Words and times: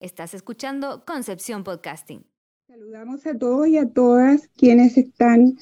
Estás 0.00 0.32
escuchando 0.32 1.02
Concepción 1.04 1.64
Podcasting. 1.64 2.22
Saludamos 2.68 3.26
a 3.26 3.36
todos 3.36 3.66
y 3.66 3.78
a 3.78 3.88
todas 3.88 4.48
quienes 4.56 4.96
están 4.96 5.58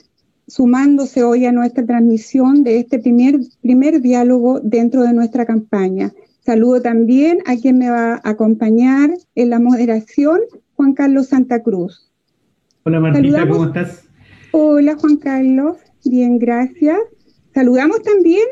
sumándose 0.46 1.22
hoy 1.22 1.46
a 1.46 1.52
nuestra 1.52 1.86
transmisión 1.86 2.62
de 2.62 2.80
este 2.80 2.98
primer, 2.98 3.36
primer 3.62 4.02
diálogo 4.02 4.60
dentro 4.60 5.04
de 5.04 5.14
nuestra 5.14 5.46
campaña. 5.46 6.12
Saludo 6.40 6.82
también 6.82 7.38
a 7.46 7.56
quien 7.56 7.78
me 7.78 7.88
va 7.88 8.16
a 8.16 8.20
acompañar 8.28 9.08
en 9.36 9.48
la 9.48 9.58
moderación, 9.58 10.40
Juan 10.74 10.92
Carlos 10.92 11.28
Santa 11.28 11.62
Cruz. 11.62 12.12
Hola 12.82 13.00
Martita, 13.00 13.48
¿cómo 13.48 13.64
estás? 13.64 14.04
Hola 14.52 14.96
Juan 14.96 15.16
Carlos, 15.16 15.78
bien, 16.04 16.38
gracias. 16.38 16.98
Saludamos 17.54 18.02
también 18.02 18.44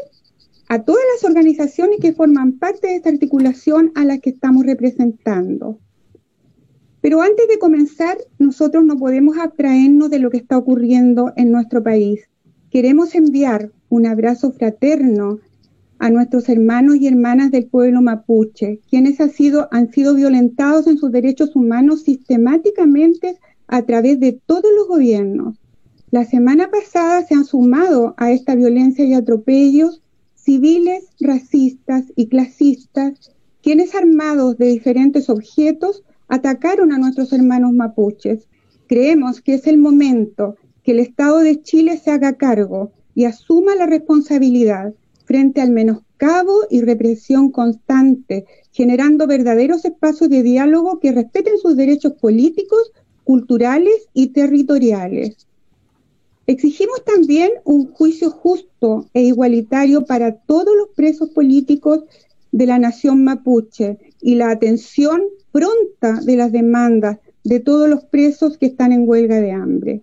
a 0.69 0.83
todas 0.83 1.03
las 1.15 1.29
organizaciones 1.29 1.99
que 2.01 2.12
forman 2.12 2.59
parte 2.59 2.89
de 2.89 2.97
esta 2.97 3.11
articulación 3.11 3.93
a 3.95 4.05
las 4.05 4.21
que 4.21 4.30
estamos 4.30 4.65
representando. 4.65 5.79
Pero 7.01 7.21
antes 7.21 7.48
de 7.48 7.59
comenzar, 7.59 8.16
nosotros 8.38 8.85
no 8.85 8.97
podemos 8.97 9.37
abstraernos 9.37 10.09
de 10.11 10.19
lo 10.19 10.30
que 10.30 10.38
está 10.38 10.57
ocurriendo 10.57 11.33
en 11.37 11.52
nuestro 11.52 11.83
país. 11.83 12.29
Queremos 12.71 13.15
enviar 13.15 13.73
un 13.91 14.07
abrazo 14.07 14.52
fraterno 14.52 15.38
a 15.98 16.11
nuestros 16.11 16.48
hermanos 16.48 16.96
y 16.96 17.07
hermanas 17.07 17.51
del 17.51 17.66
pueblo 17.66 18.02
mapuche, 18.02 18.80
quienes 18.88 19.21
han 19.21 19.30
sido, 19.30 19.69
han 19.71 19.93
sido 19.93 20.15
violentados 20.15 20.87
en 20.87 20.99
sus 20.99 21.12
derechos 21.12 21.55
humanos 21.55 22.02
sistemáticamente 22.02 23.38
a 23.69 23.83
través 23.83 24.19
de 24.19 24.41
todos 24.46 24.71
los 24.77 24.88
gobiernos. 24.88 25.57
La 26.10 26.24
semana 26.24 26.71
pasada 26.71 27.23
se 27.27 27.35
han 27.35 27.45
sumado 27.45 28.15
a 28.16 28.33
esta 28.33 28.55
violencia 28.55 29.05
y 29.05 29.15
atropellos 29.15 30.01
civiles, 30.45 31.07
racistas 31.21 32.05
y 32.16 32.27
clasistas, 32.29 33.33
quienes 33.62 33.95
armados 33.95 34.59
de 34.59 34.66
diferentes 34.66 35.30
objetos 35.30 36.02
atacaron 36.29 36.93
a 36.93 36.98
nuestros 36.98 37.33
hermanos 37.33 37.73
mapuches. 37.73 38.47
Creemos 38.87 39.41
que 39.41 39.55
es 39.55 39.66
el 39.66 39.79
momento 39.79 40.57
que 40.83 40.93
el 40.93 41.01
Estado 41.01 41.38
de 41.38 41.63
Chile 41.63 41.96
se 41.96 42.10
haga 42.10 42.35
cargo 42.35 42.93
y 43.15 43.24
asuma 43.24 43.74
la 43.74 43.87
responsabilidad 43.87 44.93
frente 45.24 45.63
al 45.63 45.71
menoscabo 45.71 46.66
y 46.68 46.83
represión 46.83 47.51
constante, 47.51 48.45
generando 48.71 49.27
verdaderos 49.27 49.87
espacios 49.87 50.29
de 50.29 50.43
diálogo 50.43 51.01
que 51.01 51.13
respeten 51.13 51.57
sus 51.57 51.74
derechos 51.74 52.13
políticos, 52.21 52.93
culturales 53.24 54.09
y 54.13 54.29
territoriales. 54.29 55.46
Exigimos 56.46 57.02
también 57.04 57.50
un 57.64 57.90
juicio 57.92 58.30
justo 58.30 59.06
e 59.14 59.23
igualitario 59.23 60.04
para 60.04 60.32
todos 60.32 60.76
los 60.76 60.88
presos 60.95 61.30
políticos 61.30 62.04
de 62.52 62.66
la 62.66 62.78
nación 62.78 63.24
mapuche 63.24 63.98
y 64.20 64.34
la 64.34 64.50
atención 64.50 65.22
pronta 65.53 66.20
de 66.25 66.37
las 66.37 66.53
demandas 66.53 67.19
de 67.44 67.60
todos 67.60 67.88
los 67.88 68.04
presos 68.04 68.59
que 68.59 68.66
están 68.66 68.92
en 68.92 69.09
huelga 69.09 69.41
de 69.41 69.53
hambre. 69.53 70.03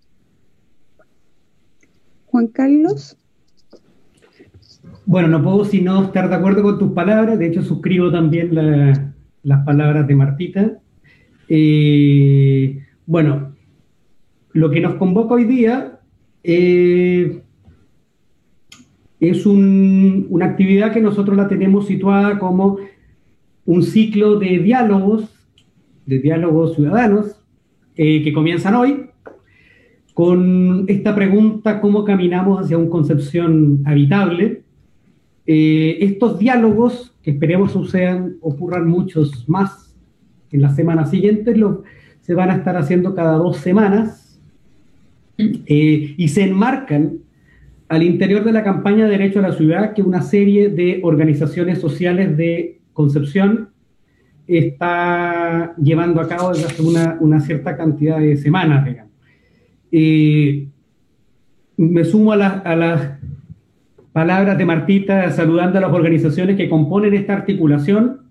Juan 2.26 2.48
Carlos. 2.48 3.18
Bueno, 5.06 5.28
no 5.28 5.44
puedo 5.44 5.66
sino 5.66 6.06
estar 6.06 6.30
de 6.30 6.36
acuerdo 6.36 6.64
con 6.64 6.80
tus 6.80 6.92
palabras, 6.94 7.38
de 7.38 7.48
hecho 7.48 7.62
suscribo 7.62 8.12
también 8.12 8.56
las 9.44 9.66
palabras 9.66 10.08
de 10.08 10.16
Martita. 10.16 10.80
Eh, 11.50 12.80
bueno, 13.06 13.54
lo 14.54 14.70
que 14.72 14.80
nos 14.80 14.96
convoca 14.96 15.34
hoy 15.34 15.46
día 15.46 15.91
eh, 16.44 17.42
es 19.20 19.46
una 19.46 20.46
actividad 20.46 20.92
que 20.92 21.02
nosotros 21.02 21.38
la 21.38 21.48
tenemos 21.48 21.86
situada 21.86 22.40
como 22.40 22.78
un 23.66 23.84
ciclo 23.84 24.40
de 24.40 24.60
diálogos, 24.60 25.30
de 26.06 26.20
diálogos 26.20 26.76
ciudadanos, 26.76 27.40
eh, 27.96 28.24
que 28.24 28.34
comienzan 28.34 28.76
hoy, 28.76 29.12
con 30.14 30.86
esta 30.88 31.16
pregunta, 31.16 31.80
¿cómo 31.80 32.04
caminamos 32.04 32.64
hacia 32.64 32.78
una 32.78 32.90
concepción 32.90 33.82
habitable? 33.86 34.64
Eh, 35.46 35.98
estos 36.02 36.40
diálogos, 36.40 37.16
que 37.22 37.32
esperemos 37.32 37.72
sucedan, 37.72 38.38
ocurran 38.42 38.88
muchos 38.88 39.48
más 39.48 39.96
en 40.52 40.62
las 40.62 40.76
semanas 40.76 41.12
siguientes, 41.12 41.58
se 42.22 42.34
van 42.34 42.50
a 42.50 42.56
estar 42.56 42.76
haciendo 42.76 43.16
cada 43.16 43.34
dos 43.34 43.58
semanas, 43.58 44.21
eh, 45.66 46.14
y 46.18 46.28
se 46.28 46.44
enmarcan 46.44 47.20
al 47.90 48.04
interior 48.04 48.44
de 48.44 48.52
la 48.52 48.64
campaña 48.64 49.06
de 49.06 49.12
Derecho 49.12 49.40
a 49.40 49.44
la 49.44 49.54
Ciudad 49.54 49.94
que 49.94 50.02
una 50.02 50.22
serie 50.22 50.70
de 50.70 51.02
organizaciones 51.04 51.80
sociales 51.80 52.38
de 52.38 52.80
Concepción 52.94 53.70
está 54.48 55.74
llevando 55.82 56.22
a 56.22 56.28
cabo 56.28 56.52
desde 56.52 56.66
hace 56.66 56.82
una, 56.82 57.40
cierta 57.40 57.78
cantidad 57.78 58.20
de 58.20 58.38
semanas, 58.38 58.88
eh, 59.92 60.68
me 61.78 62.04
sumo 62.04 62.34
a, 62.34 62.36
a 62.36 62.76
las 62.76 63.12
palabras 64.14 64.58
de 64.58 64.66
Martita 64.66 65.30
saludando 65.32 65.78
a 65.78 65.82
las 65.82 65.92
organizaciones 65.92 66.58
que 66.58 66.70
componen 66.70 67.14
esta 67.14 67.34
articulación. 67.34 68.22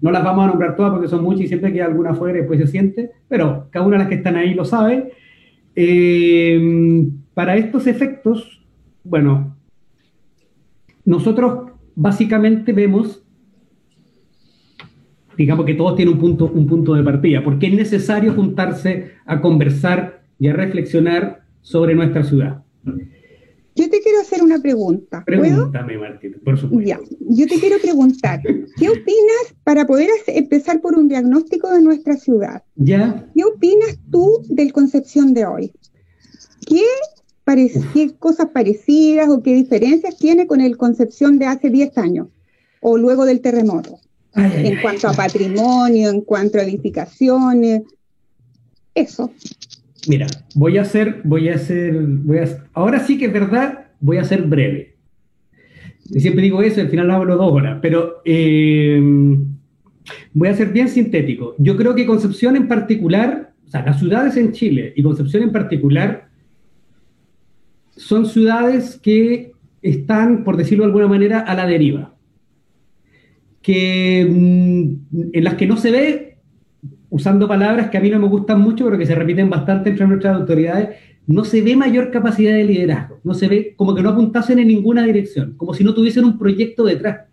No 0.00 0.10
las 0.10 0.24
vamos 0.24 0.44
a 0.44 0.48
nombrar 0.48 0.74
todas 0.74 0.92
porque 0.92 1.08
son 1.08 1.22
muchas 1.22 1.42
y 1.42 1.48
siempre 1.48 1.72
queda 1.72 1.86
alguna 1.86 2.14
fuera 2.14 2.38
y 2.38 2.40
después 2.40 2.60
se 2.60 2.66
siente, 2.66 3.10
pero 3.28 3.68
cada 3.70 3.86
una 3.86 3.96
de 3.96 4.00
las 4.00 4.08
que 4.08 4.16
están 4.16 4.36
ahí 4.36 4.54
lo 4.54 4.64
sabe. 4.64 5.12
Eh, 5.74 7.08
para 7.34 7.56
estos 7.56 7.86
efectos, 7.86 8.62
bueno, 9.04 9.56
nosotros 11.04 11.72
básicamente 11.94 12.72
vemos, 12.72 13.22
digamos 15.36 15.66
que 15.66 15.74
todos 15.74 15.96
tienen 15.96 16.14
un 16.14 16.20
punto, 16.20 16.46
un 16.46 16.66
punto 16.66 16.94
de 16.94 17.02
partida, 17.02 17.42
porque 17.42 17.66
es 17.68 17.74
necesario 17.74 18.34
juntarse 18.34 19.12
a 19.24 19.40
conversar 19.40 20.22
y 20.38 20.48
a 20.48 20.52
reflexionar 20.52 21.42
sobre 21.60 21.94
nuestra 21.94 22.24
ciudad. 22.24 22.62
Yo 23.74 23.88
te 23.88 24.00
quiero 24.00 24.20
hacer 24.20 24.42
una 24.42 24.58
pregunta. 24.60 25.22
Pregúntame, 25.24 25.96
Martín, 25.96 26.36
por 26.44 26.58
supuesto. 26.58 26.88
Ya, 26.88 27.00
yo 27.20 27.46
te 27.46 27.58
quiero 27.58 27.78
preguntar, 27.80 28.40
¿qué 28.42 28.88
opinas 28.88 29.54
para 29.64 29.86
poder 29.86 30.10
empezar 30.26 30.80
por 30.80 30.96
un 30.96 31.08
diagnóstico 31.08 31.70
de 31.70 31.80
nuestra 31.80 32.16
ciudad? 32.16 32.62
Ya. 32.76 33.26
¿Qué 33.34 33.44
opinas 33.44 33.98
tú 34.10 34.42
del 34.48 34.72
Concepción 34.72 35.32
de 35.32 35.46
hoy? 35.46 35.72
¿Qué, 36.66 36.84
qué 37.94 38.14
cosas 38.18 38.48
parecidas 38.48 39.28
o 39.30 39.42
qué 39.42 39.54
diferencias 39.54 40.16
tiene 40.18 40.46
con 40.46 40.60
el 40.60 40.76
Concepción 40.76 41.38
de 41.38 41.46
hace 41.46 41.70
10 41.70 41.96
años 41.98 42.28
o 42.80 42.98
luego 42.98 43.24
del 43.24 43.40
terremoto? 43.40 43.98
en 44.34 44.80
cuanto 44.80 45.08
a 45.08 45.12
patrimonio, 45.12 46.08
en 46.08 46.22
cuanto 46.22 46.58
a 46.58 46.62
edificaciones, 46.62 47.82
eso. 48.94 49.30
Mira, 50.08 50.26
voy 50.54 50.78
a 50.78 50.82
hacer, 50.82 51.20
voy 51.24 51.48
a 51.48 51.54
hacer, 51.54 51.94
voy 51.94 52.38
a, 52.38 52.44
ahora 52.72 53.00
sí 53.00 53.18
que 53.18 53.26
es 53.26 53.32
verdad, 53.32 53.86
voy 54.00 54.16
a 54.16 54.24
ser 54.24 54.42
breve. 54.42 54.96
siempre 56.16 56.42
digo 56.42 56.60
eso, 56.62 56.80
al 56.80 56.88
final 56.88 57.10
hablo 57.10 57.36
dos 57.36 57.52
horas, 57.52 57.78
pero 57.80 58.20
eh, 58.24 59.00
voy 60.34 60.48
a 60.48 60.54
ser 60.54 60.72
bien 60.72 60.88
sintético. 60.88 61.54
Yo 61.58 61.76
creo 61.76 61.94
que 61.94 62.04
Concepción 62.04 62.56
en 62.56 62.66
particular, 62.66 63.52
o 63.64 63.70
sea, 63.70 63.84
las 63.84 64.00
ciudades 64.00 64.36
en 64.36 64.52
Chile 64.52 64.92
y 64.96 65.02
Concepción 65.02 65.44
en 65.44 65.52
particular, 65.52 66.28
son 67.96 68.26
ciudades 68.26 68.98
que 69.00 69.52
están, 69.82 70.42
por 70.42 70.56
decirlo 70.56 70.82
de 70.84 70.88
alguna 70.88 71.08
manera, 71.08 71.40
a 71.40 71.54
la 71.54 71.66
deriva. 71.66 72.14
Que, 73.60 74.26
mm, 74.28 75.30
en 75.32 75.44
las 75.44 75.54
que 75.54 75.66
no 75.66 75.76
se 75.76 75.92
ve 75.92 76.31
usando 77.12 77.46
palabras 77.46 77.90
que 77.90 77.98
a 77.98 78.00
mí 78.00 78.08
no 78.08 78.18
me 78.18 78.26
gustan 78.26 78.58
mucho, 78.62 78.86
pero 78.86 78.96
que 78.96 79.04
se 79.04 79.14
repiten 79.14 79.50
bastante 79.50 79.90
entre 79.90 80.06
nuestras 80.06 80.34
autoridades, 80.34 80.96
no 81.26 81.44
se 81.44 81.60
ve 81.60 81.76
mayor 81.76 82.10
capacidad 82.10 82.54
de 82.54 82.64
liderazgo, 82.64 83.20
no 83.22 83.34
se 83.34 83.48
ve 83.48 83.74
como 83.76 83.94
que 83.94 84.02
no 84.02 84.08
apuntasen 84.08 84.58
en 84.58 84.68
ninguna 84.68 85.02
dirección, 85.02 85.52
como 85.58 85.74
si 85.74 85.84
no 85.84 85.92
tuviesen 85.92 86.24
un 86.24 86.38
proyecto 86.38 86.84
detrás. 86.84 87.28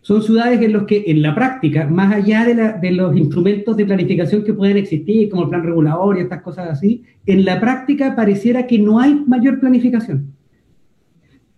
Son 0.00 0.22
ciudades 0.22 0.62
en 0.62 0.72
las 0.72 0.84
que 0.84 1.04
en 1.08 1.20
la 1.20 1.34
práctica, 1.34 1.86
más 1.88 2.14
allá 2.14 2.46
de, 2.46 2.54
de 2.80 2.92
los 2.92 3.14
instrumentos 3.18 3.76
de 3.76 3.84
planificación 3.84 4.44
que 4.44 4.54
pueden 4.54 4.78
existir, 4.78 5.28
como 5.28 5.42
el 5.42 5.50
plan 5.50 5.62
regulador 5.62 6.16
y 6.16 6.22
estas 6.22 6.40
cosas 6.40 6.70
así, 6.70 7.04
en 7.26 7.44
la 7.44 7.60
práctica 7.60 8.16
pareciera 8.16 8.66
que 8.66 8.78
no 8.78 8.98
hay 8.98 9.14
mayor 9.26 9.60
planificación, 9.60 10.32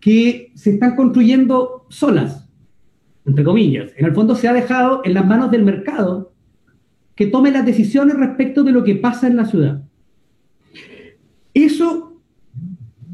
que 0.01 0.51
se 0.57 0.71
están 0.71 0.97
construyendo 0.97 1.87
solas, 1.89 2.51
entre 3.25 3.45
comillas. 3.45 3.93
En 3.97 4.07
el 4.07 4.13
fondo 4.13 4.35
se 4.35 4.49
ha 4.49 4.53
dejado 4.53 5.03
en 5.05 5.15
las 5.15 5.25
manos 5.25 5.53
del 5.53 5.63
mercado 5.63 6.31
que 7.14 7.26
tome 7.26 7.50
las 7.50 7.67
decisiones 7.67 8.17
respecto 8.17 8.64
de 8.64 8.73
lo 8.73 8.85
que 8.85 8.97
pasa 8.97 9.26
en 9.26 9.37
la 9.37 9.44
ciudad. 9.44 9.82
Eso 11.55 12.20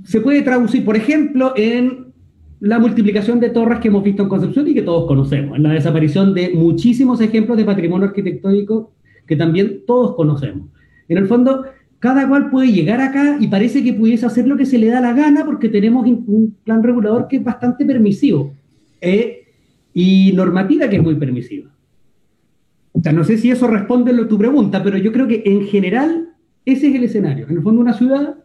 se 0.04 0.20
puede 0.20 0.42
traducir, 0.42 0.84
por 0.84 0.96
ejemplo, 0.96 1.52
en 1.56 2.06
la 2.60 2.78
multiplicación 2.78 3.40
de 3.40 3.50
torres 3.50 3.78
que 3.80 3.88
hemos 3.88 4.02
visto 4.02 4.22
en 4.22 4.28
Concepción 4.28 4.66
y 4.68 4.74
que 4.74 4.82
todos 4.82 5.06
conocemos, 5.06 5.56
en 5.56 5.62
la 5.62 5.72
desaparición 5.72 6.34
de 6.34 6.50
muchísimos 6.54 7.20
ejemplos 7.20 7.56
de 7.56 7.64
patrimonio 7.64 8.08
arquitectónico 8.08 8.92
que 9.26 9.36
también 9.36 9.82
todos 9.86 10.16
conocemos. 10.16 10.68
En 11.08 11.18
el 11.18 11.26
fondo, 11.26 11.64
cada 11.98 12.26
cual 12.28 12.50
puede 12.50 12.72
llegar 12.72 13.00
acá 13.00 13.36
y 13.40 13.48
parece 13.48 13.84
que 13.84 13.92
pudiese 13.92 14.26
hacer 14.26 14.46
lo 14.48 14.56
que 14.56 14.66
se 14.66 14.78
le 14.78 14.88
da 14.88 15.00
la 15.00 15.12
gana 15.12 15.44
porque 15.44 15.68
tenemos 15.68 16.06
un 16.06 16.56
plan 16.64 16.82
regulador 16.82 17.28
que 17.28 17.36
es 17.36 17.44
bastante 17.44 17.84
permisivo 17.84 18.54
eh, 19.00 19.44
y 19.92 20.32
normativa 20.32 20.88
que 20.88 20.96
es 20.96 21.02
muy 21.02 21.16
permisiva. 21.16 21.70
No 23.12 23.24
sé 23.24 23.38
si 23.38 23.50
eso 23.50 23.66
responde 23.68 24.12
a 24.12 24.28
tu 24.28 24.38
pregunta, 24.38 24.82
pero 24.82 24.98
yo 24.98 25.12
creo 25.12 25.28
que 25.28 25.42
en 25.46 25.66
general 25.66 26.30
ese 26.64 26.88
es 26.88 26.94
el 26.94 27.04
escenario. 27.04 27.46
En 27.48 27.56
el 27.56 27.62
fondo, 27.62 27.80
una 27.80 27.94
ciudad 27.94 28.36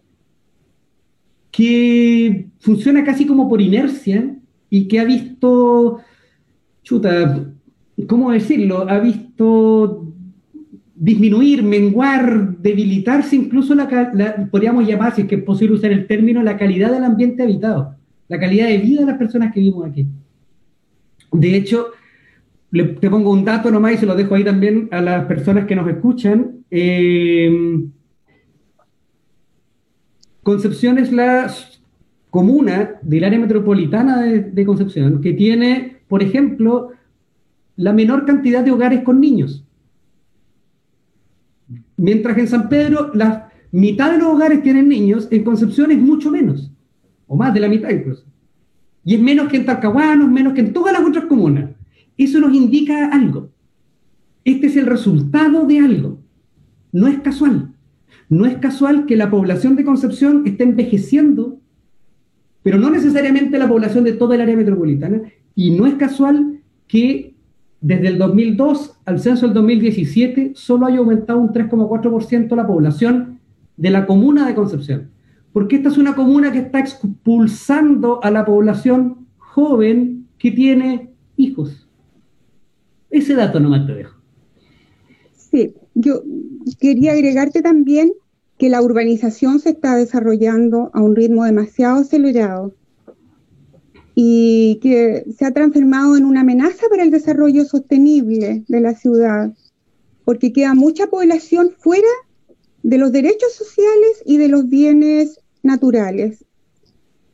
que 1.52 2.48
funciona 2.60 3.04
casi 3.04 3.26
como 3.26 3.50
por 3.50 3.62
inercia 3.62 4.36
y 4.70 4.88
que 4.88 5.00
ha 5.00 5.06
visto, 5.06 6.00
chuta, 6.84 7.46
¿cómo 8.08 8.32
decirlo? 8.32 8.90
Ha 8.90 9.00
visto 9.00 10.08
disminuir, 10.96 11.64
menguar, 11.64 12.58
debilitarse 12.60 13.36
incluso 13.36 13.76
la, 13.76 14.48
podríamos 14.50 14.88
llamar, 14.88 15.14
si 15.14 15.24
es 15.24 15.28
que 15.28 15.36
es 15.36 15.44
posible 15.44 15.76
usar 15.76 15.92
el 15.92 16.08
término, 16.08 16.42
la 16.42 16.58
calidad 16.58 16.92
del 16.92 17.04
ambiente 17.04 17.44
habitado, 17.44 17.96
la 18.28 18.40
calidad 18.40 18.68
de 18.68 18.78
vida 18.78 19.02
de 19.02 19.08
las 19.08 19.18
personas 19.18 19.54
que 19.54 19.60
vivimos 19.60 19.90
aquí. 19.90 20.08
De 21.32 21.56
hecho, 21.56 21.88
te 22.74 23.10
pongo 23.10 23.32
un 23.32 23.46
dato 23.46 23.70
nomás 23.70 23.94
y 23.94 23.98
se 23.98 24.06
lo 24.08 24.16
dejo 24.16 24.34
ahí 24.34 24.44
también 24.44 24.90
a 24.92 25.00
las 25.00 25.26
personas 25.26 25.66
que 25.66 25.76
nos 25.76 25.88
escuchan. 25.88 26.64
Eh, 26.72 27.86
Concepción 30.42 30.98
es 30.98 31.12
la 31.12 31.54
comuna 32.30 32.96
del 33.04 33.24
área 33.24 33.40
metropolitana 33.40 34.22
de, 34.24 34.66
Concepción 34.66 35.22
que 35.22 35.34
tiene, 35.34 36.02
por 36.08 36.24
ejemplo, 36.24 36.90
la 37.76 37.94
menor 37.94 38.26
cantidad 38.26 38.64
de 38.64 38.72
hogares 38.72 39.04
con 39.04 39.22
niños. 39.22 39.64
Mientras 41.96 42.38
en 42.40 42.48
San 42.48 42.70
Pedro 42.70 43.12
la 43.14 43.52
mitad 43.72 44.12
de 44.12 44.18
los 44.18 44.28
hogares 44.28 44.64
tienen 44.64 44.90
niños, 44.90 45.28
en 45.32 45.44
Concepción 45.44 45.92
es 45.92 46.00
mucho 46.00 46.32
menos, 46.32 46.72
o 47.28 47.38
más 47.38 47.54
de 47.54 47.60
la 47.60 47.70
mitad 47.70 47.90
incluso. 47.90 48.26
Y 49.06 49.16
es 49.16 49.22
menos 49.22 49.48
que 49.48 49.58
en 49.58 49.66
Talcahuano, 49.66 50.28
menos 50.28 50.54
que 50.54 50.62
en 50.62 50.74
todas 50.74 50.92
las 50.92 51.08
otras 51.08 51.26
comunas. 51.26 51.70
Eso 52.18 52.40
nos 52.40 52.54
indica 52.54 53.08
algo. 53.08 53.50
Este 54.46 54.68
es 54.68 54.76
el 54.76 54.86
resultado 54.86 55.66
de 55.66 55.80
algo. 55.80 56.20
No 56.92 57.08
es 57.08 57.20
casual. 57.20 57.74
No 58.30 58.46
es 58.46 58.58
casual 58.58 59.06
que 59.06 59.16
la 59.16 59.30
población 59.30 59.76
de 59.76 59.86
Concepción 59.86 60.44
esté 60.46 60.64
envejeciendo, 60.64 61.60
pero 62.62 62.78
no 62.78 62.90
necesariamente 62.90 63.58
la 63.58 63.68
población 63.68 64.04
de 64.04 64.14
toda 64.14 64.36
el 64.36 64.42
área 64.42 64.56
metropolitana. 64.56 65.22
Y 65.56 65.72
no 65.72 65.86
es 65.86 65.96
casual 65.96 66.62
que 66.88 67.36
desde 67.82 68.08
el 68.08 68.18
2002 68.18 69.00
al 69.06 69.20
censo 69.20 69.46
del 69.46 69.54
2017 69.56 70.54
solo 70.56 70.86
haya 70.86 71.00
aumentado 71.00 71.40
un 71.40 71.50
3,4% 71.50 72.56
la 72.56 72.66
población 72.66 73.40
de 73.76 73.90
la 73.90 74.06
comuna 74.06 74.48
de 74.48 74.56
Concepción. 74.56 75.10
Porque 75.52 75.76
esta 75.76 75.90
es 75.90 75.98
una 75.98 76.16
comuna 76.16 76.52
que 76.52 76.60
está 76.60 76.80
expulsando 76.80 78.24
a 78.24 78.32
la 78.32 78.46
población 78.46 79.28
joven 79.38 80.28
que 80.38 80.52
tiene 80.52 81.12
hijos. 81.38 81.83
Ese 83.14 83.36
dato 83.36 83.60
nomás 83.60 83.86
te 83.86 83.94
dejo. 83.94 84.20
Sí, 85.36 85.76
yo 85.94 86.24
quería 86.80 87.12
agregarte 87.12 87.62
también 87.62 88.12
que 88.58 88.70
la 88.70 88.82
urbanización 88.82 89.60
se 89.60 89.70
está 89.70 89.96
desarrollando 89.96 90.90
a 90.96 91.02
un 91.02 91.16
ritmo 91.16 91.46
demasiado 91.46 92.00
acelerado 92.00 92.74
y 94.16 94.80
que 94.82 95.26
se 95.38 95.46
ha 95.46 95.52
transformado 95.52 96.18
en 96.18 96.26
una 96.26 96.42
amenaza 96.42 96.88
para 96.90 97.04
el 97.04 97.12
desarrollo 97.12 97.66
sostenible 97.66 98.64
de 98.68 98.82
la 98.82 98.96
ciudad, 98.96 99.54
porque 100.26 100.52
queda 100.52 100.74
mucha 100.74 101.06
población 101.06 101.70
fuera 101.78 102.10
de 102.82 102.98
los 102.98 103.12
derechos 103.12 103.54
sociales 103.54 104.24
y 104.26 104.38
de 104.38 104.48
los 104.48 104.68
bienes 104.68 105.40
naturales. 105.62 106.46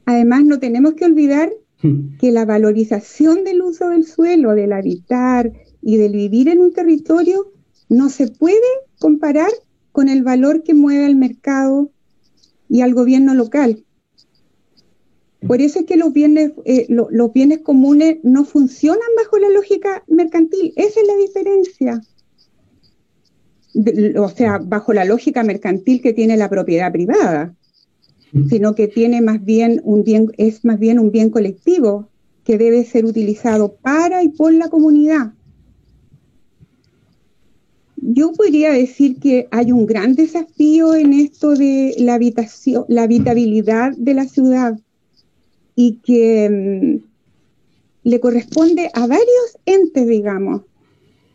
Además, 0.05 0.43
no 0.43 0.59
tenemos 0.59 0.95
que 0.95 1.05
olvidar 1.05 1.53
que 2.19 2.33
la 2.33 2.43
valorización 2.43 3.45
del 3.45 3.61
uso 3.61 3.87
del 3.87 4.03
suelo, 4.03 4.55
del 4.55 4.73
habitar, 4.73 5.53
y 5.81 5.97
del 5.97 6.13
vivir 6.13 6.49
en 6.49 6.59
un 6.59 6.73
territorio 6.73 7.51
no 7.87 8.09
se 8.09 8.27
puede 8.27 8.59
comparar 8.99 9.51
con 9.91 10.09
el 10.09 10.23
valor 10.23 10.63
que 10.63 10.73
mueve 10.73 11.05
al 11.05 11.15
mercado 11.15 11.91
y 12.69 12.81
al 12.81 12.93
gobierno 12.93 13.33
local. 13.33 13.83
Por 15.45 15.61
eso 15.61 15.79
es 15.79 15.85
que 15.85 15.95
los 15.95 16.11
bienes, 16.11 16.51
eh, 16.65 16.85
los 16.89 17.33
bienes 17.33 17.59
comunes 17.59 18.17
no 18.23 18.43
funcionan 18.43 19.07
bajo 19.17 19.39
la 19.39 19.49
lógica 19.49 20.03
mercantil. 20.07 20.73
Esa 20.75 20.99
es 20.99 21.07
la 21.07 21.15
diferencia. 21.15 22.01
o 24.17 24.29
sea, 24.29 24.59
bajo 24.59 24.93
la 24.93 25.05
lógica 25.05 25.43
mercantil 25.43 26.01
que 26.01 26.13
tiene 26.13 26.35
la 26.35 26.49
propiedad 26.49 26.91
privada, 26.91 27.55
sino 28.49 28.75
que 28.75 28.87
tiene 28.87 29.21
más 29.21 29.43
bien 29.43 29.79
un 29.83 30.03
bien, 30.03 30.31
es 30.37 30.65
más 30.65 30.77
bien 30.77 30.99
un 30.99 31.11
bien 31.11 31.29
colectivo 31.29 32.09
que 32.43 32.57
debe 32.57 32.83
ser 32.83 33.05
utilizado 33.05 33.75
para 33.75 34.23
y 34.23 34.29
por 34.29 34.53
la 34.53 34.69
comunidad 34.69 35.33
yo 38.01 38.31
podría 38.33 38.71
decir 38.71 39.19
que 39.19 39.47
hay 39.51 39.71
un 39.71 39.85
gran 39.85 40.15
desafío 40.15 40.95
en 40.95 41.13
esto 41.13 41.55
de 41.55 41.95
la 41.97 42.15
habitación, 42.15 42.85
la 42.87 43.03
habitabilidad 43.03 43.91
de 43.97 44.13
la 44.13 44.25
ciudad 44.25 44.79
y 45.75 45.99
que 46.03 46.49
mm, 46.49 47.09
le 48.03 48.19
corresponde 48.19 48.89
a 48.93 49.01
varios 49.07 49.57
entes, 49.65 50.07
digamos, 50.07 50.61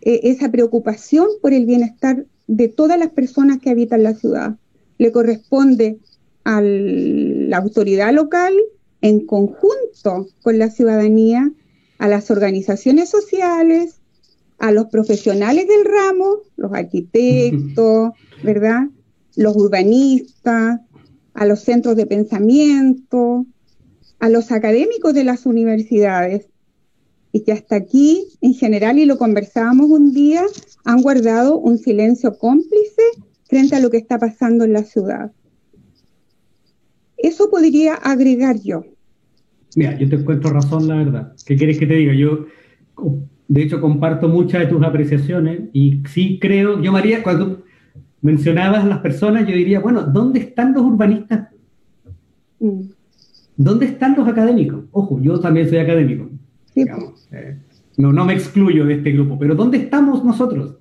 e, 0.01 0.21
esa 0.25 0.51
preocupación 0.51 1.27
por 1.43 1.53
el 1.53 1.67
bienestar 1.67 2.27
de 2.47 2.69
todas 2.69 2.99
las 2.99 3.11
personas 3.11 3.59
que 3.59 3.71
habitan 3.71 4.03
la 4.03 4.15
ciudad. 4.15 4.57
Le 4.99 5.13
corresponde 5.13 5.99
a 6.45 6.61
la 6.63 7.57
autoridad 7.59 8.13
local 8.13 8.55
en 9.01 9.27
conjunto 9.27 10.29
con 10.43 10.59
la 10.59 10.71
ciudadanía, 10.71 11.51
a 11.99 12.09
las 12.09 12.31
organizaciones 12.31 13.09
sociales, 13.11 14.01
a 14.65 14.73
los 14.73 14.87
profesionales 14.87 15.69
del 15.69 15.85
ramo, 15.85 16.39
los 16.57 16.73
arquitectos, 16.73 18.13
¿verdad? 18.43 18.89
Los 19.37 19.55
urbanistas, 19.57 20.81
a 21.35 21.45
los 21.45 21.61
centros 21.61 21.97
de 21.97 22.07
pensamiento, 22.07 23.45
a 24.21 24.31
los 24.31 24.51
académicos 24.53 25.13
de 25.13 25.25
las 25.25 25.45
universidades, 25.45 26.49
y 27.31 27.43
que 27.43 27.53
hasta 27.53 27.77
aquí, 27.77 28.25
en 28.41 28.55
general, 28.55 28.99
y 28.99 29.05
lo 29.05 29.19
conversábamos 29.19 29.91
un 29.91 30.15
día, 30.15 30.47
han 30.87 31.03
guardado 31.03 31.59
un 31.59 31.77
silencio 31.77 32.39
cómplice 32.39 33.03
frente 33.47 33.77
a 33.77 33.81
lo 33.81 33.91
que 33.91 33.99
está 33.99 34.19
pasando 34.19 34.65
en 34.65 34.73
la 34.73 34.85
ciudad. 34.85 35.31
Eso 37.19 37.51
podría 37.51 37.97
agregar 37.97 38.59
yo. 38.63 38.83
Mira, 39.77 39.99
yo 39.99 40.09
te 40.09 40.17
encuentro 40.17 40.55
razón, 40.55 40.89
la 40.89 40.97
verdad. 40.97 41.35
¿Qué 41.45 41.55
quieres 41.55 41.79
que 41.79 41.87
te 41.87 41.97
diga? 41.97 42.15
Yo 42.15 42.47
de 43.55 43.63
hecho, 43.63 43.81
comparto 43.81 44.29
muchas 44.29 44.63
de 44.63 44.67
tus 44.67 44.83
apreciaciones 44.83 45.61
y 45.73 46.03
sí 46.09 46.41
creo, 46.41 46.83
yo 46.83 46.91
María, 46.91 47.23
cuando 47.23 47.63
mencionabas 48.21 48.85
las 48.85 48.99
personas, 48.99 49.47
yo 49.47 49.55
diría, 49.55 49.79
bueno, 49.79 50.03
¿dónde 50.03 50.41
están 50.41 50.73
los 50.73 50.83
urbanistas? 50.83 51.51
Mm. 52.59 52.81
¿Dónde 53.57 53.87
están 53.87 54.17
los 54.17 54.27
académicos? 54.27 54.87
Ojo, 54.91 55.21
yo 55.23 55.39
también 55.39 55.69
soy 55.69 55.79
académico. 55.79 56.29
Eh, 56.75 57.57
no, 57.97 58.13
no 58.13 58.25
me 58.25 58.33
excluyo 58.33 58.87
de 58.87 58.95
este 58.95 59.13
grupo, 59.13 59.39
pero 59.39 59.55
¿dónde 59.55 59.79
estamos 59.79 60.25
nosotros? 60.25 60.79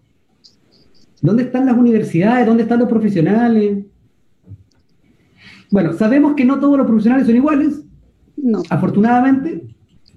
¿Dónde 1.22 1.44
están 1.44 1.68
las 1.68 1.78
universidades? 1.78 2.48
¿Dónde 2.48 2.64
están 2.64 2.80
los 2.80 2.90
profesionales? 2.90 3.86
Bueno, 5.70 5.94
sabemos 5.94 6.34
que 6.34 6.44
no 6.44 6.60
todos 6.60 6.80
los 6.80 6.88
profesionales 6.88 7.28
son 7.28 7.36
iguales, 7.36 7.86
no. 8.36 8.64
afortunadamente. 8.68 9.64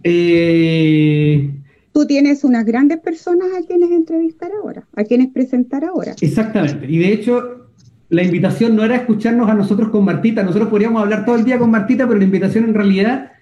Eh, 0.02 1.55
tú 1.96 2.06
tienes 2.06 2.44
unas 2.44 2.66
grandes 2.66 2.98
personas 2.98 3.48
a 3.58 3.66
quienes 3.66 3.90
entrevistar 3.90 4.50
ahora, 4.52 4.86
a 4.94 5.04
quienes 5.04 5.28
presentar 5.28 5.82
ahora. 5.82 6.14
Exactamente. 6.20 6.84
Y 6.86 6.98
de 6.98 7.10
hecho, 7.10 7.68
la 8.10 8.22
invitación 8.22 8.76
no 8.76 8.84
era 8.84 8.96
escucharnos 8.96 9.48
a 9.48 9.54
nosotros 9.54 9.88
con 9.88 10.04
Martita. 10.04 10.42
Nosotros 10.42 10.68
podríamos 10.68 11.00
hablar 11.00 11.24
todo 11.24 11.36
el 11.36 11.44
día 11.46 11.58
con 11.58 11.70
Martita, 11.70 12.06
pero 12.06 12.18
la 12.18 12.26
invitación 12.26 12.64
en 12.64 12.74
realidad 12.74 13.32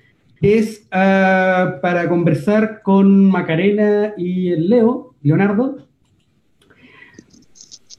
es 0.41 0.87
ah, 0.93 1.81
para 1.83 2.09
conversar 2.09 2.83
con 2.83 3.29
Macarena 3.29 4.15
y 4.17 4.51
el 4.51 4.71
Leo, 4.71 5.17
Leonardo. 5.21 5.89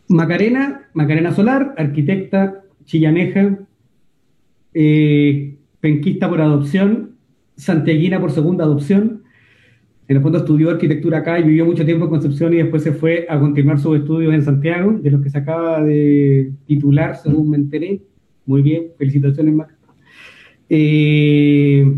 Macarena, 0.07 0.87
Macarena 0.93 1.33
Solar, 1.33 1.75
arquitecta 1.77 2.61
chillaneja, 2.85 3.59
eh, 4.73 5.57
penquista 5.81 6.29
por 6.29 6.39
adopción, 6.39 7.17
santiaguina 7.57 8.21
por 8.21 8.31
segunda 8.31 8.63
adopción, 8.63 9.24
en 10.07 10.17
el 10.17 10.21
fondo 10.21 10.37
estudió 10.37 10.69
arquitectura 10.69 11.19
acá 11.19 11.39
y 11.39 11.43
vivió 11.43 11.65
mucho 11.65 11.83
tiempo 11.83 12.05
en 12.05 12.11
Concepción 12.11 12.53
y 12.53 12.57
después 12.57 12.83
se 12.83 12.91
fue 12.91 13.25
a 13.27 13.39
continuar 13.39 13.79
sus 13.79 13.97
estudios 13.97 14.33
en 14.35 14.43
Santiago, 14.43 14.91
de 15.01 15.09
los 15.09 15.21
que 15.21 15.31
se 15.31 15.37
acaba 15.39 15.81
de 15.81 16.51
titular, 16.67 17.15
según 17.15 17.49
me 17.49 17.57
enteré. 17.57 18.01
Muy 18.45 18.61
bien, 18.61 18.89
felicitaciones, 18.99 19.55
Mac. 19.55 19.75
Eh, 20.69 21.91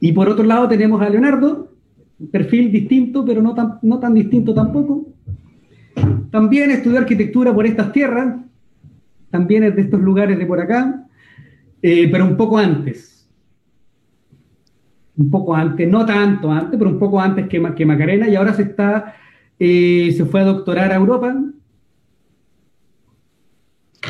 y 0.00 0.12
por 0.12 0.28
otro 0.28 0.44
lado 0.44 0.68
tenemos 0.68 1.02
a 1.02 1.10
Leonardo, 1.10 1.70
perfil 2.32 2.72
distinto, 2.72 3.22
pero 3.24 3.42
no 3.42 3.54
tan, 3.54 3.78
no 3.82 3.98
tan 3.98 4.14
distinto 4.14 4.54
tampoco. 4.54 5.06
También 6.30 6.70
estudió 6.70 6.98
arquitectura 6.98 7.54
por 7.54 7.66
estas 7.66 7.92
tierras, 7.92 8.36
también 9.28 9.64
es 9.64 9.76
de 9.76 9.82
estos 9.82 10.00
lugares 10.00 10.38
de 10.38 10.46
por 10.46 10.60
acá, 10.60 11.06
eh, 11.82 12.08
pero 12.10 12.24
un 12.24 12.38
poco 12.38 12.56
antes 12.56 13.13
un 15.16 15.30
poco 15.30 15.54
antes, 15.54 15.88
no 15.88 16.04
tanto 16.04 16.50
antes, 16.50 16.78
pero 16.78 16.90
un 16.90 16.98
poco 16.98 17.20
antes 17.20 17.48
que, 17.48 17.62
que 17.74 17.86
Macarena, 17.86 18.28
y 18.28 18.34
ahora 18.34 18.52
se 18.54 18.62
está, 18.62 19.14
eh, 19.58 20.12
se 20.16 20.24
fue 20.24 20.40
a 20.40 20.44
doctorar 20.44 20.92
a 20.92 20.96
Europa. 20.96 21.36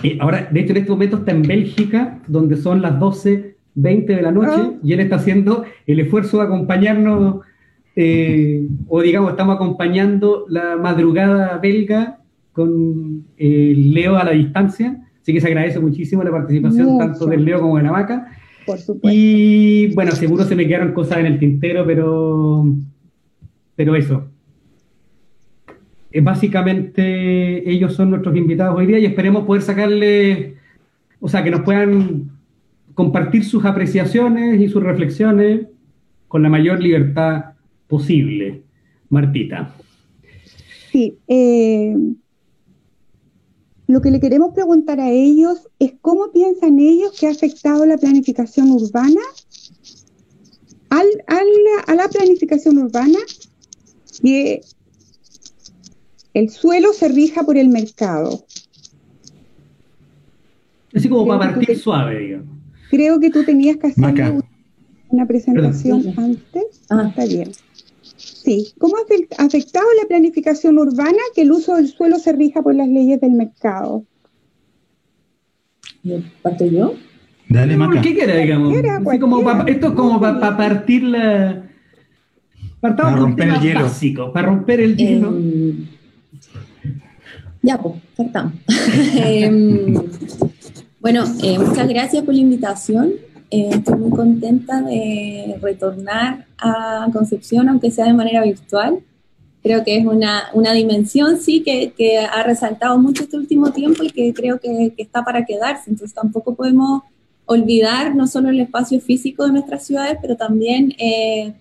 Y 0.02 0.18
ahora, 0.18 0.48
de 0.50 0.60
hecho, 0.60 0.72
en 0.72 0.78
este 0.78 0.90
momento 0.90 1.18
está 1.18 1.32
en 1.32 1.42
Bélgica, 1.42 2.20
donde 2.26 2.56
son 2.56 2.82
las 2.82 2.94
12.20 2.98 4.06
de 4.06 4.22
la 4.22 4.32
noche, 4.32 4.56
ah. 4.56 4.72
y 4.82 4.92
él 4.92 5.00
está 5.00 5.16
haciendo 5.16 5.64
el 5.86 6.00
esfuerzo 6.00 6.38
de 6.38 6.44
acompañarnos, 6.44 7.40
eh, 7.96 8.66
o 8.88 9.02
digamos, 9.02 9.30
estamos 9.30 9.56
acompañando 9.56 10.46
la 10.48 10.76
madrugada 10.76 11.58
belga 11.58 12.18
con 12.52 13.24
eh, 13.36 13.74
Leo 13.76 14.16
a 14.16 14.24
la 14.24 14.30
distancia, 14.32 15.04
así 15.20 15.32
que 15.32 15.40
se 15.40 15.48
agradece 15.48 15.80
muchísimo 15.80 16.24
la 16.24 16.30
participación 16.30 16.98
tanto 16.98 17.26
del 17.26 17.44
Leo 17.44 17.60
como 17.60 17.76
de 17.76 17.82
la 17.82 17.92
vaca. 17.92 18.26
Por 18.66 18.78
supuesto. 18.78 19.08
Y 19.12 19.92
bueno, 19.94 20.12
seguro 20.12 20.44
se 20.44 20.56
me 20.56 20.66
quedaron 20.66 20.92
cosas 20.92 21.18
en 21.18 21.26
el 21.26 21.38
tintero, 21.38 21.84
pero, 21.86 22.64
pero 23.76 23.96
eso. 23.96 24.28
Eh, 26.10 26.20
básicamente 26.20 27.68
ellos 27.68 27.94
son 27.94 28.10
nuestros 28.10 28.36
invitados 28.36 28.78
hoy 28.78 28.86
día 28.86 28.98
y 28.98 29.06
esperemos 29.06 29.44
poder 29.44 29.62
sacarle, 29.62 30.54
o 31.20 31.28
sea, 31.28 31.42
que 31.42 31.50
nos 31.50 31.62
puedan 31.62 32.30
compartir 32.94 33.44
sus 33.44 33.64
apreciaciones 33.64 34.60
y 34.60 34.68
sus 34.68 34.82
reflexiones 34.82 35.66
con 36.28 36.42
la 36.42 36.48
mayor 36.48 36.80
libertad 36.80 37.54
posible. 37.88 38.62
Martita. 39.08 39.74
Sí, 40.90 41.18
eh, 41.26 41.94
lo 43.86 44.00
que 44.00 44.10
le 44.10 44.20
queremos 44.20 44.54
preguntar 44.54 45.00
a 45.00 45.10
ellos 45.10 45.68
es 45.78 45.92
cómo 46.00 46.30
piensan 46.32 46.78
ellos 46.78 47.12
que 47.18 47.26
ha 47.26 47.30
afectado 47.30 47.84
la 47.84 47.98
planificación 47.98 48.70
urbana 48.70 49.20
al, 50.88 51.06
a 51.86 51.94
la 51.94 52.08
planificación 52.08 52.78
urbana 52.78 53.18
que 54.22 54.62
el 56.34 56.50
suelo 56.50 56.92
se 56.92 57.08
rija 57.08 57.44
por 57.44 57.56
el 57.56 57.68
mercado. 57.68 58.44
Así 60.94 61.08
como 61.08 61.26
para 61.26 61.54
partir 61.54 61.78
suave, 61.78 62.18
digamos. 62.18 62.54
Creo 62.90 63.18
que 63.18 63.30
tú 63.30 63.44
tenías 63.44 63.76
que 63.76 63.88
hacer 63.88 64.42
una, 65.10 65.26
presentación 65.26 66.14
antes. 66.16 66.64
Ah, 66.88 67.06
está 67.08 67.24
bien. 67.26 67.50
Sí, 68.44 68.74
¿cómo 68.78 68.96
ha 68.96 69.44
afectado 69.44 69.86
la 70.02 70.06
planificación 70.06 70.78
urbana 70.78 71.18
que 71.34 71.42
el 71.42 71.52
uso 71.52 71.76
del 71.76 71.88
suelo 71.88 72.18
se 72.18 72.32
rija 72.32 72.60
por 72.60 72.74
las 72.74 72.88
leyes 72.88 73.18
del 73.18 73.30
mercado? 73.30 74.04
¿Parto 76.42 76.66
yo? 76.66 76.94
Dale, 77.48 77.74
Maca. 77.78 78.02
¿Qué 78.02 78.14
quiere, 78.14 78.42
digamos? 78.42 78.74
esto 78.76 79.86
es 79.86 79.92
como 79.94 80.20
para 80.20 80.56
partir 80.58 81.04
la... 81.04 81.70
para 82.82 83.16
romper 83.16 83.48
el 83.48 83.60
hielo. 83.60 83.82
Básico, 83.82 84.30
para 84.30 84.48
romper 84.48 84.80
el 84.80 84.96
hielo. 84.96 85.28
Em, 85.28 85.86
ya, 87.62 87.80
pues, 87.80 87.94
partamos. 88.14 88.52
Em, 89.24 89.94
bueno, 91.00 91.24
eh, 91.42 91.58
muchas 91.58 91.88
gracias 91.88 92.22
por 92.24 92.34
la 92.34 92.40
invitación. 92.40 93.12
Eh, 93.54 93.68
estoy 93.70 93.94
muy 93.94 94.10
contenta 94.10 94.82
de 94.82 95.56
retornar 95.62 96.44
a 96.58 97.06
Concepción, 97.12 97.68
aunque 97.68 97.92
sea 97.92 98.06
de 98.06 98.12
manera 98.12 98.42
virtual. 98.42 98.98
Creo 99.62 99.84
que 99.84 99.96
es 99.96 100.04
una, 100.04 100.48
una 100.54 100.72
dimensión, 100.72 101.38
sí, 101.38 101.62
que, 101.62 101.92
que, 101.92 102.18
ha 102.18 102.42
resaltado 102.42 102.98
mucho 102.98 103.22
este 103.22 103.36
último 103.36 103.70
tiempo 103.70 104.02
y 104.02 104.10
que 104.10 104.34
creo 104.34 104.58
que, 104.58 104.92
que, 104.96 105.02
está 105.04 105.22
para 105.22 105.44
quedarse. 105.44 105.88
Entonces 105.88 106.12
tampoco 106.12 106.56
podemos 106.56 107.02
olvidar 107.46 108.16
no 108.16 108.26
solo 108.26 108.48
el 108.48 108.58
espacio 108.58 109.00
físico 109.00 109.46
de 109.46 109.52
nuestras 109.52 109.86
ciudades, 109.86 110.18
pero 110.20 110.36
también 110.36 110.92
eh, 110.98 111.54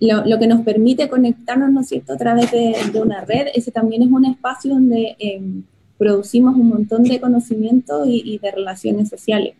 lo, 0.00 0.26
lo, 0.26 0.38
que 0.38 0.46
nos 0.46 0.60
permite 0.60 1.08
conectarnos, 1.08 1.72
¿no 1.72 1.82
cierto?, 1.82 2.12
a 2.12 2.18
través 2.18 2.50
de, 2.50 3.00
una 3.00 3.22
red. 3.22 3.46
Ese 3.54 3.70
también 3.70 4.02
es 4.02 4.10
un 4.10 4.26
espacio 4.26 4.74
donde 4.74 5.16
eh, 5.18 5.40
producimos 5.96 6.56
un 6.56 6.68
montón 6.68 7.04
de 7.04 7.22
conocimiento 7.22 8.04
y 8.04 8.36
de 8.36 8.50
relaciones 8.50 9.08
sociales. 9.08 9.54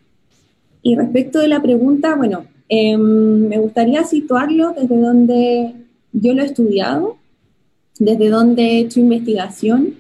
Y 0.83 0.97
respecto 0.97 1.39
de 1.39 1.49
la 1.49 1.63
pregunta, 1.63 2.17
bueno, 2.17 2.45
em, 2.69 3.49
me 3.49 3.59
gustaría 3.59 4.05
situarlo 4.05 4.75
desde 4.79 5.01
donde 5.01 5.75
yo 6.13 6.35
lo 6.35 6.43
he 6.43 6.47
estudiado, 6.47 7.17
desde 7.99 8.29
donde 8.29 8.63
he 8.63 8.79
hecho 8.81 9.01
investigación 9.01 9.95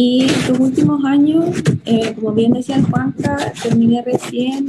y 0.00 0.26
estos 0.26 0.60
últimos 0.60 1.04
años, 1.04 1.46
eh, 1.84 2.14
como 2.14 2.32
bien 2.32 2.52
decía 2.52 2.80
Juanca, 2.82 3.52
terminé 3.60 4.00
recién 4.02 4.68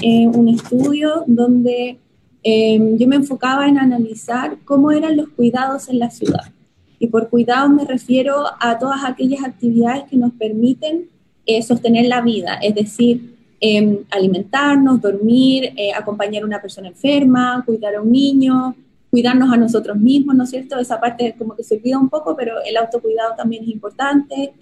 eh, 0.00 0.28
un 0.28 0.48
estudio 0.48 1.24
donde 1.26 1.98
em, 2.44 2.96
yo 2.96 3.08
me 3.08 3.16
enfocaba 3.16 3.66
en 3.66 3.78
analizar 3.78 4.58
cómo 4.64 4.92
eran 4.92 5.16
los 5.16 5.30
cuidados 5.30 5.88
en 5.88 5.98
la 5.98 6.10
ciudad. 6.10 6.52
Y 7.00 7.08
por 7.08 7.28
cuidados 7.28 7.70
me 7.70 7.84
refiero 7.84 8.44
a 8.60 8.78
todas 8.78 9.04
aquellas 9.04 9.42
actividades 9.42 10.04
que 10.04 10.16
nos 10.16 10.32
permiten 10.32 11.08
eh, 11.44 11.62
sostener 11.62 12.06
la 12.06 12.20
vida, 12.20 12.54
es 12.62 12.76
decir, 12.76 13.31
Em, 13.64 13.98
alimentarnos, 14.10 15.00
dormir, 15.00 15.72
eh, 15.76 15.92
acompañar 15.94 16.42
a 16.42 16.46
una 16.46 16.60
persona 16.60 16.88
enferma, 16.88 17.62
cuidar 17.64 17.94
a 17.94 18.02
un 18.02 18.10
niño, 18.10 18.74
cuidarnos 19.08 19.52
a 19.52 19.56
nosotros 19.56 19.96
mismos, 19.98 20.34
¿no 20.34 20.42
es 20.42 20.50
cierto? 20.50 20.80
Esa 20.80 20.98
parte 20.98 21.36
como 21.38 21.54
que 21.54 21.62
se 21.62 21.76
olvida 21.76 21.96
un 21.96 22.08
poco, 22.08 22.34
pero 22.36 22.56
el 22.66 22.76
autocuidado 22.76 23.36
también 23.36 23.62
es 23.62 23.68
importante. 23.68 24.52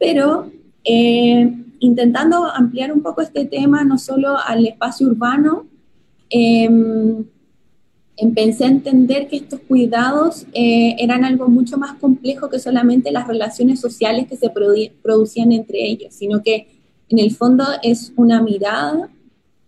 Pero 0.00 0.50
eh, 0.82 1.48
intentando 1.78 2.44
ampliar 2.44 2.92
un 2.92 3.02
poco 3.02 3.20
este 3.20 3.44
tema, 3.44 3.84
no 3.84 3.98
solo 3.98 4.36
al 4.36 4.66
espacio 4.66 5.06
urbano, 5.06 5.68
em, 6.28 7.24
empecé 8.16 8.64
a 8.64 8.68
entender 8.68 9.28
que 9.28 9.36
estos 9.36 9.60
cuidados 9.60 10.44
eh, 10.54 10.96
eran 10.98 11.24
algo 11.24 11.48
mucho 11.48 11.78
más 11.78 11.94
complejo 12.00 12.50
que 12.50 12.58
solamente 12.58 13.12
las 13.12 13.28
relaciones 13.28 13.78
sociales 13.78 14.26
que 14.26 14.36
se 14.36 14.50
producían 14.50 15.52
entre 15.52 15.86
ellos, 15.86 16.12
sino 16.14 16.42
que 16.42 16.79
en 17.10 17.18
el 17.18 17.32
fondo 17.32 17.64
es 17.82 18.12
una 18.16 18.40
mirada 18.40 19.10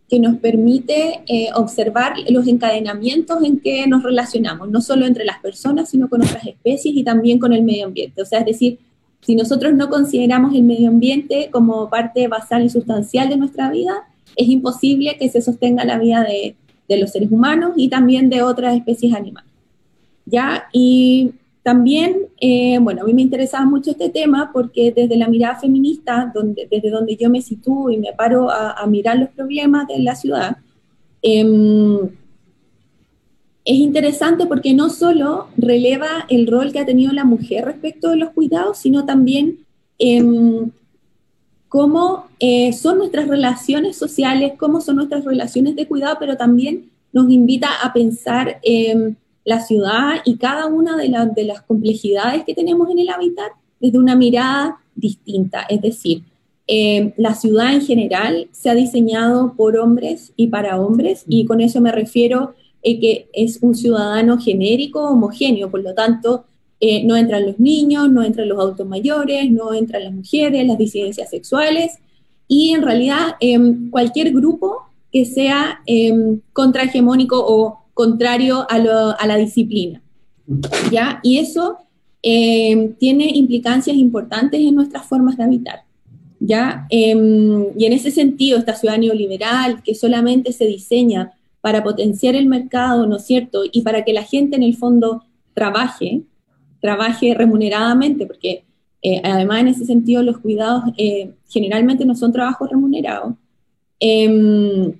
que 0.09 0.21
nos 0.21 0.37
permite 0.37 1.23
eh, 1.27 1.49
observar 1.55 2.15
los 2.29 2.47
encadenamientos 2.47 3.43
en 3.43 3.59
que 3.59 3.87
nos 3.87 4.03
relacionamos, 4.03 4.71
no 4.71 4.81
solo 4.81 5.07
entre 5.07 5.25
las 5.25 5.41
personas, 5.41 5.91
sino 5.91 6.09
con 6.09 6.23
otras 6.23 6.47
especies 6.47 6.95
y 6.95 7.03
también 7.03 7.39
con 7.39 7.53
el 7.53 7.63
medio 7.63 7.87
ambiente. 7.87 8.23
O 8.23 8.25
sea, 8.25 8.41
es 8.41 8.47
decir, 8.47 8.79
si 9.23 9.35
nosotros 9.35 9.75
no 9.75 9.89
consideramos 9.89 10.55
el 10.55 10.63
medio 10.63 10.89
ambiente 10.89 11.49
como 11.51 11.89
parte 11.89 12.29
basal 12.29 12.65
y 12.65 12.71
sustancial 12.71 13.29
de 13.29 13.37
nuestra 13.37 13.71
vida, 13.71 14.05
es 14.37 14.49
imposible 14.49 15.17
que 15.19 15.29
se 15.29 15.43
sostenga 15.43 15.85
la 15.85 15.99
vida 15.99 16.23
de, 16.23 16.55
de 16.89 16.97
los 16.99 17.11
seres 17.11 17.33
humanos 17.33 17.73
y 17.77 17.89
también 17.89 18.31
de 18.31 18.43
otras 18.43 18.77
especies 18.77 19.15
animales. 19.15 19.51
¿Ya? 20.27 20.65
Y 20.73 21.33
también, 21.63 22.27
eh, 22.41 22.79
bueno, 22.81 23.03
a 23.03 23.05
mí 23.05 23.15
me 23.15 23.23
interesaba 23.23 23.65
mucho 23.65 23.93
este 23.93 24.09
tema 24.09 24.51
porque 24.53 24.93
desde 24.93 25.17
la 25.17 25.29
mirada 25.29 25.57
feminista, 25.57 26.31
donde, 26.35 26.67
desde 26.69 26.91
donde 26.91 27.17
yo 27.17 27.31
me 27.31 27.41
sitúo 27.41 27.91
y 27.91 27.99
me 27.99 28.13
paro 28.13 28.51
a, 28.51 28.85
mirar 28.87 29.19
los 29.19 29.29
problemas 29.31 29.87
de 29.87 30.01
la 30.01 30.17
ciudad, 30.17 30.57
em, 31.23 31.99
es 33.65 33.79
interesante 33.79 34.47
porque 34.47 34.75
no 34.75 34.91
solo 34.91 35.47
releva 35.57 36.27
el 36.29 36.49
rol 36.49 36.73
que 36.73 36.81
ha 36.81 36.87
tenido 36.87 37.13
la 37.13 37.25
mujer 37.25 37.65
respecto 37.65 38.11
de 38.11 38.17
los 38.17 38.31
cuidados, 38.31 38.79
sino 38.79 39.05
también 39.05 39.59
em, 40.01 40.73
cómo 41.69 42.27
eh, 42.41 42.73
son 42.73 42.99
nuestras 42.99 43.29
relaciones 43.29 43.97
sociales, 43.97 44.55
cómo 44.59 44.81
son 44.81 44.97
nuestras 44.97 45.25
relaciones 45.25 45.77
de 45.77 45.87
cuidado, 45.87 46.17
pero 46.19 46.37
también 46.37 46.91
nos 47.13 47.31
invita 47.31 47.69
a 47.85 47.93
pensar 47.93 48.59
em, 48.63 49.15
la 49.45 49.61
ciudad 49.61 50.17
y 50.25 50.37
cada 50.37 50.67
una 50.67 50.97
de, 50.97 51.45
las 51.45 51.63
complejidades 51.63 52.45
que 52.45 52.55
tenemos 52.55 52.89
en 52.91 52.99
el 52.99 53.09
hábitat 53.09 53.53
desde 53.81 53.99
una 53.99 54.15
mirada 54.15 54.79
distinta. 54.95 55.63
Es 55.69 55.81
decir, 55.81 56.23
eh, 56.69 57.13
la 57.17 57.35
ciudad 57.35 57.75
en 57.75 57.81
general 57.81 58.49
se 58.53 58.71
ha 58.71 58.75
diseñado 58.75 59.55
por 59.57 59.77
hombres 59.77 60.33
y 60.37 60.47
para 60.47 60.81
hombres, 60.81 61.25
y 61.29 61.45
con 61.45 61.61
eso 61.61 61.81
me 61.81 61.93
refiero 61.93 62.41
a 62.41 62.55
que 62.83 63.29
es 63.33 63.59
un 63.63 63.75
ciudadano 63.75 64.39
genérico, 64.39 65.09
homogéneo, 65.09 65.71
por 65.71 65.83
lo 65.83 65.95
tanto, 65.95 66.45
eh, 66.81 67.05
no 67.05 67.17
entran 67.17 67.47
los 67.47 67.61
niños, 67.61 68.11
no 68.11 68.23
entran 68.23 68.49
los 68.49 68.59
adultos 68.59 68.87
mayores, 68.87 69.51
no 69.51 69.73
entran 69.73 70.05
las 70.05 70.13
mujeres, 70.13 70.67
las 70.67 70.79
disidencias 70.79 71.31
sexuales, 71.31 71.99
y 72.49 72.71
en 72.71 72.83
realidad 72.83 73.37
em, 73.41 73.89
cualquier 73.91 74.33
grupo 74.33 74.83
que 75.13 75.25
sea 75.25 75.81
em, 75.87 76.41
contrahegemónico 76.53 77.37
o 77.39 77.82
contrario 77.95 78.67
a, 78.69 78.79
la 78.79 79.37
disciplina. 79.37 80.03
¿ya? 80.91 81.21
Y 81.23 81.39
eso 81.39 81.79
eh, 82.23 82.95
tiene 82.99 83.31
implicancias 83.35 83.97
importantes 83.97 84.61
en 84.61 84.75
nuestras 84.75 85.07
formas 85.07 85.37
de 85.37 85.45
habitar. 85.45 85.85
¿ya? 86.41 86.87
Em, 86.91 87.67
y 87.77 87.87
en 87.87 87.93
ese 87.93 88.11
sentido, 88.11 88.59
esta 88.59 88.75
ciudad 88.75 88.99
neoliberal 88.99 89.83
que 89.83 89.95
solamente 89.95 90.53
se 90.53 90.67
diseña 90.67 91.33
para 91.61 91.85
potenciar 91.85 92.35
el 92.35 92.47
mercado, 92.47 93.07
¿no 93.07 93.17
es 93.17 93.25
cierto? 93.25 93.63
Y 93.71 93.83
para 93.83 94.05
que 94.05 94.13
la 94.13 94.25
gente 94.25 94.57
en 94.57 94.65
el 94.65 94.77
fondo 94.77 95.23
trabaje, 95.55 96.23
trabaje 96.81 97.35
remuneradamente, 97.35 98.27
porque 98.27 98.65
eh, 99.01 99.21
además 99.25 99.61
en 99.61 99.69
ese 99.69 99.85
sentido 99.85 100.23
los 100.23 100.39
cuidados 100.39 100.85
eh, 100.97 101.33
generalmente 101.49 102.05
no 102.05 102.15
son 102.17 102.33
trabajos 102.33 102.69
remunerados. 102.69 103.35
Em, 104.01 104.93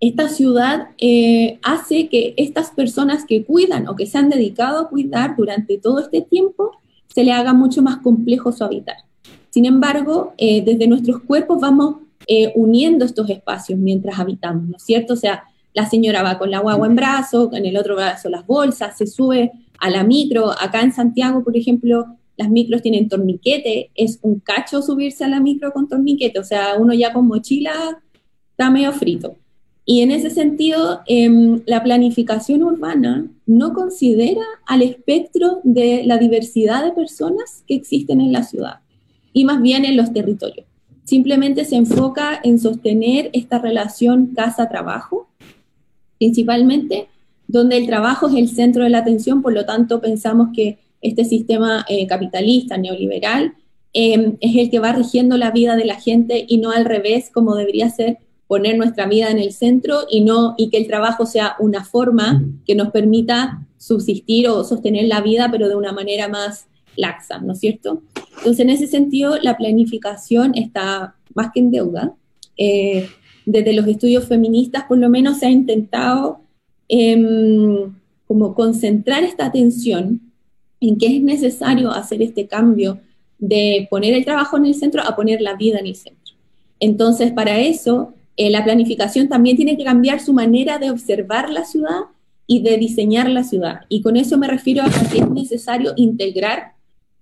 esta 0.00 0.28
ciudad 0.28 0.88
eh, 0.98 1.58
hace 1.62 2.08
que 2.08 2.34
estas 2.36 2.70
personas 2.70 3.24
que 3.24 3.44
cuidan 3.44 3.88
o 3.88 3.96
que 3.96 4.06
se 4.06 4.18
han 4.18 4.28
dedicado 4.28 4.80
a 4.80 4.88
cuidar 4.88 5.36
durante 5.36 5.78
todo 5.78 6.00
este 6.00 6.20
tiempo, 6.20 6.72
se 7.06 7.24
le 7.24 7.32
haga 7.32 7.54
mucho 7.54 7.82
más 7.82 7.98
complejo 7.98 8.52
su 8.52 8.62
habitar. 8.62 8.96
Sin 9.50 9.64
embargo, 9.64 10.34
eh, 10.36 10.62
desde 10.62 10.86
nuestros 10.86 11.22
cuerpos 11.22 11.58
vamos 11.60 11.96
eh, 12.26 12.52
uniendo 12.56 13.04
estos 13.04 13.30
espacios 13.30 13.78
mientras 13.78 14.18
habitamos, 14.18 14.68
¿no 14.68 14.76
es 14.76 14.82
cierto? 14.82 15.14
O 15.14 15.16
sea, 15.16 15.44
la 15.72 15.88
señora 15.88 16.22
va 16.22 16.38
con 16.38 16.50
la 16.50 16.60
guagua 16.60 16.86
en 16.86 16.96
brazo, 16.96 17.50
en 17.52 17.64
el 17.64 17.76
otro 17.76 17.96
brazo 17.96 18.28
las 18.28 18.46
bolsas, 18.46 18.98
se 18.98 19.06
sube 19.06 19.52
a 19.78 19.90
la 19.90 20.04
micro. 20.04 20.50
Acá 20.50 20.82
en 20.82 20.92
Santiago, 20.92 21.42
por 21.42 21.56
ejemplo, 21.56 22.06
las 22.36 22.50
micros 22.50 22.82
tienen 22.82 23.08
torniquete, 23.08 23.90
es 23.94 24.18
un 24.22 24.40
cacho 24.40 24.82
subirse 24.82 25.24
a 25.24 25.28
la 25.28 25.40
micro 25.40 25.72
con 25.72 25.88
torniquete, 25.88 26.38
o 26.38 26.44
sea, 26.44 26.74
uno 26.78 26.92
ya 26.92 27.12
con 27.12 27.26
mochila 27.26 27.98
está 28.50 28.70
medio 28.70 28.92
frito. 28.92 29.36
Y 29.88 30.00
en 30.00 30.10
ese 30.10 30.30
sentido, 30.30 31.02
em, 31.06 31.62
la 31.64 31.84
planificación 31.84 32.64
urbana 32.64 33.30
no 33.46 33.72
considera 33.72 34.42
al 34.66 34.82
espectro 34.82 35.60
de 35.62 36.02
la 36.04 36.18
diversidad 36.18 36.84
de 36.84 36.90
personas 36.90 37.62
que 37.68 37.76
existen 37.76 38.20
en 38.20 38.32
la 38.32 38.42
ciudad 38.42 38.80
y 39.32 39.44
más 39.44 39.62
bien 39.62 39.84
en 39.84 39.96
los 39.96 40.12
territorios. 40.12 40.66
Simplemente 41.04 41.64
se 41.64 41.76
enfoca 41.76 42.40
en 42.42 42.58
sostener 42.58 43.30
esta 43.32 43.60
relación 43.60 44.32
casa-trabajo, 44.34 45.28
principalmente 46.18 47.06
donde 47.46 47.76
el 47.76 47.86
trabajo 47.86 48.26
es 48.28 48.34
el 48.34 48.48
centro 48.48 48.82
de 48.82 48.90
la 48.90 48.98
atención, 48.98 49.40
por 49.40 49.52
lo 49.52 49.64
tanto 49.64 50.00
pensamos 50.00 50.48
que 50.52 50.78
este 51.00 51.24
sistema 51.24 51.86
eh, 51.88 52.08
capitalista, 52.08 52.76
neoliberal, 52.76 53.54
em, 53.92 54.36
es 54.40 54.56
el 54.56 54.68
que 54.68 54.80
va 54.80 54.92
rigiendo 54.92 55.36
la 55.36 55.52
vida 55.52 55.76
de 55.76 55.84
la 55.84 56.00
gente 56.00 56.44
y 56.48 56.58
no 56.58 56.72
al 56.72 56.86
revés, 56.86 57.30
como 57.32 57.54
debería 57.54 57.88
ser 57.88 58.18
poner 58.46 58.76
nuestra 58.76 59.06
vida 59.06 59.30
en 59.30 59.38
el 59.38 59.52
centro 59.52 60.00
y, 60.10 60.20
no, 60.20 60.54
y 60.56 60.70
que 60.70 60.78
el 60.78 60.86
trabajo 60.86 61.26
sea 61.26 61.56
una 61.58 61.84
forma 61.84 62.44
que 62.64 62.74
nos 62.74 62.90
permita 62.90 63.66
subsistir 63.76 64.48
o 64.48 64.64
sostener 64.64 65.06
la 65.06 65.20
vida, 65.20 65.48
pero 65.50 65.68
de 65.68 65.76
una 65.76 65.92
manera 65.92 66.28
más 66.28 66.66
laxa, 66.96 67.38
¿no 67.38 67.52
es 67.52 67.60
cierto? 67.60 68.02
Entonces, 68.38 68.60
en 68.60 68.70
ese 68.70 68.86
sentido, 68.86 69.36
la 69.42 69.56
planificación 69.56 70.52
está 70.54 71.16
más 71.34 71.50
que 71.52 71.60
en 71.60 71.70
deuda. 71.70 72.14
Eh, 72.56 73.08
desde 73.44 73.72
los 73.72 73.86
estudios 73.86 74.26
feministas, 74.26 74.84
por 74.84 74.98
lo 74.98 75.08
menos, 75.08 75.38
se 75.38 75.46
ha 75.46 75.50
intentado 75.50 76.40
em, 76.88 77.94
como 78.26 78.54
concentrar 78.54 79.24
esta 79.24 79.46
atención 79.46 80.20
en 80.80 80.98
que 80.98 81.16
es 81.16 81.22
necesario 81.22 81.90
hacer 81.90 82.22
este 82.22 82.46
cambio 82.46 83.00
de 83.38 83.86
poner 83.90 84.14
el 84.14 84.24
trabajo 84.24 84.56
en 84.56 84.66
el 84.66 84.74
centro 84.74 85.02
a 85.02 85.14
poner 85.14 85.40
la 85.40 85.54
vida 85.54 85.78
en 85.78 85.86
el 85.86 85.96
centro. 85.96 86.34
Entonces, 86.80 87.32
para 87.32 87.58
eso, 87.58 88.14
eh, 88.36 88.50
la 88.50 88.64
planificación 88.64 89.28
también 89.28 89.56
tiene 89.56 89.76
que 89.76 89.84
cambiar 89.84 90.20
su 90.20 90.32
manera 90.32 90.78
de 90.78 90.90
observar 90.90 91.50
la 91.50 91.64
ciudad 91.64 92.00
y 92.46 92.62
de 92.62 92.76
diseñar 92.76 93.28
la 93.30 93.44
ciudad. 93.44 93.80
Y 93.88 94.02
con 94.02 94.16
eso 94.16 94.38
me 94.38 94.46
refiero 94.46 94.82
a 94.82 94.90
que 94.90 95.18
es 95.18 95.30
necesario 95.30 95.92
integrar 95.96 96.74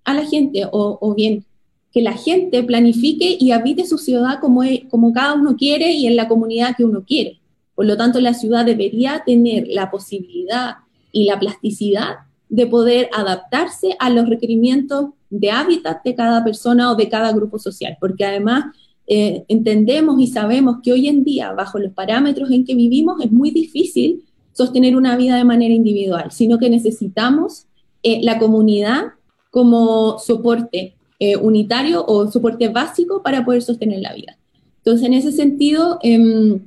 a 0.05 0.15
la 0.15 0.25
gente 0.25 0.67
o, 0.71 1.15
bien 1.15 1.45
que 1.93 2.03
la 2.03 2.13
gente 2.15 2.63
planifique 2.65 3.37
y 3.39 3.53
habite 3.53 3.87
su 3.87 3.99
ciudad 3.99 4.41
como, 4.41 4.63
como 4.91 5.13
cada 5.13 5.35
uno 5.35 5.57
quiere 5.57 5.93
y 5.93 6.07
en 6.07 6.17
la 6.17 6.27
comunidad 6.27 6.77
que 6.77 6.85
uno 6.85 7.05
quiere. 7.07 7.39
Por 7.75 7.87
lo 7.87 7.97
tanto, 7.97 8.21
la 8.21 8.35
ciudad 8.35 8.67
debería 8.67 9.23
tener 9.25 9.67
la 9.69 9.91
posibilidad 9.91 10.79
y 11.13 11.25
la 11.25 11.39
plasticidad 11.39 12.17
de 12.49 12.67
poder 12.67 13.09
adaptarse 13.13 13.97
a 13.99 14.11
los 14.11 14.29
requerimientos 14.29 15.11
de 15.31 15.51
hábitat 15.51 16.03
de 16.05 16.15
cada 16.15 16.45
persona 16.45 16.91
o 16.91 16.97
de 16.97 17.09
cada 17.09 17.33
grupo 17.33 17.59
social, 17.59 17.97
porque 18.01 18.25
además 18.25 18.67
eh, 19.07 19.45
entendemos 19.49 20.19
y 20.19 20.29
sabemos 20.29 20.79
que 20.83 20.93
hoy 20.93 21.09
en 21.09 21.25
día, 21.25 21.53
bajo 21.53 21.79
los 21.79 21.93
parámetros 21.93 22.51
en 22.51 22.65
que 22.65 22.75
vivimos, 22.75 23.21
es 23.23 23.31
muy 23.31 23.51
difícil 23.51 24.25
sostener 24.53 24.97
una 24.97 25.17
vida 25.17 25.37
de 25.37 25.45
manera 25.45 25.75
individual, 25.75 26.31
sino 26.31 26.59
que 26.59 26.71
necesitamos 26.71 27.67
eh, 28.03 28.21
la 28.23 28.39
comunidad 28.39 29.13
como 29.51 30.19
soporte 30.19 30.95
eh, 31.19 31.37
unitario 31.37 32.05
o 32.07 32.31
soporte 32.31 32.69
básico 32.69 33.23
para 33.23 33.45
poder 33.45 33.63
sostener 33.63 34.01
la 34.01 34.15
vida. 34.15 34.39
Entonces, 34.79 35.07
en 35.07 35.15
ese 35.15 35.33
sentido, 35.33 35.99
em, 36.03 36.61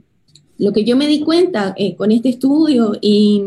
lo 0.58 0.74
que 0.74 0.84
yo 0.84 0.96
me 0.98 1.08
di 1.08 1.22
cuenta 1.22 1.76
con 1.98 2.12
este 2.12 2.30
estudio 2.30 2.94
y, 3.00 3.44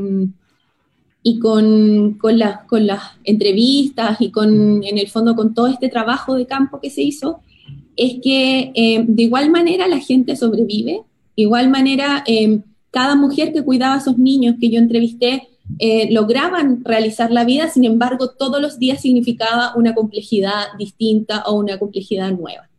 y 1.23 1.39
con, 1.41 2.15
con, 2.21 2.39
con 2.69 2.87
las 2.87 3.03
entrevistas 3.25 4.21
y 4.21 4.31
con, 4.31 4.85
en 4.85 4.99
el 4.99 5.09
fondo, 5.09 5.35
con 5.35 5.55
todo 5.55 5.67
este 5.67 5.89
trabajo 5.89 6.35
de 6.35 6.47
campo 6.47 6.81
que 6.81 6.91
se 6.91 7.03
hizo, 7.03 7.41
es 8.01 8.15
que 8.23 8.73
eh, 8.75 9.05
de 9.07 9.23
igual 9.25 9.51
manera 9.51 9.87
la 9.87 10.01
gente 10.01 10.35
sobrevive, 10.35 11.03
de 11.37 11.43
igual 11.43 11.69
manera 11.69 12.25
eh, 12.27 12.61
cada 12.91 13.15
mujer 13.15 13.53
que 13.53 13.63
cuidaba 13.63 13.97
a 13.97 13.99
esos 13.99 14.17
niños 14.17 14.57
que 14.59 14.71
yo 14.71 14.79
entrevisté 14.79 15.49
eh, 15.79 16.11
lograban 16.11 16.83
realizar 16.83 17.31
la 17.31 17.45
vida, 17.45 17.69
sin 17.69 17.85
embargo 17.85 18.31
todos 18.31 18.59
los 18.63 18.79
días 18.79 19.03
significaba 19.03 19.75
una 19.77 19.95
complejidad 19.95 20.69
distinta 20.79 21.43
o 21.47 21.59
una 21.59 21.79
complejidad 21.79 22.33
nueva. 22.33 22.71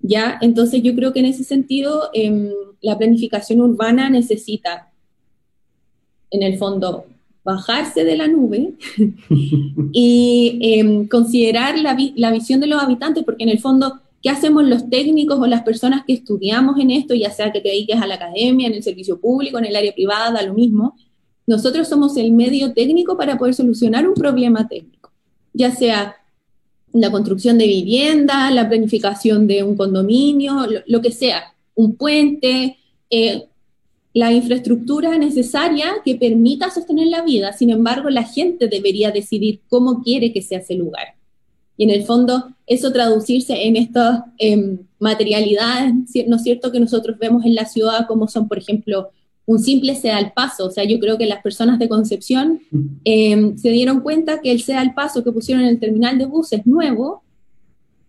¿Ya? 0.00 0.36
Entonces 0.42 0.82
yo 0.82 0.96
creo 0.96 1.12
que 1.12 1.20
en 1.20 1.26
ese 1.26 1.44
sentido 1.44 2.10
em, 2.12 2.50
la 2.80 2.98
planificación 2.98 3.60
urbana 3.60 4.10
necesita, 4.10 4.90
en 6.32 6.42
el 6.42 6.58
fondo, 6.58 7.06
bajarse 7.44 8.02
de 8.02 8.16
la 8.16 8.26
nube 8.26 8.74
y 9.92 10.58
em, 10.60 11.06
considerar 11.06 11.78
la, 11.78 11.96
la, 12.16 12.32
visión 12.32 12.58
de 12.58 12.66
los 12.66 12.82
habitantes, 12.82 13.22
porque 13.22 13.44
en 13.44 13.50
el 13.50 13.60
fondo 13.60 14.00
¿Qué 14.26 14.30
hacemos 14.30 14.64
los 14.64 14.90
técnicos 14.90 15.38
o 15.38 15.46
las 15.46 15.62
personas 15.62 16.02
que 16.04 16.12
estudiamos 16.12 16.80
en 16.80 16.90
esto, 16.90 17.14
ya 17.14 17.30
sea 17.30 17.52
que 17.52 17.60
te 17.60 17.68
dediques 17.68 18.02
a 18.02 18.08
la 18.08 18.16
academia, 18.16 18.66
en 18.66 18.74
el 18.74 18.82
servicio 18.82 19.20
público, 19.20 19.56
en 19.56 19.66
el 19.66 19.76
área 19.76 19.94
privada, 19.94 20.42
lo 20.42 20.52
mismo? 20.52 20.96
Nosotros 21.46 21.86
somos 21.86 22.16
el 22.16 22.32
medio 22.32 22.72
técnico 22.72 23.16
para 23.16 23.38
poder 23.38 23.54
solucionar 23.54 24.04
un 24.04 24.14
problema 24.14 24.66
técnico, 24.66 25.12
ya 25.52 25.70
sea 25.70 26.16
la 26.92 27.12
construcción 27.12 27.56
de 27.56 27.68
vivienda, 27.68 28.50
la 28.50 28.68
planificación 28.68 29.46
de 29.46 29.62
un 29.62 29.76
condominio, 29.76 30.66
lo, 30.88 31.00
que 31.00 31.12
sea, 31.12 31.54
un 31.76 31.94
puente, 31.94 32.78
eh, 33.08 33.44
la 34.12 34.32
infraestructura 34.32 35.16
necesaria 35.18 35.98
que 36.04 36.16
permita 36.16 36.68
sostener 36.72 37.06
la 37.06 37.22
vida. 37.22 37.52
Sin 37.52 37.70
embargo, 37.70 38.10
la 38.10 38.24
gente 38.24 38.66
debería 38.66 39.12
decidir 39.12 39.60
cómo 39.68 40.02
quiere 40.02 40.32
que 40.32 40.42
sea 40.42 40.58
ese 40.58 40.74
lugar. 40.74 41.14
Y 41.76 41.84
en 41.84 41.90
el 41.90 42.04
fondo, 42.04 42.48
eso 42.66 42.92
traducirse 42.92 43.66
en 43.66 43.76
estas 43.76 44.22
em, 44.38 44.78
materialidades, 44.98 45.94
¿no 46.26 46.36
es 46.36 46.42
cierto?, 46.42 46.72
que 46.72 46.80
nosotros 46.80 47.18
vemos 47.18 47.44
en 47.44 47.54
la 47.54 47.66
ciudad, 47.66 48.06
como 48.06 48.28
son, 48.28 48.48
por 48.48 48.58
ejemplo, 48.58 49.10
un 49.44 49.60
simple 49.60 49.94
sea 49.94 50.16
al 50.16 50.32
paso. 50.32 50.66
O 50.66 50.70
sea, 50.70 50.84
yo 50.84 50.98
creo 50.98 51.16
que 51.16 51.26
las 51.26 51.42
personas 51.42 51.78
de 51.78 51.88
Concepción 51.88 52.60
em, 53.04 53.56
se 53.56 53.70
dieron 53.70 54.00
cuenta 54.00 54.40
que 54.40 54.50
el 54.50 54.60
sea 54.60 54.80
al 54.80 54.94
paso 54.94 55.22
que 55.22 55.32
pusieron 55.32 55.64
en 55.64 55.70
el 55.70 55.78
terminal 55.78 56.18
de 56.18 56.26
buses 56.26 56.66
nuevo 56.66 57.22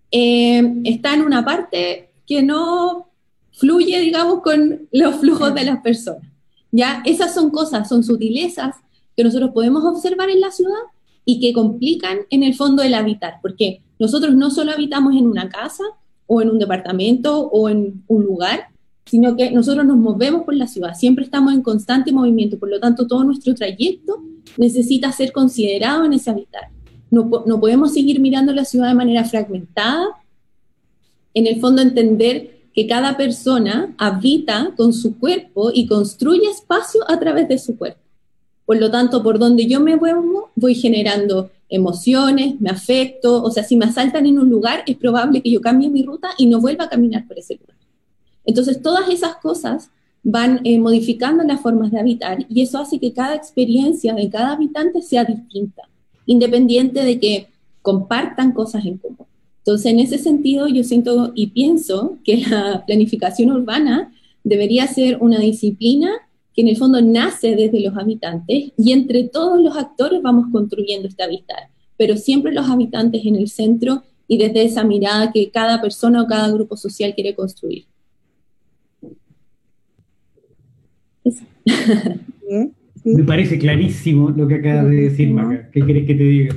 em, 0.10 0.82
está 0.86 1.14
en 1.14 1.22
una 1.22 1.46
parte 1.46 2.10
que 2.26 2.42
no 2.42 3.10
fluye, 3.52 4.00
digamos, 4.00 4.42
con 4.42 4.88
los 4.92 5.16
flujos 5.18 5.54
de 5.54 5.64
las 5.64 5.82
personas. 5.82 6.24
¿Ya? 6.72 7.02
Esas 7.06 7.34
son 7.34 7.50
cosas, 7.50 7.88
son 7.88 8.04
sutilezas 8.04 8.76
que 9.16 9.24
nosotros 9.24 9.52
podemos 9.52 9.84
observar 9.86 10.30
en 10.30 10.42
la 10.42 10.52
ciudad 10.52 10.84
y 11.30 11.42
que 11.42 11.52
complican 11.52 12.20
en 12.30 12.42
el 12.42 12.56
fondo 12.56 12.82
el 12.82 12.94
habitar, 12.94 13.40
porque 13.42 13.82
nosotros 14.00 14.34
no 14.36 14.50
solo 14.50 14.72
habitamos 14.72 15.14
en 15.14 15.28
una 15.28 15.50
casa 15.50 15.84
o 16.26 16.42
en 16.42 16.50
un 16.50 16.58
departamento 16.58 17.50
o 17.50 17.68
en 17.68 18.02
un 18.08 18.24
lugar, 18.24 18.70
sino 19.06 19.36
que 19.36 19.52
nosotros 19.52 19.86
nos 19.86 19.98
movemos 19.98 20.44
por 20.46 20.56
la 20.56 20.68
ciudad, 20.68 20.94
siempre 20.96 21.26
estamos 21.26 21.54
en 21.54 21.62
constante 21.62 22.14
movimiento, 22.14 22.58
por 22.58 22.70
lo 22.70 22.80
tanto 22.80 23.08
todo 23.08 23.26
nuestro 23.26 23.54
trayecto 23.54 24.24
necesita 24.58 25.12
ser 25.12 25.34
considerado 25.34 26.06
en 26.06 26.14
ese 26.14 26.30
habitar. 26.30 26.70
No, 27.12 27.30
no 27.46 27.60
podemos 27.60 27.94
seguir 27.94 28.22
mirando 28.22 28.54
la 28.54 28.64
ciudad 28.64 28.88
de 28.88 28.94
manera 28.94 29.26
fragmentada, 29.26 30.08
en 31.34 31.46
el 31.46 31.60
fondo 31.60 31.82
entender 31.82 32.62
que 32.74 32.88
cada 32.88 33.18
persona 33.18 33.94
habita 33.98 34.74
con 34.78 34.94
su 34.94 35.20
cuerpo 35.20 35.72
y 35.74 35.88
construye 35.88 36.50
espacio 36.50 37.02
a 37.10 37.20
través 37.20 37.50
de 37.50 37.60
su 37.60 37.78
cuerpo. 37.78 38.07
Por 38.68 38.78
lo 38.80 38.92
tanto, 38.92 39.24
por 39.24 39.40
donde 39.40 39.66
yo 39.66 39.80
me 39.80 39.96
muevo, 39.96 40.52
voy 40.56 40.76
generando 40.76 41.50
emociones, 41.70 42.60
me 42.60 42.70
afecto, 42.70 43.42
o 43.42 43.50
sea, 43.50 43.64
si 43.64 43.78
me 43.78 43.86
asaltan 43.86 44.26
en 44.26 44.38
un 44.38 44.50
lugar, 44.50 44.84
es 44.86 44.98
probable 44.98 45.42
que 45.42 45.50
yo 45.50 45.62
cambie 45.62 45.90
mi 45.90 46.04
ruta 46.04 46.32
y 46.38 46.48
no 46.48 46.60
vuelva 46.60 46.84
a 46.84 46.90
caminar 46.90 47.26
por 47.26 47.40
ese 47.40 47.56
lugar. 47.56 47.78
Entonces, 48.44 48.82
todas 48.82 49.10
esas 49.10 49.38
cosas 49.38 49.90
van 50.22 50.60
eh, 50.66 50.78
modificando 50.80 51.46
las 51.46 51.62
formas 51.62 51.92
de 51.92 52.00
habitar 52.02 52.46
y 52.50 52.62
eso 52.62 52.78
hace 52.78 53.00
que 53.00 53.14
cada 53.14 53.36
experiencia 53.36 54.14
de 54.14 54.30
cada 54.30 54.52
habitante 54.52 55.02
sea 55.02 55.24
distinta, 55.24 55.84
independiente 56.26 57.06
de 57.06 57.22
que 57.22 57.48
compartan 57.82 58.52
cosas 58.52 58.86
en 58.86 58.98
común. 58.98 59.28
Entonces, 59.60 59.94
en 59.94 60.00
ese 60.00 60.18
sentido, 60.18 60.68
yo 60.68 60.84
siento 60.84 61.32
y 61.36 61.48
pienso 61.48 62.18
que 62.26 62.44
la 62.50 62.84
planificación 62.86 63.50
urbana 63.50 64.14
debería 64.44 64.88
ser 64.88 65.20
una 65.22 65.40
disciplina 65.40 66.10
que 66.58 66.64
en 66.64 66.70
el 66.70 66.78
fondo 66.78 67.00
nace 67.04 67.56
desde 67.56 67.80
los 67.82 67.96
habitantes 67.96 68.72
y 68.76 68.92
entre 68.92 69.26
todos 69.26 69.62
los 69.62 69.78
actores 69.78 70.24
vamos 70.24 70.48
construyendo 70.52 71.08
este 71.08 71.22
habitar, 71.22 71.70
pero 71.98 72.18
siempre 72.18 72.52
los 72.52 72.68
habitantes 72.68 73.24
en 73.28 73.36
el 73.36 73.48
centro 73.48 74.02
y 74.28 74.40
desde 74.40 74.66
esa 74.66 74.84
mirada 74.84 75.32
que 75.32 75.52
cada 75.52 75.80
persona 75.80 76.24
o 76.24 76.26
cada 76.26 76.52
grupo 76.52 76.76
social 76.76 77.14
quiere 77.14 77.36
construir. 77.36 77.86
Me 83.04 83.24
parece 83.24 83.60
clarísimo 83.60 84.32
lo 84.32 84.48
que 84.48 84.56
acabas 84.56 84.90
de 84.90 84.96
decir, 84.96 85.30
Maca. 85.30 85.70
¿Qué 85.70 85.86
querés 85.86 86.08
que 86.08 86.16
te 86.16 86.24
diga? 86.24 86.56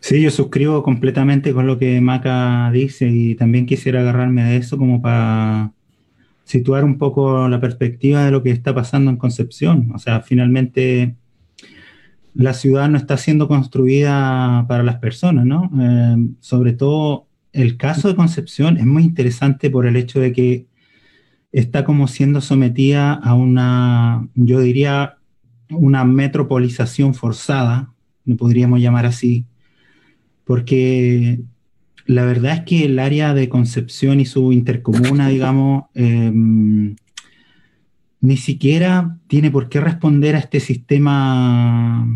Sí. 0.00 0.22
yo 0.22 0.30
suscribo 0.30 0.82
completamente 0.82 1.52
con 1.52 1.66
lo 1.66 1.78
que 1.78 2.00
Maca 2.00 2.70
dice 2.72 3.10
y 3.10 3.34
también 3.34 3.66
quisiera 3.66 4.00
agarrarme 4.00 4.40
a 4.40 4.56
eso 4.56 4.78
como 4.78 5.02
para 5.02 5.74
situar 6.44 6.84
un 6.84 6.98
poco 6.98 7.48
la 7.48 7.60
perspectiva 7.60 8.24
de 8.24 8.30
lo 8.30 8.42
que 8.42 8.50
está 8.50 8.74
pasando 8.74 9.10
en 9.10 9.16
Concepción. 9.16 9.90
O 9.94 9.98
sea, 9.98 10.20
finalmente 10.20 11.16
la 12.34 12.52
ciudad 12.52 12.88
no 12.88 12.98
está 12.98 13.16
siendo 13.16 13.48
construida 13.48 14.66
para 14.68 14.82
las 14.82 14.96
personas, 14.96 15.46
¿no? 15.46 15.70
Eh, 15.80 16.16
sobre 16.40 16.72
todo 16.72 17.26
el 17.52 17.76
caso 17.76 18.08
de 18.08 18.16
Concepción 18.16 18.76
es 18.76 18.86
muy 18.86 19.04
interesante 19.04 19.70
por 19.70 19.86
el 19.86 19.96
hecho 19.96 20.20
de 20.20 20.32
que 20.32 20.66
está 21.52 21.84
como 21.84 22.08
siendo 22.08 22.40
sometida 22.40 23.12
a 23.12 23.34
una, 23.34 24.28
yo 24.34 24.60
diría, 24.60 25.18
una 25.70 26.04
metropolización 26.04 27.14
forzada, 27.14 27.92
lo 28.24 28.36
podríamos 28.36 28.80
llamar 28.80 29.06
así, 29.06 29.46
porque 30.44 31.40
la 32.06 32.24
verdad 32.24 32.54
es 32.54 32.60
que 32.62 32.84
el 32.84 32.98
área 32.98 33.34
de 33.34 33.48
Concepción 33.48 34.20
y 34.20 34.26
su 34.26 34.52
intercomuna, 34.52 35.28
digamos, 35.28 35.84
em, 35.94 36.96
ni 38.20 38.36
siquiera 38.36 39.18
tiene 39.26 39.50
por 39.50 39.68
qué 39.68 39.80
responder 39.80 40.34
a 40.34 40.38
este 40.38 40.60
sistema 40.60 42.06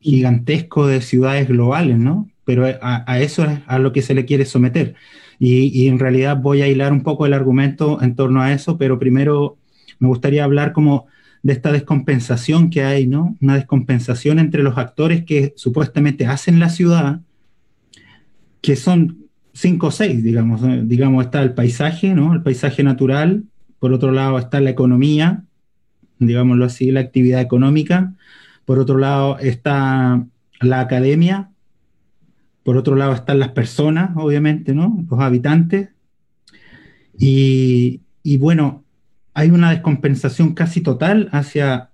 gigantesco 0.00 0.86
de 0.86 1.00
ciudades 1.00 1.48
globales, 1.48 1.98
¿no? 1.98 2.30
Pero 2.44 2.66
a, 2.82 3.20
eso 3.20 3.44
es 3.44 3.60
a 3.66 3.78
lo 3.78 3.92
que 3.92 4.02
se 4.02 4.14
le 4.14 4.24
quiere 4.24 4.44
someter. 4.44 4.94
Y, 5.38 5.88
en 5.88 5.98
realidad 5.98 6.36
voy 6.36 6.62
a 6.62 6.68
hilar 6.68 6.92
un 6.92 7.02
poco 7.02 7.24
el 7.24 7.32
argumento 7.32 8.02
en 8.02 8.14
torno 8.14 8.42
a 8.42 8.52
eso, 8.52 8.76
pero 8.76 8.98
primero 8.98 9.56
me 9.98 10.08
gustaría 10.08 10.44
hablar 10.44 10.72
como 10.72 11.06
de 11.42 11.54
esta 11.54 11.72
descompensación 11.72 12.68
que 12.68 12.82
hay, 12.82 13.06
¿no? 13.06 13.36
Una 13.40 13.54
descompensación 13.56 14.38
entre 14.38 14.62
los 14.62 14.76
actores 14.76 15.24
que 15.24 15.54
supuestamente 15.56 16.26
hacen 16.26 16.60
la 16.60 16.68
ciudad, 16.68 17.20
que 18.60 18.76
son 18.76 19.26
cinco 19.52 19.88
o 19.88 19.90
seis, 19.90 20.22
digamos. 20.22 20.62
Digamos, 20.86 21.24
está 21.24 21.42
el 21.42 21.54
paisaje, 21.54 22.14
¿no? 22.14 22.34
El 22.34 22.42
paisaje 22.42 22.82
natural. 22.82 23.44
Por 23.78 23.92
otro 23.92 24.12
lado 24.12 24.38
está 24.38 24.60
la 24.60 24.70
economía, 24.70 25.44
digámoslo 26.18 26.64
así, 26.64 26.90
la 26.90 27.00
actividad 27.00 27.40
económica. 27.40 28.14
Por 28.64 28.78
otro 28.78 28.98
lado 28.98 29.38
está 29.38 30.24
la 30.60 30.80
academia, 30.80 31.50
por 32.62 32.76
otro 32.76 32.94
lado 32.94 33.14
están 33.14 33.38
las 33.38 33.48
personas, 33.48 34.10
obviamente, 34.16 34.74
¿no? 34.74 35.04
Los 35.10 35.20
habitantes. 35.20 35.88
Y, 37.18 38.00
bueno, 38.38 38.84
hay 39.34 39.50
una 39.50 39.70
descompensación 39.70 40.54
casi 40.54 40.80
total 40.80 41.28
hacia, 41.32 41.90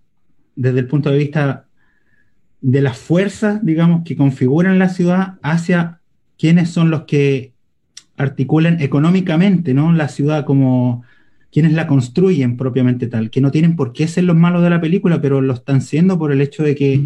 desde 0.54 0.80
el 0.80 0.86
punto 0.86 1.10
de 1.10 1.18
vista 1.18 1.66
de 2.60 2.80
las 2.80 2.98
fuerzas, 2.98 3.64
digamos, 3.64 4.02
que 4.04 4.16
configuran 4.16 4.78
la 4.78 4.88
ciudad, 4.88 5.38
hacia 5.42 5.95
quiénes 6.38 6.70
son 6.70 6.90
los 6.90 7.02
que 7.02 7.52
articulan 8.16 8.80
económicamente, 8.80 9.74
¿no? 9.74 9.92
La 9.92 10.08
ciudad 10.08 10.44
como 10.44 11.04
quienes 11.52 11.72
la 11.72 11.86
construyen 11.86 12.56
propiamente 12.56 13.06
tal, 13.06 13.30
que 13.30 13.40
no 13.40 13.50
tienen 13.50 13.76
por 13.76 13.92
qué 13.92 14.08
ser 14.08 14.24
los 14.24 14.36
malos 14.36 14.62
de 14.62 14.70
la 14.70 14.80
película, 14.80 15.20
pero 15.22 15.40
lo 15.40 15.54
están 15.54 15.80
siendo 15.80 16.18
por 16.18 16.32
el 16.32 16.40
hecho 16.40 16.62
de 16.62 16.74
que 16.74 17.00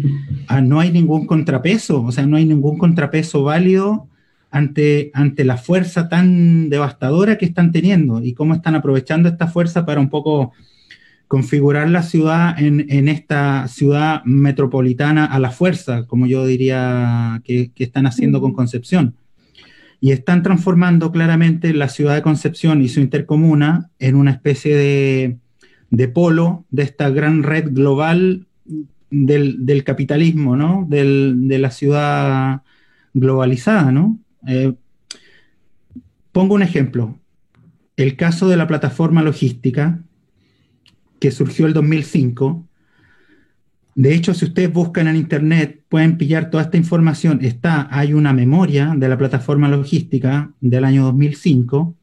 ah, 0.47 0.61
no 0.61 0.79
hay 0.79 0.91
ningún 0.91 1.25
contrapeso, 1.25 2.03
o 2.03 2.11
sea, 2.11 2.25
no 2.25 2.37
hay 2.37 2.45
ningún 2.45 2.77
contrapeso 2.77 3.43
válido 3.43 4.07
ante, 4.49 5.11
ante 5.13 5.45
la 5.45 5.57
fuerza 5.57 6.09
tan 6.09 6.69
devastadora 6.69 7.37
que 7.37 7.45
están 7.45 7.71
teniendo 7.71 8.21
y 8.21 8.33
cómo 8.33 8.53
están 8.53 8.75
aprovechando 8.75 9.29
esta 9.29 9.47
fuerza 9.47 9.85
para 9.85 10.01
un 10.01 10.09
poco 10.09 10.51
configurar 11.29 11.89
la 11.89 12.03
ciudad 12.03 12.61
en, 12.61 13.07
esta 13.07 13.69
ciudad 13.69 14.21
metropolitana 14.25 15.23
a 15.23 15.39
la 15.39 15.51
fuerza, 15.51 16.05
como 16.07 16.27
yo 16.27 16.45
diría 16.45 17.41
que, 17.45 17.71
que 17.73 17.85
están 17.85 18.05
haciendo 18.05 18.41
con 18.41 18.51
Concepción 18.51 19.15
y 20.01 20.11
están 20.11 20.41
transformando 20.41 21.11
claramente 21.11 21.73
la 21.73 21.87
ciudad 21.87 22.15
de 22.15 22.23
Concepción 22.23 22.81
y 22.81 22.89
su 22.89 22.99
intercomuna 22.99 23.91
en 23.99 24.15
una 24.15 24.31
especie 24.31 24.75
de, 24.75 26.07
polo 26.07 26.65
de 26.71 26.83
esta 26.83 27.09
gran 27.11 27.43
red 27.43 27.69
global 27.71 28.47
del, 29.11 29.83
capitalismo, 29.85 30.55
¿no? 30.57 30.87
de 30.89 31.57
la 31.59 31.69
ciudad 31.69 32.63
globalizada, 33.13 33.91
¿no? 33.91 34.19
Eh, 34.47 34.73
pongo 36.31 36.55
un 36.55 36.63
ejemplo. 36.63 37.19
El 37.95 38.15
caso 38.15 38.49
de 38.49 38.57
la 38.57 38.67
plataforma 38.67 39.21
logística 39.21 39.99
que 41.19 41.29
surgió 41.29 41.67
el 41.67 41.73
2005 41.73 42.67
de 43.95 44.13
hecho, 44.13 44.33
si 44.33 44.45
ustedes 44.45 44.71
buscan 44.71 45.07
en 45.07 45.17
Internet, 45.17 45.83
pueden 45.89 46.17
pillar 46.17 46.49
toda 46.49 46.63
esta 46.63 46.77
información. 46.77 47.39
Está, 47.41 47.87
hay 47.91 48.13
una 48.13 48.31
memoria 48.31 48.93
de 48.95 49.09
la 49.09 49.17
plataforma 49.17 49.67
logística 49.67 50.51
del 50.61 50.85
año 50.85 51.03
2005 51.03 51.95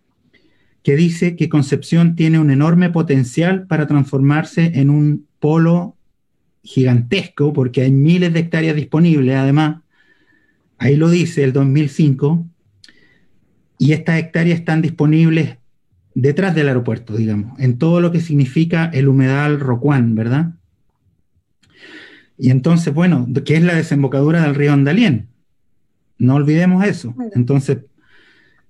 que 0.83 0.97
dice 0.97 1.37
que 1.37 1.49
Concepción 1.49 2.15
tiene 2.15 2.39
un 2.39 2.51
enorme 2.51 2.91
potencial 2.91 3.67
para 3.67 3.87
transformarse 3.87 4.73
en 4.75 4.91
un 4.91 5.27
polo 5.39 5.97
gigantesco, 6.63 7.53
porque 7.53 7.83
hay 7.83 7.93
miles 7.93 8.33
de 8.33 8.41
hectáreas 8.41 8.77
disponibles, 8.77 9.37
además. 9.37 9.83
Ahí 10.77 10.97
lo 10.97 11.11
dice 11.11 11.43
el 11.43 11.53
2005. 11.53 12.47
Y 13.79 13.93
estas 13.93 14.19
hectáreas 14.19 14.59
están 14.59 14.83
disponibles 14.83 15.57
detrás 16.15 16.55
del 16.55 16.69
aeropuerto, 16.69 17.17
digamos, 17.17 17.59
en 17.61 17.79
todo 17.79 18.01
lo 18.01 18.13
que 18.13 18.21
significa 18.21 18.87
el 18.93 19.09
humedal 19.09 19.61
Rocuán, 19.61 20.15
¿verdad? 20.15 20.58
Y 22.39 22.51
entonces, 22.51 22.95
bueno, 22.95 23.27
¿qué 23.45 23.57
es 23.57 23.63
la 23.63 23.75
desembocadura 23.75 24.43
del 24.43 24.55
río 24.55 24.73
Andalien? 24.73 25.29
No 26.19 26.37
olvidemos 26.37 26.85
eso. 26.85 27.15
Entonces, 27.35 27.79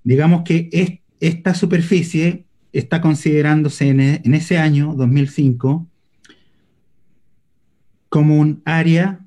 digamos 0.02 0.42
que 0.42 1.02
esta 1.20 1.54
superficie 1.54 2.46
está 2.72 3.00
considerándose 3.00 3.88
e, 3.88 4.20
en, 4.24 4.34
ese 4.34 4.58
año, 4.58 4.94
2005, 4.94 5.86
como 8.08 8.38
un 8.38 8.62
área, 8.64 9.20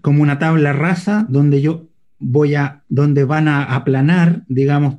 como 0.00 0.22
una 0.22 0.38
tabla 0.38 0.72
rasa 0.72 1.26
donde 1.28 1.60
yo 1.62 1.88
voy 2.18 2.56
a, 2.56 2.82
donde 2.88 3.24
van 3.24 3.46
a 3.46 3.62
aplanar, 3.62 4.44
digamos, 4.48 4.96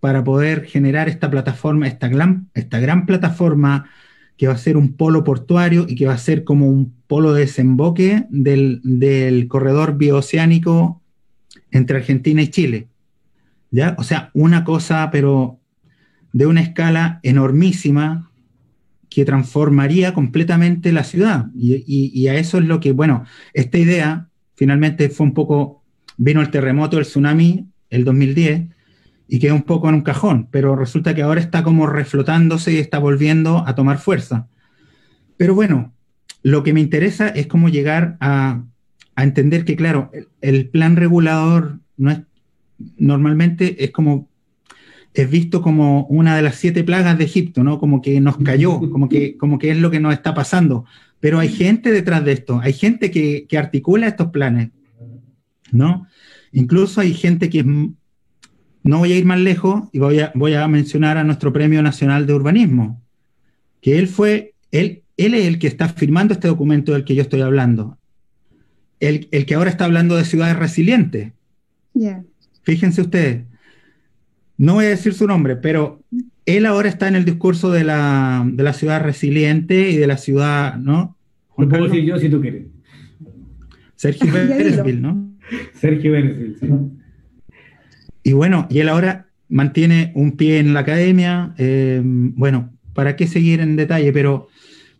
para 0.00 0.24
poder 0.24 0.64
generar 0.64 1.08
esta 1.08 1.30
plataforma, 1.30 1.86
esta 1.86 2.08
gran, 2.08 2.50
esta 2.54 2.78
gran 2.78 3.06
plataforma 3.06 3.88
que 4.36 4.46
va 4.46 4.54
a 4.54 4.58
ser 4.58 4.76
un 4.76 4.94
polo 4.94 5.24
portuario 5.24 5.86
y 5.88 5.96
que 5.96 6.06
va 6.06 6.14
a 6.14 6.18
ser 6.18 6.44
como 6.44 6.68
un 6.68 6.97
polo 7.08 7.32
de 7.32 7.40
desemboque 7.40 8.26
del, 8.30 9.46
corredor 9.48 9.96
bioceánico 9.96 11.02
entre 11.70 11.96
Argentina 11.96 12.42
y 12.42 12.48
Chile. 12.48 12.88
¿Ya? 13.70 13.96
O 13.98 14.04
sea, 14.04 14.30
una 14.34 14.64
cosa, 14.64 15.10
pero 15.10 15.58
de 16.32 16.46
una 16.46 16.60
escala 16.60 17.18
enormísima 17.22 18.30
que 19.08 19.24
transformaría 19.24 20.14
completamente 20.14 20.92
la 20.92 21.02
ciudad. 21.02 21.46
Y, 21.56 21.82
y, 21.86 22.28
a 22.28 22.34
eso 22.34 22.58
es 22.58 22.64
lo 22.64 22.78
que, 22.78 22.92
bueno, 22.92 23.24
esta 23.54 23.78
idea 23.78 24.28
finalmente 24.54 25.08
fue 25.08 25.26
un 25.26 25.34
poco, 25.34 25.82
vino 26.18 26.40
el 26.42 26.50
terremoto, 26.50 26.98
el 26.98 27.04
tsunami, 27.04 27.66
el 27.90 28.04
2010, 28.04 28.68
y 29.28 29.38
quedó 29.38 29.54
un 29.54 29.62
poco 29.62 29.88
en 29.88 29.94
un 29.96 30.00
cajón, 30.02 30.48
pero 30.50 30.76
resulta 30.76 31.14
que 31.14 31.22
ahora 31.22 31.40
está 31.40 31.62
como 31.62 31.86
reflotándose 31.86 32.72
y 32.72 32.78
está 32.78 32.98
volviendo 32.98 33.64
a 33.66 33.74
tomar 33.74 33.98
fuerza. 33.98 34.48
Pero 35.36 35.54
bueno, 35.54 35.94
lo 36.42 36.62
que 36.62 36.72
me 36.72 36.80
interesa 36.80 37.28
es 37.28 37.46
cómo 37.46 37.68
llegar 37.68 38.16
a, 38.20 38.64
entender 39.16 39.64
que, 39.64 39.74
claro, 39.74 40.12
el, 40.40 40.68
plan 40.68 40.94
regulador 40.94 41.80
no 41.96 42.12
es, 42.12 42.20
normalmente 42.96 43.84
es 43.84 43.90
como, 43.90 44.28
es 45.12 45.28
visto 45.28 45.60
como 45.60 46.06
una 46.06 46.36
de 46.36 46.42
las 46.42 46.54
siete 46.54 46.84
plagas 46.84 47.18
de 47.18 47.24
Egipto, 47.24 47.64
¿no? 47.64 47.80
Como 47.80 48.00
que 48.00 48.20
nos 48.20 48.36
cayó, 48.38 48.78
como 48.90 49.08
que, 49.08 49.36
como 49.36 49.58
que 49.58 49.72
es 49.72 49.78
lo 49.78 49.90
que 49.90 49.98
nos 49.98 50.14
está 50.14 50.34
pasando. 50.34 50.84
Pero 51.18 51.40
hay 51.40 51.48
gente 51.48 51.90
detrás 51.90 52.24
de 52.24 52.32
esto, 52.32 52.60
hay 52.62 52.72
gente 52.72 53.10
que, 53.10 53.46
que 53.48 53.58
articula 53.58 54.06
estos 54.06 54.28
planes, 54.28 54.70
¿no? 55.72 56.06
Incluso 56.52 57.00
hay 57.00 57.12
gente 57.12 57.50
que 57.50 57.60
es 57.60 57.66
no 58.88 58.98
voy 58.98 59.12
a 59.12 59.16
ir 59.16 59.26
más 59.26 59.38
lejos 59.38 59.88
y 59.92 59.98
voy 59.98 60.20
a, 60.20 60.32
voy 60.34 60.54
a 60.54 60.66
mencionar 60.66 61.18
a 61.18 61.24
nuestro 61.24 61.52
Premio 61.52 61.82
Nacional 61.82 62.26
de 62.26 62.34
Urbanismo, 62.34 63.02
que 63.82 63.98
él 63.98 64.08
fue, 64.08 64.54
él, 64.70 65.02
él 65.18 65.34
es 65.34 65.46
el 65.46 65.58
que 65.58 65.66
está 65.66 65.88
firmando 65.88 66.32
este 66.32 66.48
documento 66.48 66.92
del 66.92 67.04
que 67.04 67.14
yo 67.14 67.22
estoy 67.22 67.42
hablando, 67.42 67.98
el, 69.00 69.28
que 69.28 69.54
ahora 69.54 69.68
está 69.68 69.84
hablando 69.84 70.16
de 70.16 70.24
ciudades 70.24 70.56
resilientes. 70.56 71.32
Fíjense 72.62 73.02
ustedes, 73.02 73.42
no 74.56 74.74
voy 74.74 74.86
a 74.86 74.90
decir 74.90 75.12
su 75.12 75.26
nombre, 75.26 75.56
pero 75.56 76.02
él 76.46 76.66
ahora 76.66 76.88
está 76.88 77.08
en 77.08 77.16
el 77.16 77.24
discurso 77.24 77.70
de 77.70 77.84
la, 77.84 78.44
de 78.46 78.62
la 78.62 78.72
ciudad 78.72 79.02
resiliente 79.02 79.90
y 79.90 79.96
de 79.96 80.06
la 80.06 80.16
ciudad, 80.16 80.76
¿no? 80.76 81.16
Lo 81.56 81.68
puedo 81.68 81.84
decir 81.84 82.04
yo 82.04 82.18
si 82.18 82.28
tú 82.28 82.40
quieres. 82.40 82.66
Sergio 83.96 84.32
Beresville, 84.32 85.00
¿no? 85.00 85.32
Sergio 85.74 86.12
Beresville, 86.12 86.56
sí. 86.58 86.68
Y 88.22 88.32
bueno, 88.34 88.68
y 88.70 88.78
él 88.78 88.88
ahora 88.88 89.26
mantiene 89.48 90.12
un 90.14 90.36
pie 90.36 90.58
en 90.58 90.74
la 90.74 90.80
academia, 90.80 91.54
eh, 91.58 92.00
bueno, 92.04 92.72
¿para 92.92 93.16
qué 93.16 93.26
seguir 93.26 93.60
en 93.60 93.74
detalle? 93.74 94.12
Pero 94.12 94.48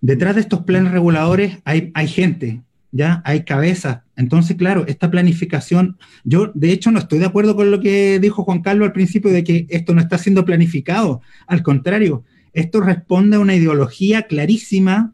detrás 0.01 0.35
de 0.35 0.41
estos 0.43 0.63
planes 0.63 0.93
reguladores 0.93 1.59
hay, 1.65 2.09
gente, 2.09 2.63
¿ya? 2.93 3.23
Hay 3.25 3.45
cabezas. 3.45 4.01
Entonces, 4.17 4.57
claro, 4.57 4.85
esta 4.87 5.11
planificación, 5.11 5.99
yo 6.25 6.51
de 6.55 6.73
hecho 6.73 6.91
no 6.91 6.99
estoy 6.99 7.19
de 7.19 7.27
acuerdo 7.27 7.57
con 7.57 7.71
lo 7.71 7.81
que 7.81 8.19
dijo 8.21 8.45
Juan 8.45 8.63
Carlos 8.63 8.87
al 8.87 8.93
principio 8.93 9.31
de 9.31 9.45
que 9.45 9.67
esto 9.71 9.95
no 9.95 10.01
está 10.01 10.19
siendo 10.19 10.45
planificado. 10.45 11.21
Al 11.47 11.63
contrario, 11.63 12.25
esto 12.53 12.81
responde 12.81 13.37
a 13.37 13.41
una 13.41 13.55
ideología 13.55 14.23
clarísima, 14.23 15.13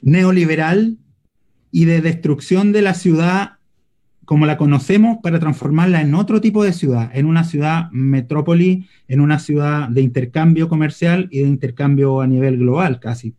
neoliberal 0.00 0.98
y 1.70 1.84
de 1.84 2.00
destrucción 2.00 2.72
de 2.72 2.82
la 2.82 2.94
ciudad 2.94 3.52
como 4.24 4.46
la 4.46 4.56
conocemos 4.56 5.18
para 5.22 5.40
transformarla 5.40 6.00
en 6.00 6.14
otro 6.14 6.40
tipo 6.40 6.62
de 6.64 6.72
ciudad, 6.72 7.10
en 7.12 7.26
una 7.26 7.44
ciudad 7.44 7.90
metrópoli, 7.90 8.88
en 9.08 9.20
una 9.20 9.38
ciudad 9.38 9.88
de 9.88 10.00
intercambio 10.00 10.68
comercial 10.68 11.28
y 11.30 11.40
de 11.40 11.48
intercambio 11.48 12.20
a 12.20 12.26
nivel 12.26 12.58
global 12.58 13.00
casi. 13.00 13.34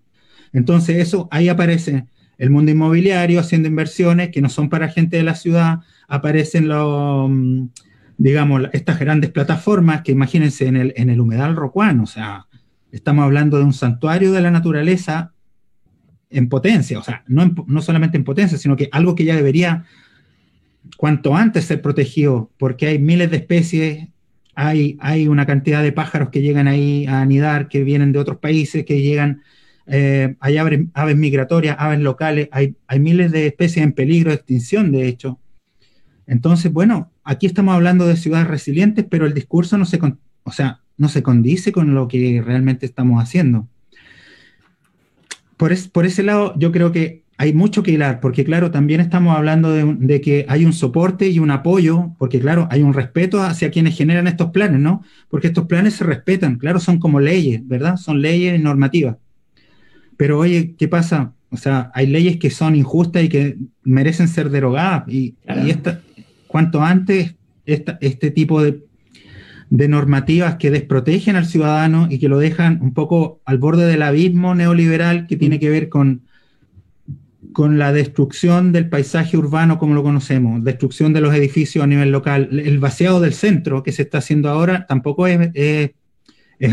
Entonces 0.53 0.97
eso, 0.97 1.27
ahí 1.31 1.49
aparece 1.49 2.05
el 2.37 2.49
mundo 2.49 2.71
inmobiliario 2.71 3.39
haciendo 3.39 3.67
inversiones 3.67 4.29
que 4.29 4.41
no 4.41 4.49
son 4.49 4.69
para 4.69 4.89
gente 4.89 5.17
de 5.17 5.23
la 5.23 5.35
ciudad, 5.35 5.79
aparecen 6.07 6.67
los, 6.67 7.29
mm, 7.29 7.67
digamos, 8.17 8.63
estas 8.73 8.99
grandes 8.99 9.31
plataformas 9.31 10.01
que 10.01 10.11
imagínense 10.11 10.67
en 10.67 10.77
el, 10.77 10.93
en 10.95 11.09
el 11.09 11.19
humedal 11.19 11.55
rocuán, 11.55 11.99
o 11.99 12.05
sea, 12.05 12.47
estamos 12.91 13.23
hablando 13.23 13.57
de 13.57 13.63
un 13.63 13.73
santuario 13.73 14.31
de 14.31 14.41
la 14.41 14.51
naturaleza 14.51 15.33
en 16.29 16.49
potencia, 16.49 16.99
o 16.99 17.03
sea, 17.03 17.23
no, 17.27 17.53
no 17.67 17.81
solamente 17.81 18.17
en 18.17 18.23
potencia, 18.23 18.57
sino 18.57 18.75
que 18.75 18.89
algo 18.91 19.15
que 19.15 19.25
ya 19.25 19.35
debería 19.35 19.85
cuanto 20.97 21.35
antes 21.35 21.65
ser 21.65 21.81
protegido, 21.81 22.51
porque 22.57 22.87
hay 22.87 22.99
miles 22.99 23.31
de 23.31 23.37
especies, 23.37 24.07
hay, 24.55 24.97
hay 24.99 25.27
una 25.27 25.45
cantidad 25.45 25.81
de 25.81 25.91
pájaros 25.91 26.29
que 26.29 26.41
llegan 26.41 26.67
ahí 26.67 27.05
a 27.07 27.21
anidar, 27.21 27.67
que 27.67 27.83
vienen 27.83 28.11
de 28.11 28.19
otros 28.19 28.37
países, 28.37 28.85
que 28.85 29.01
llegan, 29.01 29.41
eh, 29.87 30.35
hay 30.39 30.57
aves, 30.57 31.15
migratorias, 31.15 31.75
aves 31.79 31.99
locales, 31.99 32.49
hay, 32.51 32.75
miles 32.99 33.31
de 33.31 33.47
especies 33.47 33.83
en 33.83 33.93
peligro 33.93 34.29
de 34.29 34.35
extinción, 34.35 34.91
de 34.91 35.07
hecho. 35.07 35.39
Entonces, 36.25 36.71
bueno, 36.71 37.11
aquí 37.23 37.45
estamos 37.45 37.75
hablando 37.75 38.07
de 38.07 38.15
ciudades 38.15 38.47
resilientes, 38.47 39.05
pero 39.09 39.25
el 39.25 39.33
discurso 39.33 39.77
no 39.77 39.85
se, 39.85 39.99
o 40.43 40.51
sea, 40.51 40.81
no 40.97 41.09
se 41.09 41.23
condice 41.23 41.71
con 41.71 41.93
lo 41.93 42.07
que 42.07 42.41
realmente 42.45 42.85
estamos 42.85 43.21
haciendo. 43.21 43.67
Por 45.57 46.05
ese 46.05 46.23
lado, 46.23 46.53
yo 46.57 46.71
creo 46.71 46.91
que 46.91 47.23
hay 47.37 47.53
mucho 47.53 47.83
que 47.83 47.91
hilar, 47.91 48.19
porque 48.19 48.43
claro, 48.43 48.71
también 48.71 49.01
estamos 49.01 49.35
hablando 49.35 49.71
de, 49.71 50.21
que 50.21 50.45
hay 50.47 50.65
un 50.65 50.73
soporte 50.73 51.29
y 51.29 51.39
un 51.39 51.51
apoyo, 51.51 52.15
porque 52.17 52.39
claro, 52.39 52.67
hay 52.69 52.81
un 52.81 52.93
respeto 52.93 53.41
hacia 53.41 53.71
quienes 53.71 53.97
generan 53.97 54.27
estos 54.27 54.51
planes, 54.51 54.79
¿no? 54.79 55.03
Porque 55.29 55.47
estos 55.47 55.65
planes 55.65 55.95
se 55.95 56.03
respetan, 56.03 56.57
claro, 56.57 56.79
son 56.79 56.99
como 56.99 57.19
leyes, 57.19 57.65
¿verdad? 57.67 57.97
Son 57.97 58.21
leyes 58.21 58.61
normativas. 58.61 59.17
Pero 60.17 60.39
oye, 60.39 60.75
¿qué 60.77 60.87
pasa? 60.87 61.33
O 61.49 61.57
sea, 61.57 61.91
hay 61.93 62.07
leyes 62.07 62.37
que 62.37 62.49
son 62.49 62.75
injustas 62.75 63.23
y 63.23 63.29
que 63.29 63.57
merecen 63.83 64.27
ser 64.27 64.49
derogadas. 64.49 65.07
Y, 65.07 65.35
esta, 65.67 66.01
cuanto 66.47 66.81
antes 66.81 67.35
este 67.65 68.31
tipo 68.31 68.61
de, 68.61 68.83
de 69.69 69.87
normativas 69.87 70.55
que 70.55 70.71
desprotegen 70.71 71.35
al 71.35 71.45
ciudadano 71.45 72.07
y 72.09 72.19
que 72.19 72.29
lo 72.29 72.39
dejan 72.39 72.79
un 72.81 72.93
poco 72.93 73.41
al 73.45 73.57
borde 73.57 73.85
del 73.85 74.01
abismo 74.01 74.55
neoliberal 74.55 75.27
que 75.27 75.37
tiene 75.37 75.59
que 75.59 75.69
ver 75.69 75.89
con 75.89 76.23
con 77.53 77.77
la 77.77 77.93
destrucción 77.93 78.71
del 78.71 78.89
paisaje 78.89 79.37
urbano 79.37 79.77
como 79.79 79.93
lo 79.93 80.03
conocemos, 80.03 80.63
destrucción 80.63 81.13
de 81.13 81.21
los 81.21 81.33
edificios 81.33 81.83
a 81.83 81.87
nivel 81.87 82.11
local, 82.11 82.49
el 82.51 82.79
vaciado 82.79 83.21
del 83.21 83.33
centro 83.33 83.83
que 83.83 83.91
se 83.91 84.01
está 84.01 84.17
haciendo 84.17 84.49
ahora 84.49 84.85
tampoco 84.87 85.27
es, 85.27 85.51
es, 85.53 85.91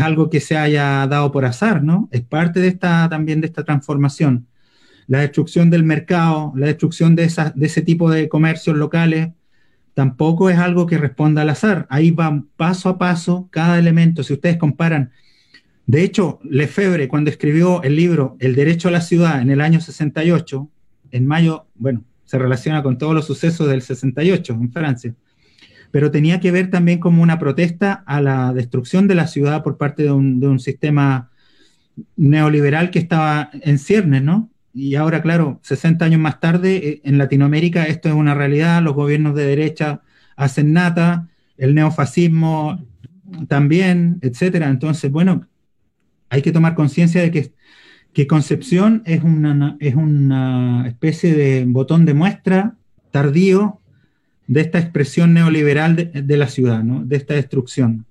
algo 0.01 0.29
que 0.29 0.39
se 0.39 0.57
haya 0.57 1.05
dado 1.07 1.31
por 1.31 1.45
azar, 1.45 1.83
¿no? 1.83 2.09
Es 2.11 2.21
parte 2.21 2.59
de 2.59 2.67
esta, 2.67 3.09
también 3.09 3.41
de 3.41 3.47
esta 3.47 3.63
transformación. 3.63 4.47
La 5.07 5.19
destrucción 5.19 5.69
del 5.69 5.83
mercado, 5.83 6.53
la 6.55 6.67
destrucción 6.67 7.15
de 7.15 7.23
ese 7.23 7.81
tipo 7.81 8.09
de 8.09 8.29
comercios 8.29 8.77
locales, 8.77 9.29
tampoco 9.93 10.49
es 10.49 10.57
algo 10.57 10.85
que 10.85 10.97
responda 10.97 11.41
al 11.41 11.49
azar. 11.49 11.87
Ahí 11.89 12.11
va 12.11 12.43
paso 12.55 12.87
a 12.89 12.97
paso 12.97 13.47
cada 13.51 13.77
elemento. 13.77 14.23
Si 14.23 14.33
ustedes 14.33 14.57
comparan 14.57 15.11
de 15.91 16.03
hecho, 16.03 16.39
Lefebvre, 16.43 17.09
cuando 17.09 17.29
escribió 17.29 17.83
el 17.83 17.97
libro 17.97 18.37
El 18.39 18.55
derecho 18.55 18.87
a 18.87 18.91
la 18.91 19.01
ciudad 19.01 19.41
en 19.41 19.49
el 19.49 19.59
año 19.59 19.81
68, 19.81 20.69
en 21.11 21.27
mayo, 21.27 21.65
bueno, 21.75 22.05
se 22.23 22.37
relaciona 22.37 22.81
con 22.81 22.97
todos 22.97 23.13
los 23.13 23.25
sucesos 23.25 23.67
del 23.67 23.81
68 23.81 24.53
en 24.53 24.71
Francia, 24.71 25.13
pero 25.91 26.09
tenía 26.09 26.39
que 26.39 26.51
ver 26.51 26.69
también 26.69 26.99
como 26.99 27.21
una 27.21 27.37
protesta 27.37 28.03
a 28.05 28.21
la 28.21 28.53
destrucción 28.53 29.07
de 29.07 29.15
la 29.15 29.27
ciudad 29.27 29.63
por 29.63 29.77
parte 29.77 30.03
de 30.03 30.11
un, 30.11 30.59
sistema 30.59 31.29
neoliberal 32.15 32.89
que 32.89 32.99
estaba 32.99 33.49
en 33.53 33.77
ciernes, 33.77 34.23
¿no? 34.23 34.49
Y 34.73 34.95
ahora, 34.95 35.21
claro, 35.21 35.59
60 35.63 36.05
años 36.05 36.21
más 36.21 36.39
tarde, 36.39 36.75
eh, 36.77 37.01
en 37.03 37.17
Latinoamérica 37.17 37.83
esto 37.83 38.07
es 38.07 38.15
una 38.15 38.33
realidad, 38.33 38.81
los 38.81 38.93
gobiernos 38.93 39.35
de 39.35 39.45
derecha 39.45 40.01
hacen 40.37 40.71
nata, 40.71 41.27
el 41.57 41.75
neofascismo 41.75 42.85
también, 43.49 44.19
etcétera. 44.21 44.69
Entonces, 44.69 45.11
bueno, 45.11 45.47
hay 46.29 46.41
que 46.41 46.53
tomar 46.53 46.73
conciencia 46.75 47.21
de 47.21 47.31
que, 47.31 47.53
que, 48.13 48.27
Concepción 48.27 49.03
es 49.05 49.23
una, 49.23 49.75
es 49.81 49.95
una 49.95 50.87
especie 50.87 51.33
de 51.33 51.65
botón 51.67 52.05
de 52.05 52.13
muestra 52.13 52.75
tardío 53.11 53.80
de 54.51 54.59
esta 54.59 54.79
expresión 54.79 55.33
neoliberal 55.33 55.95
de, 55.95 56.37
la 56.37 56.49
ciudad, 56.49 56.83
¿no? 56.83 57.05
de 57.05 57.15
esta 57.15 57.35
destrucción. 57.35 58.05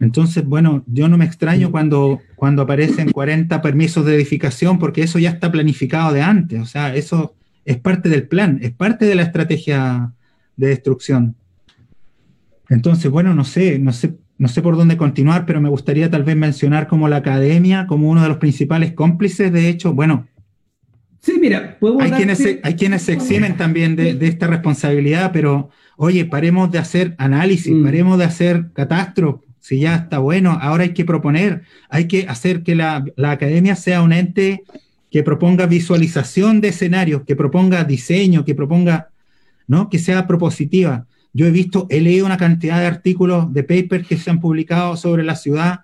Entonces, 0.00 0.46
bueno, 0.46 0.82
yo 0.86 1.08
no 1.08 1.18
me 1.18 1.26
extraño 1.26 1.70
cuando, 1.70 2.22
cuando 2.36 2.62
aparecen 2.62 3.10
40 3.12 3.60
permisos 3.60 4.06
de 4.06 4.14
edificación, 4.14 4.78
porque 4.78 5.02
eso 5.02 5.18
ya 5.18 5.28
está 5.28 5.52
planificado 5.52 6.10
de 6.14 6.22
antes, 6.22 6.58
o 6.58 6.64
sea, 6.64 6.96
eso 6.96 7.34
es 7.66 7.76
parte 7.76 8.08
del 8.08 8.26
plan, 8.28 8.60
es 8.62 8.70
parte 8.70 9.04
de 9.04 9.14
la 9.14 9.24
estrategia 9.24 10.14
de 10.56 10.68
destrucción. 10.68 11.36
Entonces, 12.70 13.10
bueno, 13.10 13.34
no 13.34 13.44
sé, 13.44 13.78
no 13.78 13.92
sé 13.92 14.16
no 14.38 14.48
sé 14.48 14.62
por 14.62 14.76
dónde 14.76 14.96
continuar, 14.96 15.46
pero 15.46 15.60
me 15.60 15.68
gustaría 15.68 16.10
tal 16.10 16.24
vez 16.24 16.34
mencionar 16.34 16.88
como 16.88 17.08
la 17.08 17.18
academia, 17.18 17.86
como 17.86 18.10
uno 18.10 18.22
de 18.22 18.28
los 18.28 18.38
principales 18.38 18.92
cómplices, 18.92 19.52
de 19.52 19.68
hecho, 19.68 19.92
bueno. 19.92 20.26
Sí, 21.22 21.38
mira, 21.40 21.78
hay, 22.00 22.10
quienes 22.10 22.38
se, 22.38 22.60
hay 22.64 22.74
quienes 22.74 23.02
se 23.02 23.12
eximen 23.12 23.56
también 23.56 23.94
de, 23.96 24.18
esta 24.26 24.48
responsabilidad, 24.48 25.30
pero 25.32 25.70
oye, 25.96 26.24
paremos 26.24 26.70
de 26.72 26.78
hacer 26.78 27.14
análisis, 27.16 27.72
mm. 27.72 27.84
paremos 27.84 28.18
de 28.18 28.24
hacer 28.24 28.72
catástrofe, 28.72 29.46
si 29.60 29.78
ya 29.78 29.94
está 29.94 30.18
bueno, 30.18 30.58
ahora 30.60 30.82
hay 30.82 30.92
que 30.92 31.04
proponer, 31.04 31.62
hay 31.88 32.08
que 32.08 32.26
hacer 32.28 32.64
que 32.64 32.74
la, 32.74 33.04
la 33.14 33.30
academia 33.30 33.76
sea 33.76 34.02
un 34.02 34.12
ente 34.12 34.64
que 35.12 35.22
proponga 35.22 35.66
visualización 35.66 36.60
de 36.60 36.68
escenarios, 36.68 37.22
que 37.24 37.36
proponga 37.36 37.84
diseño, 37.84 38.44
que 38.44 38.56
proponga, 38.56 39.10
¿no? 39.68 39.88
Que 39.88 40.00
sea 40.00 40.26
propositiva. 40.26 41.06
Yo 41.32 41.46
he 41.46 41.50
visto, 41.50 41.86
he 41.90 42.00
leído 42.00 42.26
una 42.26 42.36
cantidad 42.36 42.80
de 42.80 42.86
artículos, 42.86 43.52
de 43.52 43.62
papers 43.62 44.08
que 44.08 44.16
se 44.16 44.30
han 44.30 44.40
publicado 44.40 44.96
sobre 44.96 45.22
la 45.22 45.36
ciudad 45.36 45.80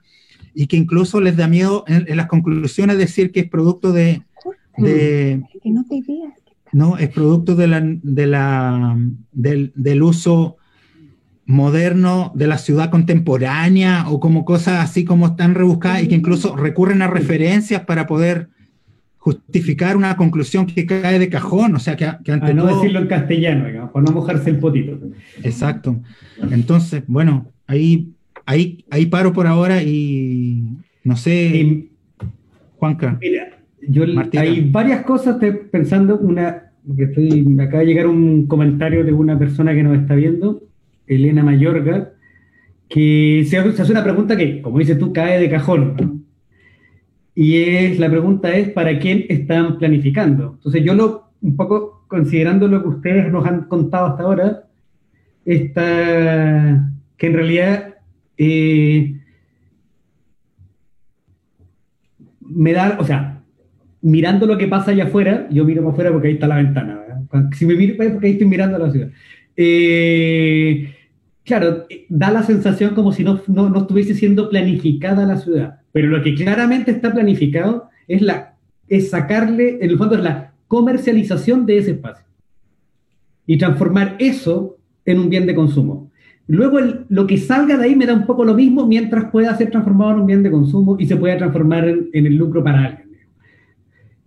y 0.54 0.66
que 0.66 0.76
incluso 0.76 1.20
les 1.20 1.36
da 1.36 1.46
miedo 1.46 1.84
en, 1.86 2.16
las 2.16 2.26
conclusiones 2.26 2.98
decir 2.98 3.30
que 3.30 3.40
es 3.40 3.48
producto 3.48 3.92
de... 3.92 4.22
no, 6.72 6.98
es 6.98 7.08
producto 7.08 7.56
de 7.56 7.66
la, 7.66 7.80
de 7.82 8.26
la, 8.26 8.98
del, 9.32 9.72
del 9.74 10.02
uso 10.02 10.56
moderno 11.46 12.30
de 12.34 12.46
la 12.46 12.58
ciudad 12.58 12.90
contemporánea 12.90 14.10
o 14.10 14.20
como 14.20 14.44
cosas 14.44 14.84
así 14.84 15.04
como 15.06 15.26
están 15.26 15.54
rebuscadas 15.54 16.02
y 16.02 16.08
que 16.08 16.14
incluso 16.14 16.54
recurren 16.54 17.00
a 17.00 17.08
referencias 17.08 17.84
para 17.84 18.06
poder 18.06 18.50
justificar 19.16 19.96
una 19.96 20.16
conclusión 20.16 20.66
que 20.66 20.86
cae 20.86 21.18
de 21.18 21.28
cajón, 21.28 21.74
o 21.74 21.78
sea, 21.78 21.96
que, 21.96 22.08
que 22.24 22.32
ante 22.32 22.54
no 22.54 22.66
decirlo 22.66 23.00
en 23.00 23.08
castellano, 23.08 23.66
digamos, 23.66 23.90
para 23.90 24.04
no 24.04 24.12
mojarse 24.12 24.50
el 24.50 24.58
potito. 24.58 24.98
Exacto. 25.42 26.00
Entonces, 26.50 27.02
bueno, 27.06 27.50
ahí, 27.66 28.12
ahí, 28.46 28.84
ahí 28.90 29.06
paro 29.06 29.32
por 29.32 29.46
ahora 29.46 29.82
y 29.82 30.78
no 31.02 31.16
sé, 31.16 31.88
Juanca. 32.76 33.18
Mira, 33.20 33.57
yo 33.88 34.04
hay 34.38 34.70
varias 34.70 35.02
cosas, 35.04 35.34
estoy 35.34 35.68
pensando, 35.70 36.18
una, 36.18 36.72
porque 36.86 37.04
estoy, 37.04 37.42
me 37.42 37.64
acaba 37.64 37.80
de 37.80 37.86
llegar 37.86 38.06
un 38.06 38.46
comentario 38.46 39.04
de 39.04 39.12
una 39.12 39.38
persona 39.38 39.74
que 39.74 39.82
nos 39.82 39.98
está 39.98 40.14
viendo, 40.14 40.62
Elena 41.06 41.42
Mayorga, 41.42 42.12
que 42.88 43.44
se 43.48 43.58
hace 43.58 43.92
una 43.92 44.04
pregunta 44.04 44.36
que, 44.36 44.62
como 44.62 44.78
dices 44.78 44.98
tú, 44.98 45.12
cae 45.12 45.40
de 45.40 45.50
cajón. 45.50 45.96
¿no? 45.98 46.20
Y 47.34 47.62
es, 47.62 47.98
la 47.98 48.10
pregunta 48.10 48.54
es, 48.56 48.68
¿para 48.70 48.98
quién 48.98 49.24
están 49.28 49.78
planificando? 49.78 50.54
Entonces 50.54 50.82
yo 50.82 50.94
lo, 50.94 51.30
un 51.40 51.56
poco 51.56 52.04
considerando 52.08 52.68
lo 52.68 52.82
que 52.82 52.88
ustedes 52.88 53.30
nos 53.30 53.46
han 53.46 53.64
contado 53.64 54.06
hasta 54.06 54.22
ahora, 54.22 54.64
está, 55.44 56.90
que 57.16 57.26
en 57.26 57.32
realidad 57.32 57.94
eh, 58.36 59.20
me 62.40 62.72
da, 62.72 62.96
o 62.98 63.04
sea, 63.04 63.37
mirando 64.02 64.46
lo 64.46 64.58
que 64.58 64.68
pasa 64.68 64.90
allá 64.90 65.04
afuera, 65.04 65.48
yo 65.50 65.64
miro 65.64 65.82
para 65.82 65.92
afuera 65.92 66.12
porque 66.12 66.28
ahí 66.28 66.34
está 66.34 66.46
la 66.46 66.56
ventana, 66.56 67.00
Si 67.52 67.66
me 67.66 67.74
miro, 67.74 68.02
es 68.02 68.12
porque 68.12 68.26
ahí 68.26 68.32
estoy 68.32 68.46
mirando 68.46 68.78
la 68.78 68.90
ciudad. 68.90 69.10
Eh, 69.56 70.94
claro, 71.44 71.86
da 72.08 72.30
la 72.30 72.42
sensación 72.42 72.94
como 72.94 73.12
si 73.12 73.24
no, 73.24 73.40
no, 73.48 73.68
no, 73.68 73.80
estuviese 73.80 74.14
siendo 74.14 74.48
planificada 74.48 75.26
la 75.26 75.36
ciudad, 75.36 75.80
pero 75.92 76.08
lo 76.08 76.22
que 76.22 76.34
claramente 76.34 76.90
está 76.90 77.12
planificado 77.12 77.88
es, 78.06 78.22
la, 78.22 78.54
es 78.88 79.10
sacarle, 79.10 79.78
en 79.80 79.90
el 79.90 79.98
fondo 79.98 80.14
es 80.14 80.22
la 80.22 80.52
comercialización 80.68 81.66
de 81.66 81.78
ese 81.78 81.92
espacio 81.92 82.26
y 83.46 83.56
transformar 83.56 84.16
eso 84.18 84.76
en 85.04 85.18
un 85.18 85.30
bien 85.30 85.46
de 85.46 85.54
consumo. 85.54 86.10
Luego 86.48 86.78
lo 87.08 87.26
que 87.26 87.36
salga 87.36 87.76
de 87.76 87.84
ahí 87.84 87.96
me 87.96 88.06
da 88.06 88.14
un 88.14 88.26
poco 88.26 88.44
lo 88.44 88.54
mismo 88.54 88.86
mientras 88.86 89.30
pueda 89.30 89.56
ser 89.56 89.70
transformado 89.70 90.12
en 90.12 90.20
un 90.20 90.26
bien 90.26 90.42
de 90.42 90.50
consumo 90.50 90.96
y 90.98 91.06
se 91.06 91.16
pueda 91.16 91.36
transformar 91.36 91.88
en, 91.88 92.08
el 92.12 92.36
lucro 92.36 92.64
para 92.64 92.84
alguien. 92.84 93.07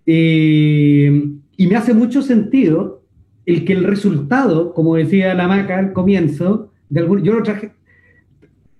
Eh, 0.06 1.30
y 1.56 1.66
me 1.66 1.76
hace 1.76 1.94
mucho 1.94 2.22
sentido 2.22 3.02
el 3.46 3.64
que 3.64 3.72
el 3.72 3.84
resultado, 3.84 4.72
como 4.74 4.96
decía 4.96 5.34
la 5.34 5.48
maca 5.48 5.78
al 5.78 5.92
comienzo, 5.92 6.72
de 6.88 7.00
algún, 7.00 7.22
yo 7.22 7.32
lo 7.34 7.42
traje, 7.42 7.72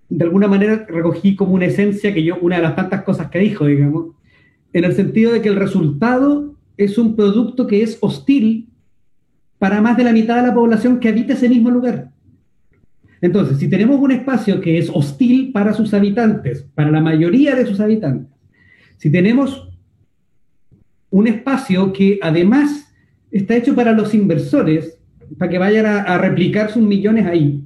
de 0.09 0.25
alguna 0.25 0.49
manera 0.49 0.85
recogí 0.89 1.37
como 1.37 1.55
una 1.55 1.67
esencia 1.67 2.13
que 2.13 2.23
yo, 2.23 2.37
una 2.41 2.57
de 2.57 2.63
las 2.63 2.77
tantas 2.77 3.03
cosas 3.03 3.31
que 3.31 3.39
dijo, 3.39 3.67
digamos, 3.67 4.15
en 4.73 4.85
el 4.85 4.93
sentido 4.95 5.33
de 5.33 5.43
que 5.43 5.49
el 5.49 5.57
resultado 5.57 6.55
es 6.77 6.99
un 6.99 7.17
producto 7.17 7.67
que 7.67 7.83
es 7.83 7.99
hostil 8.01 8.69
para 9.59 9.81
más 9.81 9.97
de 9.97 10.05
la 10.05 10.13
mitad 10.13 10.37
de 10.37 10.49
la 10.49 10.55
población 10.55 10.99
que 10.99 11.09
habita 11.09 11.35
ese 11.35 11.49
mismo 11.49 11.71
lugar. 11.71 12.11
Entonces, 13.21 13.59
si 13.59 13.69
tenemos 13.69 14.01
un 14.01 14.11
espacio 14.11 14.61
que 14.61 14.79
es 14.79 14.91
hostil 14.93 15.53
para 15.53 15.73
sus 15.73 15.95
habitantes, 15.95 16.67
para 16.75 16.91
la 16.91 17.01
mayoría 17.01 17.55
de 17.55 17.65
sus 17.67 17.79
habitantes, 17.79 18.29
si 18.97 19.11
tenemos 19.11 19.72
un 21.13 21.27
espacio 21.27 21.93
que 21.93 22.19
además 22.23 22.91
está 23.31 23.55
hecho 23.55 23.75
para 23.75 23.93
los 23.93 24.15
inversores, 24.15 24.99
para 25.39 25.51
que 25.51 25.59
vayan 25.59 25.85
a, 25.85 26.19
replicar 26.19 26.71
sus 26.71 26.83
millones 26.83 27.27
ahí, 27.27 27.63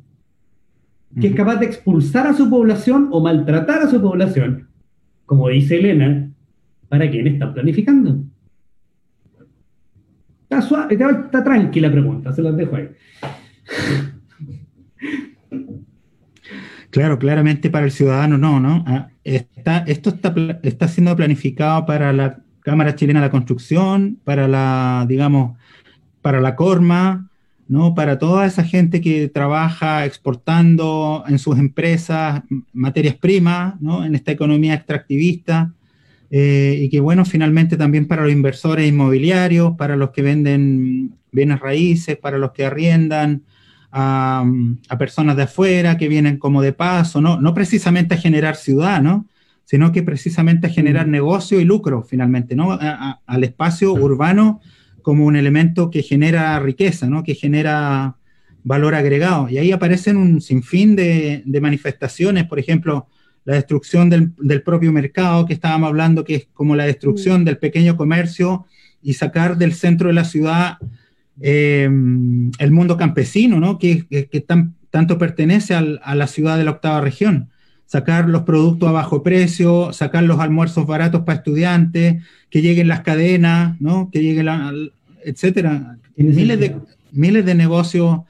que 1.21 1.29
es 1.29 1.35
capaz 1.35 1.57
de 1.57 1.67
expulsar 1.67 2.27
a 2.27 2.35
su 2.35 2.51
población 2.51 3.09
o 3.13 3.21
maltratar 3.21 3.83
a 3.83 3.89
su 3.89 4.03
población, 4.03 4.69
como 5.25 5.49
dice 5.49 5.79
Elena, 5.79 6.29
¿para 6.89 7.09
quién 7.09 7.29
están 7.29 7.55
planificando? 7.55 8.25
Está, 10.43 10.61
suave, 10.61 10.95
está, 10.95 11.45
tranquila 11.45 11.91
pregunta, 11.91 12.33
se 12.33 12.43
las 12.43 12.57
dejo 12.57 12.77
ahí. 12.77 12.89
Claro, 16.91 17.19
claramente 17.19 17.71
para 17.71 17.85
el 17.85 17.93
ciudadano 17.93 18.39
no, 18.39 18.59
¿no? 18.59 18.83
Ah, 18.89 19.11
está, 19.23 19.79
esto 19.87 20.11
está, 20.11 20.35
está 20.63 20.89
siendo 20.89 21.15
planificado 21.15 21.85
para 21.87 22.13
la 22.13 22.46
Cámara 22.67 22.97
Chilena 22.97 23.21
de 23.21 23.27
la 23.27 23.31
Construcción, 23.31 24.19
para 24.25 24.49
la, 24.49 25.07
digamos, 25.09 25.57
para 26.21 26.41
la 26.41 26.57
Corma, 26.57 27.31
¿no? 27.69 27.95
Para 27.95 28.19
toda 28.19 28.45
esa 28.45 28.65
gente 28.65 29.01
que 29.01 29.29
trabaja 29.29 30.05
exportando 30.05 31.23
en 31.29 31.39
sus 31.39 31.61
empresas 31.61 32.43
materias 32.73 33.15
primas, 33.15 33.81
¿no? 33.81 34.05
En 34.05 34.17
esta 34.17 34.33
economía 34.33 34.75
extractivista. 34.75 35.75
Eh, 36.33 36.81
y 36.83 36.89
que 36.89 36.99
bueno, 36.99 37.25
finalmente 37.25 37.77
también 37.77 38.09
para 38.09 38.25
los 38.25 38.33
inversores 38.33 38.89
inmobiliarios, 38.89 39.77
para 39.77 39.95
los 39.95 40.11
que 40.11 40.23
venden 40.23 41.15
bienes 41.31 41.61
raíces, 41.61 42.17
para 42.17 42.37
los 42.37 42.51
que 42.51 42.65
arriendan 42.65 43.43
a, 43.93 44.45
personas 44.99 45.37
de 45.37 45.45
afuera 45.45 45.97
que 45.97 46.09
vienen 46.09 46.37
como 46.37 46.63
de 46.63 46.73
paso, 46.73 47.21
no, 47.21 47.41
no 47.41 47.55
precisamente 47.55 48.17
a 48.17 48.19
generar 48.19 48.57
ciudad, 48.57 49.01
¿no? 49.01 49.25
Sino 49.67 49.93
que 49.93 50.03
precisamente 50.03 50.69
a 50.69 50.71
generar 50.71 51.09
mm. 51.09 51.11
negocio 51.11 51.61
y 51.61 51.65
lucro 51.65 52.03
finalmente, 52.03 52.55
¿no? 52.57 52.79
al 52.81 53.45
espacio 53.45 53.93
urbano 53.93 54.61
como 55.03 55.27
un 55.27 55.37
elemento 55.37 55.91
que 55.91 56.03
genera 56.03 56.59
riqueza, 56.61 57.09
¿no? 57.09 57.25
que 57.25 57.35
genera 57.35 58.17
valor 58.63 58.95
agregado. 58.95 59.49
Y 59.49 59.59
ahí 59.59 59.73
aparecen 59.73 60.17
un 60.17 60.41
sinfín 60.41 60.97
de, 60.97 61.43
de 61.45 61.61
manifestaciones, 61.61 62.45
por 62.45 62.59
ejemplo, 62.59 63.09
la 63.45 63.55
destrucción 63.55 64.09
del, 64.09 64.63
propio 64.63 64.93
mercado 64.93 65.47
que 65.47 65.55
estábamos 65.55 65.89
hablando, 65.89 66.25
que 66.25 66.35
es 66.37 66.49
como 66.53 66.77
la 66.77 66.85
destrucción 66.85 67.43
mm. 67.43 67.45
del 67.45 67.59
pequeño 67.59 67.97
comercio 67.97 68.67
y 69.03 69.15
sacar 69.15 69.59
del 69.59 69.73
centro 69.73 70.09
de 70.09 70.15
la 70.15 70.25
ciudad 70.25 70.79
eh, 71.41 71.85
el 71.85 72.71
mundo 72.71 72.97
campesino, 72.97 73.59
¿no? 73.59 73.79
que, 73.79 74.07
tanto 74.91 75.19
pertenece 75.19 75.75
a 75.75 76.15
la 76.15 76.27
ciudad 76.29 76.57
de 76.57 76.65
la 76.65 76.71
octava 76.71 77.01
región. 77.01 77.51
Sacar 77.87 78.29
los 78.29 78.43
productos 78.43 78.89
a 78.89 78.93
bajo 78.93 79.23
precio, 79.23 79.93
sacar 79.93 80.25
los 80.25 80.41
almuerzos 80.41 80.87
baratos 80.87 81.23
para 81.23 81.39
estudiantes, 81.39 82.23
que 82.51 82.63
lleguen 82.63 82.89
las 82.89 83.01
cadenas, 83.01 83.81
¿no? 83.81 84.11
que 84.11 84.23
lleguen, 84.23 84.47
la, 84.47 84.73
etcétera. 85.25 85.99
Miles 86.17 86.59
de, 86.59 86.77
miles 87.13 87.45
de 87.45 87.55
negocios 87.55 88.21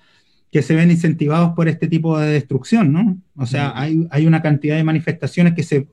que 0.51 0.63
se 0.63 0.75
ven 0.75 0.91
incentivados 0.91 1.55
por 1.55 1.69
este 1.69 1.89
tipo 1.89 2.19
de 2.19 2.29
destrucción, 2.29 2.93
¿no? 2.93 3.19
O 3.37 3.47
sea, 3.47 3.73
hay, 3.75 4.07
hay 4.11 4.27
una 4.27 4.41
cantidad 4.43 4.77
de 4.77 4.85
manifestaciones 4.85 5.55
que 5.55 5.63
se, 5.63 5.89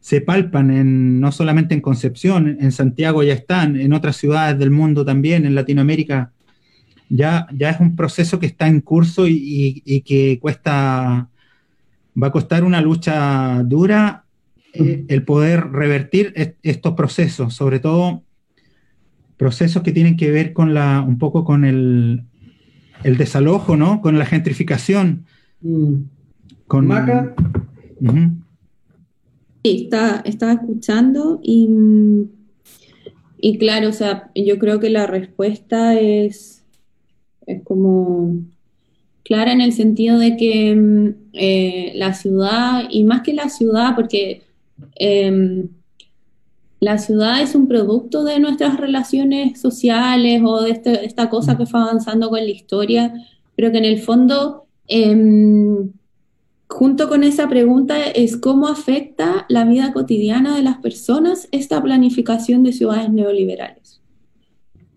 se 0.00 0.20
palpan 0.20 0.70
en, 0.70 1.20
no 1.20 1.30
solamente 1.30 1.74
en 1.74 1.80
Concepción, 1.80 2.56
en 2.60 2.72
Santiago 2.72 3.22
ya 3.22 3.34
están, 3.34 3.76
en 3.76 3.92
otras 3.92 4.16
ciudades 4.16 4.58
del 4.58 4.70
mundo 4.70 5.04
también, 5.04 5.46
en 5.46 5.54
Latinoamérica. 5.54 6.32
Ya, 7.08 7.46
ya 7.54 7.70
es 7.70 7.80
un 7.80 7.96
proceso 7.96 8.38
que 8.38 8.46
está 8.46 8.66
en 8.66 8.80
curso 8.80 9.26
y, 9.28 9.82
y, 9.84 10.00
que 10.02 10.38
cuesta, 10.40 11.28
va 12.20 12.28
a 12.28 12.32
costar 12.32 12.64
una 12.64 12.80
lucha 12.80 13.62
dura 13.64 14.24
eh, 14.72 15.04
el 15.08 15.24
poder 15.24 15.70
revertir 15.70 16.32
estos 16.62 16.94
procesos, 16.94 17.54
sobre 17.54 17.80
todo 17.80 18.22
procesos 19.36 19.82
que 19.82 19.92
tienen 19.92 20.16
que 20.16 20.30
ver 20.30 20.52
con 20.52 20.74
la, 20.74 21.00
un 21.06 21.18
poco 21.18 21.44
con 21.44 21.64
el, 21.64 22.24
el 23.04 23.16
desalojo, 23.16 23.76
¿no? 23.76 24.00
Con 24.02 24.18
la 24.18 24.26
gentrificación. 24.26 25.24
Mm. 25.60 25.94
Con 26.66 26.86
Maca. 26.86 27.34
Sí, 29.64 29.82
está, 29.84 30.22
estaba 30.24 30.52
escuchando 30.52 31.40
y, 31.42 31.68
y 33.38 33.58
claro, 33.58 33.88
o 33.88 33.92
sea, 33.92 34.30
yo 34.34 34.58
creo 34.58 34.80
que 34.80 34.90
la 34.90 35.06
respuesta 35.06 35.98
es, 35.98 36.64
es 37.46 37.62
como 37.64 38.34
clara 39.28 39.52
en 39.52 39.60
el 39.60 39.74
sentido 39.74 40.18
de 40.18 40.38
que 40.38 40.74
mm, 40.74 41.14
eh, 41.34 41.92
la 41.96 42.14
ciudad, 42.14 42.84
y 42.90 43.04
más 43.04 43.20
que 43.20 43.34
la 43.34 43.50
ciudad, 43.50 43.94
porque 43.94 44.40
em, 44.96 45.68
la 46.80 46.96
ciudad 46.96 47.42
es 47.42 47.54
un 47.54 47.68
producto 47.68 48.24
de 48.24 48.40
nuestras 48.40 48.78
relaciones 48.78 49.60
sociales 49.60 50.40
o 50.42 50.62
de 50.62 50.70
este, 50.70 51.04
esta 51.04 51.28
cosa 51.28 51.58
que 51.58 51.66
fue 51.66 51.78
avanzando 51.78 52.30
con 52.30 52.38
la 52.38 52.48
historia, 52.48 53.12
pero 53.54 53.70
que 53.70 53.76
en 53.76 53.84
el 53.84 54.00
fondo, 54.00 54.64
em, 54.86 55.92
junto 56.66 57.10
con 57.10 57.22
esa 57.22 57.50
pregunta, 57.50 58.02
es 58.06 58.38
cómo 58.38 58.66
afecta 58.66 59.44
la 59.50 59.66
vida 59.66 59.92
cotidiana 59.92 60.56
de 60.56 60.62
las 60.62 60.78
personas 60.78 61.48
esta 61.52 61.82
planificación 61.82 62.62
de 62.62 62.72
ciudades 62.72 63.10
neoliberales. 63.10 64.00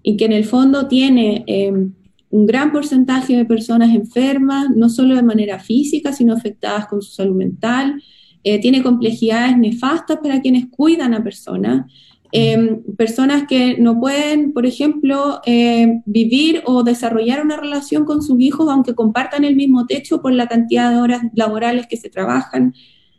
Y 0.03 0.15
que 0.15 0.23
en 0.23 0.31
el 0.31 0.45
fondo 0.45 0.87
tiene 0.87 1.43
em, 1.47 1.95
un 2.31 2.45
gran 2.45 2.71
porcentaje 2.71 3.35
de 3.35 3.45
personas 3.45 3.93
enfermas, 3.93 4.69
no 4.75 4.89
solo 4.89 5.15
de 5.15 5.23
manera 5.23 5.59
física, 5.59 6.13
sino 6.13 6.33
afectadas 6.33 6.87
con 6.87 7.01
su 7.01 7.11
salud 7.11 7.35
mental, 7.35 8.01
eh, 8.43 8.59
tiene 8.59 8.81
complejidades 8.81 9.57
nefastas 9.57 10.17
para 10.17 10.41
quienes 10.41 10.67
cuidan 10.69 11.13
a 11.13 11.23
personas. 11.23 11.91
Eh, 12.33 12.79
personas 12.97 13.45
que 13.45 13.77
no 13.77 13.99
pueden, 13.99 14.53
por 14.53 14.65
ejemplo, 14.65 15.41
eh, 15.45 16.01
vivir 16.05 16.63
o 16.65 16.83
desarrollar 16.83 17.43
una 17.43 17.57
relación 17.57 18.05
con 18.05 18.21
sus 18.21 18.39
hijos 18.39 18.69
aunque 18.69 18.95
compartan 18.95 19.43
el 19.43 19.57
mismo 19.57 19.85
techo 19.85 20.21
por 20.21 20.31
la 20.31 20.47
cantidad 20.47 20.89
de 20.89 21.01
horas 21.01 21.23
laborales 21.33 21.87
que 21.87 21.97
se 21.97 22.09
trabajan 22.09 22.73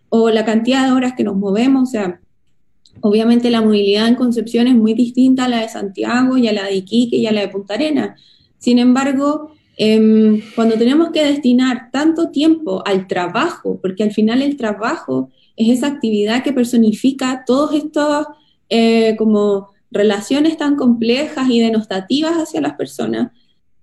o 0.08 0.30
la 0.30 0.46
cantidad 0.46 0.86
de 0.86 0.92
horas 0.92 1.12
que 1.14 1.24
nos 1.24 1.36
movemos. 1.36 1.90
O 1.90 1.92
sea, 1.92 2.20
obviamente 3.02 3.50
la 3.50 3.60
movilidad 3.60 4.08
en 4.08 4.14
Concepción 4.14 4.66
es 4.66 4.74
muy 4.74 4.94
distinta 4.94 5.44
a 5.44 5.48
la 5.48 5.60
de 5.60 5.68
Santiago 5.68 6.38
y 6.38 6.48
a 6.48 6.52
la 6.54 6.64
de 6.64 6.76
Iquique 6.76 7.16
y 7.16 7.26
a 7.26 7.32
la 7.32 7.42
de 7.42 7.48
Punta 7.48 7.74
Arenas. 7.74 8.18
Sin 8.62 8.78
embargo, 8.78 9.52
Em, 9.76 10.42
cuando 10.54 10.76
tenemos 10.76 11.10
que 11.10 11.24
destinar 11.24 11.90
tanto 11.90 12.30
tiempo 12.30 12.82
al 12.86 13.06
trabajo, 13.06 13.78
porque 13.80 14.02
al 14.02 14.12
final 14.12 14.42
el 14.42 14.56
trabajo 14.56 15.30
es 15.56 15.78
esa 15.78 15.86
actividad 15.88 16.42
que 16.42 16.52
personifica 16.52 17.44
todas 17.46 17.74
estas 17.74 18.26
eh, 18.68 19.16
como 19.16 19.70
relaciones 19.90 20.56
tan 20.56 20.76
complejas 20.76 21.48
y 21.50 21.60
denostativas 21.60 22.34
hacia 22.36 22.60
las 22.60 22.74
personas, 22.74 23.32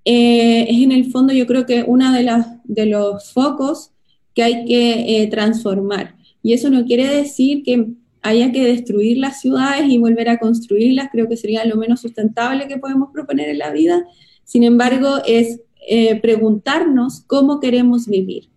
eh, 0.06 0.68
es 0.70 0.82
en 0.82 0.92
el 0.92 1.12
fondo 1.12 1.34
yo 1.34 1.46
creo 1.46 1.66
que 1.66 1.84
uno 1.86 2.12
de 2.14 2.86
los 2.86 3.32
focos 3.32 3.92
que 4.34 4.44
hay 4.44 4.66
que 4.66 5.24
eh, 5.24 5.28
transformar. 5.28 6.16
Y 6.42 6.54
eso 6.54 6.70
no 6.70 6.86
quiere 6.86 7.08
decir 7.08 7.64
que 7.64 7.88
haya 8.22 8.52
que 8.52 8.64
destruir 8.64 9.18
las 9.18 9.42
ciudades 9.42 9.90
y 9.90 9.98
volver 9.98 10.30
a 10.30 10.40
construirlas, 10.40 11.10
creo 11.12 11.28
que 11.28 11.38
sería 11.38 11.66
lo 11.66 11.76
menos 11.76 12.02
sustentable 12.02 12.68
que 12.68 12.78
podemos 12.78 13.10
proponer 13.12 13.50
en 13.50 13.60
la 13.60 13.72
vida. 13.72 14.06
Sin 14.50 14.64
embargo, 14.64 15.18
es 15.28 15.62
eh, 15.88 16.20
preguntarnos 16.22 17.22
cómo 17.28 17.60
queremos 17.60 18.08
vivir. 18.08 18.50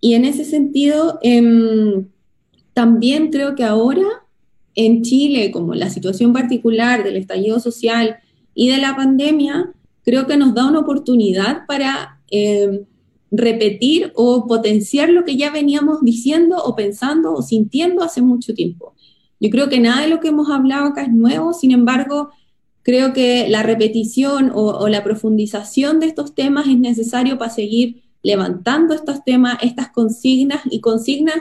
Y 0.00 0.14
en 0.14 0.24
ese 0.24 0.44
sentido, 0.44 1.18
em, 1.20 2.06
también 2.74 3.32
creo 3.32 3.56
que 3.56 3.64
ahora 3.64 4.06
en 4.76 5.02
Chile, 5.02 5.50
como 5.50 5.74
la 5.74 5.90
situación 5.90 6.32
particular 6.32 7.02
del 7.02 7.16
estallido 7.16 7.58
social 7.58 8.18
y 8.54 8.68
de 8.68 8.78
la 8.78 8.94
pandemia, 8.94 9.72
creo 10.04 10.28
que 10.28 10.36
nos 10.36 10.54
da 10.54 10.64
una 10.64 10.78
oportunidad 10.78 11.66
para 11.66 12.20
em, 12.30 12.84
repetir 13.32 14.12
o 14.14 14.46
potenciar 14.46 15.08
lo 15.08 15.24
que 15.24 15.36
ya 15.36 15.50
veníamos 15.50 16.02
diciendo 16.02 16.56
o 16.62 16.76
pensando 16.76 17.34
o 17.34 17.42
sintiendo 17.42 18.04
hace 18.04 18.22
mucho 18.22 18.54
tiempo. 18.54 18.94
Yo 19.40 19.50
creo 19.50 19.68
que 19.68 19.80
nada 19.80 20.02
de 20.02 20.08
lo 20.08 20.20
que 20.20 20.28
hemos 20.28 20.48
hablado 20.50 20.86
acá 20.86 21.02
es 21.02 21.12
nuevo, 21.12 21.52
sin 21.52 21.72
embargo, 21.72 22.30
creo 22.82 23.12
que 23.12 23.48
la 23.48 23.62
repetición 23.62 24.50
o, 24.54 24.88
la 24.88 25.04
profundización 25.04 26.00
de 26.00 26.06
estos 26.06 26.34
temas 26.34 26.66
es 26.66 26.78
necesario 26.78 27.38
para 27.38 27.50
seguir 27.50 28.02
levantando 28.22 28.94
estos 28.94 29.24
temas, 29.24 29.58
estas 29.62 29.90
consignas 29.90 30.60
y 30.70 30.80
consignas 30.80 31.36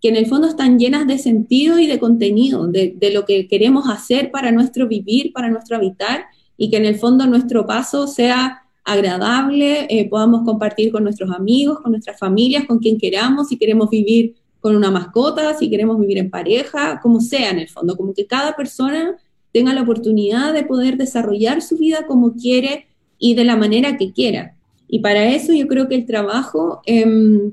que 0.00 0.08
en 0.08 0.16
el 0.16 0.26
fondo 0.26 0.48
están 0.48 0.78
llenas 0.78 1.06
de 1.06 1.18
sentido 1.18 1.78
y 1.78 1.86
de 1.86 1.98
contenido, 1.98 2.66
de, 2.66 3.10
lo 3.12 3.24
que 3.26 3.46
queremos 3.48 3.88
hacer 3.88 4.30
para 4.30 4.50
nuestro 4.50 4.88
vivir, 4.88 5.32
para 5.32 5.50
nuestro 5.50 5.76
habitar, 5.76 6.24
y 6.56 6.70
que 6.70 6.78
en 6.78 6.86
el 6.86 6.96
fondo 6.96 7.26
nuestro 7.26 7.66
paso 7.66 8.06
sea 8.06 8.62
agradable, 8.84 9.86
eh, 9.90 10.08
podamos 10.08 10.42
compartir 10.44 10.90
con 10.90 11.04
nuestros 11.04 11.30
amigos, 11.30 11.80
con 11.80 11.92
nuestras 11.92 12.18
familias, 12.18 12.64
con 12.66 12.78
quien 12.78 12.96
queramos, 12.98 13.48
si 13.48 13.58
queremos 13.58 13.90
vivir 13.90 14.36
con 14.58 14.74
una 14.74 14.90
mascota, 14.90 15.54
si 15.54 15.68
queremos 15.68 15.98
vivir 15.98 16.18
en 16.18 16.30
pareja, 16.30 17.00
como 17.02 17.20
sea 17.20 17.50
en 17.50 17.58
el 17.58 17.68
fondo, 17.68 17.96
como 17.96 18.14
que 18.14 18.26
cada 18.26 18.56
persona 18.56 19.16
tenga 19.52 19.74
la 19.74 19.82
oportunidad 19.82 20.52
de 20.52 20.64
poder 20.64 20.96
desarrollar 20.96 21.62
su 21.62 21.76
vida 21.76 22.06
como 22.06 22.34
quiere 22.34 22.86
y 23.18 23.34
de 23.34 23.44
la 23.44 23.56
manera 23.56 23.96
que 23.96 24.12
quiera. 24.12 24.56
Y 24.88 25.00
para 25.00 25.32
eso 25.32 25.52
yo 25.52 25.68
creo 25.68 25.88
que 25.88 25.94
el 25.94 26.06
trabajo, 26.06 26.80
em, 26.86 27.52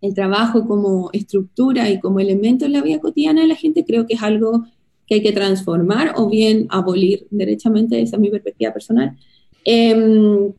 el 0.00 0.14
trabajo 0.14 0.66
como 0.66 1.10
estructura 1.12 1.90
y 1.90 2.00
como 2.00 2.20
elemento 2.20 2.64
en 2.64 2.72
la 2.72 2.82
vida 2.82 3.00
cotidiana 3.00 3.42
de 3.42 3.48
la 3.48 3.56
gente, 3.56 3.84
creo 3.84 4.06
que 4.06 4.14
es 4.14 4.22
algo 4.22 4.64
que 5.06 5.16
hay 5.16 5.22
que 5.22 5.32
transformar 5.32 6.14
o 6.16 6.28
bien 6.28 6.66
abolir 6.70 7.26
derechamente, 7.30 8.00
esa 8.00 8.16
es 8.16 8.22
mi 8.22 8.30
perspectiva 8.30 8.72
personal. 8.72 9.16
Em, 9.64 10.52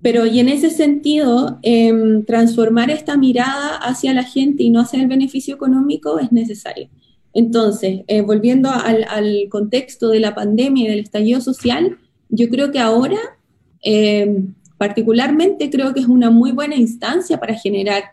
pero 0.00 0.26
y 0.26 0.38
en 0.38 0.48
ese 0.48 0.70
sentido, 0.70 1.58
em, 1.62 2.24
transformar 2.24 2.90
esta 2.90 3.16
mirada 3.16 3.76
hacia 3.76 4.14
la 4.14 4.24
gente 4.24 4.62
y 4.62 4.70
no 4.70 4.80
hacia 4.80 5.00
el 5.00 5.08
beneficio 5.08 5.54
económico 5.54 6.18
es 6.18 6.30
necesario. 6.32 6.88
Entonces, 7.36 8.00
eh, 8.06 8.22
volviendo 8.22 8.70
al, 8.70 9.04
contexto 9.50 10.08
de 10.08 10.20
la 10.20 10.34
pandemia 10.34 10.86
y 10.86 10.88
del 10.88 11.00
estallido 11.00 11.42
social, 11.42 11.98
yo 12.30 12.48
creo 12.48 12.72
que 12.72 12.78
ahora, 12.78 13.18
em, 13.82 14.54
particularmente, 14.78 15.68
creo 15.68 15.92
que 15.92 16.00
es 16.00 16.06
una 16.06 16.30
muy 16.30 16.52
buena 16.52 16.76
instancia 16.76 17.38
para 17.38 17.54
generar 17.54 18.04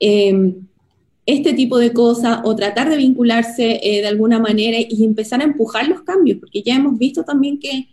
em, 0.00 0.66
este 1.24 1.52
tipo 1.52 1.78
de 1.78 1.92
cosas 1.92 2.40
o 2.42 2.56
tratar 2.56 2.90
de 2.90 2.96
vincularse 2.96 3.78
eh, 3.80 4.00
de 4.00 4.08
alguna 4.08 4.40
manera 4.40 4.78
y 4.80 5.04
empezar 5.04 5.40
a 5.40 5.44
empujar 5.44 5.86
los 5.86 6.02
cambios, 6.02 6.38
porque 6.40 6.62
ya 6.62 6.74
hemos 6.74 6.98
visto 6.98 7.22
también 7.22 7.60
que 7.60 7.86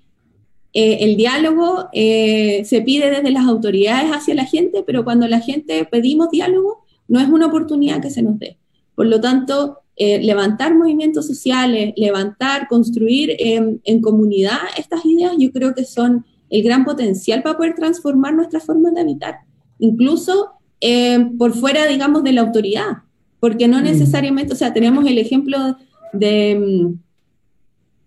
eh, 0.73 0.97
el 1.01 1.15
diálogo 1.15 1.89
se 1.93 2.81
pide 2.83 3.11
desde 3.11 3.29
las 3.29 3.45
autoridades 3.45 4.09
hacia 4.11 4.33
la 4.33 4.45
gente, 4.45 4.81
pero 4.83 5.03
cuando 5.03 5.27
la 5.27 5.41
gente 5.41 5.85
pedimos 5.85 6.31
diálogo, 6.31 6.85
no 7.07 7.19
es 7.19 7.29
una 7.29 7.45
oportunidad 7.45 8.01
que 8.01 8.09
se 8.09 8.23
nos 8.23 8.39
dé. 8.39 8.57
Por 8.95 9.05
lo 9.05 9.21
tanto, 9.21 9.80
eh, 9.97 10.21
levantar 10.23 10.75
movimientos 10.75 11.27
sociales, 11.27 11.93
levantar, 11.95 12.67
construir 12.67 13.35
en 13.39 14.01
comunidad 14.01 14.59
estas 14.77 15.05
ideas, 15.05 15.33
yo 15.37 15.51
creo 15.51 15.75
que 15.75 15.85
son 15.85 16.25
el 16.51 16.63
gran 16.63 16.85
potencial 16.85 17.41
para 17.41 17.57
poder 17.57 17.75
transformar 17.75 18.33
nuestras 18.33 18.63
formas 18.63 18.93
de 18.93 19.01
habitar, 19.01 19.35
incluso 19.79 20.51
eh, 20.81 21.29
por 21.37 21.53
fuera, 21.53 21.87
digamos, 21.87 22.23
de 22.23 22.33
la 22.33 22.41
autoridad, 22.41 23.03
porque 23.39 23.67
no 23.67 23.79
mm. 23.79 23.83
necesariamente, 23.83 24.53
o 24.53 24.55
sea, 24.55 24.73
tenemos 24.73 25.05
el 25.05 25.17
ejemplo 25.17 25.77
de, 26.13 26.93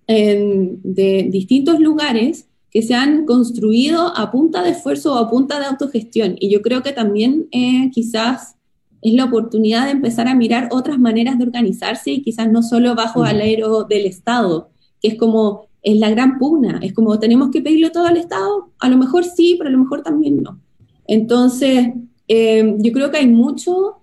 de 0.06 1.28
distintos 1.30 1.80
lugares 1.80 2.48
que 2.70 2.82
se 2.82 2.94
han 2.94 3.24
construido 3.24 4.12
a 4.16 4.30
punta 4.30 4.62
de 4.62 4.70
esfuerzo 4.70 5.14
o 5.14 5.18
a 5.18 5.30
punta 5.30 5.58
de 5.58 5.66
autogestión, 5.66 6.36
y 6.38 6.50
yo 6.50 6.60
creo 6.60 6.82
que 6.82 6.92
también 6.92 7.46
eh, 7.52 7.90
quizás 7.92 8.56
es 9.04 9.12
la 9.12 9.26
oportunidad 9.26 9.84
de 9.84 9.92
empezar 9.92 10.26
a 10.28 10.34
mirar 10.34 10.70
otras 10.72 10.98
maneras 10.98 11.38
de 11.38 11.44
organizarse 11.44 12.10
y 12.10 12.22
quizás 12.22 12.50
no 12.50 12.62
solo 12.62 12.94
bajo 12.94 13.24
el 13.26 13.38
aero 13.42 13.84
del 13.84 14.06
Estado, 14.06 14.70
que 15.00 15.08
es 15.08 15.14
como, 15.16 15.68
es 15.82 15.98
la 15.98 16.08
gran 16.08 16.38
pugna, 16.38 16.80
es 16.82 16.94
como 16.94 17.18
tenemos 17.18 17.50
que 17.50 17.60
pedirlo 17.60 17.92
todo 17.92 18.06
al 18.06 18.16
Estado, 18.16 18.70
a 18.78 18.88
lo 18.88 18.96
mejor 18.96 19.24
sí, 19.24 19.56
pero 19.58 19.68
a 19.68 19.72
lo 19.72 19.78
mejor 19.78 20.02
también 20.02 20.42
no. 20.42 20.58
Entonces, 21.06 21.88
eh, 22.28 22.76
yo 22.78 22.92
creo 22.92 23.10
que 23.10 23.18
hay 23.18 23.26
mucho, 23.26 23.98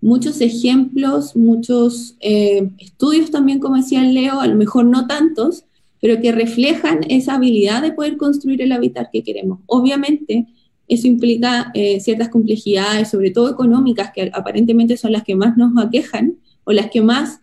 muchos 0.00 0.40
ejemplos, 0.40 1.36
muchos 1.36 2.16
eh, 2.18 2.68
estudios 2.78 3.30
también, 3.30 3.60
como 3.60 3.76
decía 3.76 4.02
Leo, 4.02 4.40
a 4.40 4.48
lo 4.48 4.56
mejor 4.56 4.84
no 4.84 5.06
tantos, 5.06 5.64
pero 6.00 6.20
que 6.20 6.32
reflejan 6.32 7.02
esa 7.08 7.34
habilidad 7.34 7.82
de 7.82 7.92
poder 7.92 8.16
construir 8.16 8.62
el 8.62 8.72
hábitat 8.72 9.10
que 9.12 9.22
queremos. 9.22 9.60
Obviamente, 9.66 10.48
eso 10.90 11.06
implica 11.06 11.70
eh, 11.72 12.00
ciertas 12.00 12.28
complejidades, 12.28 13.08
sobre 13.08 13.30
todo 13.30 13.48
económicas, 13.48 14.10
que 14.12 14.30
aparentemente 14.34 14.96
son 14.96 15.12
las 15.12 15.22
que 15.22 15.36
más 15.36 15.56
nos 15.56 15.72
aquejan 15.82 16.36
o 16.64 16.72
las 16.72 16.90
que 16.90 17.00
más 17.00 17.40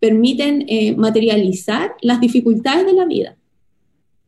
permiten 0.00 0.64
eh, 0.68 0.96
materializar 0.96 1.92
las 2.02 2.20
dificultades 2.20 2.84
de 2.86 2.92
la 2.94 3.04
vida. 3.04 3.36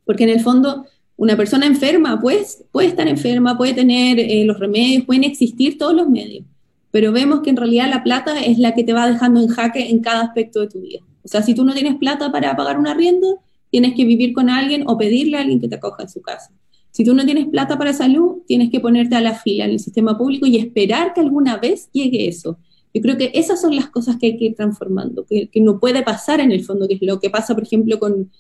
Porque 0.05 0.23
en 0.23 0.31
el 0.31 0.41
fondo, 0.41 0.87
una 1.17 1.37
persona 1.37 1.67
enferma 1.67 2.21
pues, 2.21 2.65
puede 2.71 2.87
estar 2.89 3.09
enferma, 3.09 3.59
puede 3.59 3.75
tener 3.75 4.21
eh, 4.21 4.45
los 4.45 4.61
remedios, 4.61 5.05
pueden 5.07 5.25
existir 5.25 5.77
todos 5.77 5.95
los 5.95 6.09
medios, 6.09 6.45
pero 6.93 7.11
vemos 7.11 7.41
que 7.41 7.51
en 7.51 7.57
realidad 7.57 7.91
la 7.91 8.05
plata 8.05 8.41
es 8.45 8.59
la 8.59 8.75
que 8.75 8.85
te 8.85 8.93
va 8.93 9.11
dejando 9.11 9.41
en 9.41 9.49
jaque 9.49 9.91
en 9.91 10.01
cada 10.01 10.23
aspecto 10.23 10.61
de 10.61 10.69
tu 10.69 10.81
vida. 10.81 11.01
O 11.25 11.29
sea, 11.29 11.43
si 11.43 11.55
tú 11.55 11.65
no 11.65 11.75
tienes 11.75 11.97
plata 11.97 12.31
para 12.31 12.55
pagar 12.55 12.79
un 12.79 12.87
arriendo, 12.87 13.41
tienes 13.71 13.95
que 13.95 14.05
vivir 14.05 14.33
con 14.33 14.51
alguien 14.51 14.85
o 14.87 14.97
pedirle 14.97 15.39
a 15.39 15.41
alguien 15.41 15.61
que 15.61 15.69
te 15.69 15.77
acoja 15.77 16.03
en 16.03 16.09
su 16.09 16.21
casa. 16.23 16.53
Si 16.93 17.05
tú 17.05 17.15
no 17.15 17.25
tienes 17.25 17.49
plata 17.49 17.79
para 17.79 17.93
salud, 17.93 18.43
tienes 18.47 18.71
que 18.71 18.79
ponerte 18.79 19.17
a 19.17 19.21
la 19.21 19.35
fila 19.35 19.65
en 19.65 19.73
el 19.73 19.81
sistema 19.81 20.17
público 20.17 20.47
y 20.47 20.59
esperar 20.59 21.15
que 21.15 21.21
alguna 21.21 21.57
vez 21.57 21.89
llegue 21.93 22.29
eso. 22.29 22.59
Yo 22.95 23.01
creo 23.01 23.17
que 23.17 23.31
esas 23.35 23.61
son 23.61 23.75
las 23.75 23.89
cosas 23.89 24.17
que 24.19 24.27
hay 24.27 24.37
que 24.37 24.45
ir 24.45 24.55
transformando, 24.55 25.25
que, 25.25 25.49
no 25.57 25.81
puede 25.81 26.03
pasar 26.03 26.41
en 26.41 26.53
el 26.53 26.63
fondo, 26.63 26.87
que 26.87 26.95
es 26.95 27.03
lo 27.03 27.19
que 27.19 27.31
pasa, 27.31 27.55
por 27.55 27.63
ejemplo, 27.63 27.99
con, 27.99 28.31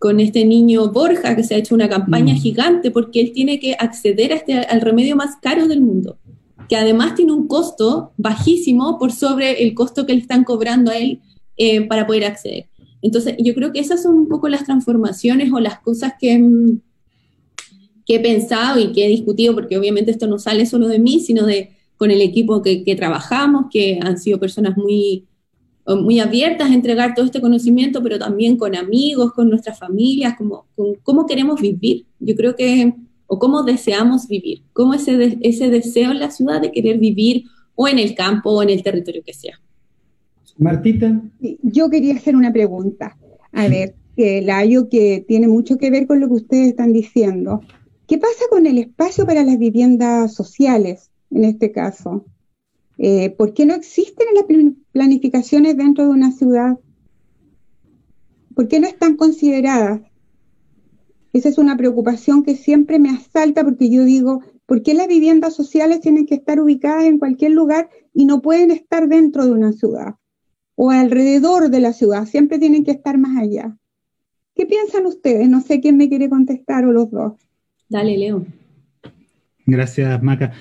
con 0.00 0.18
este 0.18 0.44
niño 0.44 0.90
Borja, 0.90 1.36
que 1.36 1.44
se 1.44 1.54
ha 1.54 1.58
hecho 1.58 1.76
una 1.76 1.88
campaña 1.88 2.34
mm. 2.34 2.38
gigante 2.38 2.90
porque 2.90 3.20
él 3.20 3.32
tiene 3.32 3.60
que 3.60 3.76
acceder 3.78 4.32
a 4.32 4.36
este, 4.36 4.54
al 4.54 4.80
remedio 4.80 5.14
más 5.14 5.36
caro 5.40 5.68
del 5.68 5.80
mundo, 5.80 6.18
que 6.68 6.76
además 6.76 7.14
tiene 7.14 7.32
un 7.32 7.46
costo 7.46 8.10
bajísimo 8.16 8.98
por 8.98 9.12
sobre 9.12 9.62
el 9.62 9.74
costo 9.74 10.04
que 10.04 10.14
le 10.14 10.20
están 10.20 10.42
cobrando 10.42 10.90
a 10.90 10.96
él 10.96 11.20
eh, 11.56 11.86
para 11.86 12.08
poder 12.08 12.24
acceder. 12.24 12.68
Entonces, 13.02 13.36
yo 13.38 13.54
creo 13.54 13.72
que 13.72 13.78
esas 13.78 14.02
son 14.02 14.16
un 14.18 14.26
poco 14.26 14.48
las 14.48 14.64
transformaciones 14.64 15.52
o 15.52 15.60
las 15.60 15.78
cosas 15.78 16.14
que, 16.18 16.36
mm, 16.36 16.80
que 18.06 18.16
he 18.16 18.20
pensado 18.20 18.80
y 18.80 18.92
que 18.92 19.04
he 19.04 19.08
discutido, 19.08 19.54
porque 19.54 19.76
obviamente 19.76 20.12
esto 20.12 20.26
no 20.26 20.38
sale 20.38 20.64
solo 20.64 20.88
de 20.88 20.98
mí, 20.98 21.20
sino 21.20 21.44
de 21.44 21.70
con 21.96 22.10
el 22.10 22.20
equipo 22.20 22.62
que, 22.62 22.94
trabajamos, 22.96 23.66
que 23.70 23.98
han 24.02 24.18
sido 24.18 24.38
personas 24.38 24.76
muy, 24.76 25.24
muy 25.86 26.20
abiertas 26.20 26.70
a 26.70 26.74
entregar 26.74 27.14
todo 27.14 27.24
este 27.24 27.40
conocimiento, 27.40 28.02
pero 28.02 28.18
también 28.18 28.56
con 28.56 28.76
amigos, 28.76 29.32
con 29.32 29.48
nuestras 29.48 29.78
familias, 29.78 30.36
como, 30.36 30.66
con 30.76 30.94
cómo 31.02 31.26
queremos 31.26 31.60
vivir. 31.60 32.04
Yo 32.20 32.36
creo 32.36 32.54
que, 32.54 32.94
o 33.26 33.38
cómo 33.38 33.62
deseamos 33.62 34.28
vivir, 34.28 34.62
cómo 34.72 34.92
ese, 34.92 35.38
ese 35.40 35.70
deseo 35.70 36.10
en 36.12 36.20
la 36.20 36.30
ciudad 36.30 36.60
de 36.60 36.70
querer 36.70 36.98
vivir 36.98 37.44
o 37.74 37.88
en 37.88 37.98
el 37.98 38.14
campo 38.14 38.50
o 38.50 38.62
en 38.62 38.70
el 38.70 38.82
territorio 38.82 39.22
que 39.24 39.32
sea. 39.32 39.58
Martita. 40.58 41.20
Yo 41.62 41.88
quería 41.90 42.14
hacer 42.14 42.36
una 42.36 42.52
pregunta. 42.52 43.16
A 43.52 43.68
ver, 43.68 43.94
que 44.16 44.42
Layo, 44.42 44.88
que 44.88 45.24
tiene 45.26 45.48
mucho 45.48 45.76
que 45.76 45.90
ver 45.90 46.06
con 46.06 46.20
lo 46.20 46.28
que 46.28 46.34
ustedes 46.34 46.68
están 46.68 46.92
diciendo. 46.92 47.60
¿Qué 48.06 48.18
pasa 48.18 48.44
con 48.50 48.66
el 48.66 48.78
espacio 48.78 49.26
para 49.26 49.42
las 49.42 49.58
viviendas 49.58 50.32
sociales 50.32 51.10
en 51.32 51.42
este 51.42 51.72
caso? 51.72 52.24
Eh, 52.98 53.30
¿Por 53.30 53.52
qué 53.52 53.66
no 53.66 53.74
existen 53.74 54.28
las 54.32 54.44
planificaciones 54.92 55.76
dentro 55.76 56.04
de 56.04 56.10
una 56.10 56.30
ciudad? 56.30 56.78
¿Por 58.54 58.68
qué 58.68 58.78
no 58.78 58.86
están 58.86 59.16
consideradas? 59.16 60.02
Esa 61.32 61.48
es 61.48 61.58
una 61.58 61.76
preocupación 61.76 62.44
que 62.44 62.54
siempre 62.54 63.00
me 63.00 63.10
asalta 63.10 63.64
porque 63.64 63.90
yo 63.90 64.04
digo, 64.04 64.40
¿por 64.66 64.84
qué 64.84 64.94
las 64.94 65.08
viviendas 65.08 65.54
sociales 65.54 66.00
tienen 66.00 66.26
que 66.26 66.36
estar 66.36 66.60
ubicadas 66.60 67.04
en 67.04 67.18
cualquier 67.18 67.50
lugar 67.50 67.90
y 68.14 68.24
no 68.24 68.40
pueden 68.40 68.70
estar 68.70 69.08
dentro 69.08 69.44
de 69.44 69.50
una 69.50 69.72
ciudad 69.72 70.14
o 70.76 70.90
alrededor 70.90 71.70
de 71.70 71.80
la 71.80 71.92
ciudad? 71.92 72.24
Siempre 72.24 72.60
tienen 72.60 72.84
que 72.84 72.92
estar 72.92 73.18
más 73.18 73.36
allá. 73.36 73.76
¿Qué 74.54 74.64
piensan 74.64 75.06
ustedes? 75.06 75.48
No 75.48 75.60
sé 75.60 75.80
quién 75.80 75.96
me 75.96 76.08
quiere 76.08 76.30
contestar 76.30 76.84
o 76.86 76.92
los 76.92 77.10
dos. 77.10 77.45
Dale, 77.88 78.16
Leo. 78.16 78.46
Gracias, 79.64 80.22
Maca. 80.22 80.52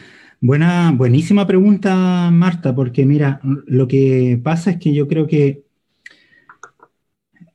Buena, 0.42 0.92
buenísima 0.92 1.48
pregunta, 1.48 2.30
Marta, 2.32 2.76
porque 2.76 3.06
mira, 3.06 3.40
lo 3.44 3.88
que 3.88 4.40
pasa 4.44 4.72
es 4.72 4.78
que 4.78 4.94
yo 4.94 5.08
creo 5.08 5.28
que, 5.28 5.64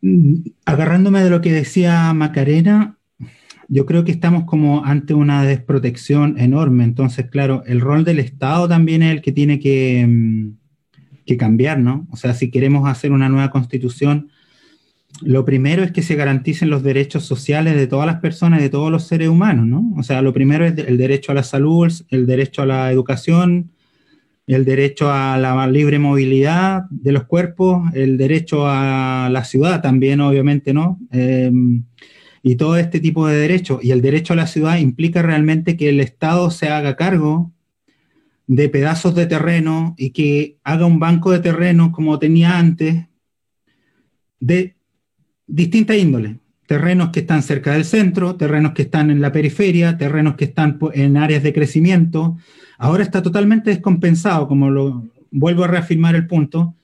mm, 0.03 0.35
agarrándome 0.65 1.23
de 1.23 1.31
lo 1.31 1.41
que 1.41 1.53
decía 1.53 2.13
Macarena, 2.15 2.99
yo 3.69 3.87
creo 3.87 4.05
que 4.05 4.11
estamos 4.11 4.45
como 4.45 4.85
ante 4.85 5.15
una 5.15 5.45
desprotección 5.45 6.39
enorme. 6.39 6.85
Entonces, 6.85 7.27
claro, 7.31 7.63
el 7.67 7.81
rol 7.81 8.05
del 8.05 8.19
Estado 8.19 8.69
también 8.69 9.03
es 9.03 9.13
el 9.13 9.23
que 9.23 9.33
tiene 9.33 9.61
que, 9.61 10.05
mm, 10.09 10.51
que 11.27 11.37
cambiar, 11.37 11.79
¿no? 11.79 12.09
O 12.11 12.17
sea, 12.17 12.35
si 12.35 12.51
queremos 12.51 12.89
hacer 12.89 13.13
una 13.13 13.29
nueva 13.29 13.51
constitución, 13.51 14.31
lo 15.23 15.45
primero 15.45 15.83
es 15.83 15.93
que 15.93 16.03
se 16.03 16.15
garanticen 16.15 16.71
los 16.71 16.83
derechos 16.83 17.25
sociales 17.25 17.77
de 17.77 17.87
todas 17.87 18.07
las 18.07 18.21
personas, 18.21 18.61
de 18.61 18.71
todos 18.71 18.91
los 18.91 19.07
seres 19.07 19.29
humanos, 19.29 19.67
¿no? 19.67 19.93
O 19.97 20.03
sea, 20.03 20.23
lo 20.23 20.33
primero 20.33 20.65
es 20.65 20.79
el 20.79 20.97
derecho 20.97 21.33
a 21.33 21.35
la 21.35 21.43
salud, 21.43 21.93
el 22.09 22.27
derecho 22.27 22.63
a 22.63 22.67
la 22.67 22.91
educación, 22.91 23.71
el 24.47 24.65
derecho 24.65 25.13
a 25.13 25.39
la 25.39 25.67
libre 25.69 25.99
movilidad 25.99 26.85
de 26.91 27.13
los 27.13 27.25
cuerpos, 27.25 27.83
el 27.95 28.17
derecho 28.17 28.67
a 28.67 29.29
la 29.31 29.45
ciudad 29.45 29.83
también, 29.83 30.21
obviamente, 30.21 30.73
¿no? 30.73 30.99
Em, 31.13 31.85
y 32.43 32.57
todo 32.57 32.77
este 32.77 33.01
tipo 33.01 33.27
de 33.27 33.37
derechos. 33.37 33.85
Y 33.85 33.93
el 33.93 34.03
derecho 34.03 34.33
a 34.33 34.37
la 34.37 34.47
ciudad 34.47 34.79
implica 34.79 35.23
realmente 35.23 35.77
que 35.77 35.91
el 35.91 36.01
Estado 36.01 36.51
se 36.51 36.69
haga 36.69 36.97
cargo 36.97 37.53
de 38.47 38.69
pedazos 38.69 39.15
de 39.15 39.27
terreno 39.27 39.95
y 39.97 40.11
que 40.11 40.59
haga 40.65 40.87
un 40.87 40.99
banco 40.99 41.31
de 41.31 41.41
terreno 41.41 41.93
como 41.93 42.19
tenía 42.19 42.59
antes, 42.59 43.07
de 44.41 44.75
distinta 45.51 45.97
índole. 45.97 46.39
Terrenos 46.67 47.11
que 47.11 47.21
están 47.21 47.43
cerca 47.43 47.73
del 47.73 47.85
centro, 47.85 48.37
terrenos 48.37 48.73
que 48.73 48.83
están 48.83 49.11
en 49.11 49.21
la 49.21 49.33
periferia, 49.33 49.99
terrenos 49.99 50.37
que 50.37 50.45
están 50.45 50.79
en 50.95 51.17
áreas 51.17 51.43
de 51.43 51.53
crecimiento. 51.53 52.37
Ahora 52.79 53.03
está 53.03 53.23
totalmente 53.23 53.71
descompensado, 53.71 54.47
como 54.47 54.71
lo 54.71 55.11
vuelvo 55.31 55.65
a 55.65 55.69
reafirmar 55.69 56.15
el 56.15 56.27
punto, 56.27 56.75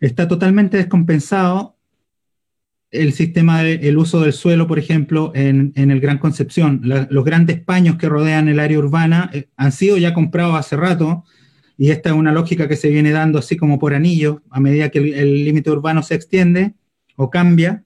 está 0.00 0.28
totalmente 0.28 0.76
descompensado 0.76 1.76
el 2.90 3.12
sistema 3.12 3.62
del 3.62 3.98
uso 3.98 4.20
del 4.20 4.32
suelo, 4.32 4.66
por 4.66 4.78
ejemplo, 4.78 5.32
en, 5.34 5.72
el 5.74 6.00
Gran 6.00 6.18
Concepción. 6.18 6.80
los 6.82 7.24
grandes 7.24 7.60
paños 7.60 7.96
que 7.96 8.08
rodean 8.08 8.48
el 8.48 8.60
área 8.60 8.78
urbana 8.78 9.30
eh, 9.32 9.48
han 9.56 9.72
sido 9.72 9.98
ya 9.98 10.14
comprados 10.14 10.56
hace 10.56 10.76
rato 10.76 11.24
y 11.76 11.90
esta 11.90 12.10
es 12.10 12.16
una 12.16 12.32
lógica 12.32 12.66
que 12.66 12.76
se 12.76 12.88
viene 12.88 13.10
dando 13.10 13.38
así 13.38 13.56
como 13.56 13.78
por 13.78 13.94
anillo 13.94 14.42
a 14.50 14.58
medida 14.58 14.88
que 14.88 14.98
el 14.98 15.44
límite 15.44 15.70
urbano 15.70 16.02
se 16.02 16.14
extiende 16.14 16.74
o 17.16 17.30
cambia. 17.30 17.84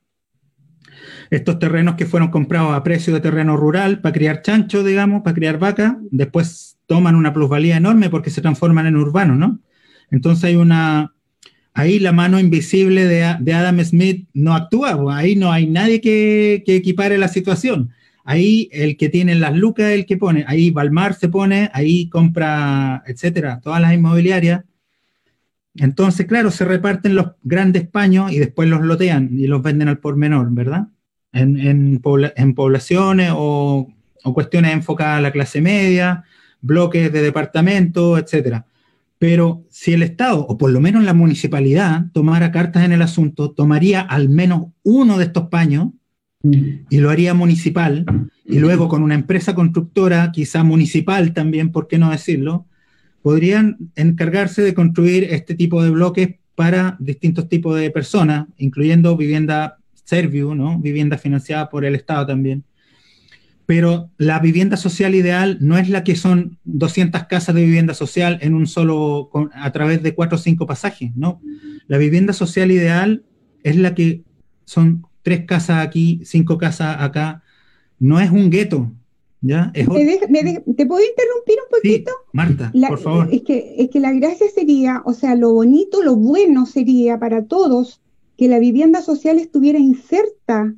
Estos 1.33 1.59
terrenos 1.59 1.95
que 1.95 2.05
fueron 2.05 2.29
comprados 2.29 2.75
a 2.75 2.83
precio 2.83 3.15
de 3.15 3.21
terreno 3.21 3.57
rural 3.57 4.03
para 4.03 4.13
criar 4.13 4.43
chancho, 4.43 4.85
digamos, 4.85 5.23
para 5.23 5.33
criar 5.33 5.59
vaca, 5.59 5.99
después 6.11 6.77
toman 6.85 7.15
una 7.15 7.33
plusvalía 7.33 7.79
enorme 7.79 8.11
porque 8.11 8.29
se 8.29 8.43
transforman 8.43 8.87
en 8.87 8.97
urbanos, 8.97 9.39
¿no? 9.39 9.59
Entonces 10.11 10.45
hay 10.45 10.57
una, 10.57 11.15
ahí 11.73 11.99
la 12.01 12.13
mano 12.13 12.39
invisible 12.39 13.07
de, 13.07 13.25
Adam 13.25 13.83
Smith 13.83 14.29
no 14.35 14.53
actúa, 14.55 15.01
ahí 15.17 15.35
no 15.35 15.51
hay 15.51 15.67
nadie 15.67 16.03
que, 16.03 16.63
equipare 16.67 17.17
la 17.17 17.29
situación. 17.29 17.93
Ahí 18.25 18.69
el 18.71 18.99
que 18.99 19.09
tiene 19.09 19.35
las 19.35 19.57
lucas 19.57 19.87
es 19.87 20.01
el 20.01 20.05
que 20.05 20.19
pone, 20.19 20.45
ahí 20.47 20.71
Balmar 20.71 21.15
se 21.15 21.31
pone, 21.31 21.71
ahí 21.73 22.11
compra, 22.11 23.05
etcétera, 23.07 23.59
todas 23.63 23.81
las 23.81 23.95
inmobiliarias. 23.95 24.65
Entonces, 25.77 26.27
claro, 26.27 26.51
se 26.51 26.67
reparten 26.67 27.15
los 27.15 27.29
grandes 27.43 27.89
paños 27.89 28.31
y 28.31 28.39
después 28.39 28.69
los 28.69 28.83
lotean 28.83 29.31
y 29.33 29.47
los 29.47 29.63
venden 29.63 29.89
al 29.89 29.99
por 29.99 30.17
menor, 30.17 30.49
¿verdad? 30.51 30.89
En, 31.33 32.01
poblaciones 32.01 33.31
o, 33.35 33.89
o, 34.23 34.35
cuestiones 34.35 34.73
enfocadas 34.73 35.19
a 35.19 35.23
la 35.23 35.33
clase 35.33 35.61
media, 35.61 36.25
bloques 36.61 37.13
de 37.13 37.23
departamentos, 37.23 38.21
etcétera. 38.21 38.67
Pero 39.19 39.65
si 39.71 39.93
el 39.93 40.03
Estado, 40.03 40.45
o 40.47 40.59
por 40.59 40.71
lo 40.71 40.81
menos 40.81 41.05
la 41.05 41.15
municipalidad, 41.15 42.07
tomara 42.13 42.51
cartas 42.51 42.85
en 42.85 42.93
el 42.93 43.03
asunto, 43.03 43.53
tomaría 43.53 44.01
al 44.01 44.29
menos 44.29 44.67
uno 44.83 45.17
de 45.17 45.25
estos 45.25 45.49
paños 45.49 45.89
y 46.43 46.99
lo 46.99 47.09
haría 47.09 47.35
municipal, 47.35 48.05
y 48.45 48.59
luego 48.59 48.89
con 48.89 49.03
una 49.03 49.15
empresa 49.15 49.55
constructora, 49.55 50.33
quizá 50.33 50.65
municipal 50.65 51.33
también, 51.33 51.71
¿por 51.71 51.87
qué 51.87 51.99
no 51.99 52.11
decirlo? 52.11 52.67
Podrían 53.23 53.79
encargarse 53.95 54.63
de 54.63 54.75
construir 54.75 55.25
este 55.31 55.55
tipo 55.55 55.83
de 55.85 55.91
bloques 55.91 56.35
para 56.57 56.97
distintos 56.99 57.49
tipos 57.49 57.79
de 57.79 57.91
personas, 57.91 58.47
incluyendo 58.59 59.17
vivienda 59.17 59.79
Serviu, 60.05 60.55
¿no? 60.55 60.79
Vivienda 60.79 61.19
financiada 61.19 61.69
por 61.69 61.85
el 61.85 61.95
Estado 61.95 62.27
también 62.27 62.65
pero 63.73 64.11
la 64.19 64.39
vivienda 64.39 64.77
social 64.77 65.15
ideal 65.15 65.57
no 65.63 65.79
es 65.79 65.89
la 65.89 66.05
que 66.05 66.15
son 66.15 66.59
200 66.65 67.25
casas 67.25 67.55
de 67.55 67.65
vivienda 67.65 67.95
social 67.95 68.39
en 68.43 68.53
un 68.53 68.67
solo, 68.67 69.31
a 69.55 69.73
través 69.73 70.03
de 70.03 70.15
cuatro 70.15 70.37
o 70.37 70.39
cinco 70.39 70.67
pasajes, 70.67 71.17
¿no? 71.17 71.41
La 71.87 71.97
vivienda 71.97 72.35
social 72.35 72.71
ideal 72.71 73.25
es 73.63 73.77
la 73.77 73.95
que 73.95 74.25
son 74.67 75.07
tres 75.23 75.47
casas 75.47 75.87
aquí, 75.87 76.21
cinco 76.23 76.59
casas 76.59 76.97
acá, 77.01 77.45
no 77.99 78.21
es 78.21 78.31
un 78.31 78.51
gueto, 78.51 78.93
¿ya? 79.41 79.71
¿Te, 79.73 79.87
puedo 79.87 80.01
interrumpir 80.03 81.57
un 81.65 81.71
poquito? 81.71 82.11
Sí, 82.11 82.29
Marta, 82.35 82.73
por 82.89 82.99
favor. 82.99 83.29
Es 83.33 83.41
que, 83.41 83.77
es 83.79 83.89
que 83.89 84.01
la 84.01 84.13
gracia 84.13 84.49
sería, 84.55 85.01
o 85.07 85.15
sea, 85.15 85.35
lo 85.35 85.51
bonito, 85.51 86.03
lo 86.03 86.15
bueno 86.15 86.67
sería 86.67 87.19
para 87.19 87.47
todos 87.47 88.02
que 88.43 88.49
la 88.49 88.59
vivienda 88.59 89.03
social 89.03 89.39
estuviera 89.39 89.79
inserta 89.79 90.75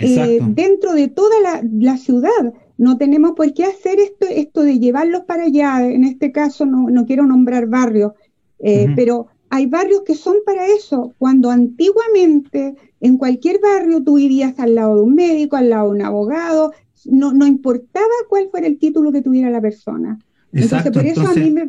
eh, 0.00 0.40
dentro 0.42 0.92
de 0.92 1.06
toda 1.06 1.36
la, 1.62 1.96
ciudad. 1.98 2.52
No 2.78 2.98
tenemos 2.98 3.34
por 3.36 3.54
qué 3.54 3.62
hacer 3.62 4.00
esto, 4.00 4.26
esto 4.28 4.62
de 4.64 4.80
llevarlos 4.80 5.20
para 5.20 5.44
allá. 5.44 5.88
En 5.88 6.02
este 6.02 6.32
caso 6.32 6.66
no, 6.66 6.90
no 6.90 7.06
quiero 7.06 7.24
nombrar 7.24 7.68
barrios, 7.68 8.10
eh, 8.58 8.88
pero 8.96 9.28
hay 9.50 9.66
barrios 9.66 10.02
que 10.04 10.16
son 10.16 10.34
para 10.44 10.66
eso. 10.66 11.14
Cuando 11.16 11.48
antiguamente 11.48 12.74
en 13.00 13.18
cualquier 13.18 13.60
barrio 13.60 14.02
tú 14.02 14.16
vivías 14.16 14.58
al 14.58 14.74
lado 14.74 14.96
de 14.96 15.02
un 15.02 15.14
médico, 15.14 15.54
al 15.54 15.70
lado 15.70 15.92
de 15.92 16.00
un 16.00 16.02
abogado, 16.02 16.72
no, 17.04 17.32
no 17.32 17.46
importaba 17.46 18.06
cuál 18.28 18.48
fuera 18.50 18.66
el 18.66 18.80
título 18.80 19.12
que 19.12 19.22
tuviera 19.22 19.48
la 19.48 19.60
persona. 19.60 20.18
entonces, 20.50 20.90
por 20.90 21.06
eso 21.06 21.24
a 21.24 21.34
mí 21.34 21.52
me... 21.52 21.68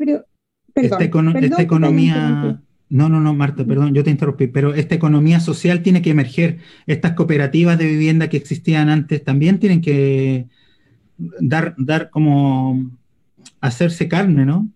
Perdón, 0.74 1.36
esta, 1.38 1.62
economía 1.62 2.60
no, 2.90 3.10
no, 3.10 3.20
no, 3.20 3.34
Marta, 3.34 3.66
perdón, 3.66 3.94
yo 3.94 4.04
te 4.04 4.12
interrumpí, 4.12 4.48
pero 4.48 4.74
esta 4.74 4.96
economía 4.96 5.40
social 5.40 5.82
tiene 5.82 6.02
que 6.02 6.12
emerger. 6.12 6.60
Estas 6.86 7.14
cooperativas 7.14 7.78
de 7.78 7.86
vivienda 7.86 8.30
que 8.30 8.38
existían 8.38 8.90
antes 8.90 9.24
también 9.24 9.60
tienen 9.60 9.82
que 9.82 10.48
dar, 11.18 11.76
dar 11.78 12.10
como 12.10 12.90
hacerse 13.60 14.08
carne, 14.08 14.46
¿no? 14.46 14.70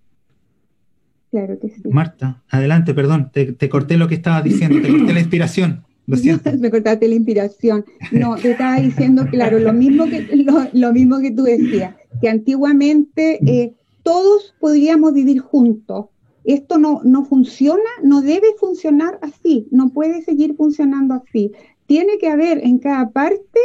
Claro 1.31 1.57
que 1.59 1.69
sí. 1.69 1.81
Marta, 1.89 2.43
adelante, 2.49 2.93
perdón, 2.93 3.31
te, 3.31 3.69
corté 3.69 3.97
lo 3.97 4.09
que 4.09 4.15
estabas 4.15 4.43
diciendo, 4.43 4.81
te 4.81 4.89
corté 4.89 5.13
la 5.13 5.19
inspiración. 5.21 5.85
Lo 6.05 6.17
siento. 6.17 6.51
Me 6.57 6.69
cortaste 6.69 7.07
la 7.07 7.15
inspiración. 7.15 7.85
No, 8.11 8.35
te 8.35 8.51
estaba 8.51 8.81
diciendo, 8.81 9.25
claro, 9.31 9.57
lo 9.59 9.71
mismo 9.71 10.05
que, 10.05 10.27
lo, 10.73 10.91
mismo 10.91 11.19
que 11.19 11.31
tú 11.31 11.43
decías, 11.43 11.95
que 12.19 12.27
antiguamente 12.27 13.39
eh, 13.45 13.73
todos 14.03 14.53
podríamos 14.59 15.13
vivir 15.13 15.39
juntos, 15.39 16.07
esto 16.43 16.77
no, 16.77 17.01
no 17.03 17.25
funciona, 17.25 17.89
no 18.03 18.21
debe 18.21 18.47
funcionar 18.59 19.19
así, 19.21 19.67
no 19.71 19.89
puede 19.89 20.21
seguir 20.23 20.55
funcionando 20.55 21.15
así. 21.15 21.51
Tiene 21.85 22.17
que 22.17 22.29
haber 22.29 22.65
en 22.65 22.79
cada 22.79 23.09
parte 23.09 23.59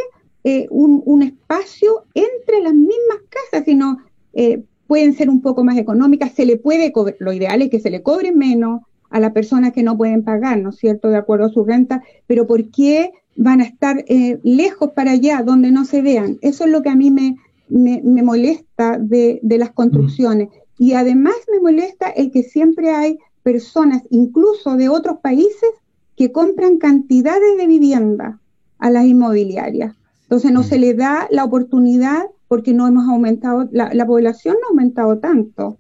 eh, 0.45 0.67
un, 0.71 1.23
espacio 1.23 2.05
entre 2.15 2.61
las 2.63 2.75
mismas 2.75 3.19
casas, 3.29 3.65
sino 3.65 3.99
eh, 4.33 4.63
pueden 4.87 5.15
ser 5.15 5.29
un 5.29 5.41
poco 5.41 5.65
más 5.65 5.77
económicas, 5.77 6.33
se 6.33 6.47
le 6.47 6.57
puede 6.57 6.93
lo 7.19 7.33
ideal 7.33 7.63
es 7.63 7.71
que 7.71 7.81
se 7.81 7.91
le 7.91 8.03
cobre 8.03 8.33
menos 8.33 8.83
a 9.11 9.19
las 9.21 9.33
personas 9.33 9.73
que 9.73 9.83
no 9.83 9.97
pueden 9.97 10.23
pagar, 10.23 10.59
¿no 10.59 10.71
es 10.71 10.77
cierto?, 10.77 11.09
de 11.09 11.17
acuerdo 11.17 11.47
a 11.47 11.53
su 11.53 11.65
renta, 11.65 12.03
pero 12.27 12.47
¿por 12.47 12.71
qué 12.71 13.11
van 13.37 13.61
a 13.61 13.65
estar 13.65 14.05
eh, 14.09 14.39
lejos 14.43 14.93
para 14.93 15.13
allá, 15.13 15.43
donde 15.43 15.71
no 15.71 15.85
se 15.85 16.03
vean? 16.03 16.39
Eso 16.43 16.65
es 16.65 16.71
lo 16.71 16.83
que 16.83 16.91
a 16.91 16.97
mí 16.97 17.11
me, 17.11 17.37
me, 17.69 18.23
molesta 18.23 18.99
de, 18.99 19.41
de 19.43 19.59
las 19.59 19.71
construcciones. 19.73 20.49
Y 20.79 20.93
además 20.93 21.35
me 21.51 21.61
molesta 21.61 22.09
el 22.11 22.31
que 22.31 22.43
siempre 22.43 22.91
hay 22.91 23.19
personas, 23.43 24.03
incluso 24.11 24.77
de 24.77 24.89
otros 24.89 25.19
países, 25.21 25.71
que 26.17 26.33
compran 26.33 26.79
cantidades 26.79 27.57
de 27.57 27.67
vivienda 27.67 28.41
a 28.79 28.91
las 28.91 29.05
inmobiliarias. 29.05 29.95
Entonces 30.23 30.51
no 30.51 30.63
se 30.63 30.79
le 30.79 30.95
da 30.95 31.29
la 31.31 31.45
oportunidad 31.45 32.25
porque 32.49 32.75
no 32.75 32.87
hemos 32.87 33.09
aumentado, 33.09 33.69
la, 33.71 34.07
población 34.07 34.57
no 34.61 34.67
ha 34.67 34.71
aumentado 34.71 35.19
tanto. 35.19 35.79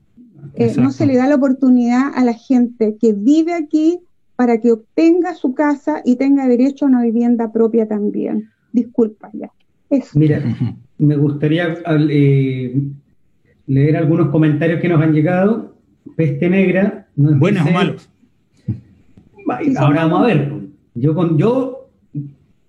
Eh, 0.54 0.74
no 0.78 0.90
se 0.90 1.06
le 1.06 1.16
da 1.16 1.26
la 1.26 1.34
oportunidad 1.34 2.12
a 2.14 2.24
la 2.24 2.32
gente 2.32 2.96
que 3.00 3.12
vive 3.12 3.52
aquí 3.54 4.00
para 4.36 4.60
que 4.60 4.72
obtenga 4.72 5.34
su 5.34 5.54
casa 5.54 6.02
y 6.04 6.16
tenga 6.16 6.46
derecho 6.46 6.84
a 6.84 6.88
una 6.88 7.02
vivienda 7.02 7.52
propia 7.52 7.88
también. 7.88 8.50
Disculpa 8.72 9.30
ya. 9.32 9.50
Mira, 10.14 10.42
me 10.98 11.16
gustaría 11.16 11.78
eh, 12.10 12.80
leer 13.66 13.96
algunos 13.96 14.30
comentarios 14.30 14.80
que 14.80 14.88
nos 14.88 15.00
han 15.00 15.12
llegado. 15.12 15.76
Peste 16.16 16.48
Negra. 16.48 17.08
Buenos 17.16 17.66
o 17.66 17.70
malos. 17.70 18.10
Ahora 19.78 20.06
vamos 20.06 20.22
a 20.22 20.26
ver. 20.26 20.52
Yo, 20.94 21.14
con, 21.14 21.38
yo 21.38 21.88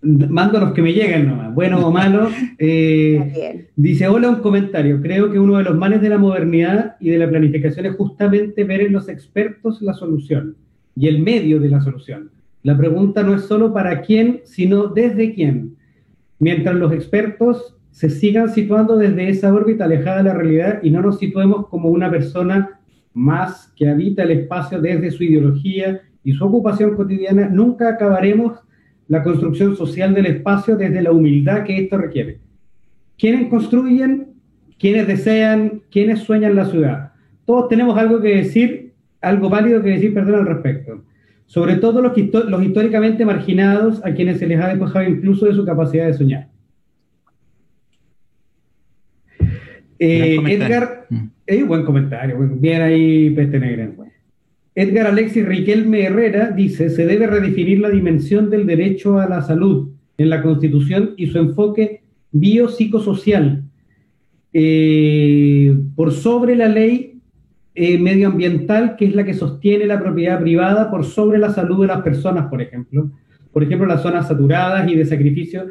mando 0.01 0.59
los 0.59 0.73
que 0.73 0.81
me 0.81 0.93
lleguen 0.93 1.27
nomás, 1.27 1.53
buenos 1.53 1.83
o 1.83 1.91
malos. 1.91 2.33
Eh, 2.59 3.67
dice, 3.75 4.07
hola, 4.07 4.29
un 4.29 4.37
comentario. 4.37 4.99
Creo 4.99 5.31
que 5.31 5.39
uno 5.39 5.57
de 5.57 5.63
los 5.63 5.77
males 5.77 6.01
de 6.01 6.09
la 6.09 6.17
modernidad 6.17 6.95
y 6.99 7.11
de 7.11 7.19
la 7.19 7.29
planificación 7.29 7.85
es 7.85 7.95
justamente 7.95 8.63
ver 8.63 8.81
en 8.81 8.93
los 8.93 9.09
expertos 9.09 9.79
la 9.83 9.93
solución 9.93 10.55
y 10.95 11.07
el 11.07 11.21
medio 11.21 11.59
de 11.59 11.69
la 11.69 11.81
solución. 11.81 12.31
La 12.63 12.75
pregunta 12.75 13.21
no 13.21 13.35
es 13.35 13.43
solo 13.43 13.73
para 13.73 14.01
quién, 14.01 14.41
sino 14.43 14.87
desde 14.87 15.35
quién. 15.35 15.75
Mientras 16.39 16.75
los 16.75 16.91
expertos 16.91 17.76
se 17.97 18.11
sigan 18.11 18.53
situando 18.53 18.95
desde 18.95 19.27
esa 19.27 19.51
órbita 19.51 19.85
alejada 19.85 20.17
de 20.17 20.23
la 20.25 20.35
realidad 20.35 20.79
y 20.83 20.91
no 20.91 21.01
nos 21.01 21.17
situemos 21.17 21.65
como 21.67 21.89
una 21.89 22.11
persona 22.11 22.79
más 23.15 23.73
que 23.75 23.89
habita 23.89 24.21
el 24.21 24.29
espacio 24.29 24.79
desde 24.79 25.09
su 25.09 25.23
ideología 25.23 26.01
y 26.23 26.33
su 26.33 26.45
ocupación 26.45 26.95
cotidiana, 26.95 27.49
nunca 27.49 27.89
acabaremos 27.89 28.59
la 29.07 29.23
construcción 29.23 29.75
social 29.75 30.13
del 30.13 30.27
espacio 30.27 30.77
desde 30.77 31.01
la 31.01 31.11
humildad 31.11 31.63
que 31.63 31.79
esto 31.79 31.97
requiere. 31.97 32.39
¿Quiénes 33.17 33.49
construyen? 33.49 34.27
¿Quiénes 34.77 35.07
desean? 35.07 35.81
¿Quiénes 35.89 36.19
sueñan 36.19 36.55
la 36.55 36.65
ciudad? 36.65 37.13
Todos 37.45 37.67
tenemos 37.67 37.97
algo 37.97 38.21
que 38.21 38.35
decir, 38.35 38.93
algo 39.21 39.49
válido 39.49 39.81
que 39.81 39.89
decir, 39.89 40.13
perdón, 40.13 40.35
al 40.35 40.45
respecto. 40.45 41.03
Sobre 41.47 41.77
todo 41.77 42.03
los, 42.03 42.15
los 42.15 42.63
históricamente 42.63 43.25
marginados, 43.25 44.05
a 44.05 44.11
quienes 44.11 44.37
se 44.37 44.45
les 44.45 44.61
ha 44.61 44.67
despojado 44.67 45.09
incluso 45.09 45.47
de 45.47 45.55
su 45.55 45.65
capacidad 45.65 46.05
de 46.05 46.13
soñar. 46.13 46.56
Eh, 49.99 50.37
Edgar, 50.47 51.07
eh, 51.45 51.63
buen 51.63 51.83
comentario, 51.83 52.37
bien 52.59 52.81
ahí, 52.81 53.29
Peste 53.31 53.59
Negra. 53.59 53.91
Edgar 54.75 55.07
Alexis 55.07 55.45
Riquelme 55.45 56.03
Herrera 56.03 56.51
dice, 56.51 56.89
se 56.89 57.05
debe 57.05 57.25
redefinir 57.25 57.79
la 57.79 57.89
dimensión 57.89 58.49
del 58.51 58.67
derecho 58.67 59.19
a 59.19 59.27
la 59.27 59.41
salud 59.41 59.89
en 60.17 60.29
la 60.29 60.43
Constitución 60.43 61.15
y 61.17 61.27
su 61.27 61.39
enfoque 61.39 62.01
biopsicosocial 62.31 63.63
eh, 64.53 65.75
por 65.95 66.11
sobre 66.11 66.55
la 66.55 66.67
ley 66.67 67.19
eh, 67.75 67.99
medioambiental, 67.99 68.95
que 68.95 69.05
es 69.05 69.15
la 69.15 69.23
que 69.23 69.33
sostiene 69.33 69.85
la 69.85 69.99
propiedad 69.99 70.39
privada, 70.39 70.89
por 70.89 71.05
sobre 71.05 71.37
la 71.37 71.51
salud 71.51 71.81
de 71.81 71.87
las 71.87 72.01
personas, 72.01 72.47
por 72.47 72.61
ejemplo. 72.61 73.11
Por 73.51 73.63
ejemplo, 73.63 73.87
las 73.87 74.01
zonas 74.01 74.27
saturadas 74.27 74.91
y 74.91 74.95
de 74.95 75.05
sacrificio, 75.05 75.65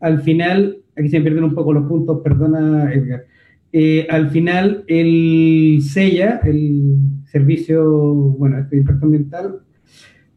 al 0.00 0.20
final, 0.22 0.78
aquí 0.96 1.08
se 1.08 1.18
me 1.18 1.24
pierden 1.24 1.44
un 1.44 1.54
poco 1.54 1.72
los 1.72 1.86
puntos, 1.86 2.20
perdona 2.22 2.92
Edgar, 2.92 3.24
eh, 3.72 4.06
al 4.10 4.30
final 4.30 4.84
el 4.86 5.80
SELLA, 5.82 6.40
el 6.44 6.96
servicio, 7.26 7.84
bueno, 7.84 8.58
este 8.58 8.78
impacto 8.78 9.06
ambiental, 9.06 9.60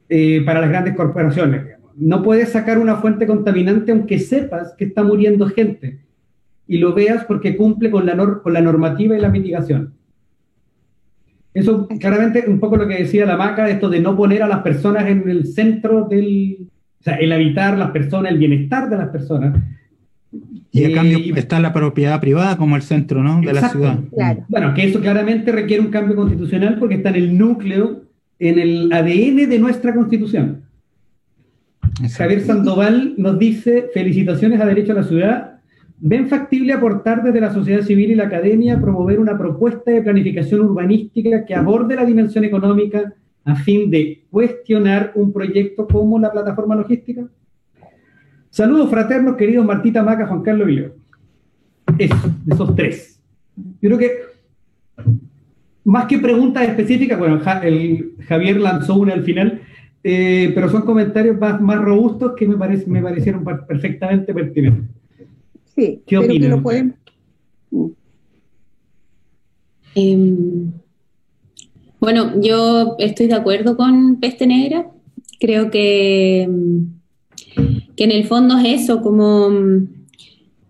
eh, 0.09 0.41
para 0.45 0.61
las 0.61 0.69
grandes 0.69 0.95
corporaciones. 0.95 1.77
No 1.95 2.23
puedes 2.23 2.49
sacar 2.49 2.77
una 2.79 2.97
fuente 2.97 3.25
contaminante 3.27 3.91
aunque 3.91 4.19
sepas 4.19 4.73
que 4.77 4.85
está 4.85 5.03
muriendo 5.03 5.47
gente 5.47 5.99
y 6.67 6.77
lo 6.77 6.93
veas 6.93 7.25
porque 7.25 7.55
cumple 7.55 7.91
con 7.91 8.05
la, 8.05 8.15
con 8.15 8.53
la 8.53 8.61
normativa 8.61 9.17
y 9.17 9.21
la 9.21 9.29
mitigación. 9.29 9.93
Eso 11.53 11.87
claramente 11.99 12.45
un 12.47 12.59
poco 12.59 12.77
lo 12.77 12.87
que 12.87 12.99
decía 12.99 13.25
la 13.25 13.35
maca, 13.35 13.69
esto 13.69 13.89
de 13.89 13.99
no 13.99 14.15
poner 14.15 14.41
a 14.41 14.47
las 14.47 14.61
personas 14.61 15.07
en 15.07 15.29
el 15.29 15.47
centro 15.47 16.07
del, 16.07 16.69
o 16.99 17.03
sea, 17.03 17.15
el 17.15 17.31
habitar 17.31 17.77
las 17.77 17.91
personas, 17.91 18.31
el 18.31 18.37
bienestar 18.37 18.89
de 18.89 18.97
las 18.97 19.09
personas, 19.09 19.61
y 20.71 20.85
a 20.85 20.93
cambio 20.93 21.17
eh, 21.19 21.33
está 21.35 21.59
la 21.59 21.73
propiedad 21.73 22.19
privada 22.21 22.57
como 22.57 22.75
el 22.75 22.81
centro 22.81 23.21
¿no? 23.21 23.41
de 23.41 23.53
la 23.53 23.69
ciudad. 23.69 23.99
Bueno, 24.47 24.73
que 24.73 24.85
eso 24.85 25.01
claramente 25.01 25.51
requiere 25.51 25.83
un 25.83 25.91
cambio 25.91 26.15
constitucional 26.15 26.77
porque 26.79 26.95
está 26.95 27.09
en 27.09 27.15
el 27.15 27.37
núcleo, 27.37 28.03
en 28.39 28.57
el 28.57 28.91
ADN 28.91 29.49
de 29.49 29.59
nuestra 29.59 29.93
constitución. 29.93 30.63
Javier 32.15 32.41
Sandoval 32.41 33.15
nos 33.17 33.37
dice, 33.37 33.89
felicitaciones 33.93 34.61
a 34.61 34.65
Derecho 34.65 34.93
a 34.93 34.95
la 34.95 35.03
Ciudad. 35.03 35.59
¿Ven 35.99 36.29
factible 36.29 36.73
aportar 36.73 37.21
desde 37.21 37.41
la 37.41 37.53
sociedad 37.53 37.83
civil 37.83 38.11
y 38.11 38.15
la 38.15 38.23
academia 38.23 38.79
promover 38.79 39.19
una 39.19 39.37
propuesta 39.37 39.91
de 39.91 40.01
planificación 40.01 40.61
urbanística 40.61 41.45
que 41.45 41.53
aborde 41.53 41.95
la 41.95 42.05
dimensión 42.05 42.43
económica 42.43 43.13
a 43.43 43.55
fin 43.55 43.91
de 43.91 44.23
cuestionar 44.31 45.11
un 45.15 45.31
proyecto 45.33 45.85
como 45.87 46.17
la 46.17 46.31
plataforma 46.31 46.75
logística? 46.75 47.27
Saludos 48.51 48.89
fraternos, 48.89 49.37
queridos 49.37 49.65
Martita 49.65 50.03
Maca, 50.03 50.27
Juan 50.27 50.41
Carlos 50.41 50.67
Vilio. 50.67 50.93
Eso, 51.97 52.15
esos 52.49 52.75
tres. 52.75 53.19
Yo 53.81 53.89
creo 53.89 53.97
que 53.97 54.11
más 55.85 56.05
que 56.05 56.19
preguntas 56.19 56.67
específicas, 56.67 57.17
bueno, 57.17 57.39
el 57.63 58.13
Javier 58.27 58.59
lanzó 58.59 58.95
una 58.95 59.13
al 59.13 59.23
final, 59.23 59.61
eh, 60.03 60.51
pero 60.53 60.69
son 60.69 60.81
comentarios 60.81 61.39
más, 61.39 61.61
más 61.61 61.79
robustos 61.79 62.33
que 62.35 62.45
me, 62.45 62.57
parece, 62.57 62.87
me 62.87 63.01
parecieron 63.01 63.45
perfectamente 63.45 64.33
pertinentes. 64.33 64.89
Sí, 65.73 66.01
¿qué 66.05 66.17
opinan? 66.17 66.61
Lo. 67.71 67.91
Em, 69.95 70.71
bueno, 72.01 72.41
yo 72.41 72.95
estoy 72.99 73.27
de 73.27 73.35
acuerdo 73.35 73.77
con 73.77 74.19
Peste 74.19 74.45
Negra. 74.45 74.87
Creo 75.39 75.71
que 75.71 76.43
em, 76.43 77.00
que 77.95 78.03
en 78.03 78.11
el 78.11 78.25
fondo 78.25 78.57
es 78.57 78.83
eso, 78.83 79.01
como, 79.01 79.49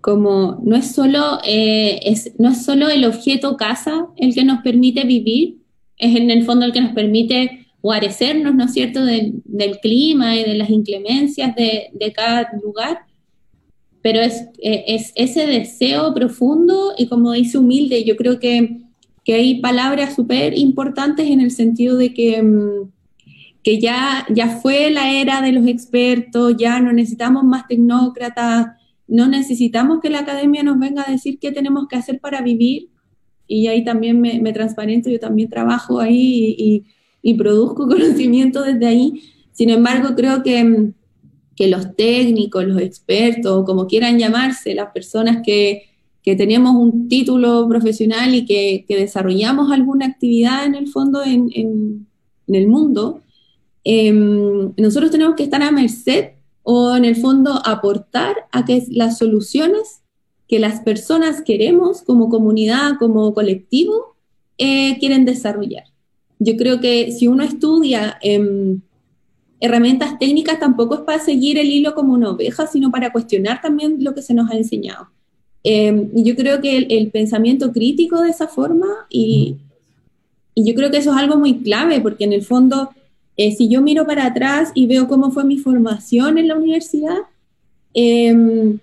como 0.02 0.60
no, 0.64 0.76
es 0.76 0.94
solo, 0.94 1.40
eh, 1.46 2.00
es, 2.04 2.34
no 2.40 2.50
es 2.50 2.64
solo 2.64 2.90
el 2.90 3.06
objeto 3.06 3.58
casa 3.58 4.08
el 4.18 4.34
que 4.34 4.44
nos 4.44 4.62
permite 4.62 5.04
vivir, 5.04 5.58
es 5.98 6.16
en 6.16 6.32
el 6.32 6.44
fondo 6.44 6.66
el 6.66 6.72
que 6.72 6.82
nos 6.82 6.94
permite 6.94 7.68
guarecernos, 7.82 8.56
¿no 8.56 8.66
es 8.66 8.74
cierto?, 8.74 9.04
del, 9.06 9.42
clima 9.82 10.36
y 10.36 10.44
de 10.44 10.56
las 10.56 10.70
inclemencias 10.70 11.56
de, 11.56 11.90
de 11.94 12.14
cada 12.14 12.50
lugar, 12.64 13.00
pero 14.02 14.20
es, 14.20 14.46
eh, 14.62 14.84
es, 14.88 15.12
ese 15.16 15.46
deseo 15.46 16.14
profundo 16.14 16.94
y 16.98 17.08
como 17.08 17.32
dice 17.32 17.58
humilde, 17.58 18.04
yo 18.04 18.16
creo 18.16 18.40
que, 18.40 18.78
que 19.24 19.34
hay 19.36 19.62
palabras 19.62 20.16
súper 20.16 20.58
importantes 20.58 21.30
en 21.30 21.42
el 21.42 21.52
sentido 21.52 21.98
de 21.98 22.14
que... 22.14 22.44
Que 23.64 23.80
ya, 23.80 24.26
ya 24.30 24.60
fue 24.60 24.90
la 24.90 25.12
era 25.12 25.42
de 25.42 25.52
los 25.52 25.68
expertos, 25.68 26.56
ya 26.58 26.80
no 26.80 26.92
necesitamos 26.94 27.44
más 27.44 27.68
tecnócratas, 27.68 28.68
no 29.08 29.28
necesitamos 29.28 30.00
que 30.00 30.10
la 30.10 30.20
academia 30.20 30.64
nos 30.64 30.80
venga 30.80 31.04
a 31.06 31.12
decir 31.12 31.38
qué 31.38 31.52
tenemos 31.52 31.88
que 31.90 31.98
hacer 31.98 32.20
para 32.20 32.42
vivir. 32.42 32.90
Y 33.46 33.68
ahí 33.68 33.84
también 33.84 34.22
me, 34.22 34.54
transparento, 34.54 35.10
yo 35.10 35.20
también 35.20 35.50
trabajo 35.50 36.00
ahí 36.00 36.86
y, 37.22 37.34
produzco 37.34 37.88
conocimiento 37.90 38.64
desde 38.64 38.88
ahí. 38.88 39.22
Sin 39.52 39.70
embargo, 39.70 40.16
creo 40.16 40.42
que, 40.42 40.94
que 41.58 41.68
los 41.68 41.96
técnicos, 41.98 42.64
los 42.64 42.82
expertos, 42.82 43.66
como 43.66 43.86
quieran 43.86 44.18
llamarse, 44.18 44.74
las 44.74 44.92
personas 44.94 45.42
que, 45.46 45.84
que 46.24 46.38
tenemos 46.38 46.76
un 46.76 47.10
título 47.10 47.68
profesional 47.68 48.34
y 48.34 48.46
que, 48.46 48.86
que, 48.88 48.96
desarrollamos 48.96 49.72
alguna 49.72 50.06
actividad 50.06 50.66
en 50.66 50.76
el 50.76 50.88
fondo 50.88 51.22
en, 51.24 51.50
en 51.54 52.08
el 52.48 52.68
mundo, 52.70 53.22
Em, 53.84 54.74
nosotros 54.78 55.12
tenemos 55.12 55.36
que 55.36 55.44
estar 55.44 55.62
a 55.62 55.72
merced 55.72 56.32
o 56.64 56.96
en 56.96 57.06
el 57.06 57.16
fondo 57.16 57.62
aportar 57.66 58.36
a 58.52 58.66
que 58.66 58.84
las 58.90 59.18
soluciones 59.18 60.02
que 60.52 60.60
las 60.60 60.82
personas 60.82 61.42
queremos 61.42 62.02
como 62.02 62.28
comunidad, 62.28 62.98
como 63.00 63.34
colectivo, 63.34 64.18
eh, 64.58 64.98
quieren 65.00 65.24
desarrollar. 65.24 65.86
Yo 66.40 66.58
creo 66.58 66.82
que 66.82 67.14
si 67.14 67.28
uno 67.28 67.42
estudia 67.42 68.18
em, 68.22 68.82
herramientas 69.62 70.20
técnicas, 70.20 70.60
tampoco 70.60 70.96
es 70.96 71.02
para 71.02 71.24
seguir 71.24 71.58
el 71.58 71.68
hilo 71.68 71.96
como 71.96 72.14
una 72.14 72.32
oveja, 72.32 72.68
sino 72.68 72.92
para 72.92 73.14
cuestionar 73.14 73.62
también 73.62 74.04
lo 74.04 74.14
que 74.14 74.22
se 74.22 74.34
nos 74.34 74.52
ha 74.52 74.58
enseñado. 74.58 75.08
Em, 75.64 76.10
yo 76.16 76.36
creo 76.36 76.60
que 76.60 76.78
el, 76.78 77.12
pensamiento 77.12 77.72
crítico 77.72 78.20
de 78.22 78.32
esa 78.32 78.50
forma, 78.50 78.88
y 79.10 79.56
yo 80.56 80.76
creo 80.76 80.92
que 80.92 80.98
eso 80.98 81.12
es 81.12 81.18
algo 81.18 81.38
muy 81.38 81.60
clave, 81.60 82.02
porque 82.02 82.26
en 82.26 82.34
el 82.34 82.42
fondo 82.42 82.90
eh, 83.42 83.56
si 83.56 83.68
yo 83.68 83.82
miro 83.82 84.06
para 84.06 84.28
atrás 84.28 84.72
y 84.76 84.86
veo 84.86 85.08
cómo 85.08 85.32
fue 85.32 85.44
mi 85.44 85.58
formación 85.58 86.38
en 86.38 86.48
la 86.48 86.56
universidad, 86.56 87.18
em, 87.92 88.78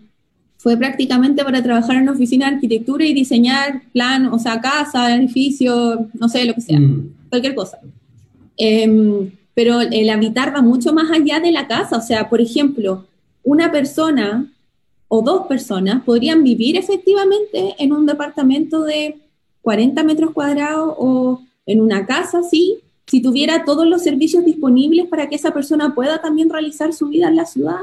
fue 0.57 0.77
prácticamente 0.77 1.45
para 1.45 1.63
trabajar 1.63 1.95
en 1.95 2.03
una 2.03 2.13
oficina 2.13 2.49
de 2.49 2.57
arquitectura 2.57 3.05
y 3.05 3.15
diseñar 3.15 3.83
plan, 3.93 4.27
o 4.27 4.39
sea, 4.41 4.61
casa, 4.61 5.15
edificio, 5.15 6.09
no 6.15 6.29
sé, 6.29 6.45
lo 6.45 6.55
que 6.55 6.61
sea, 6.61 6.81
mm. 6.81 7.29
cualquier 7.29 7.55
cosa. 7.55 7.79
Em, 8.57 9.31
pero 9.55 9.81
el 9.81 10.11
habitar 10.11 10.53
va 10.53 10.61
mucho 10.61 10.93
más 10.93 11.09
allá 11.13 11.39
de 11.39 11.53
la 11.53 11.69
casa, 11.69 11.97
o 11.97 12.03
sea, 12.03 12.29
por 12.29 12.41
ejemplo, 12.41 13.07
una 13.45 13.71
persona 13.71 14.53
o 15.07 15.23
dos 15.23 15.47
personas 15.47 16.03
podrían 16.03 16.43
vivir 16.43 16.77
efectivamente 16.77 17.77
en 17.79 17.93
un 17.93 18.07
departamento 18.07 18.83
de 18.83 19.19
40 19.63 20.03
metros 20.03 20.33
cuadrados 20.33 20.95
o 20.99 21.43
en 21.65 21.81
una 21.81 22.07
casa, 22.07 22.43
sí, 22.43 22.79
si 23.09 23.23
tuviera 23.23 23.65
todos 23.65 23.87
los 23.87 24.03
servicios 24.03 24.45
disponibles 24.45 25.07
para 25.07 25.29
que 25.29 25.37
esa 25.37 25.53
persona 25.53 25.95
pueda 25.95 26.21
también 26.21 26.51
realizar 26.51 26.93
su 26.93 27.09
vida 27.09 27.29
en 27.29 27.37
la 27.37 27.47
ciudad, 27.47 27.81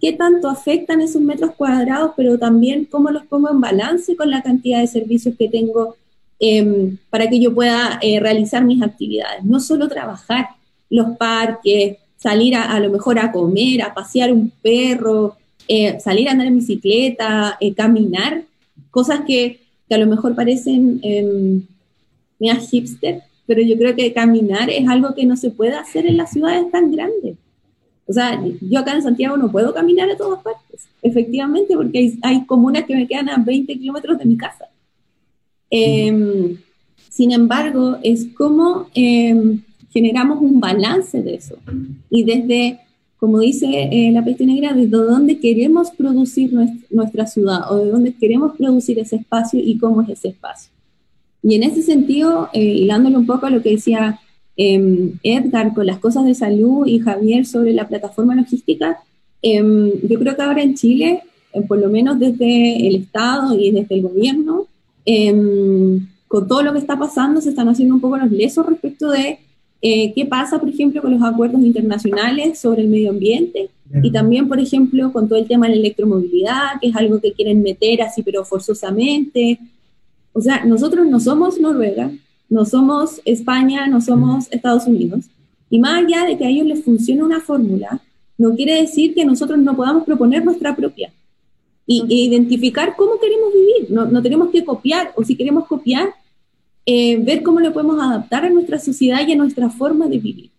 qué 0.00 0.12
tanto 0.12 0.48
afectan 0.48 1.00
esos 1.00 1.22
metros 1.22 1.52
cuadrados, 1.56 2.12
pero 2.16 2.38
también 2.38 2.84
cómo 2.84 3.10
los 3.10 3.24
pongo 3.24 3.50
en 3.50 3.60
balance 3.60 4.16
con 4.16 4.30
la 4.30 4.42
cantidad 4.42 4.80
de 4.80 4.86
servicios 4.88 5.36
que 5.38 5.48
tengo 5.48 5.96
em, 6.40 6.96
para 7.08 7.28
que 7.30 7.40
yo 7.40 7.54
pueda 7.54 7.98
eh, 8.02 8.18
realizar 8.18 8.64
mis 8.64 8.82
actividades. 8.82 9.44
No 9.44 9.60
solo 9.60 9.88
trabajar, 9.88 10.48
los 10.90 11.16
parques, 11.16 11.98
salir 12.16 12.56
a, 12.56 12.80
lo 12.80 12.90
mejor 12.90 13.18
a 13.18 13.30
comer, 13.30 13.82
a 13.82 13.92
pasear 13.94 14.32
un 14.32 14.50
perro, 14.62 15.36
eh, 15.68 15.98
salir 16.00 16.28
a 16.28 16.32
andar 16.32 16.46
en 16.46 16.56
bicicleta, 16.56 17.56
eh, 17.60 17.74
caminar, 17.74 18.44
cosas 18.90 19.20
que, 19.26 19.60
a 19.90 19.98
lo 19.98 20.06
mejor 20.06 20.34
parecen 20.34 21.00
eh, 21.04 21.60
hipster, 22.70 23.22
pero 23.46 23.62
yo 23.62 23.76
creo 23.76 23.94
que 23.94 24.12
caminar 24.12 24.70
es 24.70 24.88
algo 24.88 25.14
que 25.14 25.26
no 25.26 25.36
se 25.36 25.50
puede 25.50 25.74
hacer 25.74 26.06
en 26.06 26.16
las 26.16 26.32
ciudades 26.32 26.70
tan 26.70 26.90
grandes. 26.90 27.36
O 28.06 28.12
sea, 28.12 28.42
yo 28.60 28.80
acá 28.80 28.94
en 28.94 29.02
Santiago 29.02 29.36
no 29.36 29.50
puedo 29.50 29.72
caminar 29.72 30.10
a 30.10 30.16
todas 30.16 30.42
partes, 30.42 30.88
efectivamente, 31.02 31.74
porque 31.74 32.14
hay, 32.22 32.44
comunas 32.44 32.84
que 32.84 32.96
me 32.96 33.06
quedan 33.06 33.30
a 33.30 33.38
20 33.38 33.78
kilómetros 33.78 34.18
de 34.18 34.24
mi 34.26 34.36
casa. 34.36 34.66
Em, 35.70 36.56
sin 37.08 37.32
embargo, 37.32 37.98
es 38.02 38.26
como 38.36 38.88
em, 38.94 39.62
generamos 39.90 40.40
un 40.42 40.60
balance 40.60 41.22
de 41.22 41.34
eso. 41.34 41.56
Y 42.10 42.24
desde 42.24 42.80
como 43.24 43.38
dice 43.38 43.88
eh, 43.90 44.12
la 44.12 44.22
peste 44.22 44.44
negra, 44.44 44.74
desde 44.74 44.90
dónde 44.90 45.38
queremos 45.38 45.90
producir 45.92 46.52
nuestra 46.90 47.26
ciudad 47.26 47.72
o 47.72 47.78
de 47.78 47.90
dónde 47.90 48.12
queremos 48.12 48.54
producir 48.54 48.98
ese 48.98 49.16
espacio 49.16 49.58
y 49.64 49.78
cómo 49.78 50.02
es 50.02 50.10
ese 50.10 50.28
espacio. 50.28 50.73
Y 51.44 51.54
en 51.56 51.62
ese 51.62 51.82
sentido, 51.82 52.48
eh, 52.54 52.62
hilándole 52.62 53.18
un 53.18 53.26
poco 53.26 53.44
a 53.44 53.50
lo 53.50 53.62
que 53.62 53.72
decía 53.72 54.18
em, 54.56 55.12
Edgar 55.22 55.74
con 55.74 55.84
las 55.84 55.98
cosas 55.98 56.24
de 56.24 56.34
salud 56.34 56.86
y 56.86 57.00
Javier 57.00 57.44
sobre 57.44 57.74
la 57.74 57.86
plataforma 57.86 58.34
logística, 58.34 58.98
em, 59.42 59.90
yo 60.08 60.18
creo 60.18 60.34
que 60.34 60.42
ahora 60.42 60.62
en 60.62 60.74
Chile, 60.74 61.22
eh, 61.52 61.60
por 61.62 61.78
lo 61.78 61.90
menos 61.90 62.18
desde 62.18 62.86
el 62.86 62.96
Estado 62.96 63.58
y 63.58 63.72
desde 63.72 63.94
el 63.94 64.02
gobierno, 64.02 64.66
em, 65.04 66.06
con 66.28 66.48
todo 66.48 66.62
lo 66.62 66.72
que 66.72 66.78
está 66.78 66.98
pasando, 66.98 67.40
se 67.42 67.50
están 67.50 67.68
haciendo 67.68 67.94
un 67.94 68.00
poco 68.00 68.16
los 68.16 68.30
lesos 68.30 68.64
respecto 68.64 69.10
de 69.10 69.38
eh, 69.82 70.14
qué 70.14 70.24
pasa, 70.24 70.58
por 70.58 70.70
ejemplo, 70.70 71.02
con 71.02 71.12
los 71.12 71.22
acuerdos 71.22 71.60
internacionales 71.60 72.58
sobre 72.58 72.80
el 72.82 72.88
medio 72.88 73.10
ambiente 73.10 73.68
y 74.02 74.10
también, 74.10 74.48
por 74.48 74.58
ejemplo, 74.58 75.12
con 75.12 75.28
todo 75.28 75.38
el 75.38 75.46
tema 75.46 75.66
de 75.66 75.74
la 75.74 75.80
electromovilidad, 75.80 76.80
que 76.80 76.88
es 76.88 76.96
algo 76.96 77.20
que 77.20 77.32
quieren 77.32 77.62
meter 77.62 78.00
así, 78.00 78.22
pero 78.22 78.46
forzosamente. 78.46 79.60
O 80.34 80.40
sea, 80.40 80.64
nosotros 80.64 81.06
no 81.06 81.20
somos 81.20 81.58
Noruega, 81.58 82.10
no 82.50 82.66
somos 82.66 83.22
España, 83.24 83.86
no 83.86 84.00
somos 84.02 84.48
Estados 84.50 84.86
Unidos. 84.86 85.30
Y 85.70 85.78
más 85.78 86.04
allá 86.04 86.26
de 86.26 86.36
que 86.36 86.44
a 86.44 86.48
ellos 86.48 86.66
les 86.66 86.84
funcione 86.84 87.22
una 87.22 87.40
fórmula, 87.40 88.02
no 88.36 88.54
quiere 88.54 88.74
decir 88.80 89.14
que 89.14 89.24
nosotros 89.24 89.58
no 89.60 89.74
podamos 89.74 90.04
proponer 90.04 90.44
nuestra 90.44 90.74
propia 90.74 91.12
y, 91.86 92.02
e 92.02 92.26
identificar 92.26 92.94
cómo 92.96 93.18
queremos 93.18 93.52
vivir. 93.52 93.90
No, 93.90 94.06
no 94.06 94.20
tenemos 94.20 94.50
que 94.50 94.64
copiar, 94.64 95.12
o 95.16 95.24
si 95.24 95.36
queremos 95.36 95.66
copiar, 95.66 96.12
eh, 96.84 97.16
ver 97.16 97.42
cómo 97.42 97.60
lo 97.60 97.72
podemos 97.72 98.02
adaptar 98.02 98.44
a 98.44 98.50
nuestra 98.50 98.78
sociedad 98.78 99.26
y 99.26 99.32
a 99.32 99.36
nuestra 99.36 99.70
forma 99.70 100.08
de 100.08 100.18
vivir. 100.18 100.50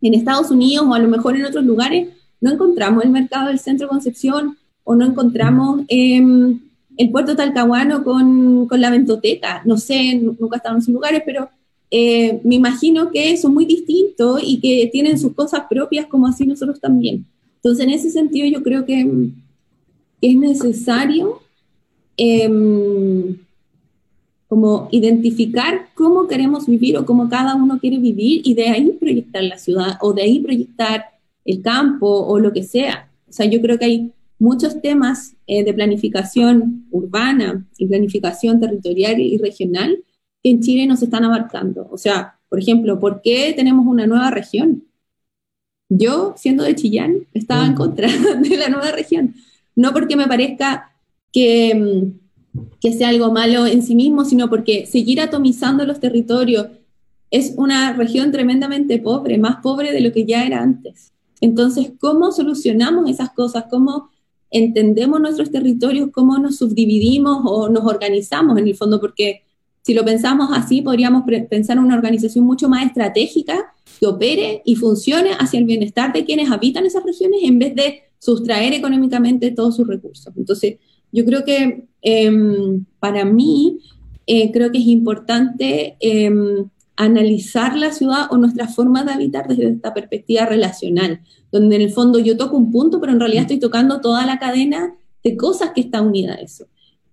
En 0.00 0.14
Estados 0.14 0.50
Unidos 0.50 0.86
o 0.86 0.94
a 0.94 0.98
lo 0.98 1.08
mejor 1.08 1.34
en 1.34 1.46
otros 1.46 1.64
lugares 1.64 2.08
no 2.40 2.52
encontramos 2.52 3.02
el 3.04 3.10
mercado 3.10 3.48
del 3.48 3.58
centro 3.58 3.86
de 3.86 3.90
Concepción 3.90 4.56
o 4.84 4.94
no 4.94 5.04
encontramos 5.04 5.80
em, 5.88 6.60
el 6.98 7.10
puerto 7.10 7.36
talcahuano 7.36 8.04
con, 8.04 8.66
con, 8.66 8.80
la 8.80 8.90
ventoteca. 8.90 9.62
No 9.64 9.78
sé, 9.78 10.16
nunca 10.16 10.56
he 10.56 10.58
estado 10.58 10.74
en 10.74 10.82
esos 10.82 10.92
lugares, 10.92 11.22
pero 11.24 11.48
eh, 11.90 12.40
me 12.44 12.56
imagino 12.56 13.10
que 13.10 13.36
son 13.36 13.54
muy 13.54 13.64
distintos 13.64 14.40
y 14.44 14.60
que 14.60 14.88
tienen 14.92 15.18
sus 15.18 15.32
cosas 15.32 15.62
propias 15.70 16.06
como 16.06 16.26
así 16.26 16.44
nosotros 16.44 16.80
también. 16.80 17.24
Entonces, 17.56 17.86
en 17.86 17.92
ese 17.92 18.10
sentido, 18.10 18.46
yo 18.48 18.62
creo 18.62 18.84
que, 18.84 19.30
es 20.20 20.34
necesario 20.34 21.40
em, 22.16 23.36
como 24.48 24.88
identificar 24.90 25.86
cómo 25.94 26.26
queremos 26.26 26.66
vivir 26.66 26.96
o 26.96 27.06
cómo 27.06 27.28
cada 27.28 27.54
uno 27.54 27.78
quiere 27.78 27.98
vivir 27.98 28.42
y 28.44 28.54
de 28.54 28.68
ahí 28.68 28.96
proyectar 28.98 29.44
la 29.44 29.58
ciudad 29.58 29.96
o 30.00 30.12
de 30.12 30.22
ahí 30.22 30.40
proyectar 30.40 31.04
el 31.44 31.62
campo 31.62 32.08
o 32.08 32.40
lo 32.40 32.52
que 32.52 32.64
sea. 32.64 33.08
O 33.28 33.32
sea, 33.32 33.46
yo 33.46 33.60
creo 33.62 33.78
que 33.78 33.84
hay 33.84 34.12
muchos 34.38 34.80
temas 34.80 35.36
eh, 35.46 35.64
de 35.64 35.74
planificación 35.74 36.86
urbana 36.90 37.66
y 37.76 37.86
planificación 37.86 38.60
territorial 38.60 39.20
y 39.20 39.38
regional 39.38 40.04
que 40.42 40.50
en 40.50 40.60
Chile 40.60 40.86
nos 40.86 41.02
están 41.02 41.24
abarcando. 41.24 41.88
O 41.90 41.98
sea, 41.98 42.38
por 42.48 42.60
ejemplo, 42.60 42.98
¿por 43.00 43.20
qué 43.22 43.52
tenemos 43.54 43.86
una 43.86 44.06
nueva 44.06 44.30
región? 44.30 44.84
Yo, 45.88 46.34
siendo 46.36 46.64
de 46.64 46.74
Chillán, 46.74 47.26
estaba 47.34 47.66
en 47.66 47.74
contra 47.74 48.08
de 48.40 48.56
la 48.56 48.68
nueva 48.68 48.92
región. 48.92 49.34
No 49.74 49.92
porque 49.92 50.16
me 50.16 50.26
parezca 50.26 50.92
que 51.32 51.74
mm, 51.74 52.28
que 52.80 52.92
sea 52.92 53.08
algo 53.08 53.32
malo 53.32 53.66
en 53.66 53.82
sí 53.82 53.94
mismo, 53.94 54.24
sino 54.24 54.48
porque 54.48 54.86
seguir 54.86 55.20
atomizando 55.20 55.84
los 55.84 56.00
territorios 56.00 56.68
es 57.30 57.54
una 57.56 57.92
región 57.92 58.32
tremendamente 58.32 58.98
pobre, 58.98 59.38
más 59.38 59.56
pobre 59.56 59.92
de 59.92 60.00
lo 60.00 60.12
que 60.12 60.24
ya 60.24 60.44
era 60.44 60.62
antes. 60.62 61.12
Entonces, 61.40 61.92
¿cómo 62.00 62.32
solucionamos 62.32 63.08
esas 63.10 63.30
cosas? 63.30 63.64
¿Cómo 63.70 64.10
entendemos 64.50 65.20
nuestros 65.20 65.50
territorios? 65.50 66.10
¿Cómo 66.12 66.38
nos 66.38 66.56
subdividimos 66.56 67.42
o 67.44 67.68
nos 67.68 67.84
organizamos 67.84 68.58
en 68.58 68.68
el 68.68 68.74
fondo? 68.74 69.00
Porque 69.00 69.42
si 69.82 69.94
lo 69.94 70.04
pensamos 70.04 70.50
así, 70.52 70.82
podríamos 70.82 71.24
pensar 71.48 71.78
en 71.78 71.84
una 71.84 71.96
organización 71.96 72.44
mucho 72.44 72.68
más 72.68 72.84
estratégica 72.86 73.72
que 73.98 74.06
opere 74.06 74.62
y 74.64 74.74
funcione 74.74 75.30
hacia 75.32 75.58
el 75.58 75.64
bienestar 75.64 76.12
de 76.12 76.24
quienes 76.24 76.50
habitan 76.50 76.84
esas 76.84 77.04
regiones 77.04 77.40
en 77.42 77.58
vez 77.58 77.74
de 77.74 78.02
sustraer 78.18 78.74
económicamente 78.74 79.50
todos 79.50 79.76
sus 79.76 79.86
recursos. 79.86 80.32
Entonces, 80.36 80.76
yo 81.10 81.24
creo 81.24 81.44
que 81.44 81.84
em, 82.02 82.84
para 82.98 83.24
mí, 83.24 83.78
eh, 84.26 84.52
creo 84.52 84.70
que 84.70 84.78
es 84.78 84.86
importante 84.86 85.96
em, 86.00 86.68
analizar 86.98 87.76
la 87.76 87.92
ciudad 87.92 88.26
o 88.30 88.36
nuestra 88.36 88.66
forma 88.66 89.04
de 89.04 89.12
habitar 89.12 89.46
desde 89.46 89.70
esta 89.70 89.94
perspectiva 89.94 90.46
relacional, 90.46 91.20
donde 91.52 91.76
en 91.76 91.82
el 91.82 91.90
fondo 91.90 92.18
yo 92.18 92.36
toco 92.36 92.56
un 92.56 92.72
punto, 92.72 93.00
pero 93.00 93.12
en 93.12 93.20
realidad 93.20 93.42
estoy 93.42 93.60
tocando 93.60 94.00
toda 94.00 94.26
la 94.26 94.40
cadena 94.40 94.96
de 95.22 95.36
cosas 95.36 95.70
que 95.72 95.82
está 95.82 96.02
unida 96.02 96.34
a 96.34 96.36
eso. 96.36 96.66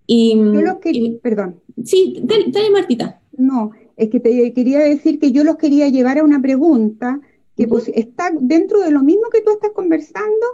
Y, 0.07 0.36
yo 0.36 0.79
perdón. 1.21 1.61
Sí, 1.83 2.19
dale, 2.23 2.71
Martita. 2.71 3.21
No, 3.38 3.71
es 3.95 4.09
que 4.09 4.19
te 4.19 4.53
quería 4.53 4.79
decir 4.79 5.19
que 5.19 5.31
yo 5.31 5.43
los 5.43 5.57
quería 5.57 5.88
llevar 5.89 6.17
a 6.17 6.23
una 6.23 6.41
pregunta 6.41 7.21
que 7.55 7.67
pues, 7.67 7.91
está 7.93 8.31
dentro 8.39 8.79
de 8.79 8.89
lo 8.89 9.03
mismo 9.03 9.29
que 9.31 9.41
tú 9.41 9.51
estás 9.51 9.71
conversando, 9.75 10.45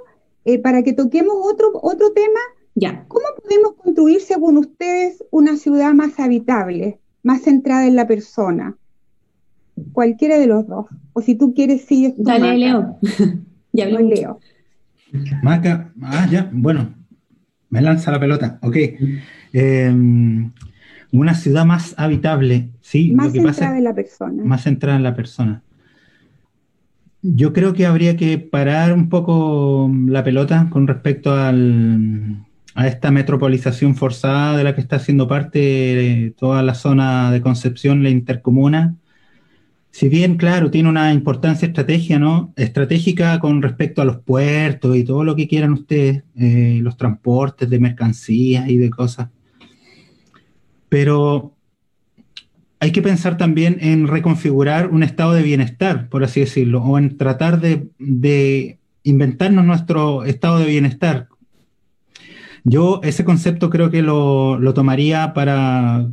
eh, 0.44 0.60
para 0.60 0.84
que 0.84 0.94
toquemos 0.94 1.36
otro, 1.42 1.72
otro 1.82 2.12
tema 2.12 2.40
ya. 2.76 3.06
¿Cómo 3.08 3.26
podemos 3.42 3.76
construir, 3.76 4.22
según 4.22 4.58
ustedes, 4.58 5.24
una 5.32 5.56
ciudad 5.56 5.94
más 5.94 6.20
habitable, 6.20 7.00
más 7.24 7.44
centrada 7.44 7.88
en 7.88 7.96
la 7.96 8.08
persona? 8.08 8.78
Cualquiera 9.92 10.38
de 10.38 10.48
los 10.48 10.68
dos. 10.68 10.86
O 11.14 11.22
si 11.22 11.36
tú 11.36 11.54
quieres, 11.54 11.86
sí. 11.86 12.14
Dale, 12.18 12.58
Leo. 12.58 12.98
ya 13.74 13.86
Leo. 13.88 14.40
Maca, 15.44 15.92
ah, 16.02 16.28
ya, 16.32 16.50
bueno, 16.52 16.94
me 17.70 17.82
lanza 17.82 18.12
la 18.12 18.20
pelota. 18.20 18.60
Ok. 18.62 18.78
Em, 19.54 20.52
una 21.12 21.34
ciudad 21.34 21.66
más 21.66 21.94
habitable, 21.98 22.70
sí. 22.82 23.12
Más 23.12 23.34
centrada 23.34 23.78
en 23.78 23.84
la 23.84 23.94
persona. 23.94 24.44
Más 24.44 24.64
centrada 24.64 24.98
en 24.98 25.04
la 25.04 25.16
persona. 25.16 25.64
Yo 27.22 27.54
creo 27.54 27.74
que 27.74 27.86
habría 27.86 28.18
que 28.18 28.40
parar 28.40 28.94
un 28.94 29.10
poco 29.10 29.92
la 30.08 30.24
pelota 30.24 30.70
con 30.72 30.88
respecto 30.88 31.34
al, 31.34 32.46
a 32.74 32.88
esta 32.88 33.12
metropolización 33.12 33.96
forzada 33.96 34.58
de 34.58 34.64
la 34.64 34.74
que 34.74 34.82
está 34.82 34.96
haciendo 34.96 35.28
parte 35.28 36.34
toda 36.38 36.64
la 36.64 36.74
zona 36.74 37.32
de 37.32 37.42
Concepción, 37.42 38.04
la 38.04 38.10
intercomuna. 38.10 38.96
Si 39.92 40.08
bien, 40.08 40.38
claro, 40.38 40.72
tiene 40.72 40.90
una 40.90 41.14
importancia 41.14 41.68
estrategia, 41.68 42.18
¿no? 42.18 42.54
estratégica 42.56 43.40
con 43.40 43.62
respecto 43.62 44.02
a 44.02 44.06
los 44.06 44.20
puertos 44.20 44.96
y 44.96 45.04
todo 45.04 45.24
lo 45.24 45.36
que 45.36 45.48
quieran 45.48 45.74
ustedes, 45.74 46.24
eh, 46.36 46.80
los 46.82 46.96
transportes 46.96 47.70
de 47.70 47.80
mercancías 47.80 48.70
y 48.70 48.78
de 48.78 48.90
cosas. 48.90 49.30
Pero 50.88 51.54
hay 52.80 52.92
que 52.92 53.04
pensar 53.04 53.38
también 53.38 53.78
en 53.80 54.08
reconfigurar 54.08 54.90
un 54.90 55.04
estado 55.04 55.34
de 55.34 55.44
bienestar, 55.44 56.10
por 56.10 56.24
así 56.24 56.40
decirlo, 56.40 56.82
o 56.82 56.98
en 56.98 57.16
tratar 57.16 57.62
de, 57.62 58.80
inventarnos 59.04 59.66
nuestro 59.66 60.24
estado 60.24 60.60
de 60.60 60.66
bienestar, 60.66 61.28
yo 62.64 63.02
ese 63.04 63.24
concepto 63.24 63.70
creo 63.70 63.92
que 63.92 64.02
lo, 64.02 64.60
tomaría 64.74 65.34
para 65.34 66.08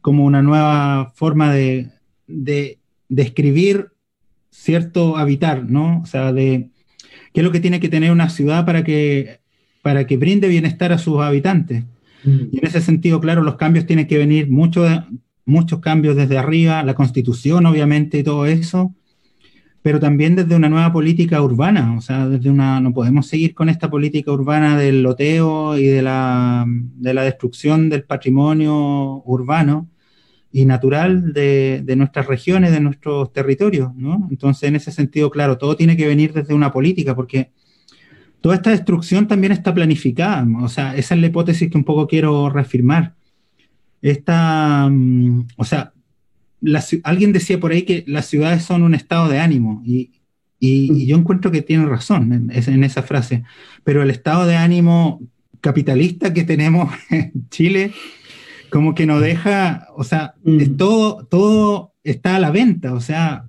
como 0.00 0.24
una 0.24 0.42
nueva 0.42 1.12
forma 1.14 1.52
de, 1.52 1.90
escribir 3.16 3.88
cierto 4.50 5.16
habitar, 5.16 5.64
¿no? 5.68 6.00
O 6.02 6.06
sea, 6.06 6.32
de 6.32 6.70
qué 7.32 7.40
es 7.40 7.44
lo 7.44 7.52
que 7.52 7.60
tiene 7.60 7.80
que 7.80 7.88
tener 7.88 8.12
una 8.12 8.30
ciudad 8.30 8.64
para 8.66 8.84
que, 8.84 9.40
para 9.82 10.06
que 10.06 10.16
brinde 10.16 10.48
bienestar 10.48 10.92
a 10.92 10.98
sus 10.98 11.20
habitantes. 11.20 11.84
Mm. 12.24 12.40
Y 12.52 12.58
en 12.58 12.66
ese 12.66 12.80
sentido, 12.80 13.20
claro, 13.20 13.42
los 13.42 13.56
cambios 13.56 13.86
tienen 13.86 14.06
que 14.06 14.18
venir 14.18 14.50
muchos 14.50 14.88
muchos 15.50 15.80
cambios 15.80 16.16
desde 16.16 16.38
arriba, 16.38 16.82
la 16.82 16.94
constitución, 16.94 17.66
obviamente, 17.66 18.18
y 18.18 18.22
todo 18.22 18.46
eso, 18.46 18.94
pero 19.82 20.00
también 20.00 20.36
desde 20.36 20.56
una 20.56 20.68
nueva 20.68 20.92
política 20.92 21.42
urbana, 21.42 21.96
o 21.96 22.00
sea, 22.00 22.28
desde 22.28 22.50
una, 22.50 22.80
no 22.80 22.92
podemos 22.92 23.26
seguir 23.26 23.54
con 23.54 23.68
esta 23.68 23.90
política 23.90 24.30
urbana 24.30 24.78
del 24.78 25.02
loteo 25.02 25.76
y 25.76 25.86
de 25.86 26.02
la, 26.02 26.64
de 26.68 27.14
la 27.14 27.22
destrucción 27.22 27.88
del 27.88 28.04
patrimonio 28.04 29.22
urbano 29.24 29.88
y 30.52 30.64
natural 30.64 31.32
de, 31.32 31.82
de, 31.84 31.96
nuestras 31.96 32.26
regiones, 32.26 32.72
de 32.72 32.80
nuestros 32.80 33.32
territorios, 33.32 33.94
¿no? 33.94 34.26
Entonces, 34.30 34.68
en 34.68 34.76
ese 34.76 34.90
sentido, 34.90 35.30
claro, 35.30 35.58
todo 35.58 35.76
tiene 35.76 35.96
que 35.96 36.06
venir 36.06 36.32
desde 36.32 36.54
una 36.54 36.72
política, 36.72 37.14
porque 37.14 37.50
toda 38.40 38.56
esta 38.56 38.70
destrucción 38.70 39.28
también 39.28 39.52
está 39.52 39.72
planificada, 39.74 40.46
o 40.60 40.68
sea, 40.68 40.96
esa 40.96 41.14
es 41.14 41.20
la 41.20 41.26
hipótesis 41.28 41.70
que 41.70 41.78
un 41.78 41.84
poco 41.84 42.06
quiero 42.06 42.50
reafirmar. 42.50 43.14
Esta, 44.02 44.88
mm, 44.90 45.48
o 45.56 45.64
sea, 45.64 45.92
alguien 47.04 47.32
decía 47.32 47.60
por 47.60 47.72
ahí 47.72 47.82
que 47.82 48.04
las 48.06 48.26
ciudades 48.26 48.64
son 48.64 48.82
un 48.82 48.94
estado 48.94 49.28
de 49.28 49.38
ánimo 49.38 49.82
y, 49.84 50.12
yo 50.62 51.16
encuentro 51.16 51.50
que 51.50 51.62
tiene 51.62 51.86
razón 51.86 52.34
en, 52.34 52.50
en, 52.52 52.84
esa 52.84 53.02
frase, 53.02 53.44
pero 53.82 54.02
el 54.02 54.10
estado 54.10 54.44
de 54.44 54.56
ánimo 54.56 55.22
capitalista 55.62 56.34
que 56.34 56.44
tenemos 56.44 56.92
en 57.10 57.32
Chile 57.48 57.92
como 58.70 58.94
que 58.94 59.06
nos 59.06 59.20
deja, 59.20 59.88
o 59.96 60.04
sea, 60.04 60.34
mm. 60.44 60.76
todo, 60.76 61.24
todo 61.26 61.92
está 62.04 62.36
a 62.36 62.40
la 62.40 62.50
venta, 62.50 62.94
o 62.94 63.00
sea, 63.00 63.46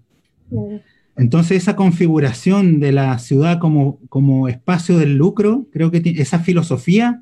Entonces 1.16 1.58
esa 1.58 1.76
configuración 1.76 2.80
de 2.80 2.92
la 2.92 3.18
ciudad 3.20 3.60
como, 3.60 4.00
como 4.10 4.48
espacio 4.48 4.98
del 4.98 5.16
lucro, 5.16 5.68
creo 5.72 5.92
que 5.92 6.02
esa 6.18 6.40
filosofía 6.40 7.22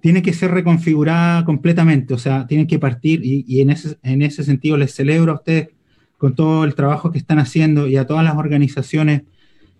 tiene 0.00 0.22
que 0.22 0.32
ser 0.32 0.52
reconfigurada 0.52 1.44
completamente, 1.44 2.14
o 2.14 2.18
sea, 2.18 2.46
tienen 2.46 2.66
que 2.66 2.78
partir 2.78 3.20
y, 3.24 3.60
en, 3.60 3.70
ese, 3.70 3.96
en 4.02 4.22
ese 4.22 4.44
sentido 4.44 4.76
les 4.76 4.94
celebro 4.94 5.32
a 5.32 5.36
ustedes 5.36 5.68
con 6.16 6.34
todo 6.34 6.64
el 6.64 6.74
trabajo 6.74 7.12
que 7.12 7.18
están 7.18 7.38
haciendo 7.38 7.86
y 7.86 7.96
a 7.96 8.06
todas 8.06 8.24
las 8.24 8.36
organizaciones 8.36 9.22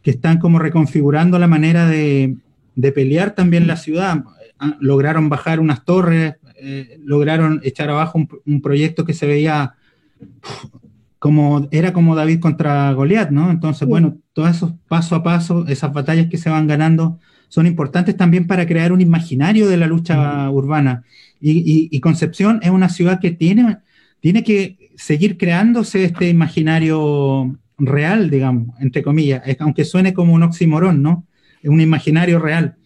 que 0.03 0.11
están 0.11 0.39
como 0.39 0.59
reconfigurando 0.59 1.39
la 1.39 1.49
manera 1.49 1.89
de, 1.89 2.37
de 2.77 2.93
pelear 2.93 3.35
también 3.35 3.67
la 3.67 3.77
ciudad. 3.77 4.25
Ah, 4.61 4.77
lograron 4.81 5.29
bajar 5.29 5.59
unas 5.61 5.85
torres, 5.85 6.35
eh, 6.61 6.99
lograron 7.05 7.61
echar 7.63 7.91
abajo 7.91 8.19
un, 8.45 8.61
proyecto 8.61 9.05
que 9.05 9.15
se 9.15 9.27
veía 9.27 9.75
como, 11.19 11.69
era 11.71 11.93
como 11.93 12.15
David 12.15 12.41
contra 12.41 12.93
Goliat, 12.93 13.31
¿no? 13.31 13.51
Entonces, 13.51 13.87
bueno, 13.87 14.19
todos 14.33 14.51
esos 14.51 14.73
paso 14.89 15.15
a 15.15 15.23
paso, 15.23 15.67
esas 15.69 15.93
batallas 15.93 16.29
que 16.29 16.39
se 16.39 16.51
van 16.51 16.67
ganando, 16.67 17.19
son 17.49 17.67
importantes 17.67 18.17
también 18.17 18.47
para 18.47 18.67
crear 18.67 18.93
un 18.93 19.01
imaginario 19.01 19.69
de 19.69 19.77
la 19.77 19.87
lucha 19.87 20.51
urbana. 20.51 21.05
Y, 21.41 21.99
Concepción 22.01 22.61
es 22.63 22.71
una 22.71 22.89
ciudad 22.89 23.21
que 23.21 23.31
tiene, 23.31 23.79
tiene 24.21 24.43
que 24.43 24.91
seguir 24.97 25.39
creándose 25.39 26.05
este 26.05 26.29
imaginario 26.29 27.57
real, 27.79 28.31
digamos, 28.31 28.75
entre 28.81 29.03
comillas, 29.03 29.43
aunque 29.61 29.85
suene 29.85 30.13
como 30.13 30.35
un 30.35 30.43
oxímoron, 30.43 31.03
¿no? 31.03 31.27
Es 31.63 31.71
un 31.71 31.81
imaginario 31.81 32.39
real. 32.41 32.77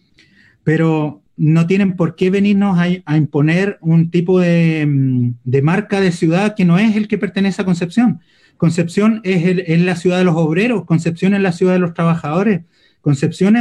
Pero 0.63 1.22
no 1.35 1.65
tienen 1.67 1.95
por 1.95 2.15
qué 2.15 2.29
venirnos 2.29 2.77
a, 2.77 3.17
imponer 3.17 3.77
un 3.81 4.11
tipo 4.11 4.39
de, 4.39 5.33
de, 5.43 5.61
marca 5.61 5.99
de 5.99 6.11
ciudad 6.11 6.55
que 6.55 6.65
no 6.65 6.77
es 6.77 6.95
el 6.95 7.07
que 7.07 7.17
pertenece 7.17 7.61
a 7.61 7.65
Concepción. 7.65 8.19
Concepción 8.57 9.21
es, 9.23 9.63
es, 9.67 9.81
la 9.81 9.95
ciudad 9.95 10.19
de 10.19 10.23
los 10.23 10.35
obreros, 10.35 10.85
Concepción 10.85 11.33
es 11.33 11.41
la 11.41 11.51
ciudad 11.51 11.73
de 11.73 11.79
los 11.79 11.93
trabajadores, 11.93 12.61
Concepción 13.03 13.57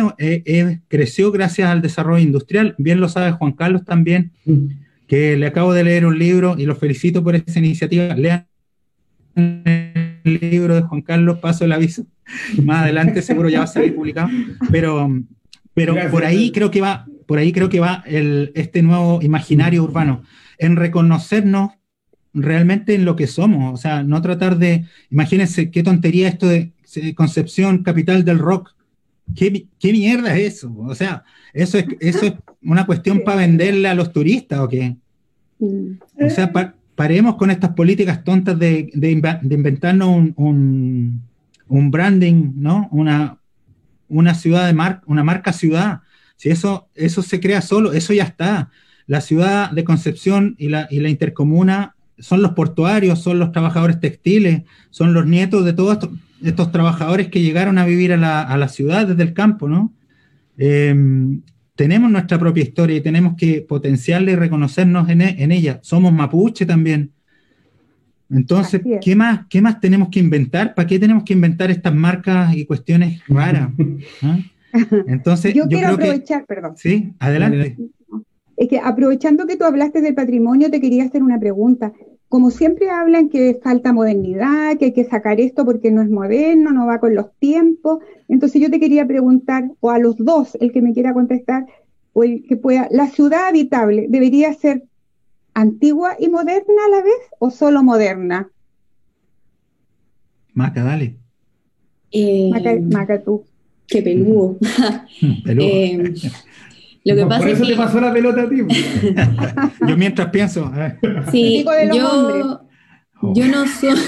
creció 0.86 1.32
gracias 1.32 1.68
al 1.68 1.82
desarrollo 1.82 2.22
industrial. 2.22 2.76
Bien 2.78 3.00
lo 3.00 3.08
sabe 3.08 3.32
Juan 3.32 3.50
Carlos 3.50 3.84
también, 3.84 4.30
que 5.08 5.36
le 5.36 5.46
acabo 5.48 5.72
de 5.72 5.82
leer 5.82 6.06
un 6.06 6.16
libro 6.16 6.54
y 6.56 6.64
lo 6.64 6.76
felicito 6.76 7.24
por 7.24 7.34
esa 7.34 7.58
iniciativa. 7.58 8.14
Lean 8.14 8.46
el 9.34 10.14
libro 10.24 10.76
de 10.76 10.82
Juan 10.82 11.02
Carlos, 11.02 11.40
paso 11.40 11.64
el 11.64 11.72
aviso. 11.72 12.06
Más 12.62 12.84
adelante 12.84 13.20
seguro 13.20 13.48
ya 13.48 13.58
va 13.58 13.64
a 13.64 13.66
salir 13.66 13.96
publicado. 13.96 14.28
Pero, 14.70 15.10
pero 15.74 15.96
por 16.12 16.24
ahí 16.24 16.52
creo 16.52 16.70
que 16.70 16.80
va, 16.80 17.04
por 17.32 17.38
ahí 17.38 17.50
creo 17.50 17.70
que 17.70 17.80
va 17.80 18.04
el, 18.04 18.52
este 18.54 18.82
nuevo 18.82 19.22
imaginario 19.22 19.82
urbano, 19.82 20.22
en 20.58 20.76
reconocernos 20.76 21.70
realmente 22.34 22.94
en 22.94 23.06
lo 23.06 23.16
que 23.16 23.26
somos. 23.26 23.72
O 23.72 23.78
sea, 23.78 24.02
no 24.02 24.20
tratar 24.20 24.58
de, 24.58 24.84
imagínense 25.10 25.70
qué 25.70 25.82
tontería 25.82 26.28
esto 26.28 26.46
de 26.46 26.72
Concepción, 27.14 27.84
capital 27.84 28.22
del 28.22 28.38
rock 28.38 28.74
¿Qué, 29.34 29.66
mierda 29.82 30.36
es 30.36 30.56
eso? 30.56 30.76
O 30.76 30.94
sea, 30.94 31.24
¿eso 31.54 31.78
es, 31.78 31.86
eso 32.00 32.26
es 32.26 32.34
una 32.62 32.84
cuestión 32.84 33.22
para 33.24 33.38
venderle 33.38 33.88
a 33.88 33.94
los 33.94 34.12
turistas 34.12 34.58
o 34.58 34.68
qué? 34.68 34.96
O 35.58 36.28
sea, 36.28 36.52
paremos 36.94 37.36
con 37.36 37.50
estas 37.50 37.70
políticas 37.70 38.24
tontas 38.24 38.58
de, 38.58 38.90
inventarnos 39.42 40.34
un, 40.36 41.22
branding, 41.66 42.52
¿no? 42.56 42.90
Una, 42.92 43.38
una 44.10 44.34
ciudad 44.34 44.66
de 44.66 44.74
marca, 44.74 45.02
una 45.06 45.24
marca 45.24 45.54
ciudad. 45.54 46.00
Si 46.42 46.50
eso, 46.50 46.88
eso 46.96 47.22
se 47.22 47.38
crea 47.38 47.62
solo, 47.62 47.92
eso 47.92 48.12
ya 48.12 48.24
está. 48.24 48.72
La 49.06 49.20
ciudad 49.20 49.70
de 49.70 49.84
Concepción 49.84 50.56
y 50.58 50.70
la, 50.70 50.88
y 50.90 50.98
la 50.98 51.08
intercomuna 51.08 51.94
son 52.18 52.42
los 52.42 52.50
portuarios, 52.54 53.22
son 53.22 53.38
los 53.38 53.52
trabajadores 53.52 54.00
textiles, 54.00 54.62
son 54.90 55.14
los 55.14 55.24
nietos 55.24 55.64
de 55.64 55.72
todos 55.72 56.08
estos 56.42 56.72
trabajadores 56.72 57.28
que 57.28 57.42
llegaron 57.42 57.78
a 57.78 57.86
vivir 57.86 58.12
a 58.12 58.16
la, 58.16 58.42
a 58.42 58.56
la 58.56 58.66
ciudad 58.66 59.06
desde 59.06 59.22
el 59.22 59.34
campo, 59.34 59.68
¿no? 59.68 59.92
Em, 60.58 61.42
tenemos 61.76 62.10
nuestra 62.10 62.40
propia 62.40 62.64
historia 62.64 62.96
y 62.96 63.00
tenemos 63.00 63.36
que 63.36 63.60
potenciarla 63.60 64.32
y 64.32 64.34
reconocernos 64.34 65.08
en, 65.10 65.20
e, 65.20 65.44
en 65.44 65.52
ella. 65.52 65.78
Somos 65.84 66.12
mapuche 66.12 66.66
también. 66.66 67.12
Entonces, 68.28 68.82
¿qué 69.00 69.14
más, 69.14 69.46
¿qué 69.48 69.62
más 69.62 69.78
tenemos 69.78 70.08
que 70.08 70.18
inventar? 70.18 70.74
¿Para 70.74 70.88
qué 70.88 70.98
tenemos 70.98 71.22
que 71.22 71.34
inventar 71.34 71.70
estas 71.70 71.94
marcas 71.94 72.56
y 72.56 72.66
cuestiones 72.66 73.22
raras? 73.28 73.68
¿Ah? 74.22 74.40
Entonces, 75.06 75.54
yo, 75.54 75.68
quiero 75.68 75.88
aprovechar, 75.88 76.46
perdón. 76.46 76.76
Sí, 76.76 77.14
adelante. 77.18 77.76
Es 78.56 78.68
que 78.68 78.78
aprovechando 78.78 79.46
que 79.46 79.56
tú 79.56 79.64
hablaste 79.64 80.00
del 80.00 80.14
patrimonio, 80.14 80.70
te 80.70 80.80
quería 80.80 81.04
hacer 81.04 81.22
una 81.22 81.38
pregunta 81.38 81.92
como 82.32 82.50
siempre 82.50 82.88
hablan 82.88 83.28
que 83.28 83.60
falta 83.62 83.92
modernidad, 83.92 84.78
que 84.78 84.86
hay 84.86 84.92
que 84.94 85.04
sacar 85.04 85.38
esto 85.38 85.66
porque 85.66 85.90
no 85.90 86.00
es 86.00 86.08
moderno, 86.08 86.70
no 86.70 86.86
va 86.86 86.98
con 86.98 87.14
los 87.14 87.26
tiempos. 87.38 87.98
Entonces 88.26 88.62
yo 88.62 88.70
te 88.70 88.80
quería 88.80 89.06
preguntar, 89.06 89.70
o 89.80 89.90
a 89.90 89.98
los 89.98 90.16
dos, 90.16 90.56
el 90.58 90.72
que 90.72 90.80
me 90.80 90.94
quiera 90.94 91.12
contestar, 91.12 91.66
o 92.14 92.24
el 92.24 92.46
que 92.48 92.56
pueda, 92.56 92.88
¿la 92.90 93.08
ciudad 93.08 93.48
habitable 93.48 94.06
debería 94.08 94.54
ser 94.54 94.84
antigua 95.52 96.16
y 96.18 96.30
moderna 96.30 96.86
a 96.86 96.88
la 96.88 97.02
vez 97.02 97.20
o 97.38 97.50
solo 97.50 97.82
moderna? 97.82 98.50
Maca, 100.54 100.84
dale. 100.84 101.18
Eh, 102.12 102.80
Maca, 102.80 103.22
tú. 103.22 103.44
Qué 103.92 104.02
peludo. 104.02 104.58
peludo. 105.44 105.68
Eh, 105.68 106.14
lo 107.04 107.16
que 107.16 107.26
pasa 107.26 107.40
por 107.40 107.48
eso 107.50 107.66
te 107.66 107.76
pasó 107.76 108.00
la 108.00 108.12
pelota 108.12 108.42
a 108.42 108.48
ti. 108.48 108.58
yo 109.88 109.96
mientras 109.96 110.30
pienso. 110.30 110.70
Sí, 111.30 111.64
yo, 111.92 112.60
yo 113.34 113.48
no 113.48 113.66
soy. 113.66 113.98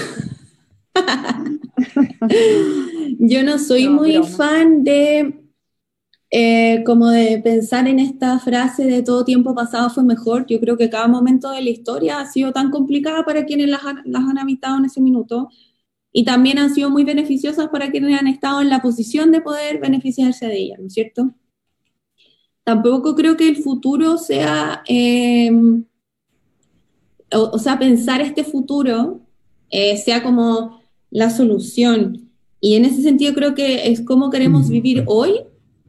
yo 3.19 3.43
no 3.43 3.59
soy 3.59 3.89
muy 3.89 4.23
fan 4.23 4.83
de 4.83 5.41
eh, 6.31 6.83
como 6.85 7.09
de 7.09 7.39
pensar 7.43 7.87
en 7.87 7.99
esta 7.99 8.39
frase 8.39 8.85
de 8.85 9.03
todo 9.03 9.25
tiempo 9.25 9.53
pasado 9.53 9.89
fue 9.89 10.03
mejor. 10.03 10.45
Yo 10.47 10.59
creo 10.59 10.77
que 10.77 10.89
cada 10.89 11.07
momento 11.07 11.51
de 11.51 11.61
la 11.61 11.69
historia 11.69 12.19
ha 12.19 12.25
sido 12.25 12.53
tan 12.53 12.71
complicada 12.71 13.23
para 13.23 13.45
quienes 13.45 13.69
las, 13.69 13.81
las 14.05 14.23
han 14.23 14.37
habitado 14.37 14.77
en 14.77 14.85
ese 14.85 15.01
minuto 15.01 15.49
y 16.15 16.23
también 16.23 16.57
han 16.59 16.73
sido 16.73 16.89
muy 16.89 17.03
beneficiosas 17.03 17.67
para 17.67 17.91
quienes 17.91 18.19
han 18.19 18.27
estado 18.27 18.61
en 18.61 18.69
la 18.69 18.81
posición 18.81 19.31
de 19.31 19.41
poder 19.41 19.79
beneficiarse 19.79 20.47
de 20.47 20.57
ellas, 20.57 20.79
¿no 20.79 20.87
es 20.87 20.93
cierto? 20.93 21.35
tampoco 22.65 23.15
creo 23.15 23.37
que 23.37 23.47
el 23.47 23.57
futuro 23.57 24.17
sea, 24.17 24.83
em, 24.87 25.85
o, 27.31 27.59
sea, 27.59 27.79
pensar 27.79 28.21
este 28.21 28.43
futuro 28.43 29.21
eh, 29.69 29.95
sea 29.97 30.23
como 30.23 30.81
la 31.11 31.29
solución. 31.29 32.31
Y 32.59 32.75
en 32.75 32.85
ese 32.85 33.03
sentido 33.03 33.33
creo 33.33 33.53
que 33.53 33.91
es 33.91 34.01
como 34.01 34.31
queremos 34.31 34.67
vivir 34.67 35.03
hoy 35.05 35.41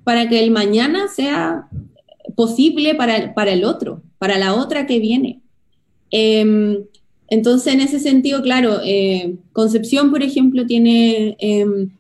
para 0.05 0.29
que 0.29 0.45
el 0.45 0.51
mañana 0.51 1.09
sea 1.09 1.69
posible 2.37 2.95
para, 2.95 3.33
para 3.35 3.53
el 3.53 3.65
otro, 3.65 4.03
para 4.19 4.39
la 4.39 4.55
otra 4.55 4.87
que 4.87 5.01
viene. 5.01 5.41
Em, 6.11 6.85
entonces, 7.29 7.75
en 7.75 7.81
ese 7.81 7.99
sentido, 7.99 8.43
claro, 8.43 8.81
eh, 8.85 9.37
Concepción, 9.53 10.11
por 10.11 10.23
ejemplo, 10.23 10.67
tiene 10.67 11.37
em, 11.41 11.91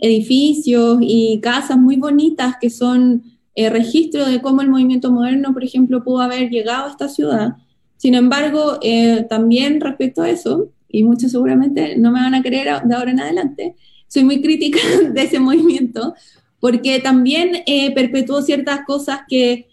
edificios 0.00 0.98
y 1.02 1.40
casas 1.40 1.78
muy 1.78 1.96
bonitas 1.96 2.56
que 2.60 2.70
son 2.70 3.22
eh, 3.54 3.68
registro 3.68 4.26
de 4.26 4.40
cómo 4.40 4.62
el 4.62 4.70
movimiento 4.70 5.12
moderno, 5.12 5.52
por 5.52 5.64
ejemplo, 5.64 6.02
pudo 6.02 6.20
haber 6.20 6.48
llegado 6.48 6.86
a 6.86 6.90
esta 6.90 7.08
ciudad. 7.08 7.56
Sin 7.96 8.14
embargo, 8.14 8.78
eh, 8.80 9.26
también 9.28 9.80
respecto 9.80 10.22
a 10.22 10.30
eso, 10.30 10.70
y 10.88 11.04
muchos 11.04 11.32
seguramente 11.32 11.96
no 11.98 12.10
me 12.10 12.20
van 12.20 12.34
a 12.34 12.42
creer 12.42 12.68
de 12.84 12.94
ahora 12.94 13.10
en 13.10 13.20
adelante, 13.20 13.74
soy 14.08 14.24
muy 14.24 14.40
crítica 14.40 14.78
de 15.12 15.22
ese 15.22 15.38
movimiento, 15.38 16.14
porque 16.58 17.00
también 17.00 17.62
eh, 17.66 17.92
perpetuó 17.94 18.40
ciertas 18.42 18.80
cosas 18.86 19.20
que 19.28 19.66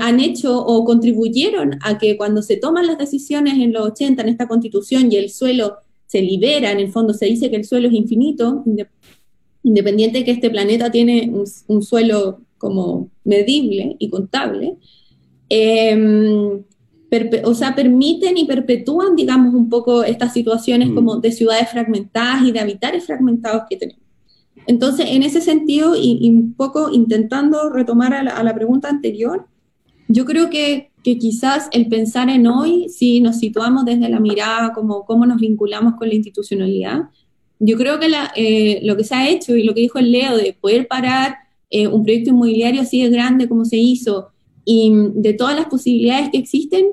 han 0.00 0.20
hecho 0.20 0.64
o 0.64 0.84
contribuyeron 0.84 1.78
a 1.82 1.98
que 1.98 2.16
cuando 2.16 2.42
se 2.42 2.56
toman 2.56 2.86
las 2.86 2.98
decisiones 2.98 3.54
en 3.54 3.72
los 3.72 3.88
80 3.88 4.22
en 4.22 4.28
esta 4.28 4.46
constitución 4.46 5.10
y 5.10 5.16
el 5.16 5.28
suelo 5.28 5.78
se 6.06 6.22
libera, 6.22 6.70
en 6.70 6.78
el 6.78 6.92
fondo 6.92 7.14
se 7.14 7.26
dice 7.26 7.50
que 7.50 7.56
el 7.56 7.64
suelo 7.64 7.88
es 7.88 7.94
infinito, 7.94 8.64
independiente 9.62 10.18
de 10.18 10.24
que 10.24 10.30
este 10.30 10.50
planeta 10.50 10.90
tiene 10.90 11.32
un 11.66 11.82
suelo 11.82 12.42
como 12.62 13.10
medible 13.24 13.96
y 13.98 14.08
contable, 14.08 14.76
em, 15.48 16.62
o 17.44 17.54
sea, 17.54 17.74
permiten 17.74 18.38
y 18.38 18.44
perpetúan, 18.44 19.16
digamos, 19.16 19.52
un 19.52 19.68
poco 19.68 20.04
estas 20.04 20.32
situaciones 20.32 20.88
mm. 20.88 20.94
como 20.94 21.16
de 21.16 21.32
ciudades 21.32 21.68
fragmentadas 21.70 22.44
y 22.46 22.52
de 22.52 22.60
habitares 22.60 23.04
fragmentados 23.04 23.64
que 23.68 23.76
tenemos. 23.76 24.02
Entonces, 24.68 25.06
en 25.08 25.24
ese 25.24 25.40
sentido, 25.40 25.96
y, 25.96 26.30
un 26.30 26.54
poco 26.54 26.90
intentando 26.92 27.68
retomar 27.68 28.14
a 28.14 28.42
la, 28.44 28.54
pregunta 28.54 28.88
anterior, 28.88 29.46
yo 30.08 30.24
creo 30.24 30.50
que, 30.50 30.90
que, 31.02 31.18
quizás 31.18 31.68
el 31.72 31.88
pensar 31.88 32.28
en 32.28 32.46
hoy, 32.46 32.88
si 32.88 33.20
nos 33.20 33.38
situamos 33.38 33.84
desde 33.84 34.08
la 34.08 34.20
mirada 34.20 34.72
como 34.72 35.04
cómo 35.04 35.26
nos 35.26 35.40
vinculamos 35.40 35.94
con 35.94 36.08
la 36.08 36.14
institucionalidad, 36.14 37.08
yo 37.58 37.76
creo 37.76 38.00
que 38.00 38.08
eh, 38.36 38.80
lo 38.82 38.96
que 38.96 39.04
se 39.04 39.14
ha 39.14 39.28
hecho 39.28 39.56
y 39.56 39.62
lo 39.62 39.72
que 39.72 39.82
dijo 39.82 39.98
el 39.98 40.10
Leo 40.10 40.36
de 40.36 40.56
poder 40.60 40.88
parar 40.88 41.36
eh, 41.70 41.86
un 41.86 42.02
proyecto 42.02 42.30
inmobiliario 42.30 42.82
así 42.82 43.02
de 43.02 43.08
grande 43.08 43.48
como 43.48 43.64
se 43.64 43.76
hizo 43.76 44.30
y 44.64 44.92
de 45.14 45.32
todas 45.32 45.56
las 45.56 45.66
posibilidades 45.66 46.30
que 46.30 46.38
existen, 46.38 46.86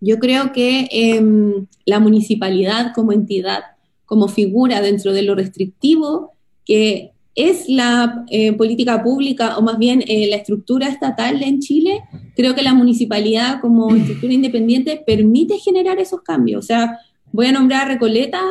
yo 0.00 0.18
creo 0.18 0.52
que 0.52 0.88
em, 0.90 1.66
la 1.86 2.00
municipalidad 2.00 2.92
como 2.94 3.12
entidad, 3.12 3.60
como 4.04 4.28
figura 4.28 4.80
dentro 4.80 5.12
de 5.12 5.22
lo 5.22 5.34
restrictivo 5.34 6.32
que 6.64 7.11
es 7.34 7.68
la 7.68 8.24
eh, 8.28 8.52
política 8.52 9.02
pública 9.02 9.56
o 9.56 9.62
más 9.62 9.78
bien 9.78 10.02
eh, 10.06 10.28
la 10.28 10.36
estructura 10.36 10.88
estatal 10.88 11.42
en 11.42 11.60
Chile, 11.60 12.02
creo 12.36 12.54
que 12.54 12.62
la 12.62 12.74
municipalidad 12.74 13.60
como 13.60 13.94
estructura 13.96 14.32
independiente 14.32 15.02
permite 15.06 15.58
generar 15.58 15.98
esos 15.98 16.22
cambios. 16.22 16.64
O 16.64 16.66
sea, 16.66 16.98
voy 17.32 17.46
a 17.46 17.52
nombrar 17.52 17.82
a 17.82 17.92
Recoleta, 17.92 18.42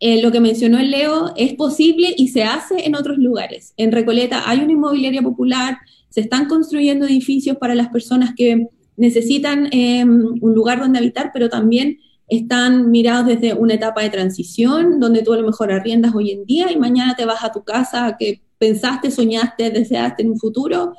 eh, 0.00 0.22
lo 0.22 0.30
que 0.30 0.40
mencionó 0.40 0.78
el 0.78 0.92
Leo 0.92 1.32
es 1.36 1.54
posible 1.54 2.14
y 2.16 2.28
se 2.28 2.44
hace 2.44 2.86
en 2.86 2.94
otros 2.94 3.18
lugares. 3.18 3.74
En 3.76 3.90
Recoleta 3.90 4.48
hay 4.48 4.60
una 4.60 4.72
inmobiliaria 4.72 5.22
popular, 5.22 5.78
se 6.08 6.20
están 6.20 6.46
construyendo 6.46 7.06
edificios 7.06 7.56
para 7.56 7.74
las 7.74 7.88
personas 7.88 8.34
que 8.36 8.68
necesitan 8.96 9.70
un 9.72 10.54
lugar 10.54 10.80
donde 10.80 10.98
habitar, 10.98 11.30
pero 11.32 11.48
también 11.48 11.98
están 12.28 12.90
mirados 12.90 13.26
desde 13.26 13.54
una 13.54 13.74
etapa 13.74 14.02
de 14.02 14.10
transición, 14.10 15.00
donde 15.00 15.22
tú 15.22 15.32
a 15.32 15.38
lo 15.38 15.46
mejor 15.46 15.72
arriendas 15.72 16.14
hoy 16.14 16.30
en 16.30 16.44
día 16.44 16.70
y 16.70 16.76
mañana 16.76 17.16
te 17.16 17.24
vas 17.24 17.42
a 17.42 17.52
tu 17.52 17.64
casa 17.64 18.16
que 18.18 18.42
pensaste, 18.58 19.10
soñaste, 19.10 19.70
deseaste 19.70 20.22
en 20.22 20.30
un 20.30 20.38
futuro, 20.38 20.92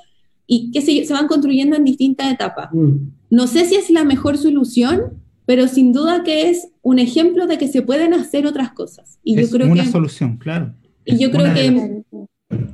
y 0.48 0.72
que 0.72 0.82
se, 0.82 1.06
se 1.06 1.14
van 1.14 1.28
construyendo 1.28 1.76
en 1.76 1.84
distintas 1.84 2.32
etapas. 2.32 2.70
Mm. 2.74 3.12
No 3.30 3.46
sé 3.46 3.66
si 3.66 3.76
es 3.76 3.92
la 3.92 4.04
mejor 4.04 4.38
solución, 4.38 5.22
pero 5.46 5.68
sin 5.68 5.94
duda 5.94 6.24
que 6.24 6.50
es 6.50 6.70
un 6.82 6.98
ejemplo 6.98 7.46
de 7.46 7.60
que 7.60 7.68
se 7.68 7.84
pueden 7.84 8.16
hacer 8.16 8.48
otras 8.48 8.72
cosas. 8.72 9.20
Y 9.24 9.40
es 9.40 9.52
yo 9.52 9.58
creo 9.58 9.72
una 9.72 9.86
solución, 9.86 10.38
claro. 10.38 10.74
Y 11.06 11.18
yo 11.18 11.30
creo 11.32 11.54
que, 11.54 12.04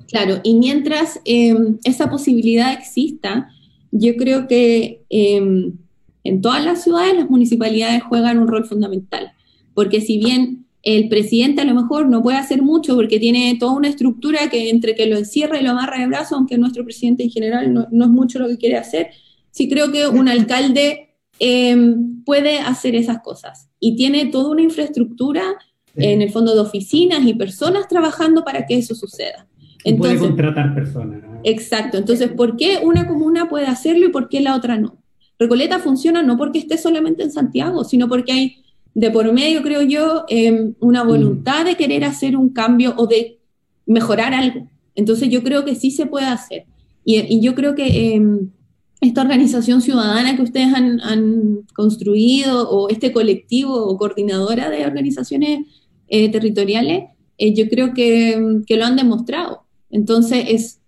claro, 0.08 0.40
y 0.44 0.56
mientras 0.56 1.20
em, 1.26 1.78
esa 1.84 2.10
posibilidad 2.10 2.72
exista, 2.72 3.50
yo 3.92 4.16
creo 4.16 4.48
que... 4.48 5.04
Eh, 5.10 5.72
en 6.26 6.42
todas 6.42 6.66
las 6.66 6.84
ciudades 6.84 7.16
las 7.16 7.30
municipalidades 7.30 8.04
juegan 8.04 8.40
un 8.40 8.48
rol 8.48 8.66
fundamental, 8.66 9.32
porque 9.74 10.02
si 10.02 10.18
bien 10.18 10.66
el 10.82 11.08
presidente 11.08 11.62
a 11.62 11.66
lo 11.66 11.76
mejor 11.76 12.10
no 12.10 12.22
puede 12.22 12.38
hacer 12.38 12.62
mucho 12.62 12.96
porque 12.96 13.20
tiene 13.20 13.56
toda 13.60 13.74
una 13.74 13.88
estructura 13.88 14.50
que 14.50 14.70
entre 14.70 14.96
que 14.96 15.06
lo 15.06 15.18
encierra 15.18 15.60
y 15.60 15.64
lo 15.64 15.72
amarra 15.72 16.00
de 16.00 16.08
brazo, 16.08 16.36
aunque 16.36 16.58
nuestro 16.58 16.84
presidente 16.84 17.24
en 17.24 17.30
general 17.30 17.74
no, 17.74 18.06
es 18.06 18.10
mucho 18.10 18.40
lo 18.40 18.48
que 18.48 18.58
quiere 18.58 18.76
hacer, 18.76 19.10
sí 19.52 19.70
creo 19.70 19.92
que 19.92 20.08
un 20.08 20.28
alcalde 20.28 21.16
em, 21.40 22.24
puede 22.24 22.60
hacer 22.60 22.96
esas 22.96 23.22
cosas 23.22 23.70
y 23.80 23.96
tiene 23.96 24.26
toda 24.26 24.50
una 24.50 24.64
infraestructura 24.64 25.44
en 25.96 26.22
el 26.22 26.32
fondo 26.32 26.54
de 26.54 26.60
oficinas 26.60 27.26
y 27.26 27.36
personas 27.36 27.88
trabajando 27.88 28.44
para 28.44 28.66
que 28.66 28.78
eso 28.78 28.96
suceda. 28.96 29.48
Entonces, 29.86 30.18
puede 30.18 30.30
contratar 30.30 30.74
personas. 30.74 31.22
Exacto. 31.44 31.98
Entonces, 31.98 32.32
¿por 32.32 32.58
qué 32.58 32.80
una 32.84 33.08
comuna 33.08 33.48
puede 33.48 33.68
hacerlo 33.68 34.08
y 34.08 34.10
por 34.10 34.28
qué 34.28 34.42
la 34.42 34.56
otra 34.56 34.78
no? 34.78 34.98
Recoleta 35.38 35.80
funciona 35.80 36.24
no 36.24 36.38
porque 36.38 36.60
esté 36.60 36.78
solamente 36.78 37.24
en 37.24 37.32
Santiago, 37.32 37.84
sino 37.84 38.08
porque 38.08 38.32
hay 38.32 38.66
de 38.94 39.12
por 39.12 39.32
medio, 39.34 39.62
creo 39.62 39.82
yo, 39.82 40.24
em, 40.30 40.74
una 40.80 41.04
mm. 41.04 41.08
voluntad 41.08 41.66
de 41.66 41.76
querer 41.76 42.06
hacer 42.06 42.38
un 42.38 42.50
cambio 42.50 42.94
o 42.98 43.08
de 43.08 43.40
mejorar 43.86 44.34
algo. 44.34 44.68
Entonces 44.96 45.30
yo 45.30 45.44
creo 45.44 45.66
que 45.66 45.76
sí 45.76 45.92
se 45.92 46.06
puede 46.06 46.28
hacer. 46.28 46.66
Y, 47.04 47.40
yo 47.42 47.54
creo 47.54 47.76
que 47.76 48.16
em, 48.16 48.50
esta 49.02 49.22
organización 49.22 49.82
ciudadana 49.82 50.36
que 50.36 50.42
ustedes 50.42 50.74
han, 50.74 51.62
construido 51.74 52.70
o 52.70 52.90
este 52.90 53.12
colectivo 53.12 53.76
o 53.76 53.98
coordinadora 53.98 54.70
de 54.70 54.86
organizaciones 54.86 55.66
eh, 56.08 56.30
territoriales, 56.32 57.04
eh, 57.38 57.54
yo 57.54 57.68
creo 57.70 57.94
que, 57.94 58.62
que, 58.66 58.78
lo 58.78 58.86
han 58.86 58.96
demostrado. 58.96 59.66
Entonces 59.92 60.46
es 60.48 60.80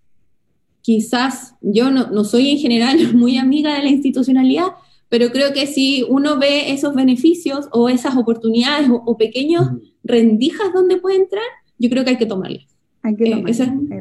quizás 0.88 1.54
yo 1.60 1.92
no, 1.92 2.24
soy 2.24 2.52
en 2.52 2.60
general 2.60 2.98
muy 3.14 3.38
amiga 3.38 3.76
de 3.76 3.84
la 3.84 3.90
institucionalidad, 3.90 4.68
pero 5.10 5.32
creo 5.32 5.52
que 5.52 5.68
si 5.68 6.06
uno 6.08 6.40
ve 6.40 6.72
esos 6.72 6.96
beneficios 6.96 7.68
o 7.74 7.90
esas 7.90 8.16
oportunidades 8.16 8.90
o, 8.90 9.18
pequeños 9.18 9.68
rendijas 10.06 10.72
donde 10.74 10.96
puede 10.96 11.18
entrar, 11.18 11.44
yo 11.78 11.90
creo 11.90 12.06
que 12.06 12.12
hay 12.12 12.18
que 12.18 12.26
tomarlas. 12.26 12.64
Eh, 13.04 13.44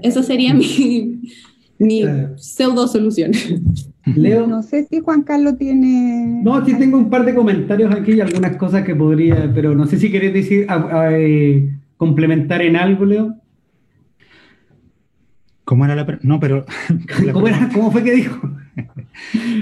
eso, 0.03 0.23
sería 0.23 0.55
mi, 0.55 1.23
mi 1.81 2.05
pseudo 2.37 2.87
solución. 2.87 3.33
Leo. 4.15 4.47
No 4.47 4.63
sé 4.63 4.87
si 4.89 5.01
Juan 5.01 5.23
Carlos 5.23 5.59
tiene. 5.59 6.41
No, 6.45 6.65
sí 6.65 6.73
tengo 6.79 6.99
un 6.99 7.11
par 7.11 7.25
de 7.25 7.35
comentarios 7.35 7.93
aquí 7.93 8.13
y 8.13 8.21
algunas 8.21 8.57
cosas 8.57 8.85
que 8.85 8.95
podría, 8.95 9.51
pero 9.53 9.75
no 9.75 9.87
sé 9.87 9.99
si 9.99 10.13
querés 10.13 10.33
decir, 10.33 10.69
eh, 11.11 11.69
complementar 11.97 12.63
en 12.63 12.77
algo, 12.77 13.05
Leo. 13.05 13.35
¿Cómo 15.67 15.85
era 15.85 15.97
la 15.97 16.19
No, 16.23 16.39
pero. 16.39 16.65
¿Cómo, 17.75 17.91
fue 17.91 18.03
que 18.03 18.15
dijo? 18.15 18.41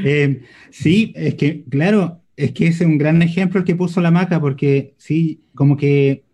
Eh, 0.04 0.42
sí, 0.70 1.12
es 1.14 1.36
que, 1.36 1.62
claro, 1.70 2.20
es 2.36 2.50
que 2.50 2.66
ese 2.66 2.82
es 2.82 2.90
un 2.90 2.98
gran 2.98 3.22
ejemplo 3.22 3.60
el 3.60 3.64
que 3.64 3.76
puso 3.76 4.00
la 4.00 4.10
maca, 4.10 4.40
porque 4.40 4.94
sí, 4.98 5.44
como 5.54 5.76
que 5.76 6.24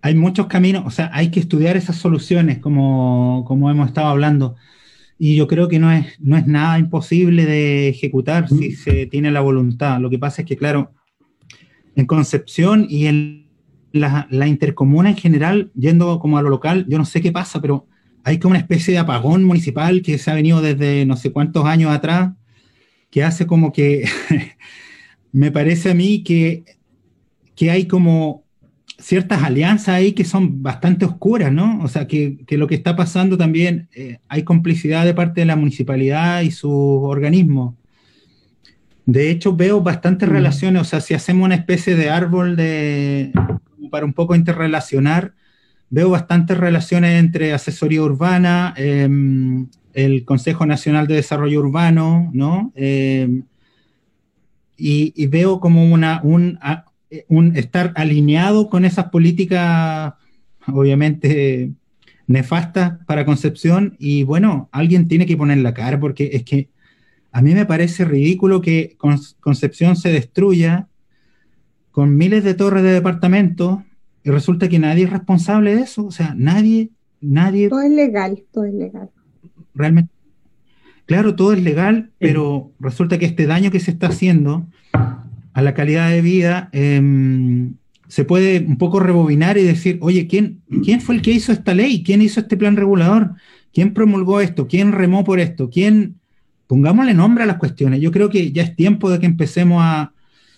hay 0.00 0.14
muchos 0.14 0.46
caminos, 0.46 0.84
o 0.86 0.90
sea, 0.90 1.10
hay 1.12 1.32
que 1.32 1.40
estudiar 1.40 1.76
esas 1.76 1.96
soluciones, 1.96 2.58
como, 2.58 3.44
como 3.48 3.68
hemos 3.68 3.88
estado 3.88 4.06
hablando. 4.06 4.54
Y 5.18 5.34
yo 5.34 5.48
creo 5.48 5.66
que 5.66 5.80
no 5.80 5.90
es, 5.90 6.06
no 6.20 6.36
es 6.36 6.46
nada 6.46 6.78
imposible 6.78 7.44
de 7.44 7.88
ejecutar 7.88 8.48
si 8.48 8.70
mm. 8.70 8.76
se 8.76 9.06
tiene 9.06 9.32
la 9.32 9.40
voluntad. 9.40 9.98
Lo 9.98 10.08
que 10.08 10.20
pasa 10.20 10.42
es 10.42 10.48
que, 10.48 10.56
claro, 10.56 10.92
en 11.96 12.06
Concepción 12.06 12.86
y 12.88 13.06
en 13.06 13.48
la, 13.90 14.28
la 14.30 14.46
intercomuna 14.46 15.10
en 15.10 15.16
general, 15.16 15.72
yendo 15.74 16.20
como 16.20 16.38
a 16.38 16.42
lo 16.42 16.48
local, 16.48 16.86
yo 16.88 16.96
no 16.96 17.04
sé 17.04 17.20
qué 17.20 17.32
pasa, 17.32 17.60
pero 17.60 17.88
hay 18.24 18.38
como 18.38 18.52
una 18.52 18.60
especie 18.60 18.94
de 18.94 18.98
apagón 18.98 19.44
municipal 19.44 20.02
que 20.02 20.18
se 20.18 20.30
ha 20.30 20.34
venido 20.34 20.60
desde 20.60 21.04
no 21.06 21.16
sé 21.16 21.32
cuántos 21.32 21.64
años 21.64 21.90
atrás, 21.90 22.32
que 23.10 23.24
hace 23.24 23.46
como 23.46 23.72
que 23.72 24.08
me 25.32 25.50
parece 25.50 25.90
a 25.90 25.94
mí 25.94 26.22
que, 26.22 26.64
que 27.54 27.70
hay 27.70 27.86
como 27.86 28.44
ciertas 28.98 29.42
alianzas 29.42 29.88
ahí 29.88 30.12
que 30.12 30.24
son 30.24 30.62
bastante 30.62 31.04
oscuras, 31.04 31.52
¿no? 31.52 31.80
O 31.82 31.88
sea, 31.88 32.06
que, 32.06 32.38
que 32.46 32.56
lo 32.56 32.68
que 32.68 32.76
está 32.76 32.94
pasando 32.94 33.36
también, 33.36 33.88
eh, 33.94 34.18
hay 34.28 34.44
complicidad 34.44 35.04
de 35.04 35.14
parte 35.14 35.40
de 35.40 35.46
la 35.46 35.56
municipalidad 35.56 36.42
y 36.42 36.52
sus 36.52 36.70
organismos. 36.72 37.74
De 39.04 39.30
hecho, 39.30 39.56
veo 39.56 39.80
bastantes 39.82 40.28
mm. 40.28 40.32
relaciones, 40.32 40.82
o 40.82 40.84
sea, 40.84 41.00
si 41.00 41.14
hacemos 41.14 41.44
una 41.44 41.56
especie 41.56 41.96
de 41.96 42.10
árbol 42.10 42.54
de, 42.54 43.32
para 43.90 44.06
un 44.06 44.12
poco 44.12 44.36
interrelacionar, 44.36 45.34
veo 45.92 46.08
bastantes 46.08 46.56
relaciones 46.56 47.20
entre 47.20 47.52
asesoría 47.52 48.02
urbana, 48.02 48.72
em, 48.78 49.68
el 49.92 50.24
Consejo 50.24 50.64
Nacional 50.64 51.06
de 51.06 51.16
Desarrollo 51.16 51.60
Urbano, 51.60 52.30
¿no? 52.32 52.72
Em, 52.74 53.42
y, 54.78 55.26
veo 55.26 55.60
como 55.60 55.84
una, 55.84 56.22
un, 56.24 56.58
estar 57.56 57.92
alineado 57.94 58.70
con 58.70 58.86
esas 58.86 59.10
políticas, 59.10 60.14
obviamente 60.66 61.72
nefastas 62.26 62.94
para 63.04 63.26
Concepción, 63.26 63.94
y 63.98 64.22
bueno, 64.24 64.70
alguien 64.72 65.08
tiene 65.08 65.26
que 65.26 65.36
poner 65.36 65.58
la 65.58 65.74
cara, 65.74 66.00
porque 66.00 66.30
es 66.32 66.42
que 66.44 66.70
a 67.32 67.42
mí 67.42 67.52
me 67.52 67.66
parece 67.66 68.06
ridículo 68.06 68.62
que 68.62 68.96
Concepción 69.40 69.96
se 69.96 70.10
destruya 70.10 70.88
con 71.90 72.16
miles 72.16 72.44
de 72.44 72.54
torres 72.54 72.82
de 72.82 72.92
departamentos 72.92 73.80
y 74.24 74.30
resulta 74.30 74.68
que 74.68 74.78
nadie 74.78 75.04
es 75.04 75.10
responsable 75.10 75.74
de 75.74 75.82
eso, 75.82 76.04
o 76.06 76.10
sea, 76.10 76.34
nadie, 76.36 76.90
nadie... 77.20 77.68
Todo 77.68 77.82
es 77.82 77.90
legal, 77.90 78.42
todo 78.52 78.64
es 78.64 78.74
legal. 78.74 79.10
Realmente, 79.74 80.12
claro, 81.06 81.34
todo 81.34 81.52
es 81.52 81.62
legal, 81.62 82.10
pero 82.18 82.72
resulta 82.78 83.18
que 83.18 83.26
este 83.26 83.46
daño 83.46 83.70
que 83.70 83.80
se 83.80 83.90
está 83.90 84.08
haciendo 84.08 84.66
a 85.52 85.62
la 85.62 85.74
calidad 85.74 86.10
de 86.10 86.20
vida 86.20 86.68
em, 86.72 87.74
se 88.06 88.24
puede 88.24 88.60
un 88.60 88.78
poco 88.78 89.00
rebobinar 89.00 89.58
y 89.58 89.64
decir, 89.64 89.98
oye, 90.02 90.26
¿quién, 90.26 90.60
¿quién 90.84 91.00
fue 91.00 91.16
el 91.16 91.22
que 91.22 91.32
hizo 91.32 91.50
esta 91.50 91.74
ley? 91.74 92.02
¿Quién 92.02 92.22
hizo 92.22 92.40
este 92.40 92.56
plan 92.56 92.76
regulador? 92.76 93.32
¿Quién 93.72 93.94
promulgó 93.94 94.40
esto? 94.40 94.68
¿Quién 94.68 94.92
remó 94.92 95.24
por 95.24 95.40
esto? 95.40 95.70
¿Quién... 95.70 96.16
Pongámosle 96.66 97.12
nombre 97.12 97.44
a 97.44 97.46
las 97.46 97.56
cuestiones. 97.56 98.00
Yo 98.00 98.10
creo 98.12 98.30
que 98.30 98.50
ya 98.52 98.62
es 98.62 98.76
tiempo 98.76 99.10
de 99.10 99.18
que 99.18 99.26
empecemos 99.26 99.82
a... 99.82 100.12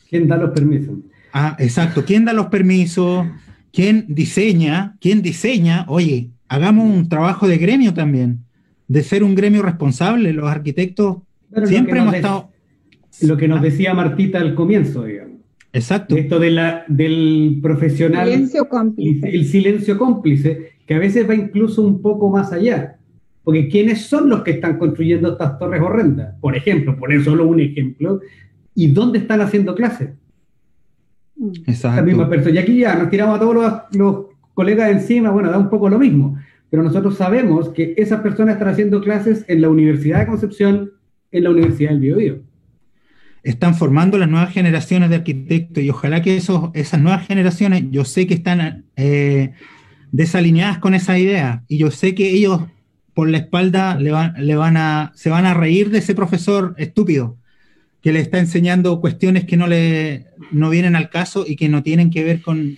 ¿Quién 0.08 0.28
da 0.28 0.36
los 0.36 0.50
permisos? 0.50 0.96
Ah, 1.32 1.56
exacto. 1.58 2.04
¿Quién 2.04 2.24
da 2.24 2.32
los 2.32 2.46
permisos? 2.46 3.26
¿Quién 3.74 4.06
diseña? 4.08 4.96
¿Quién 5.00 5.20
diseña? 5.20 5.84
Oye, 5.88 6.30
hagamos 6.48 6.88
un 6.88 7.08
trabajo 7.08 7.48
de 7.48 7.58
gremio 7.58 7.92
también, 7.92 8.44
de 8.86 9.02
ser 9.02 9.24
un 9.24 9.34
gremio 9.34 9.62
responsable. 9.62 10.32
Los 10.32 10.48
arquitectos 10.48 11.18
siempre 11.66 11.98
hemos 11.98 12.14
estado... 12.14 12.50
Lo 13.22 13.36
que 13.36 13.48
nos 13.48 13.60
decía 13.60 13.92
Martita 13.92 14.38
al 14.38 14.54
comienzo, 14.54 15.04
digamos. 15.04 15.34
Exacto. 15.72 16.16
Esto 16.16 16.38
de 16.38 16.50
la, 16.52 16.84
del 16.86 17.58
profesional. 17.60 18.28
Silencio 18.28 18.68
cómplice. 18.68 19.28
El 19.28 19.44
silencio 19.44 19.98
cómplice, 19.98 20.68
que 20.86 20.94
a 20.94 20.98
veces 21.00 21.28
va 21.28 21.34
incluso 21.34 21.82
un 21.82 22.00
poco 22.00 22.30
más 22.30 22.52
allá. 22.52 22.96
Porque 23.42 23.68
¿quiénes 23.68 24.02
son 24.02 24.28
los 24.28 24.42
que 24.42 24.52
están 24.52 24.78
construyendo 24.78 25.32
estas 25.32 25.58
torres 25.58 25.82
horrendas? 25.82 26.36
Por 26.40 26.56
ejemplo, 26.56 26.96
poner 26.96 27.24
solo 27.24 27.48
un 27.48 27.58
ejemplo. 27.58 28.20
¿Y 28.76 28.86
dónde 28.92 29.18
están 29.18 29.40
haciendo 29.40 29.74
clases? 29.74 30.10
Exacto. 31.66 31.96
La 31.96 32.02
misma 32.02 32.28
persona. 32.28 32.54
Y 32.54 32.58
aquí 32.58 32.78
ya 32.78 32.94
nos 32.94 33.10
tiramos 33.10 33.36
a 33.36 33.40
todos 33.40 33.82
los, 33.92 34.26
colegas 34.54 34.90
encima, 34.90 35.30
bueno, 35.30 35.50
da 35.50 35.58
un 35.58 35.68
poco 35.68 35.88
lo 35.88 35.98
mismo. 35.98 36.38
Pero 36.70 36.82
nosotros 36.82 37.16
sabemos 37.16 37.70
que 37.70 37.94
esas 37.96 38.20
personas 38.20 38.54
están 38.54 38.68
haciendo 38.68 39.00
clases 39.00 39.44
en 39.48 39.60
la 39.60 39.68
Universidad 39.68 40.20
de 40.20 40.26
Concepción, 40.26 40.92
en 41.30 41.44
la 41.44 41.50
Universidad 41.50 41.90
del 41.90 42.00
Biobío. 42.00 42.38
están 43.42 43.74
formando 43.74 44.16
las 44.16 44.28
nuevas 44.28 44.52
generaciones 44.52 45.10
de 45.10 45.16
arquitectos 45.16 45.82
y 45.82 45.90
ojalá 45.90 46.22
que 46.22 46.36
esos, 46.36 46.70
esas 46.74 47.00
nuevas 47.00 47.26
generaciones, 47.26 47.84
yo 47.90 48.04
sé 48.04 48.26
que 48.26 48.34
están 48.34 48.84
eh, 48.96 49.52
desalineadas 50.12 50.78
con 50.78 50.94
esa 50.94 51.18
idea 51.18 51.64
y 51.68 51.78
yo 51.78 51.90
sé 51.90 52.14
que 52.14 52.30
ellos 52.30 52.62
por 53.12 53.28
la 53.28 53.38
espalda 53.38 53.96
le 53.96 54.10
van, 54.12 54.34
le 54.38 54.56
van 54.56 54.76
a, 54.76 55.12
se 55.14 55.30
van 55.30 55.46
a 55.46 55.54
reír 55.54 55.90
de 55.90 55.98
ese 55.98 56.14
profesor 56.14 56.74
estúpido 56.78 57.36
que 58.04 58.12
le 58.12 58.20
está 58.20 58.38
enseñando 58.38 59.00
cuestiones 59.00 59.46
que 59.46 59.56
no 59.56 59.66
le 59.66 60.26
no 60.52 60.68
vienen 60.68 60.94
al 60.94 61.08
caso 61.08 61.46
y 61.48 61.56
que 61.56 61.70
no 61.70 61.82
tienen 61.82 62.10
que 62.10 62.22
ver 62.22 62.42
con, 62.42 62.76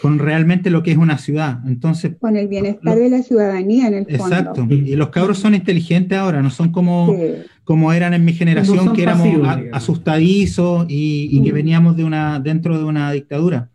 con 0.00 0.20
realmente 0.20 0.70
lo 0.70 0.84
que 0.84 0.92
es 0.92 0.96
una 0.96 1.18
ciudad. 1.18 1.58
Entonces, 1.66 2.12
con 2.20 2.36
el 2.36 2.46
bienestar 2.46 2.96
de 2.96 3.10
la 3.10 3.24
ciudadanía 3.24 3.88
en 3.88 3.94
el 3.94 4.06
fondo. 4.06 4.24
Exacto. 4.24 4.66
Y 4.70 4.94
los 4.94 5.08
cabros 5.08 5.40
son 5.40 5.56
inteligentes 5.56 6.16
ahora, 6.16 6.40
no 6.40 6.50
son 6.50 6.70
como, 6.70 7.18
como 7.64 7.92
eran 7.92 8.14
en 8.14 8.24
mi 8.24 8.32
generación, 8.32 8.92
que 8.92 9.02
éramos 9.02 9.28
asustadizos 9.72 10.86
y, 10.88 11.42
que 11.42 11.50
veníamos 11.50 11.96
de 11.96 12.04
una, 12.04 12.38
dentro 12.38 12.78
de 12.78 12.84
una 12.84 13.10
dictadura. 13.10 13.70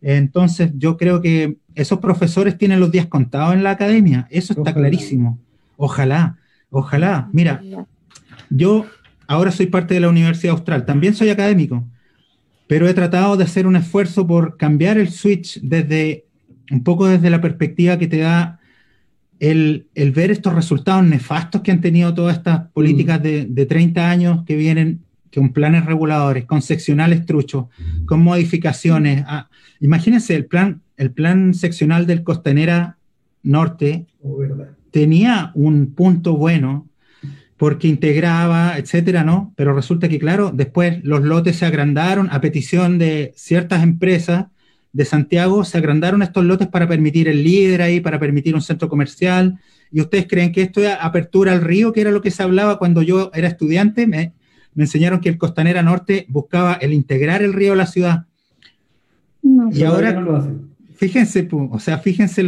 Entonces, 0.00 0.70
yo 0.78 0.96
creo 0.96 1.20
que 1.20 1.56
esos 1.74 1.98
profesores 1.98 2.56
tienen 2.56 2.78
los 2.78 2.92
días 2.92 3.06
contados 3.06 3.52
en 3.54 3.64
la 3.64 3.72
academia. 3.72 4.28
Eso 4.30 4.52
está 4.52 4.72
clarísimo. 4.72 5.40
Ojalá, 5.76 6.38
ojalá. 6.70 7.28
Mira, 7.32 7.60
yo 8.48 8.86
ahora 9.30 9.50
soy 9.50 9.66
parte 9.66 9.94
de 9.94 10.00
la 10.00 10.08
Universidad 10.08 10.54
Austral, 10.54 10.84
también 10.84 11.14
soy 11.14 11.30
académico 11.30 11.84
pero 12.70 12.88
he 12.88 12.94
tratado 12.94 13.36
de 13.36 13.42
hacer 13.42 13.66
un 13.66 13.74
esfuerzo 13.74 14.28
por 14.28 14.56
cambiar 14.56 14.96
el 14.96 15.10
switch 15.10 15.58
desde 15.60 16.26
un 16.70 16.84
poco 16.84 17.08
desde 17.08 17.28
la 17.28 17.40
perspectiva 17.40 17.98
que 17.98 18.06
te 18.06 18.18
da 18.18 18.60
el, 19.40 19.88
ver 20.14 20.30
estos 20.30 20.54
resultados 20.54 21.02
nefastos 21.02 21.62
que 21.62 21.72
han 21.72 21.80
tenido 21.80 22.14
todas 22.14 22.36
estas 22.36 22.68
políticas 22.68 23.18
mm. 23.18 23.22
de, 23.24 23.46
de 23.46 23.66
30 23.66 24.08
años 24.08 24.44
que 24.44 24.54
vienen 24.54 25.00
con 25.34 25.52
planes 25.52 25.84
reguladores, 25.84 26.44
con 26.44 26.62
seccionales 26.62 27.26
truchos, 27.26 27.64
con 28.06 28.22
modificaciones. 28.22 29.24
Ah, 29.26 29.48
imagínense, 29.80 30.36
el 30.36 30.46
plan, 30.46 30.80
el 30.96 31.10
plan 31.10 31.54
seccional 31.54 32.06
del 32.06 32.22
Costanera 32.22 32.98
Norte 33.42 34.06
oh, 34.22 34.42
tenía 34.92 35.50
un 35.54 35.92
punto 35.92 36.36
bueno, 36.36 36.86
porque 37.60 37.88
integraba, 37.88 38.78
etcétera, 38.78 39.22
¿no? 39.22 39.52
Pero 39.54 39.74
resulta 39.74 40.08
que, 40.08 40.18
claro, 40.18 40.50
después 40.50 41.04
los 41.04 41.20
lotes 41.20 41.56
se 41.56 41.66
agrandaron 41.66 42.30
a 42.32 42.40
petición 42.40 42.96
de 42.96 43.34
ciertas 43.36 43.82
empresas 43.82 44.46
de 44.94 45.04
Santiago, 45.04 45.62
se 45.64 45.76
agrandaron 45.76 46.22
estos 46.22 46.42
lotes 46.42 46.68
para 46.68 46.88
permitir 46.88 47.28
el 47.28 47.44
líder 47.44 47.82
ahí, 47.82 48.00
para 48.00 48.18
permitir 48.18 48.54
un 48.54 48.62
centro 48.62 48.88
comercial. 48.88 49.58
¿Y 49.92 50.00
ustedes 50.00 50.26
creen 50.26 50.52
que 50.52 50.62
esto 50.62 50.80
es 50.80 50.96
apertura 50.98 51.52
al 51.52 51.60
río, 51.60 51.92
que 51.92 52.00
era 52.00 52.12
lo 52.12 52.22
que 52.22 52.30
se 52.30 52.42
hablaba 52.42 52.78
cuando 52.78 53.02
yo 53.02 53.30
era 53.34 53.48
estudiante? 53.48 54.06
Me, 54.06 54.32
enseñaron 54.74 55.20
que 55.20 55.28
el 55.28 55.36
Costanera 55.36 55.82
Norte 55.82 56.24
buscaba 56.30 56.78
el 56.80 56.94
integrar 56.94 57.42
el 57.42 57.52
río 57.52 57.74
a 57.74 57.76
la 57.76 57.86
ciudad. 57.86 58.24
y 59.42 59.82
ahora, 59.82 60.48
fíjense, 60.96 61.46
o 61.52 61.78
sea, 61.78 61.98
fíjense 61.98 62.42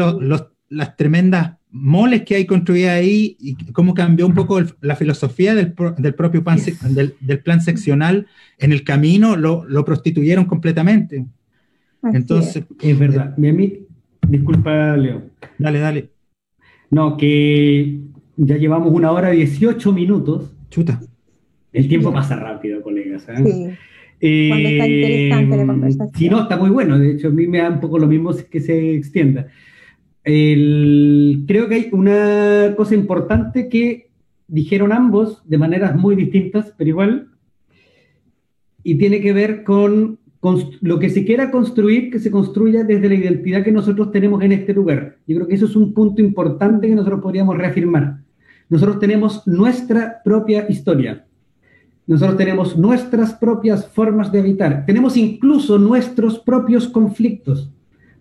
las 0.73 0.97
tremendas 0.97 1.53
moles 1.71 2.23
que 2.23 2.35
hay 2.35 2.47
construidas 2.47 2.93
ahí 2.93 3.37
y 3.41 3.57
cómo 3.73 3.95
cambió 3.95 4.27
un 4.27 4.35
poco 4.35 4.61
la 4.81 4.95
filosofía 4.95 5.55
del, 5.55 5.73
propio 5.73 6.45
plan, 6.45 6.59
del, 6.91 7.41
plan 7.41 7.61
seccional 7.61 8.27
en 8.59 8.73
el 8.73 8.85
camino, 8.85 9.37
lo, 9.37 9.85
prostituyeron 9.85 10.45
completamente. 10.45 11.27
Entonces, 12.13 12.65
es, 12.81 12.99
verdad. 12.99 13.37
Mi 13.37 13.87
disculpa, 14.29 14.97
Leo. 14.97 15.23
Dale, 15.59 15.79
dale. 15.79 16.11
No, 16.91 17.17
que 17.17 18.01
ya 18.37 18.57
llevamos 18.57 18.93
una 18.93 19.11
hora 19.11 19.31
18 19.31 19.93
minutos. 19.93 20.53
Chuta. 20.69 21.01
El 21.73 21.89
tiempo 21.89 22.13
pasa 22.13 22.37
rápido, 22.37 22.83
colegas. 22.83 23.27
¿eh? 23.29 23.35
Sí. 23.45 23.69
Eh, 24.21 24.49
Cuando 24.51 24.69
está 24.69 24.87
interesante 24.87 25.57
la 25.57 25.67
conversación. 25.67 26.11
Si 26.15 26.29
no, 26.29 26.43
está 26.43 26.57
muy 26.57 26.71
bueno. 26.71 26.99
De 26.99 27.13
hecho, 27.13 27.29
a 27.29 27.31
mí 27.31 27.47
me 27.47 27.59
da 27.59 27.71
un 27.71 27.81
poco 27.81 27.99
lo 27.99 28.07
mismo 28.07 28.35
que 28.51 28.61
se 28.61 28.95
extienda 28.95 29.49
creo 30.25 31.69
que 31.69 31.75
hay 31.75 31.89
una 31.93 32.75
cosa 32.77 32.95
importante 32.95 33.69
que 33.69 34.11
dijeron 34.47 34.93
ambos 34.93 35.43
de 35.49 35.59
maneras 35.59 35.97
muy 35.97 36.15
distintas, 36.15 36.73
pero 36.77 36.91
igual, 36.91 37.29
y 38.85 38.97
tiene 38.97 39.21
que 39.21 39.33
ver 39.33 39.65
con, 39.65 40.19
lo 40.81 40.99
que 40.99 41.09
se 41.09 41.25
quiera 41.25 41.51
construir, 41.51 42.11
que 42.11 42.19
se 42.19 42.31
construya 42.31 42.85
desde 42.85 43.09
la 43.09 43.15
identidad 43.15 43.63
que 43.63 43.73
nosotros 43.73 44.11
tenemos 44.11 44.43
en 44.43 44.53
este 44.53 44.75
lugar. 44.75 45.19
Yo 45.27 45.37
creo 45.37 45.49
que 45.49 45.55
eso 45.55 45.67
es 45.67 45.77
un 45.77 45.95
punto 45.95 46.21
importante 46.21 46.89
que 46.89 46.95
nosotros 46.95 47.21
podríamos 47.21 47.57
reafirmar. 47.57 48.19
Nosotros 48.69 48.99
tenemos 48.99 49.47
nuestra 49.47 50.21
propia 50.25 50.67
historia. 50.69 51.25
Nosotros 52.07 52.37
tenemos 52.37 52.77
nuestras 52.77 53.35
propias 53.35 53.87
formas 53.87 54.33
de 54.33 54.41
habitar. 54.41 54.85
Tenemos 54.85 55.17
incluso 55.17 55.79
nuestros 55.79 56.41
propios 56.41 56.89
conflictos 56.89 57.71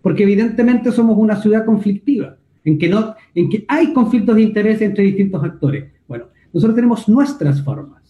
porque 0.02 0.24
evidentemente 0.24 0.92
somos 0.92 1.16
una 1.16 1.36
ciudad 1.36 1.64
conflictiva, 1.64 2.36
en 2.64 2.78
que, 2.78 2.88
no, 2.88 3.14
en 3.34 3.48
que 3.48 3.64
hay 3.68 3.92
conflictos 3.92 4.36
de 4.36 4.42
interés 4.42 4.82
entre 4.82 5.04
distintos 5.04 5.42
actores. 5.42 5.84
Bueno, 6.06 6.26
nosotros 6.52 6.74
tenemos 6.74 7.08
nuestras 7.08 7.62
formas. 7.62 8.02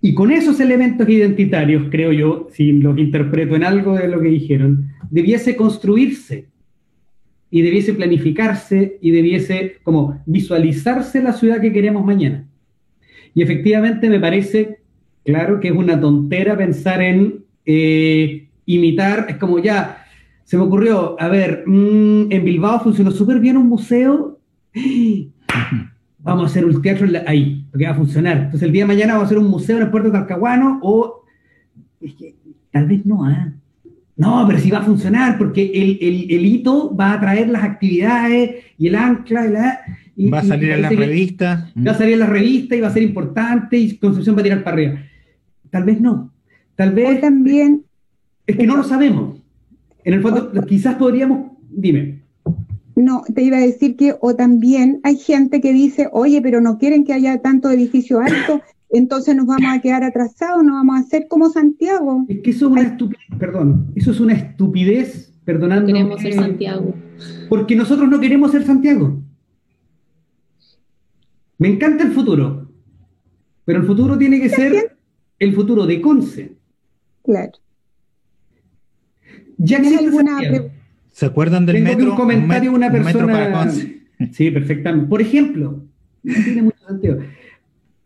Y 0.00 0.14
con 0.14 0.32
esos 0.32 0.58
elementos 0.58 1.08
identitarios, 1.08 1.86
creo 1.90 2.12
yo, 2.12 2.48
si 2.50 2.72
lo 2.72 2.96
interpreto 2.98 3.54
en 3.54 3.62
algo 3.62 3.94
de 3.94 4.08
lo 4.08 4.20
que 4.20 4.28
dijeron, 4.28 4.88
debiese 5.10 5.54
construirse 5.54 6.46
y 7.50 7.62
debiese 7.62 7.94
planificarse 7.94 8.98
y 9.00 9.10
debiese 9.10 9.76
como 9.84 10.20
visualizarse 10.26 11.22
la 11.22 11.32
ciudad 11.32 11.60
que 11.60 11.72
queremos 11.72 12.04
mañana. 12.04 12.48
Y 13.34 13.42
efectivamente 13.42 14.08
me 14.08 14.18
parece, 14.18 14.80
claro, 15.24 15.60
que 15.60 15.68
es 15.68 15.74
una 15.74 16.00
tontera 16.00 16.56
pensar 16.56 17.00
en 17.00 17.44
eh, 17.64 18.48
imitar, 18.66 19.26
es 19.28 19.36
como 19.36 19.58
ya, 19.60 20.01
se 20.52 20.58
me 20.58 20.64
ocurrió, 20.64 21.16
a 21.18 21.28
ver, 21.28 21.64
mm, 21.66 22.30
en 22.30 22.44
Bilbao 22.44 22.78
funcionó 22.78 23.10
súper 23.10 23.40
bien 23.40 23.56
un 23.56 23.70
museo. 23.70 24.38
Vamos 26.18 26.42
a 26.42 26.46
hacer 26.46 26.66
un 26.66 26.82
teatro 26.82 27.08
ahí, 27.26 27.64
porque 27.70 27.86
va 27.86 27.92
a 27.92 27.94
funcionar. 27.94 28.36
Entonces 28.36 28.64
el 28.64 28.72
día 28.72 28.82
de 28.82 28.88
mañana 28.88 29.14
vamos 29.14 29.22
a 29.22 29.26
hacer 29.28 29.38
un 29.38 29.48
museo 29.48 29.78
en 29.78 29.84
el 29.84 29.90
puerto 29.90 30.10
de 30.10 30.18
Talcahuano 30.18 30.78
o... 30.82 31.24
Es 32.02 32.12
que, 32.16 32.34
tal 32.70 32.86
vez 32.86 33.06
no, 33.06 33.30
¿eh? 33.30 33.54
No, 34.14 34.44
pero 34.46 34.58
sí 34.58 34.70
va 34.70 34.80
a 34.80 34.82
funcionar 34.82 35.38
porque 35.38 35.72
el, 35.74 36.28
el, 36.30 36.44
hito 36.44 36.94
va 36.94 37.14
a 37.14 37.20
traer 37.20 37.48
las 37.48 37.64
actividades 37.64 38.56
y 38.76 38.88
el 38.88 38.94
ancla 38.94 39.46
y 39.46 39.52
la... 39.52 39.80
va 40.30 40.40
a 40.40 40.44
salir 40.44 40.70
en 40.70 40.82
la 40.82 40.90
revista. 40.90 41.72
Va 41.78 41.92
a 41.92 41.94
salir 41.94 42.12
en 42.12 42.20
la 42.20 42.26
revista 42.26 42.76
y 42.76 42.80
va 42.82 42.88
a 42.88 42.92
ser 42.92 43.04
importante 43.04 43.78
y 43.78 43.96
Concepción 43.96 44.36
va 44.36 44.40
a 44.40 44.44
tirar 44.44 44.62
para 44.62 44.74
arriba. 44.74 45.00
Tal 45.70 45.84
vez 45.84 45.98
no. 45.98 46.30
Tal 46.76 46.92
vez... 46.92 47.22
también... 47.22 47.86
Es 48.46 48.58
que 48.58 48.66
no 48.66 48.76
lo 48.76 48.84
sabemos. 48.84 49.41
En 50.04 50.14
el 50.14 50.22
fondo, 50.22 50.50
quizás 50.66 50.96
podríamos, 50.96 51.52
dime. 51.70 52.22
No, 52.94 53.22
te 53.34 53.42
iba 53.42 53.56
a 53.56 53.60
decir 53.60 53.96
que, 53.96 54.14
o 54.20 54.34
también 54.34 55.00
hay 55.02 55.16
gente 55.16 55.60
que 55.60 55.72
dice, 55.72 56.08
oye, 56.12 56.42
pero 56.42 56.60
no 56.60 56.78
quieren 56.78 57.04
que 57.04 57.12
haya 57.12 57.40
tanto 57.40 57.70
edificio 57.70 58.20
alto, 58.20 58.60
entonces 58.90 59.34
nos 59.34 59.46
vamos 59.46 59.72
a 59.72 59.80
quedar 59.80 60.04
atrasados, 60.04 60.62
nos 60.62 60.74
vamos 60.74 60.96
a 60.96 61.00
hacer 61.00 61.26
como 61.28 61.48
Santiago. 61.48 62.26
Es 62.28 62.40
que 62.40 62.50
eso 62.50 62.66
es 62.66 62.72
una 62.72 62.82
estupidez, 62.82 63.26
perdón, 63.38 63.92
eso 63.94 64.10
es 64.10 64.20
una 64.20 64.34
estupidez, 64.34 65.32
perdonando. 65.44 65.86
Queremos 65.86 66.20
ser 66.20 66.34
Santiago. 66.34 66.94
Porque 67.48 67.76
nosotros 67.76 68.08
no 68.08 68.20
queremos 68.20 68.50
ser 68.50 68.64
Santiago. 68.64 69.22
Me 71.58 71.68
encanta 71.68 72.04
el 72.04 72.12
futuro, 72.12 72.68
pero 73.64 73.80
el 73.80 73.86
futuro 73.86 74.18
tiene 74.18 74.40
que 74.40 74.48
ser 74.48 74.96
el 75.38 75.54
futuro 75.54 75.86
de 75.86 76.00
Conce. 76.00 76.56
Claro. 77.22 77.52
Ya 79.64 79.78
alguna 79.78 80.38
¿Se 81.10 81.26
acuerdan 81.26 81.66
del 81.66 81.84
Tengo 81.84 82.10
un 82.10 82.16
comentario 82.16 82.70
de 82.70 82.76
una 82.76 82.90
persona. 82.90 83.70
sí, 84.32 84.50
perfectamente. 84.50 85.08
Por 85.08 85.20
ejemplo, 85.20 85.84
tiene 86.22 86.62
mucho 86.62 86.84
sentido. 86.86 87.18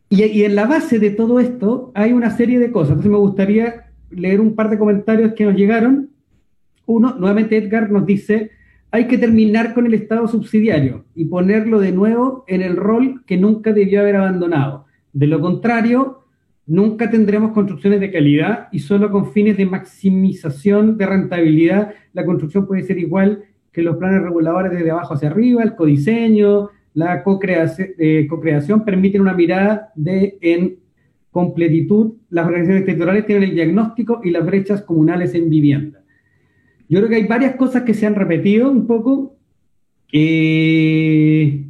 Y, 0.09 0.25
y, 0.25 0.45
en 0.45 0.55
la 0.55 0.67
base 0.67 0.99
de 0.99 1.11
todo 1.11 1.41
esto 1.41 1.93
hay 1.95 2.13
una 2.13 2.31
serie 2.31 2.59
de 2.59 2.71
cosas. 2.71 2.91
Entonces 2.91 3.13
me 3.13 3.19
gustaría 3.19 3.87
leer 4.11 4.41
un 4.41 4.55
par 4.55 4.71
de 4.71 4.79
comentarios 4.79 5.33
que 5.35 5.45
nos 5.45 5.57
llegaron. 5.57 6.11
Uno, 6.85 7.17
nuevamente 7.19 7.57
Edgar 7.57 7.91
nos 7.91 8.05
dice, 8.07 8.51
hay 8.91 9.07
que 9.07 9.19
terminar 9.19 9.73
con 9.73 9.87
el 9.87 9.95
Estado 9.95 10.29
subsidiario 10.29 11.05
y 11.15 11.25
ponerlo 11.25 11.81
de 11.81 11.93
nuevo 11.93 12.45
en 12.49 12.63
el 12.63 12.77
rol 12.77 13.25
que 13.27 13.37
nunca 13.37 13.73
debió 13.73 14.01
haber 14.01 14.17
abandonado. 14.17 14.87
De 15.13 15.27
lo 15.27 15.41
contrario, 15.41 16.26
Nunca 16.67 17.09
tendremos 17.09 17.53
construcciones 17.53 18.01
de 18.01 18.11
calidad 18.11 18.69
y 18.73 18.81
solo 18.81 19.11
con 19.11 19.31
fines 19.33 19.57
de 19.57 19.67
maximización 19.67 20.99
de 20.99 21.07
rentabilidad 21.07 21.95
la 22.13 22.25
construcción 22.25 22.67
puede 22.67 22.83
ser 22.83 22.99
igual 22.99 23.45
que 23.73 23.83
los 23.83 23.97
planes 23.99 24.23
reguladores 24.23 24.73
desde 24.73 24.91
abajo 24.91 25.15
hacia 25.15 25.29
arriba, 25.29 25.63
el 25.63 25.77
codiseño, 25.77 26.71
la 26.95 27.23
eh, 27.23 28.27
co-creación, 28.27 28.85
permiten 28.85 29.21
una 29.21 29.35
mirada 29.35 29.93
de 29.95 30.39
en 30.41 30.79
completitud. 31.31 32.15
Las 32.31 32.47
organizaciones 32.47 32.87
territoriales 32.87 33.27
tienen 33.27 33.51
el 33.51 33.55
diagnóstico 33.55 34.23
y 34.25 34.31
las 34.31 34.47
brechas 34.47 34.83
comunales 34.83 35.35
en 35.35 35.51
vivienda. 35.51 36.01
Yo 36.89 37.01
creo 37.01 37.11
que 37.11 37.17
hay 37.17 37.27
varias 37.27 37.57
cosas 37.57 37.83
que 37.83 37.93
se 37.93 38.07
han 38.07 38.15
repetido 38.15 38.71
un 38.71 38.87
poco. 38.87 39.37
Eh, 40.11 41.67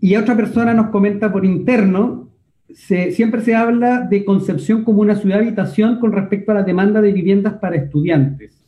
y 0.00 0.16
otra 0.16 0.36
persona 0.36 0.74
nos 0.74 0.88
comenta 0.88 1.32
por 1.32 1.46
interno 1.46 2.25
siempre 2.72 3.40
se 3.42 3.54
habla 3.54 4.00
de 4.00 4.24
Concepción 4.24 4.84
como 4.84 5.02
una 5.02 5.16
ciudad 5.16 5.38
habitación 5.38 5.98
con 5.98 6.12
respecto 6.12 6.52
a 6.52 6.56
la 6.56 6.62
demanda 6.62 7.00
de 7.00 7.12
viviendas 7.12 7.54
para 7.54 7.76
estudiantes. 7.76 8.62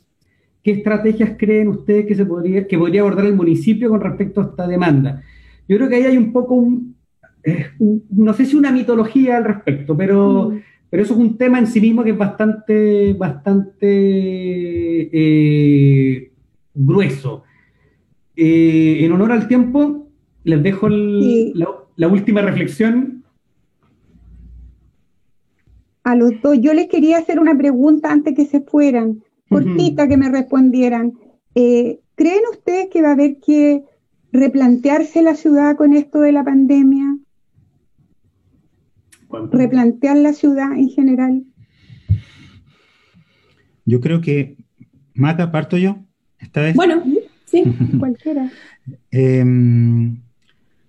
¿Qué 0.63 0.73
estrategias 0.73 1.33
creen 1.39 1.69
ustedes 1.69 2.07
que, 2.07 2.15
se 2.15 2.27
podría, 2.27 2.67
que 2.67 2.79
podría 2.79 3.01
abordar 3.01 3.27
el 3.27 3.35
municipio 3.35 3.89
con 3.89 4.01
respecto 4.01 4.41
a 4.41 4.45
esta 4.45 4.67
demanda? 4.67 5.23
Yo 5.69 5.77
creo 5.77 5.89
que 5.89 5.97
ahí 5.97 6.05
hay 6.05 6.17
un 6.17 6.33
poco 6.33 6.55
un, 6.55 6.97
eh, 7.45 7.67
no 8.11 8.33
sé 8.35 8.45
si 8.47 8.57
una 8.57 8.73
mitología 8.73 9.37
al 9.37 9.45
respecto, 9.45 9.97
pero, 9.97 10.51
mm. 10.51 10.61
pero 10.91 11.03
eso 11.03 11.15
es 11.15 11.21
un 11.21 11.37
tema 11.37 11.59
en 11.59 11.67
sí 11.67 11.81
mismo 11.81 12.05
que 12.05 12.11
es 12.11 12.19
bastante, 12.19 13.15
bastante 13.15 13.89
eh, 15.13 16.31
grueso. 16.75 17.45
Eh, 18.37 19.05
en 19.05 19.13
honor 19.13 19.33
al 19.33 19.49
tiempo, 19.49 20.09
les 20.45 20.63
dejo 20.63 20.89
la, 20.89 22.09
última 22.09 22.43
reflexión. 22.43 23.18
A 26.09 26.15
los 26.15 26.41
dos, 26.41 26.59
yo 26.59 26.73
les 26.73 26.89
quería 26.89 27.19
hacer 27.19 27.39
una 27.39 27.55
pregunta 27.55 28.11
antes 28.11 28.35
que 28.35 28.47
se 28.47 28.63
fueran, 28.63 29.23
cortita 29.51 30.09
que 30.09 30.17
me 30.17 30.31
respondieran. 30.31 31.13
¿Creen 31.53 32.43
ustedes 32.51 32.89
que 32.91 33.03
va 33.03 33.11
a 33.11 33.13
haber 33.13 33.37
que 33.41 33.85
replantearse 34.33 35.21
la 35.21 35.35
ciudad 35.35 35.77
con 35.77 35.93
esto 35.93 36.21
de 36.21 36.33
la 36.33 36.43
pandemia? 36.45 37.19
replantear 39.53 40.17
la 40.17 40.33
ciudad 40.33 40.73
en 40.73 40.89
general? 40.89 41.45
Yo 43.85 44.01
creo 44.01 44.23
que, 44.23 44.57
Mata, 45.13 45.53
parto 45.53 45.77
yo, 45.77 45.99
esta 46.39 46.63
vez. 46.63 46.75
Bueno, 46.75 47.05
sí, 47.45 47.65
cualquiera. 47.99 48.51
Em, 49.11 50.23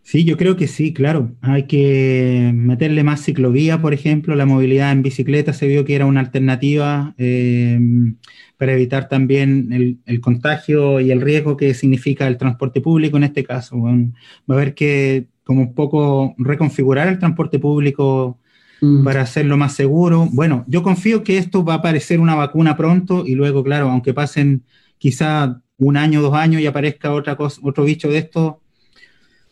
sí, 0.09 0.25
yo 0.25 0.37
creo 0.37 0.55
que 0.55 0.67
sí, 0.67 0.91
claro. 0.91 1.35
Hay 1.41 1.67
que 1.67 2.51
meterle 2.55 3.03
más 3.03 3.23
ciclovía, 3.23 3.79
por 3.79 3.93
ejemplo. 3.93 4.35
La 4.35 4.47
movilidad 4.47 4.91
en 4.91 5.03
bicicleta 5.03 5.53
se 5.53 5.67
vio 5.67 5.85
que 5.85 5.93
era 5.93 6.07
una 6.07 6.21
alternativa 6.21 7.13
em, 7.17 8.17
para 8.57 8.73
evitar 8.73 9.07
también 9.07 9.99
el, 10.05 10.21
contagio 10.21 10.99
y 10.99 11.11
el 11.11 11.21
riesgo 11.21 11.55
que 11.57 11.75
significa 11.75 12.27
el 12.27 12.37
transporte 12.37 12.81
público 12.81 13.17
en 13.17 13.23
este 13.25 13.43
caso. 13.43 13.79
va 13.81 13.91
a 13.91 14.53
haber 14.53 14.73
que 14.73 15.27
como 15.43 15.61
un 15.61 15.75
poco 15.75 16.33
reconfigurar 16.39 17.07
el 17.07 17.19
transporte 17.19 17.59
público 17.59 18.39
mm. 18.81 19.03
para 19.03 19.21
hacerlo 19.21 19.57
más 19.57 19.73
seguro. 19.75 20.27
Bueno, 20.31 20.65
yo 20.67 20.81
confío 20.81 21.23
que 21.23 21.37
esto 21.37 21.63
va 21.63 21.73
a 21.73 21.77
aparecer 21.77 22.19
una 22.19 22.35
vacuna 22.35 22.75
pronto 22.75 23.25
y 23.27 23.35
luego, 23.35 23.63
claro, 23.63 23.89
aunque 23.89 24.15
pasen 24.15 24.63
quizá 24.97 25.61
un 25.77 25.97
año, 25.97 26.21
dos 26.21 26.33
años 26.33 26.61
y 26.61 26.65
aparezca 26.67 27.13
otra 27.13 27.35
cosa, 27.35 27.61
otro 27.63 27.83
bicho 27.83 28.09
de 28.09 28.17
esto, 28.17 28.61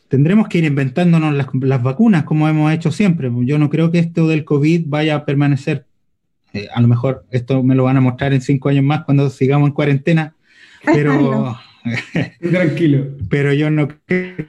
tendremos 0.07 0.47
que 0.47 0.59
ir 0.59 0.65
inventándonos 0.65 1.33
las, 1.33 1.47
las, 1.53 1.83
vacunas 1.83 2.23
como 2.23 2.47
hemos 2.47 2.71
hecho 2.71 2.91
siempre. 2.91 3.31
Yo 3.45 3.57
no 3.57 3.69
creo 3.69 3.91
que 3.91 3.99
esto 3.99 4.27
del 4.27 4.45
COVID 4.45 4.85
vaya 4.87 5.15
a 5.15 5.25
permanecer. 5.25 5.85
Eh, 6.53 6.67
a 6.73 6.81
lo 6.81 6.87
mejor 6.87 7.25
esto 7.31 7.63
me 7.63 7.75
lo 7.75 7.83
van 7.83 7.97
a 7.97 8.01
mostrar 8.01 8.33
en 8.33 8.41
cinco 8.41 8.69
años 8.69 8.83
más 8.83 9.03
cuando 9.03 9.29
sigamos 9.29 9.67
en 9.67 9.73
cuarentena, 9.73 10.35
pero... 10.85 11.57
Tranquilo. 12.41 13.05
pero 13.29 13.53
yo 13.53 13.71
no 13.71 13.87
creo 14.05 14.47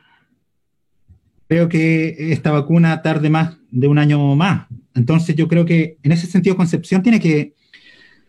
creo 1.49 1.69
que 1.69 2.33
esta 2.33 2.53
vacuna 2.53 3.03
tarde 3.03 3.31
más 3.31 3.57
de 3.71 3.89
un 3.89 3.99
año 3.99 4.37
más. 4.37 4.67
Entonces 4.95 5.35
yo 5.35 5.49
creo 5.49 5.65
que 5.65 5.97
en 6.03 6.13
ese 6.13 6.27
sentido 6.27 6.57
Concepción 6.57 7.03
tiene 7.03 7.21
que 7.21 7.55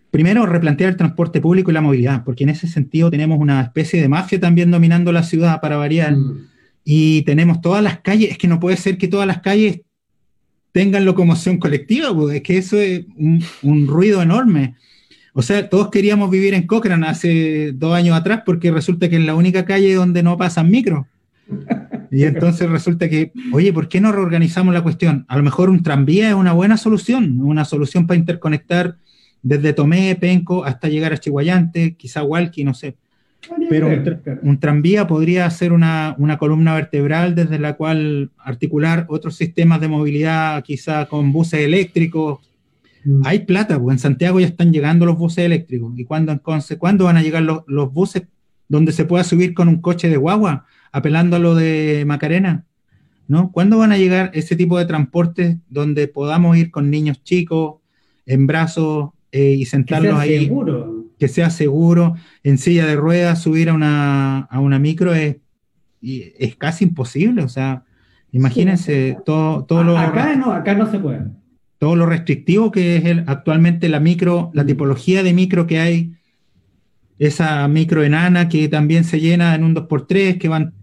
primero 0.10 0.46
replantear 0.46 0.90
el 0.90 0.98
transporte 0.98 1.42
público 1.42 1.70
y 1.70 1.74
la 1.74 1.82
movilidad, 1.82 2.24
porque 2.24 2.44
en 2.46 2.50
ese 2.50 2.68
sentido 2.68 3.12
tenemos 3.12 3.40
una 3.40 3.62
especie 3.62 4.02
de 4.02 4.10
mafia 4.10 4.40
también 4.40 4.72
dominando 4.72 5.12
la 5.12 5.24
ciudad 5.24 5.62
para 5.62 5.78
variar. 5.78 6.16
Mm. 6.16 6.48
Y 6.84 7.22
tenemos 7.24 7.62
todas 7.62 7.84
las 7.84 8.00
calles, 8.00 8.32
es 8.32 8.38
que 8.38 8.48
no 8.48 8.60
puede 8.60 8.78
ser 8.78 8.98
que 8.98 9.08
todas 9.08 9.28
las 9.28 9.42
calles 9.42 9.82
tengan 10.72 11.06
locomoción 11.06 11.58
colectiva, 11.58 12.14
porque 12.14 12.38
es 12.38 12.44
que 12.44 12.58
eso 12.58 12.78
es 12.78 13.06
un, 13.16 13.44
un 13.62 13.88
ruido 13.88 14.22
enorme. 14.22 14.76
O 15.34 15.42
sea, 15.42 15.70
todos 15.70 15.90
queríamos 15.90 16.30
vivir 16.30 16.54
en 16.54 16.68
Cochrane 16.68 17.08
hace 17.08 17.72
dos 17.74 17.94
años 17.94 18.18
atrás 18.18 18.42
porque 18.46 18.72
resulta 18.72 19.10
que 19.10 19.18
es 19.18 19.24
la 19.24 19.36
única 19.36 19.66
calle 19.66 19.94
donde 19.94 20.24
no 20.24 20.38
pasan 20.38 20.70
micros. 20.70 21.06
Y 22.12 22.24
entonces 22.24 22.68
resulta 22.68 23.08
que, 23.08 23.32
oye, 23.52 23.72
¿por 23.72 23.88
qué 23.88 24.02
no 24.02 24.12
reorganizamos 24.12 24.74
la 24.74 24.82
cuestión? 24.82 25.26
A 25.28 25.38
lo 25.38 25.44
mejor 25.44 25.70
un 25.70 25.84
tranvía 25.84 26.30
es 26.30 26.34
una 26.34 26.54
buena 26.54 26.76
solución, 26.76 27.40
una 27.42 27.66
solución 27.66 28.08
para 28.08 28.18
interconectar 28.18 28.98
desde 29.44 29.74
Tomé, 29.74 30.16
Penco, 30.16 30.66
hasta 30.66 30.90
llegar 30.90 31.14
a 31.14 31.20
Chihuayante, 31.20 31.96
quizá 31.96 32.24
Hualqui, 32.24 32.64
no 32.64 32.74
sé. 32.74 32.96
Pero 33.70 33.90
un, 34.42 34.60
tranvía 34.60 35.08
podría 35.08 35.50
ser 35.50 35.72
una, 35.72 36.16
columna 36.40 36.76
vertebral 36.76 37.36
desde 37.36 37.58
la 37.58 37.74
cual 37.74 38.32
articular 38.38 39.06
otros 39.10 39.36
sistemas 39.36 39.82
de 39.82 39.88
movilidad, 39.88 40.64
quizá 40.64 41.06
con 41.06 41.32
buses 41.32 41.62
eléctricos. 41.62 42.40
Mm. 43.06 43.22
Hay 43.26 43.40
plata, 43.40 43.80
pues 43.80 43.96
en 43.96 44.00
Santiago 44.00 44.40
ya 44.40 44.48
están 44.48 44.72
llegando 44.72 45.06
los 45.06 45.18
buses 45.18 45.46
eléctricos. 45.46 45.98
¿Y 45.98 46.04
cuándo, 46.04 46.32
entonces, 46.32 46.78
¿cuándo 46.78 47.06
van 47.06 47.18
a 47.18 47.24
llegar 47.24 47.44
los, 47.44 47.64
los 47.68 47.92
buses 47.94 48.24
donde 48.68 48.92
se 48.92 49.06
pueda 49.06 49.24
subir 49.24 49.54
con 49.54 49.68
un 49.68 49.82
coche 49.82 50.10
de 50.10 50.18
guagua? 50.18 50.66
apelando 50.92 51.36
a 51.36 51.40
lo 51.40 51.56
de 51.56 52.04
Macarena, 52.06 52.66
¿no? 53.28 53.52
¿Cuándo 53.52 53.78
van 53.78 53.92
a 53.92 53.98
llegar 53.98 54.32
ese 54.34 54.56
tipo 54.56 54.78
de 54.78 54.86
transportes 54.86 55.58
donde 55.70 56.08
podamos 56.08 56.58
ir 56.58 56.72
con 56.72 56.90
niños 56.90 57.24
chicos 57.24 57.76
en 58.26 58.48
brazos 58.48 59.12
eh, 59.32 59.56
y 59.58 59.66
sentarlos 59.66 60.16
ahí? 60.16 60.46
Seguro. 60.46 60.99
Que 61.20 61.28
sea 61.28 61.50
seguro, 61.50 62.16
en 62.44 62.58
silla 62.58 62.86
de 62.86 62.96
ruedas, 62.96 63.42
subir 63.42 63.70
a 63.70 63.74
una, 63.74 64.40
a 64.40 64.60
una 64.60 64.80
micro 64.80 65.14
es, 65.14 65.38
es 66.02 66.56
casi 66.56 66.86
imposible, 66.86 67.44
o 67.44 67.50
sea, 67.50 67.84
imagínense 68.32 69.18
todo, 69.26 69.66
todo 69.66 69.84
lo... 69.84 69.98
Acá 69.98 70.36
no, 70.36 70.54
acá 70.54 70.74
no 70.76 70.90
se 70.90 71.00
puede. 71.00 71.26
Todo 71.78 71.96
lo 71.96 72.06
restrictivo 72.06 72.72
que 72.72 72.98
es 72.98 73.06
el, 73.06 73.24
actualmente 73.28 73.90
la 73.90 74.00
micro, 74.00 74.52
la 74.54 74.66
tipología 74.66 75.24
de 75.24 75.34
micro 75.34 75.68
que 75.68 75.80
hay, 75.80 76.14
esa 77.20 77.68
micro 77.68 78.04
enana 78.04 78.48
que 78.48 78.70
también 78.70 79.04
se 79.04 79.20
llena 79.20 79.54
en 79.54 79.64
un 79.64 79.76
2x3, 79.76 80.38
que 80.38 80.48
van 80.48 80.74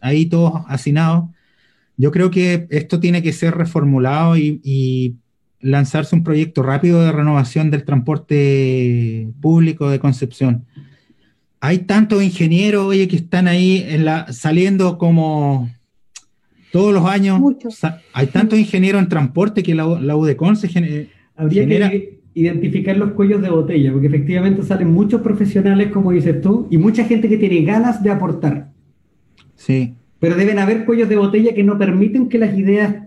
ahí 0.00 0.26
todos 0.26 0.62
hacinados. 0.68 1.26
Yo 1.96 2.10
creo 2.10 2.30
que 2.30 2.66
esto 2.70 3.00
tiene 3.00 3.22
que 3.22 3.32
ser 3.32 3.54
reformulado 3.54 4.36
y, 4.36 5.16
lanzarse 5.60 6.14
un 6.14 6.22
proyecto 6.22 6.62
rápido 6.62 7.02
de 7.02 7.12
renovación 7.12 7.70
del 7.70 7.84
transporte 7.84 9.28
público 9.40 9.90
de 9.90 9.98
Concepción. 9.98 10.64
Hay 11.60 11.78
tantos 11.78 12.22
ingenieros, 12.22 12.86
oye, 12.86 13.08
que 13.08 13.16
están 13.16 13.48
ahí 13.48 13.84
en 13.88 14.04
la, 14.04 14.32
saliendo 14.32 14.98
como 14.98 15.70
todos 16.70 16.92
los 16.92 17.06
años. 17.06 17.40
Hay 18.12 18.26
tantos 18.28 18.58
ingenieros 18.58 19.02
en 19.02 19.08
transporte 19.08 19.62
que 19.62 19.74
la, 19.74 19.86
la 20.00 20.16
UDECON 20.16 20.56
se 20.56 20.68
genera. 20.68 21.90
Que 21.90 22.20
identificar 22.34 22.94
los 22.98 23.12
cuellos 23.12 23.40
de 23.40 23.48
botella, 23.48 23.90
porque 23.92 24.08
efectivamente 24.08 24.62
salen 24.62 24.92
muchos 24.92 25.22
profesionales, 25.22 25.90
como 25.90 26.12
dices 26.12 26.42
tú, 26.42 26.68
y 26.70 26.76
mucha 26.76 27.04
gente 27.04 27.30
que 27.30 27.38
tiene 27.38 27.62
ganas 27.62 28.02
de 28.02 28.10
aportar. 28.10 28.72
Sí. 29.54 29.94
Pero 30.20 30.36
deben 30.36 30.58
haber 30.58 30.84
cuellos 30.84 31.08
de 31.08 31.16
botella 31.16 31.54
que 31.54 31.64
no 31.64 31.78
permiten 31.78 32.28
que 32.28 32.38
las 32.38 32.56
ideas 32.56 33.06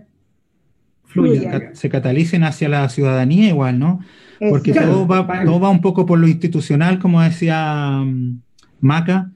fluyan. 1.10 1.70
Se 1.74 1.88
catalicen 1.88 2.44
hacia 2.44 2.68
la 2.68 2.88
ciudadanía 2.88 3.48
igual, 3.48 3.78
¿no? 3.78 4.00
Porque 4.48 4.72
todo, 4.72 5.06
va, 5.06 5.44
todo 5.44 5.60
va 5.60 5.68
un 5.68 5.82
poco 5.82 6.06
por 6.06 6.18
lo 6.18 6.26
institucional, 6.26 6.98
como 6.98 7.20
decía 7.20 8.02
mm, 8.02 8.40
Maca, 8.80 9.30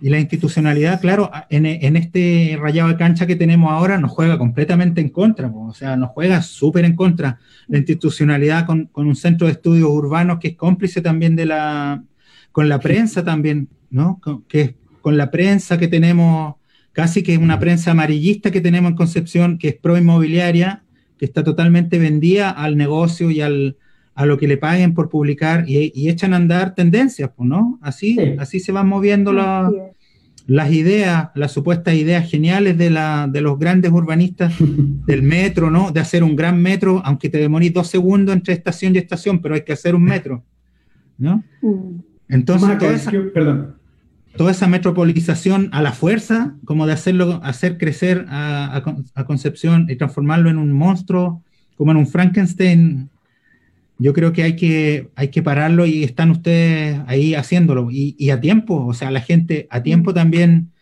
y 0.00 0.08
la 0.08 0.20
institucionalidad, 0.20 1.00
claro, 1.00 1.30
en, 1.50 1.66
en, 1.66 1.96
este 1.96 2.56
rayado 2.60 2.88
de 2.88 2.96
cancha 2.96 3.26
que 3.26 3.36
tenemos 3.36 3.70
ahora 3.70 3.98
nos 3.98 4.12
juega 4.12 4.38
completamente 4.38 5.00
en 5.00 5.10
contra, 5.10 5.48
o 5.48 5.74
sea, 5.74 5.96
nos 5.96 6.10
juega 6.10 6.40
súper 6.40 6.84
en 6.84 6.94
contra. 6.94 7.38
La 7.66 7.78
institucionalidad 7.78 8.64
con, 8.64 8.86
con, 8.86 9.06
un 9.06 9.16
centro 9.16 9.46
de 9.46 9.54
estudios 9.54 9.88
urbanos 9.90 10.38
que 10.38 10.48
es 10.48 10.56
cómplice 10.56 11.00
también 11.00 11.36
de 11.36 11.46
la, 11.46 12.02
con 12.52 12.68
la 12.68 12.78
prensa 12.78 13.24
también, 13.24 13.68
¿no? 13.90 14.20
que 14.48 14.76
con 15.00 15.16
la 15.16 15.30
prensa 15.30 15.76
que 15.76 15.88
tenemos, 15.88 16.54
casi 16.92 17.22
que 17.22 17.34
es 17.34 17.38
una 17.38 17.58
prensa 17.58 17.90
amarillista 17.90 18.50
que 18.50 18.60
tenemos 18.60 18.92
en 18.92 18.96
Concepción, 18.96 19.58
que 19.58 19.68
es 19.68 19.74
pro 19.74 19.98
inmobiliaria, 19.98 20.83
que 21.24 21.28
está 21.28 21.42
totalmente 21.42 21.98
vendida 21.98 22.50
al 22.50 22.76
negocio 22.76 23.30
y 23.30 23.40
al, 23.40 23.78
a 24.14 24.26
lo 24.26 24.36
que 24.36 24.46
le 24.46 24.58
paguen 24.58 24.92
por 24.92 25.08
publicar 25.08 25.64
y, 25.66 26.06
echan 26.06 26.34
a 26.34 26.36
andar 26.36 26.74
tendencias, 26.74 27.30
pues, 27.34 27.48
¿no? 27.48 27.78
Así, 27.80 28.18
así 28.38 28.60
se 28.60 28.72
van 28.72 28.88
moviendo 28.88 29.32
las 29.32 30.70
ideas, 30.70 31.30
las 31.34 31.50
supuestas 31.50 31.94
ideas 31.94 32.30
geniales 32.30 32.76
de, 32.76 32.90
la, 32.90 33.26
de 33.26 33.40
los 33.40 33.58
grandes 33.58 33.90
urbanistas 33.90 34.52
del 35.06 35.22
metro, 35.22 35.70
¿no? 35.70 35.92
De 35.92 36.00
hacer 36.00 36.22
un 36.22 36.36
gran 36.36 36.60
metro, 36.60 37.00
aunque 37.02 37.30
te 37.30 37.38
demorís 37.38 37.72
dos 37.72 37.86
segundos 37.86 38.36
entre 38.36 38.52
estación 38.52 38.94
y 38.94 38.98
estación, 38.98 39.40
pero 39.40 39.54
hay 39.54 39.62
que 39.62 39.72
hacer 39.72 39.94
un 39.94 40.04
metro, 40.04 40.44
¿no? 41.16 41.42
Mm. 41.62 42.00
Entonces, 42.28 43.08
perdón 43.32 43.76
toda 44.36 44.50
esa 44.50 44.66
metropolización 44.66 45.68
a 45.72 45.82
la 45.82 45.92
fuerza, 45.92 46.54
como 46.64 46.86
de 46.86 46.92
hacerlo, 46.92 47.40
hacer 47.42 47.78
crecer 47.78 48.26
a, 48.28 48.82
Concepción 49.26 49.86
y 49.88 49.96
transformarlo 49.96 50.50
en 50.50 50.58
un 50.58 50.72
monstruo, 50.72 51.42
como 51.76 51.92
en 51.92 51.96
un 51.96 52.06
Frankenstein, 52.06 53.10
yo 53.98 54.12
creo 54.12 54.32
que 54.32 54.42
hay 54.42 54.56
que, 54.56 55.08
hay 55.14 55.28
que 55.28 55.42
pararlo 55.42 55.86
y 55.86 56.02
están 56.02 56.30
ustedes 56.30 57.00
ahí 57.06 57.34
haciéndolo. 57.34 57.88
Y, 57.90 58.30
a 58.30 58.40
tiempo, 58.40 58.84
o 58.86 58.94
sea, 58.94 59.10
la 59.10 59.20
gente 59.20 59.66
a 59.70 59.82
tiempo 59.82 60.12
también 60.12 60.72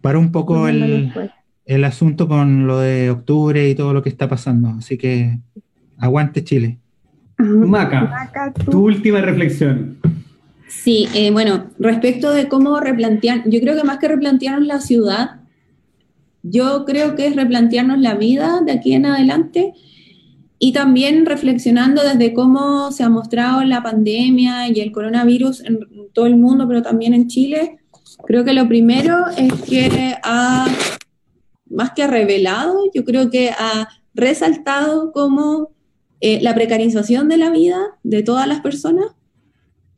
para 0.00 0.18
un 0.18 0.32
poco 0.32 0.68
el, 0.68 1.12
el 1.64 1.84
asunto 1.84 2.28
con 2.28 2.66
lo 2.66 2.80
de 2.80 3.10
octubre 3.10 3.68
y 3.68 3.74
todo 3.74 3.94
lo 3.94 4.02
que 4.02 4.08
está 4.08 4.28
pasando. 4.28 4.70
Así 4.70 4.98
que 4.98 5.38
aguante 5.98 6.42
Chile. 6.44 6.78
Maca, 7.38 8.52
tu 8.70 8.84
última 8.84 9.20
reflexión. 9.20 9.98
Sí, 10.82 11.08
eh, 11.14 11.30
bueno, 11.30 11.70
respecto 11.78 12.30
de 12.30 12.48
cómo 12.48 12.78
replantear, 12.80 13.42
yo 13.46 13.60
creo 13.60 13.76
que 13.76 13.84
más 13.84 13.98
que 13.98 14.08
replantearnos 14.08 14.66
la 14.66 14.80
ciudad, 14.80 15.40
yo 16.42 16.84
creo 16.84 17.14
que 17.14 17.26
es 17.26 17.36
replantearnos 17.36 17.98
la 17.98 18.14
vida 18.14 18.60
de 18.60 18.72
aquí 18.72 18.92
en 18.92 19.06
adelante 19.06 19.72
y 20.58 20.72
también 20.72 21.24
reflexionando 21.24 22.02
desde 22.02 22.34
cómo 22.34 22.92
se 22.92 23.02
ha 23.02 23.08
mostrado 23.08 23.64
la 23.64 23.82
pandemia 23.82 24.68
y 24.68 24.80
el 24.80 24.92
coronavirus 24.92 25.64
en 25.64 25.80
todo 26.12 26.26
el 26.26 26.36
mundo, 26.36 26.68
pero 26.68 26.82
también 26.82 27.14
en 27.14 27.28
Chile. 27.28 27.78
Creo 28.26 28.44
que 28.44 28.52
lo 28.52 28.68
primero 28.68 29.26
es 29.36 29.52
que 29.62 30.16
ha, 30.22 30.66
más 31.70 31.92
que 31.92 32.06
revelado, 32.06 32.90
yo 32.94 33.04
creo 33.04 33.30
que 33.30 33.50
ha 33.50 33.88
resaltado 34.14 35.12
cómo 35.12 35.70
eh, 36.20 36.40
la 36.40 36.54
precarización 36.54 37.28
de 37.28 37.36
la 37.36 37.50
vida 37.50 37.78
de 38.02 38.22
todas 38.22 38.46
las 38.46 38.60
personas, 38.60 39.06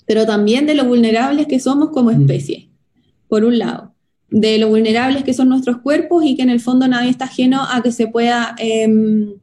pero 0.07 0.25
también 0.25 0.67
de 0.67 0.75
lo 0.75 0.85
vulnerables 0.85 1.47
que 1.47 1.61
somos 1.61 1.91
como 1.91 2.11
mm. 2.11 2.21
especie, 2.23 2.69
por 3.29 3.45
un 3.45 3.59
lado, 3.59 3.95
de 4.31 4.59
lo 4.59 4.69
vulnerables 4.69 5.25
que 5.25 5.35
son 5.35 5.49
nuestros 5.49 5.79
cuerpos 5.79 6.25
y 6.25 6.37
que 6.37 6.43
en 6.43 6.51
el 6.51 6.61
fondo 6.61 6.89
nadie 6.89 7.11
está 7.11 7.27
ajeno 7.27 7.63
a 7.63 7.83
que 7.83 7.93
se 7.93 8.07
pueda 8.09 8.55
em, 8.59 9.35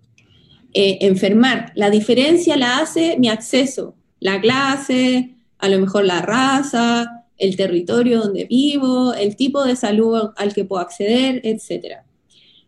eh, 0.74 0.98
enfermar. 1.02 1.72
La 1.76 1.90
diferencia 1.90 2.58
la 2.58 2.80
hace 2.80 3.18
mi 3.18 3.30
acceso, 3.30 3.96
la 4.20 4.42
clase, 4.42 5.36
a 5.58 5.70
lo 5.70 5.80
mejor 5.80 6.06
la 6.06 6.22
raza, 6.22 7.26
el 7.38 7.56
territorio 7.56 8.22
donde 8.22 8.46
vivo, 8.46 9.14
el 9.14 9.36
tipo 9.36 9.64
de 9.64 9.76
salud 9.76 10.32
al 10.36 10.54
que 10.54 10.66
puedo 10.66 10.82
acceder, 10.82 11.42
etcétera. 11.44 12.06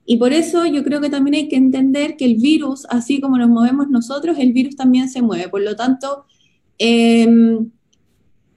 Y 0.06 0.18
por 0.18 0.34
eso 0.34 0.66
yo 0.66 0.84
creo 0.84 1.02
que 1.02 1.10
también 1.10 1.36
hay 1.36 1.48
que 1.48 1.56
entender 1.56 2.16
que 2.16 2.26
el 2.26 2.36
virus, 2.36 2.86
así 2.90 3.20
como 3.20 3.38
nos 3.38 3.50
movemos 3.50 3.90
nosotros, 3.90 4.38
el 4.38 4.54
virus 4.54 4.76
también 4.76 5.10
se 5.10 5.22
mueve. 5.22 5.50
Por 5.50 5.62
lo 5.62 5.76
tanto, 5.76 6.26
em, 6.78 7.72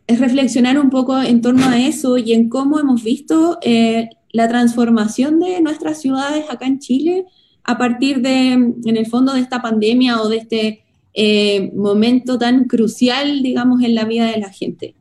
es 0.09 0.19
reflexionar 0.19 0.79
un 0.79 0.91
poco 0.91 1.21
en 1.21 1.41
torno 1.41 1.69
a 1.69 1.79
eso 1.79 2.19
y 2.19 2.33
en 2.33 2.49
cómo 2.49 2.81
hemos 2.81 3.05
visto 3.05 3.59
eh, 3.63 4.09
la 4.33 4.49
transformación 4.49 5.39
de 5.39 5.61
nuestras 5.61 6.01
ciudades 6.01 6.47
acá 6.49 6.67
en 6.67 6.81
Chile 6.81 7.27
a 7.63 7.79
partir 7.79 8.23
de, 8.23 8.53
en 8.53 8.97
el 8.97 9.07
fondo, 9.07 9.35
de 9.35 9.41
esta 9.41 9.61
pandemia 9.61 10.21
o 10.21 10.29
de 10.29 10.39
este 10.39 10.85
eh, 11.13 11.71
momento 11.75 12.39
tan 12.39 12.65
crucial, 12.65 13.43
digamos, 13.43 13.83
en 13.83 13.95
la 13.95 14.07
vida 14.07 14.31
de 14.31 14.39
la 14.39 14.51
gente. 14.51 14.95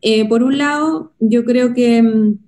Eh, 0.00 0.26
por 0.26 0.42
un 0.42 0.56
lado, 0.56 1.12
yo 1.20 1.44
creo 1.44 1.74
que 1.74 1.98
em, 1.98 2.38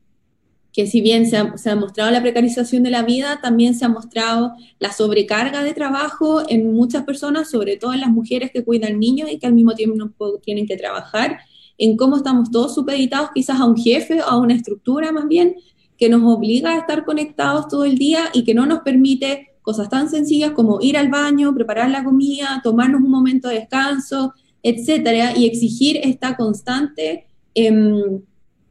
que 0.76 0.86
si 0.86 1.00
bien 1.00 1.24
se 1.24 1.38
ha, 1.38 1.74
mostrado 1.74 2.10
la 2.10 2.20
precarización 2.20 2.82
de 2.82 2.90
la 2.90 3.02
vida, 3.02 3.40
también 3.42 3.74
se 3.74 3.86
ha 3.86 3.88
mostrado 3.88 4.52
la 4.78 4.92
sobrecarga 4.92 5.64
de 5.64 5.72
trabajo 5.72 6.42
en 6.50 6.74
muchas 6.74 7.04
personas, 7.04 7.48
sobre 7.48 7.78
todo 7.78 7.94
en 7.94 8.02
las 8.02 8.10
mujeres 8.10 8.50
que 8.52 8.62
cuidan 8.62 9.00
niños 9.00 9.30
y 9.30 9.38
que 9.38 9.46
al 9.46 9.54
mismo 9.54 9.72
tiempo 9.72 10.38
tienen 10.44 10.66
que 10.66 10.76
trabajar, 10.76 11.38
en 11.78 11.96
cómo 11.96 12.16
estamos 12.16 12.50
todos 12.50 12.74
supeditados 12.74 13.30
quizás 13.34 13.60
a 13.60 13.64
un 13.64 13.76
jefe 13.76 14.20
o 14.20 14.24
a 14.24 14.38
una 14.38 14.54
estructura 14.54 15.12
más 15.12 15.28
bien, 15.28 15.56
que 15.98 16.08
nos 16.08 16.22
obliga 16.24 16.74
a 16.74 16.78
estar 16.78 17.04
conectados 17.04 17.68
todo 17.68 17.84
el 17.84 17.96
día 17.96 18.24
y 18.32 18.44
que 18.44 18.54
no 18.54 18.66
nos 18.66 18.80
permite 18.80 19.48
cosas 19.62 19.88
tan 19.88 20.08
sencillas 20.08 20.52
como 20.52 20.78
ir 20.80 20.96
al 20.96 21.08
baño, 21.08 21.54
preparar 21.54 21.90
la 21.90 22.04
comida, 22.04 22.60
tomarnos 22.62 23.00
un 23.02 23.10
momento 23.10 23.48
de 23.48 23.56
descanso, 23.56 24.34
etcétera, 24.62 25.36
y 25.36 25.46
exigir 25.46 25.98
esta 26.02 26.36
constante... 26.36 27.26
Eh, 27.54 28.20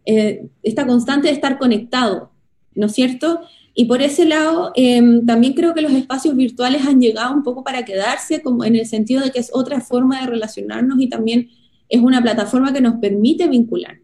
eh, 0.05 0.47
constante 0.85 1.27
de 1.27 1.33
estar 1.33 1.57
conectado, 1.57 2.31
¿no 2.75 2.85
es 2.85 2.93
cierto? 2.93 3.41
Y 3.73 3.85
por 3.85 4.01
ese 4.01 4.25
lado, 4.25 4.71
em, 4.75 5.25
también 5.25 5.53
creo 5.53 5.73
que 5.73 5.81
los 5.81 5.91
espacios 5.91 6.35
virtuales 6.35 6.85
han 6.85 7.01
llegado 7.01 7.33
un 7.33 7.43
poco 7.43 7.63
para 7.63 7.83
quedarse, 7.83 8.41
como 8.41 8.63
en 8.63 8.75
el 8.75 8.85
sentido 8.85 9.21
de 9.21 9.31
que 9.31 9.39
es 9.39 9.49
otra 9.53 9.81
forma 9.81 10.21
de 10.21 10.27
relacionarnos 10.27 10.99
y 10.99 11.09
también 11.09 11.49
es 11.89 12.01
una 12.01 12.21
plataforma 12.21 12.73
que 12.73 12.81
nos 12.81 12.95
permite 12.95 13.47
vincular. 13.47 13.99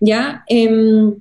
¿Ya? 0.00 0.44
Em, 0.48 1.14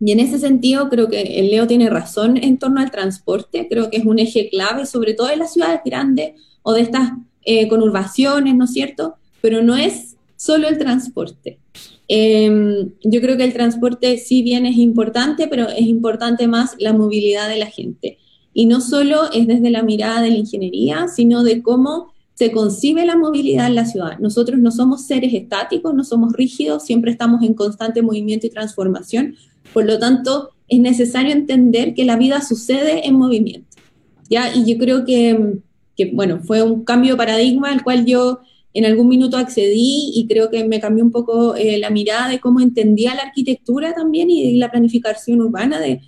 y 0.00 0.12
en 0.12 0.20
ese 0.20 0.38
sentido, 0.38 0.88
creo 0.88 1.08
que 1.08 1.20
el 1.20 1.50
Leo 1.50 1.66
tiene 1.66 1.90
razón 1.90 2.36
en 2.36 2.58
torno 2.58 2.80
al 2.80 2.90
transporte, 2.90 3.66
creo 3.68 3.90
que 3.90 3.96
es 3.96 4.04
un 4.04 4.18
eje 4.18 4.48
clave, 4.48 4.86
sobre 4.86 5.14
todo 5.14 5.30
en 5.30 5.40
las 5.40 5.52
ciudades 5.54 5.80
grandes 5.84 6.32
o 6.62 6.72
de 6.72 6.82
estas 6.82 7.12
eh, 7.44 7.66
conurbaciones, 7.68 8.54
¿no 8.54 8.64
es 8.64 8.72
cierto? 8.72 9.16
Pero 9.40 9.62
no 9.62 9.76
es 9.76 10.16
solo 10.36 10.68
el 10.68 10.78
transporte. 10.78 11.58
Em, 12.06 12.90
yo 13.02 13.20
creo 13.20 13.36
que 13.36 13.44
el 13.44 13.52
transporte, 13.52 14.18
si 14.18 14.42
bien 14.42 14.66
es 14.66 14.76
importante, 14.76 15.48
pero 15.48 15.68
es 15.68 15.86
importante 15.86 16.46
más 16.46 16.74
la 16.78 16.92
movilidad 16.92 17.48
de 17.48 17.58
la 17.58 17.66
gente. 17.66 18.18
Y 18.54 18.66
no 18.66 18.80
solo 18.80 19.30
es 19.32 19.46
desde 19.46 19.70
la 19.70 19.82
mirada 19.82 20.22
de 20.22 20.30
la 20.30 20.38
ingeniería, 20.38 21.08
sino 21.08 21.42
de 21.42 21.62
cómo 21.62 22.12
se 22.38 22.52
concibe 22.52 23.04
la 23.04 23.16
movilidad 23.16 23.66
en 23.66 23.74
la 23.74 23.84
ciudad. 23.84 24.16
Nosotros 24.20 24.60
no 24.60 24.70
somos 24.70 25.04
seres 25.04 25.34
estáticos, 25.34 25.92
no 25.92 26.04
somos 26.04 26.34
rígidos, 26.34 26.84
siempre 26.84 27.10
estamos 27.10 27.42
en 27.42 27.52
constante 27.52 28.00
movimiento 28.00 28.46
y 28.46 28.50
transformación. 28.50 29.34
Por 29.74 29.86
lo 29.86 29.98
tanto, 29.98 30.50
es 30.68 30.78
necesario 30.78 31.32
entender 31.32 31.94
que 31.94 32.04
la 32.04 32.14
vida 32.16 32.40
sucede 32.40 33.08
en 33.08 33.16
movimiento. 33.16 33.76
¿ya? 34.30 34.54
Y 34.54 34.72
yo 34.72 34.78
creo 34.78 35.04
que, 35.04 35.58
bueno, 36.12 36.38
fue 36.44 36.62
un 36.62 36.84
cambio 36.84 37.14
de 37.14 37.16
paradigma 37.16 37.72
al 37.72 37.82
cual 37.82 38.06
yo 38.06 38.38
en 38.72 38.84
algún 38.84 39.08
minuto 39.08 39.36
accedí 39.36 40.12
y 40.14 40.28
creo 40.28 40.48
que 40.48 40.62
me 40.64 40.78
cambió 40.78 41.04
un 41.04 41.10
poco 41.10 41.56
eh, 41.56 41.78
la 41.78 41.90
mirada 41.90 42.28
de 42.28 42.38
cómo 42.38 42.60
entendía 42.60 43.16
la 43.16 43.22
arquitectura 43.22 43.94
también 43.94 44.30
y 44.30 44.56
la 44.58 44.70
planificación 44.70 45.40
urbana, 45.40 45.80
de, 45.80 46.02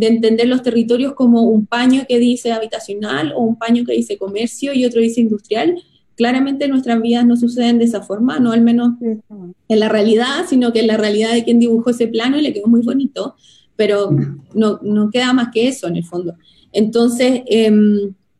de, 0.00 0.06
entender 0.06 0.48
los 0.48 0.62
territorios 0.62 1.14
como 1.14 1.42
un 1.42 1.66
paño 1.66 2.02
que 2.08 2.18
dice 2.18 2.52
habitacional 2.52 3.32
o 3.34 3.40
un 3.40 3.56
paño 3.56 3.84
que 3.84 3.92
dice 3.92 4.18
comercio 4.18 4.72
y 4.72 4.84
otro 4.84 5.00
dice 5.00 5.20
industrial. 5.20 5.82
Claramente 6.16 6.68
nuestras 6.68 7.00
vidas 7.00 7.26
no 7.26 7.36
suceden 7.36 7.78
de 7.78 7.86
esa 7.86 8.02
forma, 8.02 8.38
no 8.38 8.52
al 8.52 8.60
menos 8.60 8.92
en 9.00 9.80
la 9.80 9.88
realidad, 9.88 10.44
sino 10.48 10.72
que 10.72 10.80
en 10.80 10.86
la 10.88 10.96
realidad 10.96 11.32
de 11.32 11.44
quien 11.44 11.58
dibujó 11.58 11.90
ese 11.90 12.08
plano 12.08 12.38
y 12.38 12.42
le 12.42 12.52
quedó 12.52 12.66
muy 12.66 12.82
bonito, 12.82 13.36
pero 13.76 14.10
no, 14.54 14.80
no 14.82 15.10
queda 15.10 15.32
más 15.32 15.48
que 15.52 15.68
eso 15.68 15.88
en 15.88 15.96
el 15.96 16.04
fondo. 16.04 16.34
Entonces, 16.72 17.42
eh, 17.46 17.72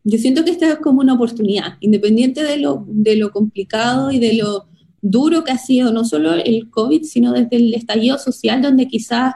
yo 0.05 0.19
siento 0.19 0.45
que 0.45 0.51
esta 0.51 0.73
es 0.73 0.78
como 0.78 1.01
una 1.01 1.15
oportunidad, 1.15 1.74
independiente 1.81 2.43
de 2.43 2.57
lo, 2.57 2.85
de 2.87 3.16
lo 3.16 3.31
complicado 3.31 4.11
y 4.11 4.19
de 4.19 4.35
lo 4.35 4.66
duro 5.03 5.45
que 5.45 5.53
ha 5.53 5.59
sido 5.59 5.93
no 5.93 6.05
solo 6.05 6.35
el 6.35 6.70
COVID, 6.70 7.03
sino 7.05 7.32
desde 7.32 7.57
el 7.57 7.74
estallido 7.74 8.19
social, 8.19 8.62
donde 8.62 8.89
quizás 8.89 9.35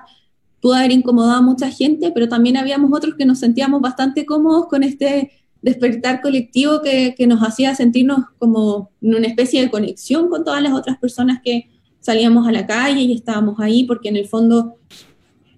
pudo 0.65 0.77
haber 0.77 0.93
incomodado 0.93 1.35
a 1.35 1.43
mucha 1.43 1.71
gente, 1.71 2.11
pero 2.11 2.27
también 2.27 2.57
habíamos 2.57 2.91
otros 2.91 3.17
que 3.17 3.27
nos 3.27 3.39
sentíamos 3.39 3.83
bastante 3.83 4.25
cómodos 4.25 4.67
con 4.67 4.83
este 4.83 5.31
despertar 5.61 6.23
colectivo 6.23 6.81
que, 6.81 7.15
que 7.15 7.27
nos 7.27 7.41
hacía 7.43 7.75
sentirnos 7.75 8.21
como 8.39 8.91
en 9.03 9.15
una 9.15 9.27
especie 9.27 9.61
de 9.61 9.71
conexión 9.71 10.31
con 10.31 10.43
todas 10.43 10.63
las 10.63 10.73
otras 10.73 10.97
personas 10.97 11.43
que 11.45 11.69
salíamos 12.01 12.49
a 12.49 12.53
la 12.53 12.67
calle 12.67 13.03
y 13.03 13.13
estábamos 13.13 13.61
ahí, 13.61 13.85
porque 13.85 14.09
en 14.09 14.17
el 14.17 14.27
fondo 14.27 14.77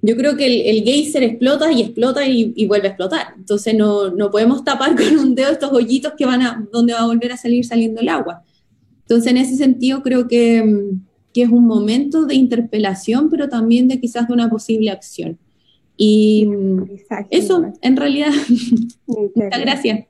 yo 0.03 0.17
creo 0.17 0.37
que 0.37 0.47
el, 0.47 0.77
el 0.77 0.83
geyser 0.83 1.23
explota 1.23 1.71
y 1.71 1.83
explota 1.83 2.27
y, 2.27 2.67
vuelve 2.67 2.89
a 2.89 2.91
explotar. 2.91 3.35
Entonces 3.37 3.77
no, 3.77 4.11
no, 4.11 4.33
podemos 4.33 4.65
tapar 4.65 4.97
con 4.97 5.19
un 5.21 5.37
dedo 5.37 5.53
estos 5.53 5.71
hoyitos 5.71 6.15
que 6.19 6.27
van 6.27 6.43
a, 6.43 6.67
donde 6.73 6.95
va 6.95 7.03
a 7.03 7.07
volver 7.07 7.31
a 7.31 7.37
salir 7.37 7.65
saliendo 7.65 8.01
el 8.01 8.09
agua. 8.09 8.43
Entonces 9.03 9.31
en 9.31 9.37
ese 9.37 9.55
sentido 9.55 10.03
creo 10.03 10.27
que, 10.27 10.99
que 11.37 11.43
es 11.43 11.51
un 11.51 11.67
momento 11.67 12.25
de 12.25 12.35
interpelación, 12.35 13.29
pero 13.29 13.51
también 13.51 13.89
de 13.89 14.01
quizás 14.01 14.27
de 14.27 14.33
una 14.33 14.49
posible 14.49 14.89
acción. 14.91 15.37
Y 15.95 16.49
eso, 17.29 17.75
en 17.83 17.95
realidad, 17.95 18.31
muchas 19.07 19.61
gracias. 19.61 20.07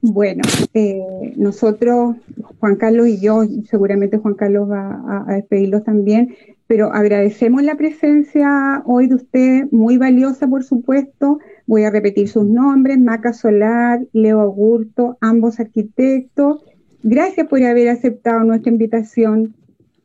Bueno, 0.00 0.40
eh, 0.72 1.34
nosotros, 1.36 2.16
Juan 2.58 2.76
Carlos 2.76 3.06
y 3.06 3.20
yo, 3.20 3.42
seguramente 3.68 4.16
Juan 4.16 4.32
Carlos 4.32 4.70
va 4.70 4.94
a, 5.06 5.30
a 5.30 5.34
despedirlos 5.34 5.84
también, 5.84 6.36
pero 6.66 6.90
agradecemos 6.90 7.62
la 7.62 7.74
presencia 7.74 8.82
hoy 8.86 9.08
de 9.08 9.16
usted, 9.16 9.66
muy 9.72 9.98
valiosa 9.98 10.48
por 10.48 10.64
supuesto. 10.64 11.38
Voy 11.66 11.84
a 11.84 11.90
repetir 11.90 12.30
sus 12.30 12.46
nombres, 12.46 12.98
Maca 12.98 13.34
Solar, 13.34 14.00
Leo 14.14 14.40
Agurto, 14.40 15.18
ambos 15.20 15.60
arquitectos. 15.60 16.64
Gracias 17.02 17.46
por 17.46 17.62
haber 17.62 17.90
aceptado 17.90 18.42
nuestra 18.42 18.72
invitación 18.72 19.54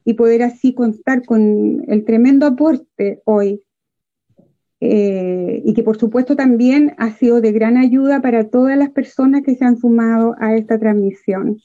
y 0.08 0.14
poder 0.14 0.42
así 0.42 0.74
contar 0.74 1.26
con 1.26 1.84
el 1.90 2.06
tremendo 2.06 2.46
aporte 2.46 3.22
hoy. 3.26 3.62
Eh, 4.80 5.62
y 5.66 5.74
que 5.74 5.84
por 5.84 5.98
supuesto 5.98 6.38
también 6.38 6.94
ha 6.98 7.12
sido 7.12 7.42
de 7.42 7.52
gran 7.52 7.76
ayuda 7.76 8.22
para 8.22 8.46
todas 8.46 8.78
las 8.78 8.90
personas 8.92 9.42
que 9.42 9.56
se 9.56 9.66
han 9.66 9.78
sumado 9.78 10.34
a 10.40 10.56
esta 10.56 10.80
transmisión. 10.80 11.58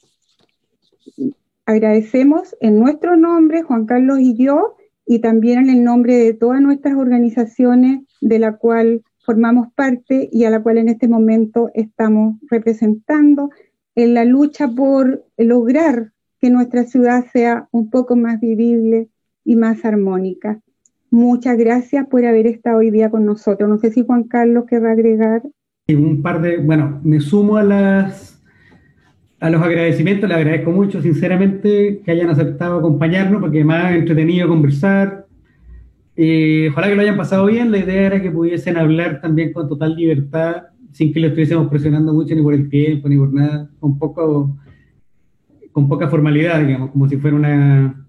Agradecemos 1.65 2.53
en 2.59 2.79
nuestro 2.79 3.15
nombre, 3.15 3.63
Juan 3.63 3.85
Carlos 3.85 4.19
y 4.19 4.35
yo, 4.35 4.75
y 5.05 5.19
también 5.19 5.59
en 5.59 5.69
el 5.69 5.83
nombre 5.85 6.17
de 6.17 6.33
todas 6.33 6.59
nuestras 6.59 6.97
organizaciones 6.97 8.01
de 8.19 8.39
la 8.39 8.57
cual 8.57 9.03
formamos 9.25 9.71
parte 9.73 10.27
y 10.33 10.43
a 10.43 10.49
la 10.49 10.61
cual 10.61 10.79
en 10.79 10.89
este 10.89 11.07
momento 11.07 11.69
estamos 11.75 12.35
representando 12.51 13.51
en 13.95 14.13
la 14.13 14.25
lucha 14.25 14.67
por 14.67 15.23
lograr 15.37 16.11
que 16.43 16.49
nuestra 16.49 16.83
ciudad 16.83 17.23
sea 17.31 17.69
un 17.71 17.89
poco 17.89 18.17
más 18.17 18.41
vivible 18.41 19.07
y 19.45 19.55
más 19.55 19.85
armónica. 19.85 20.59
Muchas 21.09 21.57
gracias 21.57 22.05
por 22.07 22.25
haber 22.25 22.47
estado 22.47 22.79
hoy 22.79 22.91
día 22.91 23.09
con 23.09 23.25
nosotros. 23.25 23.69
No 23.69 23.77
sé 23.77 23.91
si 23.91 24.05
Juan 24.05 24.25
Carlos 24.25 24.65
querrá 24.69 24.91
agregar. 24.91 25.41
Un 25.87 26.21
par 26.21 26.41
de, 26.41 26.57
bueno, 26.57 26.99
me 27.01 27.21
sumo 27.21 27.55
a 27.55 27.63
las 27.63 28.43
a 29.39 29.49
los 29.49 29.61
agradecimientos, 29.61 30.27
le 30.27 30.35
agradezco 30.35 30.71
mucho, 30.71 31.01
sinceramente, 31.01 32.01
que 32.03 32.11
hayan 32.11 32.29
aceptado 32.29 32.79
acompañarnos, 32.79 33.39
porque 33.39 33.63
más 33.63 33.93
entretenido 33.93 34.49
conversar. 34.49 35.25
Eh, 36.17 36.67
ojalá 36.71 36.89
que 36.89 36.95
lo 36.95 37.01
hayan 37.03 37.15
pasado 37.15 37.45
bien. 37.45 37.71
La 37.71 37.77
idea 37.77 38.07
era 38.07 38.21
que 38.21 38.31
pudiesen 38.31 38.75
hablar 38.75 39.21
también 39.21 39.53
con 39.53 39.69
total 39.69 39.95
libertad, 39.95 40.63
sin 40.91 41.13
que 41.13 41.21
lo 41.21 41.27
estuviésemos 41.27 41.69
presionando 41.69 42.13
mucho 42.13 42.35
ni 42.35 42.41
por 42.41 42.53
el 42.53 42.67
tiempo, 42.67 43.07
ni 43.07 43.15
por 43.15 43.33
nada, 43.33 43.69
con 43.79 43.97
poco, 43.97 44.57
con 45.73 45.89
poca 45.89 46.07
formalidad, 46.07 46.65
digamos, 46.65 46.91
como 46.91 47.09
si 47.09 47.17
fuera 47.17 47.35
una, 47.35 48.05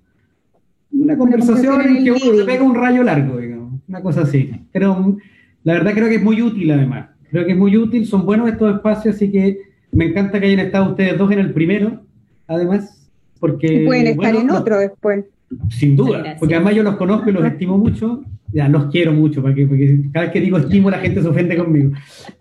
una 0.92 1.18
conversación 1.18 1.80
en 1.80 2.04
que 2.04 2.12
uno 2.12 2.36
se 2.36 2.44
pega 2.44 2.62
un 2.62 2.74
rayo 2.74 3.02
largo, 3.02 3.38
digamos, 3.38 3.80
una 3.88 4.00
cosa 4.02 4.20
así. 4.22 4.52
Pero 4.70 5.16
la 5.64 5.72
verdad 5.72 5.94
creo 5.94 6.08
que 6.08 6.16
es 6.16 6.22
muy 6.22 6.40
útil 6.40 6.70
además. 6.70 7.08
Creo 7.30 7.44
que 7.46 7.52
es 7.52 7.58
muy 7.58 7.76
útil, 7.76 8.06
son 8.06 8.24
buenos 8.24 8.48
estos 8.48 8.76
espacios, 8.76 9.16
así 9.16 9.32
que 9.32 9.58
me 9.90 10.06
encanta 10.06 10.38
que 10.38 10.46
hayan 10.46 10.60
estado 10.60 10.90
ustedes 10.90 11.18
dos 11.18 11.32
en 11.32 11.40
el 11.40 11.52
primero, 11.52 12.02
además, 12.46 13.10
porque... 13.40 13.82
pueden 13.86 14.06
estar 14.08 14.36
en 14.36 14.50
otro 14.50 14.78
después. 14.78 15.24
Sin 15.70 15.96
duda, 15.96 16.36
porque 16.38 16.54
además 16.54 16.74
yo 16.74 16.82
los 16.82 16.96
conozco 16.96 17.30
y 17.30 17.32
los 17.32 17.44
estimo 17.44 17.78
mucho, 17.78 18.22
ya 18.52 18.68
los 18.68 18.86
quiero 18.86 19.12
mucho, 19.12 19.42
porque, 19.42 19.66
porque 19.66 20.00
cada 20.12 20.26
vez 20.26 20.32
que 20.32 20.40
digo 20.40 20.58
estimo 20.58 20.90
la 20.90 20.98
gente 20.98 21.22
se 21.22 21.28
ofende 21.28 21.56
conmigo. 21.56 21.92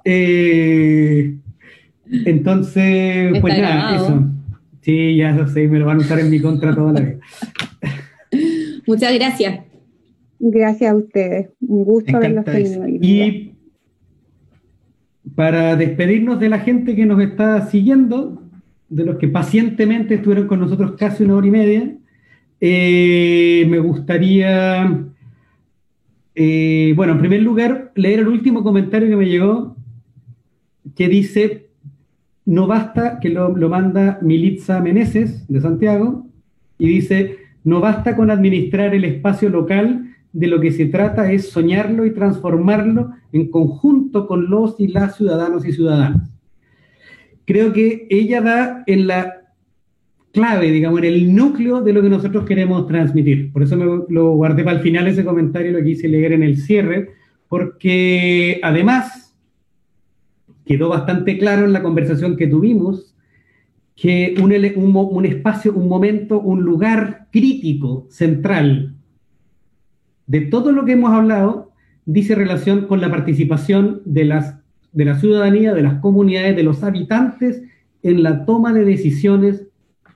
Eh, 0.03 1.35
entonces, 2.25 3.39
pues 3.39 3.57
nada, 3.57 3.95
eso. 3.95 4.32
Sí, 4.83 5.15
ya 5.15 5.31
lo 5.31 5.47
sé, 5.47 5.67
me 5.69 5.79
lo 5.79 5.85
van 5.85 5.97
a 5.97 6.01
usar 6.01 6.19
en 6.19 6.29
mi 6.29 6.41
contra 6.41 6.75
toda 6.75 6.91
la 6.91 6.99
vida. 6.99 7.19
Muchas 8.87 9.13
gracias. 9.13 9.63
Gracias 10.39 10.91
a 10.91 10.95
ustedes. 10.95 11.49
Un 11.61 11.85
gusto 11.85 12.17
haberlos 12.17 12.43
tenido. 12.43 12.85
Y 12.89 13.53
para 15.35 15.77
despedirnos 15.77 16.37
de 16.37 16.49
la 16.49 16.59
gente 16.59 16.97
que 16.97 17.05
nos 17.05 17.21
está 17.21 17.65
siguiendo, 17.67 18.43
de 18.89 19.05
los 19.05 19.17
que 19.17 19.29
pacientemente 19.29 20.15
estuvieron 20.15 20.47
con 20.47 20.59
nosotros 20.59 20.95
casi 20.97 21.23
una 21.23 21.35
hora 21.35 21.47
y 21.47 21.51
media, 21.51 21.95
eh, 22.59 23.65
me 23.69 23.79
gustaría, 23.79 25.05
eh, 26.35 26.93
bueno, 26.93 27.13
en 27.13 27.19
primer 27.19 27.41
lugar, 27.41 27.93
leer 27.95 28.19
el 28.19 28.27
último 28.27 28.63
comentario 28.63 29.07
que 29.07 29.15
me 29.15 29.29
llegó, 29.29 29.77
que 30.93 31.07
dice, 31.07 31.69
no 32.45 32.67
basta, 32.67 33.19
que 33.19 33.29
lo, 33.29 33.53
manda 33.69 34.19
Militza 34.21 34.81
Meneses, 34.81 35.47
de 35.47 35.61
Santiago, 35.61 36.27
y 36.77 36.87
dice, 36.87 37.37
no 37.63 37.79
basta 37.79 38.15
con 38.15 38.29
administrar 38.29 38.93
el 38.93 39.05
espacio 39.05 39.49
local 39.49 40.09
de 40.33 40.47
lo 40.47 40.59
que 40.59 40.71
se 40.71 40.87
trata 40.87 41.31
es 41.31 41.49
soñarlo 41.49 42.05
y 42.05 42.13
transformarlo 42.13 43.11
en 43.31 43.49
conjunto 43.49 44.27
con 44.27 44.49
los 44.49 44.79
y 44.79 44.87
las 44.87 45.15
ciudadanos 45.15 45.65
y 45.65 45.71
ciudadanas. 45.71 46.29
Creo 47.45 47.71
que 47.71 48.07
ella 48.09 48.41
da 48.41 48.83
en 48.87 49.07
la 49.07 49.43
clave, 50.31 50.71
digamos, 50.71 50.99
en 50.99 51.05
el 51.05 51.35
núcleo 51.35 51.81
de 51.81 51.93
lo 51.93 52.01
que 52.01 52.09
nosotros 52.09 52.45
queremos 52.45 52.87
transmitir. 52.87 53.53
Por 53.53 53.61
eso 53.61 53.75
lo 53.75 54.31
guardé 54.33 54.63
para 54.63 54.77
el 54.77 54.83
final 54.83 55.07
ese 55.07 55.23
comentario, 55.23 55.71
lo 55.71 55.83
quise 55.83 56.07
leer 56.07 56.33
en 56.33 56.43
el 56.43 56.57
cierre, 56.57 57.11
porque 57.47 58.59
además 58.63 59.22
quedó 60.65 60.89
bastante 60.89 61.37
claro 61.37 61.65
en 61.65 61.73
la 61.73 61.83
conversación 61.83 62.37
que 62.37 62.47
tuvimos 62.47 63.13
que 63.95 64.35
un, 64.41 65.25
espacio, 65.25 65.73
un 65.73 65.87
momento, 65.87 66.39
un 66.39 66.61
lugar 66.61 67.27
crítico, 67.31 68.07
central 68.09 68.95
de 70.25 70.41
todo 70.41 70.71
lo 70.71 70.85
que 70.85 70.93
hemos 70.93 71.11
hablado 71.11 71.71
dice 72.05 72.35
relación 72.35 72.87
con 72.87 73.01
la 73.01 73.11
participación 73.11 74.01
de, 74.05 74.25
las, 74.25 74.57
de 74.91 75.05
la 75.05 75.19
ciudadanía, 75.19 75.73
de 75.73 75.83
las 75.83 75.95
comunidades, 75.95 76.55
de 76.55 76.63
los 76.63 76.83
habitantes 76.83 77.61
en 78.01 78.23
la 78.23 78.45
toma 78.45 78.73
de 78.73 78.85
decisiones 78.85 79.67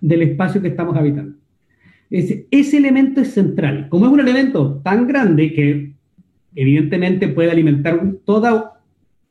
del 0.02 0.22
espacio 0.24 0.62
que 0.62 0.70
estamos 0.70 0.96
habitando. 0.98 1.36
Ese 2.10 2.78
elemento 2.78 3.22
es 3.22 3.34
central. 3.34 3.90
Como 3.90 4.06
es 4.06 4.12
un 4.12 4.20
elemento 4.22 4.80
tan 4.84 5.08
grande 5.08 5.54
que 5.54 5.94
evidentemente 6.56 7.28
puede 7.28 7.52
alimentar 7.52 8.02
toda 8.26 8.82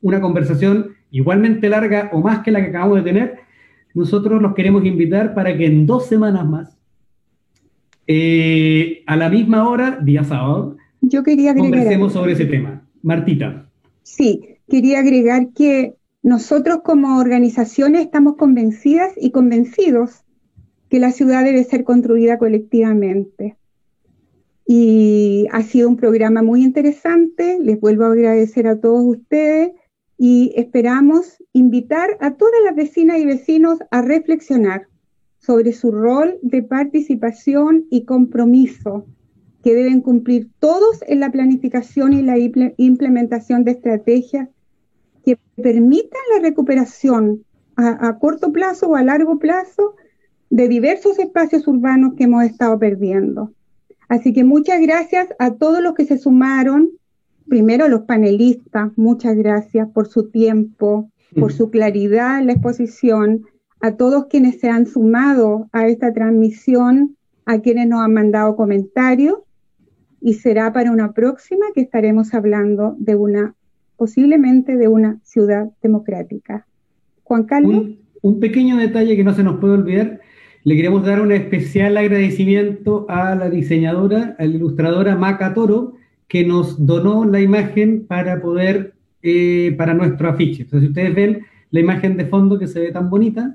una 0.02 0.20
conversación 0.20 0.95
igualmente 1.16 1.68
larga 1.68 2.10
o 2.12 2.20
más 2.20 2.40
que 2.40 2.50
la 2.50 2.60
que 2.60 2.68
acabamos 2.68 2.98
de 2.98 3.02
tener, 3.02 3.38
nosotros 3.94 4.42
los 4.42 4.54
queremos 4.54 4.84
invitar 4.84 5.34
para 5.34 5.56
que 5.56 5.64
en 5.66 5.86
dos 5.86 6.06
semanas 6.06 6.46
más 6.46 6.76
eh, 8.06 9.02
a 9.06 9.16
la 9.16 9.30
misma 9.30 9.68
hora, 9.68 9.98
día 10.02 10.22
sábado, 10.24 10.76
yo 11.00 11.22
quería 11.22 11.52
agregar 11.52 11.70
conversemos 11.70 12.12
sobre 12.12 12.32
ese 12.32 12.44
tema. 12.44 12.86
Martita. 13.02 13.68
Sí, 14.02 14.58
quería 14.68 15.00
agregar 15.00 15.48
que 15.54 15.94
nosotros 16.22 16.80
como 16.84 17.18
organizaciones 17.18 18.02
estamos 18.02 18.36
convencidas 18.36 19.12
y 19.16 19.30
convencidos 19.30 20.22
que 20.90 20.98
la 21.00 21.12
ciudad 21.12 21.44
debe 21.44 21.64
ser 21.64 21.84
construida 21.84 22.38
colectivamente. 22.38 23.56
Y 24.66 25.46
ha 25.52 25.62
sido 25.62 25.88
un 25.88 25.96
programa 25.96 26.42
muy 26.42 26.62
interesante, 26.62 27.58
les 27.62 27.80
vuelvo 27.80 28.04
a 28.04 28.12
agradecer 28.12 28.66
a 28.66 28.78
todos 28.78 29.02
ustedes 29.04 29.72
y 30.18 30.52
esperamos 30.56 31.42
invitar 31.52 32.16
a 32.20 32.34
todas 32.34 32.60
las 32.64 32.74
vecinas 32.74 33.18
y 33.18 33.26
vecinos 33.26 33.78
a 33.90 34.02
reflexionar 34.02 34.86
sobre 35.38 35.72
su 35.72 35.90
rol 35.90 36.38
de 36.42 36.62
participación 36.62 37.86
y 37.90 38.04
compromiso 38.04 39.06
que 39.62 39.74
deben 39.74 40.00
cumplir 40.00 40.48
todos 40.58 41.02
en 41.06 41.20
la 41.20 41.30
planificación 41.30 42.12
y 42.12 42.22
la 42.22 42.38
implementación 42.38 43.64
de 43.64 43.72
estrategias 43.72 44.48
que 45.24 45.38
permitan 45.60 46.20
la 46.34 46.40
recuperación 46.40 47.44
a, 47.76 48.18
corto 48.18 48.52
plazo 48.52 48.88
o 48.88 48.96
a 48.96 49.02
largo 49.02 49.38
plazo 49.38 49.96
de 50.50 50.68
diversos 50.68 51.18
espacios 51.18 51.66
urbanos 51.66 52.14
que 52.14 52.24
hemos 52.24 52.44
estado 52.44 52.78
perdiendo. 52.78 53.52
Así 54.08 54.32
que 54.32 54.44
muchas 54.44 54.80
gracias 54.80 55.28
a 55.38 55.54
todos 55.54 55.82
los 55.82 55.94
que 55.94 56.06
se 56.06 56.16
sumaron, 56.16 56.90
primero 57.48 57.84
a 57.84 57.88
los 57.88 58.02
panelistas, 58.02 58.90
muchas 58.96 59.36
gracias 59.36 59.88
por 59.92 60.08
su 60.08 60.30
tiempo, 60.30 61.10
por 61.38 61.52
su 61.52 61.70
claridad 61.70 62.40
en 62.40 62.46
la 62.46 62.52
exposición, 62.52 63.42
a 63.80 63.96
todos 63.96 64.26
quienes 64.26 64.60
se 64.60 64.68
han 64.68 64.86
sumado 64.86 65.68
a 65.72 65.86
esta 65.86 66.12
transmisión, 66.12 67.16
a 67.44 67.60
quienes 67.60 67.88
nos 67.88 68.00
han 68.00 68.14
mandado 68.14 68.56
comentarios 68.56 69.38
y 70.20 70.34
será 70.34 70.72
para 70.72 70.90
una 70.90 71.12
próxima 71.12 71.66
que 71.74 71.82
estaremos 71.82 72.34
hablando 72.34 72.96
de 72.98 73.14
una, 73.14 73.54
posiblemente 73.96 74.76
de 74.76 74.88
una 74.88 75.20
ciudad 75.22 75.70
democrática. 75.82 76.66
Juan 77.22 77.44
Carlos. 77.44 77.90
Un, 78.22 78.40
pequeño 78.40 78.76
detalle 78.76 79.14
que 79.14 79.22
no 79.22 79.34
se 79.34 79.44
nos 79.44 79.58
puede 79.58 79.74
olvidar. 79.74 80.20
Le 80.64 80.74
queremos 80.74 81.04
dar 81.04 81.20
un 81.20 81.30
especial 81.30 81.96
agradecimiento 81.96 83.06
a 83.08 83.36
la 83.36 83.48
diseñadora, 83.50 84.34
a 84.38 84.44
la 84.44 84.54
ilustradora 84.54 85.14
Maca 85.14 85.54
Toro, 85.54 85.95
que 86.28 86.44
nos 86.44 86.84
donó 86.84 87.24
la 87.24 87.40
imagen 87.40 88.06
para 88.06 88.40
poder, 88.40 88.94
eh, 89.22 89.74
para 89.78 89.94
nuestro 89.94 90.28
afiche. 90.28 90.62
Entonces, 90.62 90.86
si 90.86 90.88
ustedes 90.88 91.14
ven 91.14 91.46
la 91.70 91.80
imagen 91.80 92.16
de 92.16 92.26
fondo 92.26 92.58
que 92.58 92.66
se 92.66 92.80
ve 92.80 92.92
tan 92.92 93.10
bonita, 93.10 93.54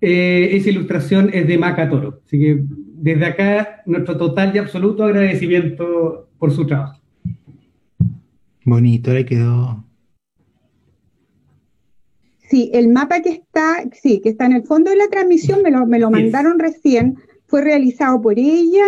eh, 0.00 0.50
esa 0.52 0.70
ilustración 0.70 1.30
es 1.32 1.46
de 1.46 1.58
Maca 1.58 1.88
Toro. 1.88 2.20
Así 2.26 2.38
que 2.38 2.64
desde 2.96 3.26
acá, 3.26 3.82
nuestro 3.86 4.16
total 4.16 4.54
y 4.54 4.58
absoluto 4.58 5.04
agradecimiento 5.04 6.28
por 6.38 6.52
su 6.52 6.66
trabajo. 6.66 7.00
Bonito, 8.64 9.12
le 9.12 9.24
quedó. 9.24 9.84
Sí, 12.48 12.70
el 12.72 12.88
mapa 12.88 13.20
que 13.20 13.30
está, 13.30 13.84
sí, 13.92 14.20
que 14.22 14.30
está 14.30 14.46
en 14.46 14.52
el 14.52 14.62
fondo 14.62 14.90
de 14.90 14.96
la 14.96 15.08
transmisión, 15.08 15.62
me 15.62 15.70
lo, 15.70 15.86
me 15.86 15.98
lo 15.98 16.10
mandaron 16.10 16.58
recién, 16.58 17.16
fue 17.46 17.62
realizado 17.62 18.20
por 18.20 18.38
ella 18.38 18.84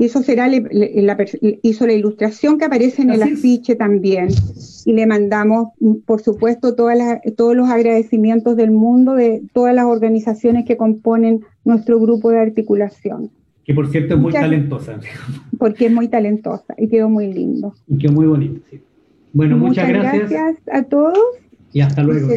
Y 0.00 0.04
eso 0.04 0.22
será, 0.22 0.46
la, 0.48 1.16
hizo 1.62 1.86
la 1.86 1.92
ilustración 1.92 2.56
que 2.58 2.66
aparece 2.66 3.02
en 3.02 3.10
el 3.10 3.20
afiche 3.22 3.76
también. 3.76 4.28
Y 4.84 4.92
le 4.92 5.06
mandamos, 5.06 5.68
por 6.06 6.20
supuesto, 6.20 6.74
todas 6.74 6.98
todos 7.36 7.54
los 7.56 7.70
agradecimientos 7.70 8.56
del 8.56 8.72
mundo 8.72 9.14
de 9.14 9.42
todas 9.52 9.74
las 9.74 9.86
organizaciones 9.86 10.66
que 10.66 10.76
componen 10.76 11.40
nuestro 11.64 11.98
grupo 12.00 12.30
de 12.30 12.40
articulación. 12.40 13.30
Que 13.64 13.74
por 13.74 13.88
cierto 13.88 14.14
es 14.14 14.20
muy 14.20 14.32
talentosa. 14.32 15.00
Porque 15.58 15.86
es 15.86 15.92
muy 15.92 16.08
talentosa 16.08 16.74
y 16.78 16.88
quedó 16.88 17.08
muy 17.08 17.32
lindo. 17.32 17.74
Y 17.86 17.98
quedó 17.98 18.12
muy 18.12 18.26
bonito, 18.26 18.60
sí. 18.70 18.80
Bueno, 19.32 19.56
muchas, 19.58 19.88
gracias. 19.88 20.30
gracias 20.30 20.62
a 20.72 20.82
todos. 20.84 21.18
Y 21.78 21.80
hasta 21.80 22.02
luego. 22.02 22.28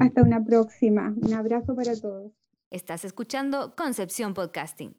hasta 0.00 0.22
una 0.22 0.42
próxima. 0.42 1.14
Un 1.20 1.34
abrazo 1.34 1.74
para 1.74 1.94
todos. 2.00 2.32
Estás 2.70 3.04
escuchando 3.04 3.74
Concepción 3.76 4.32
Podcasting. 4.32 4.96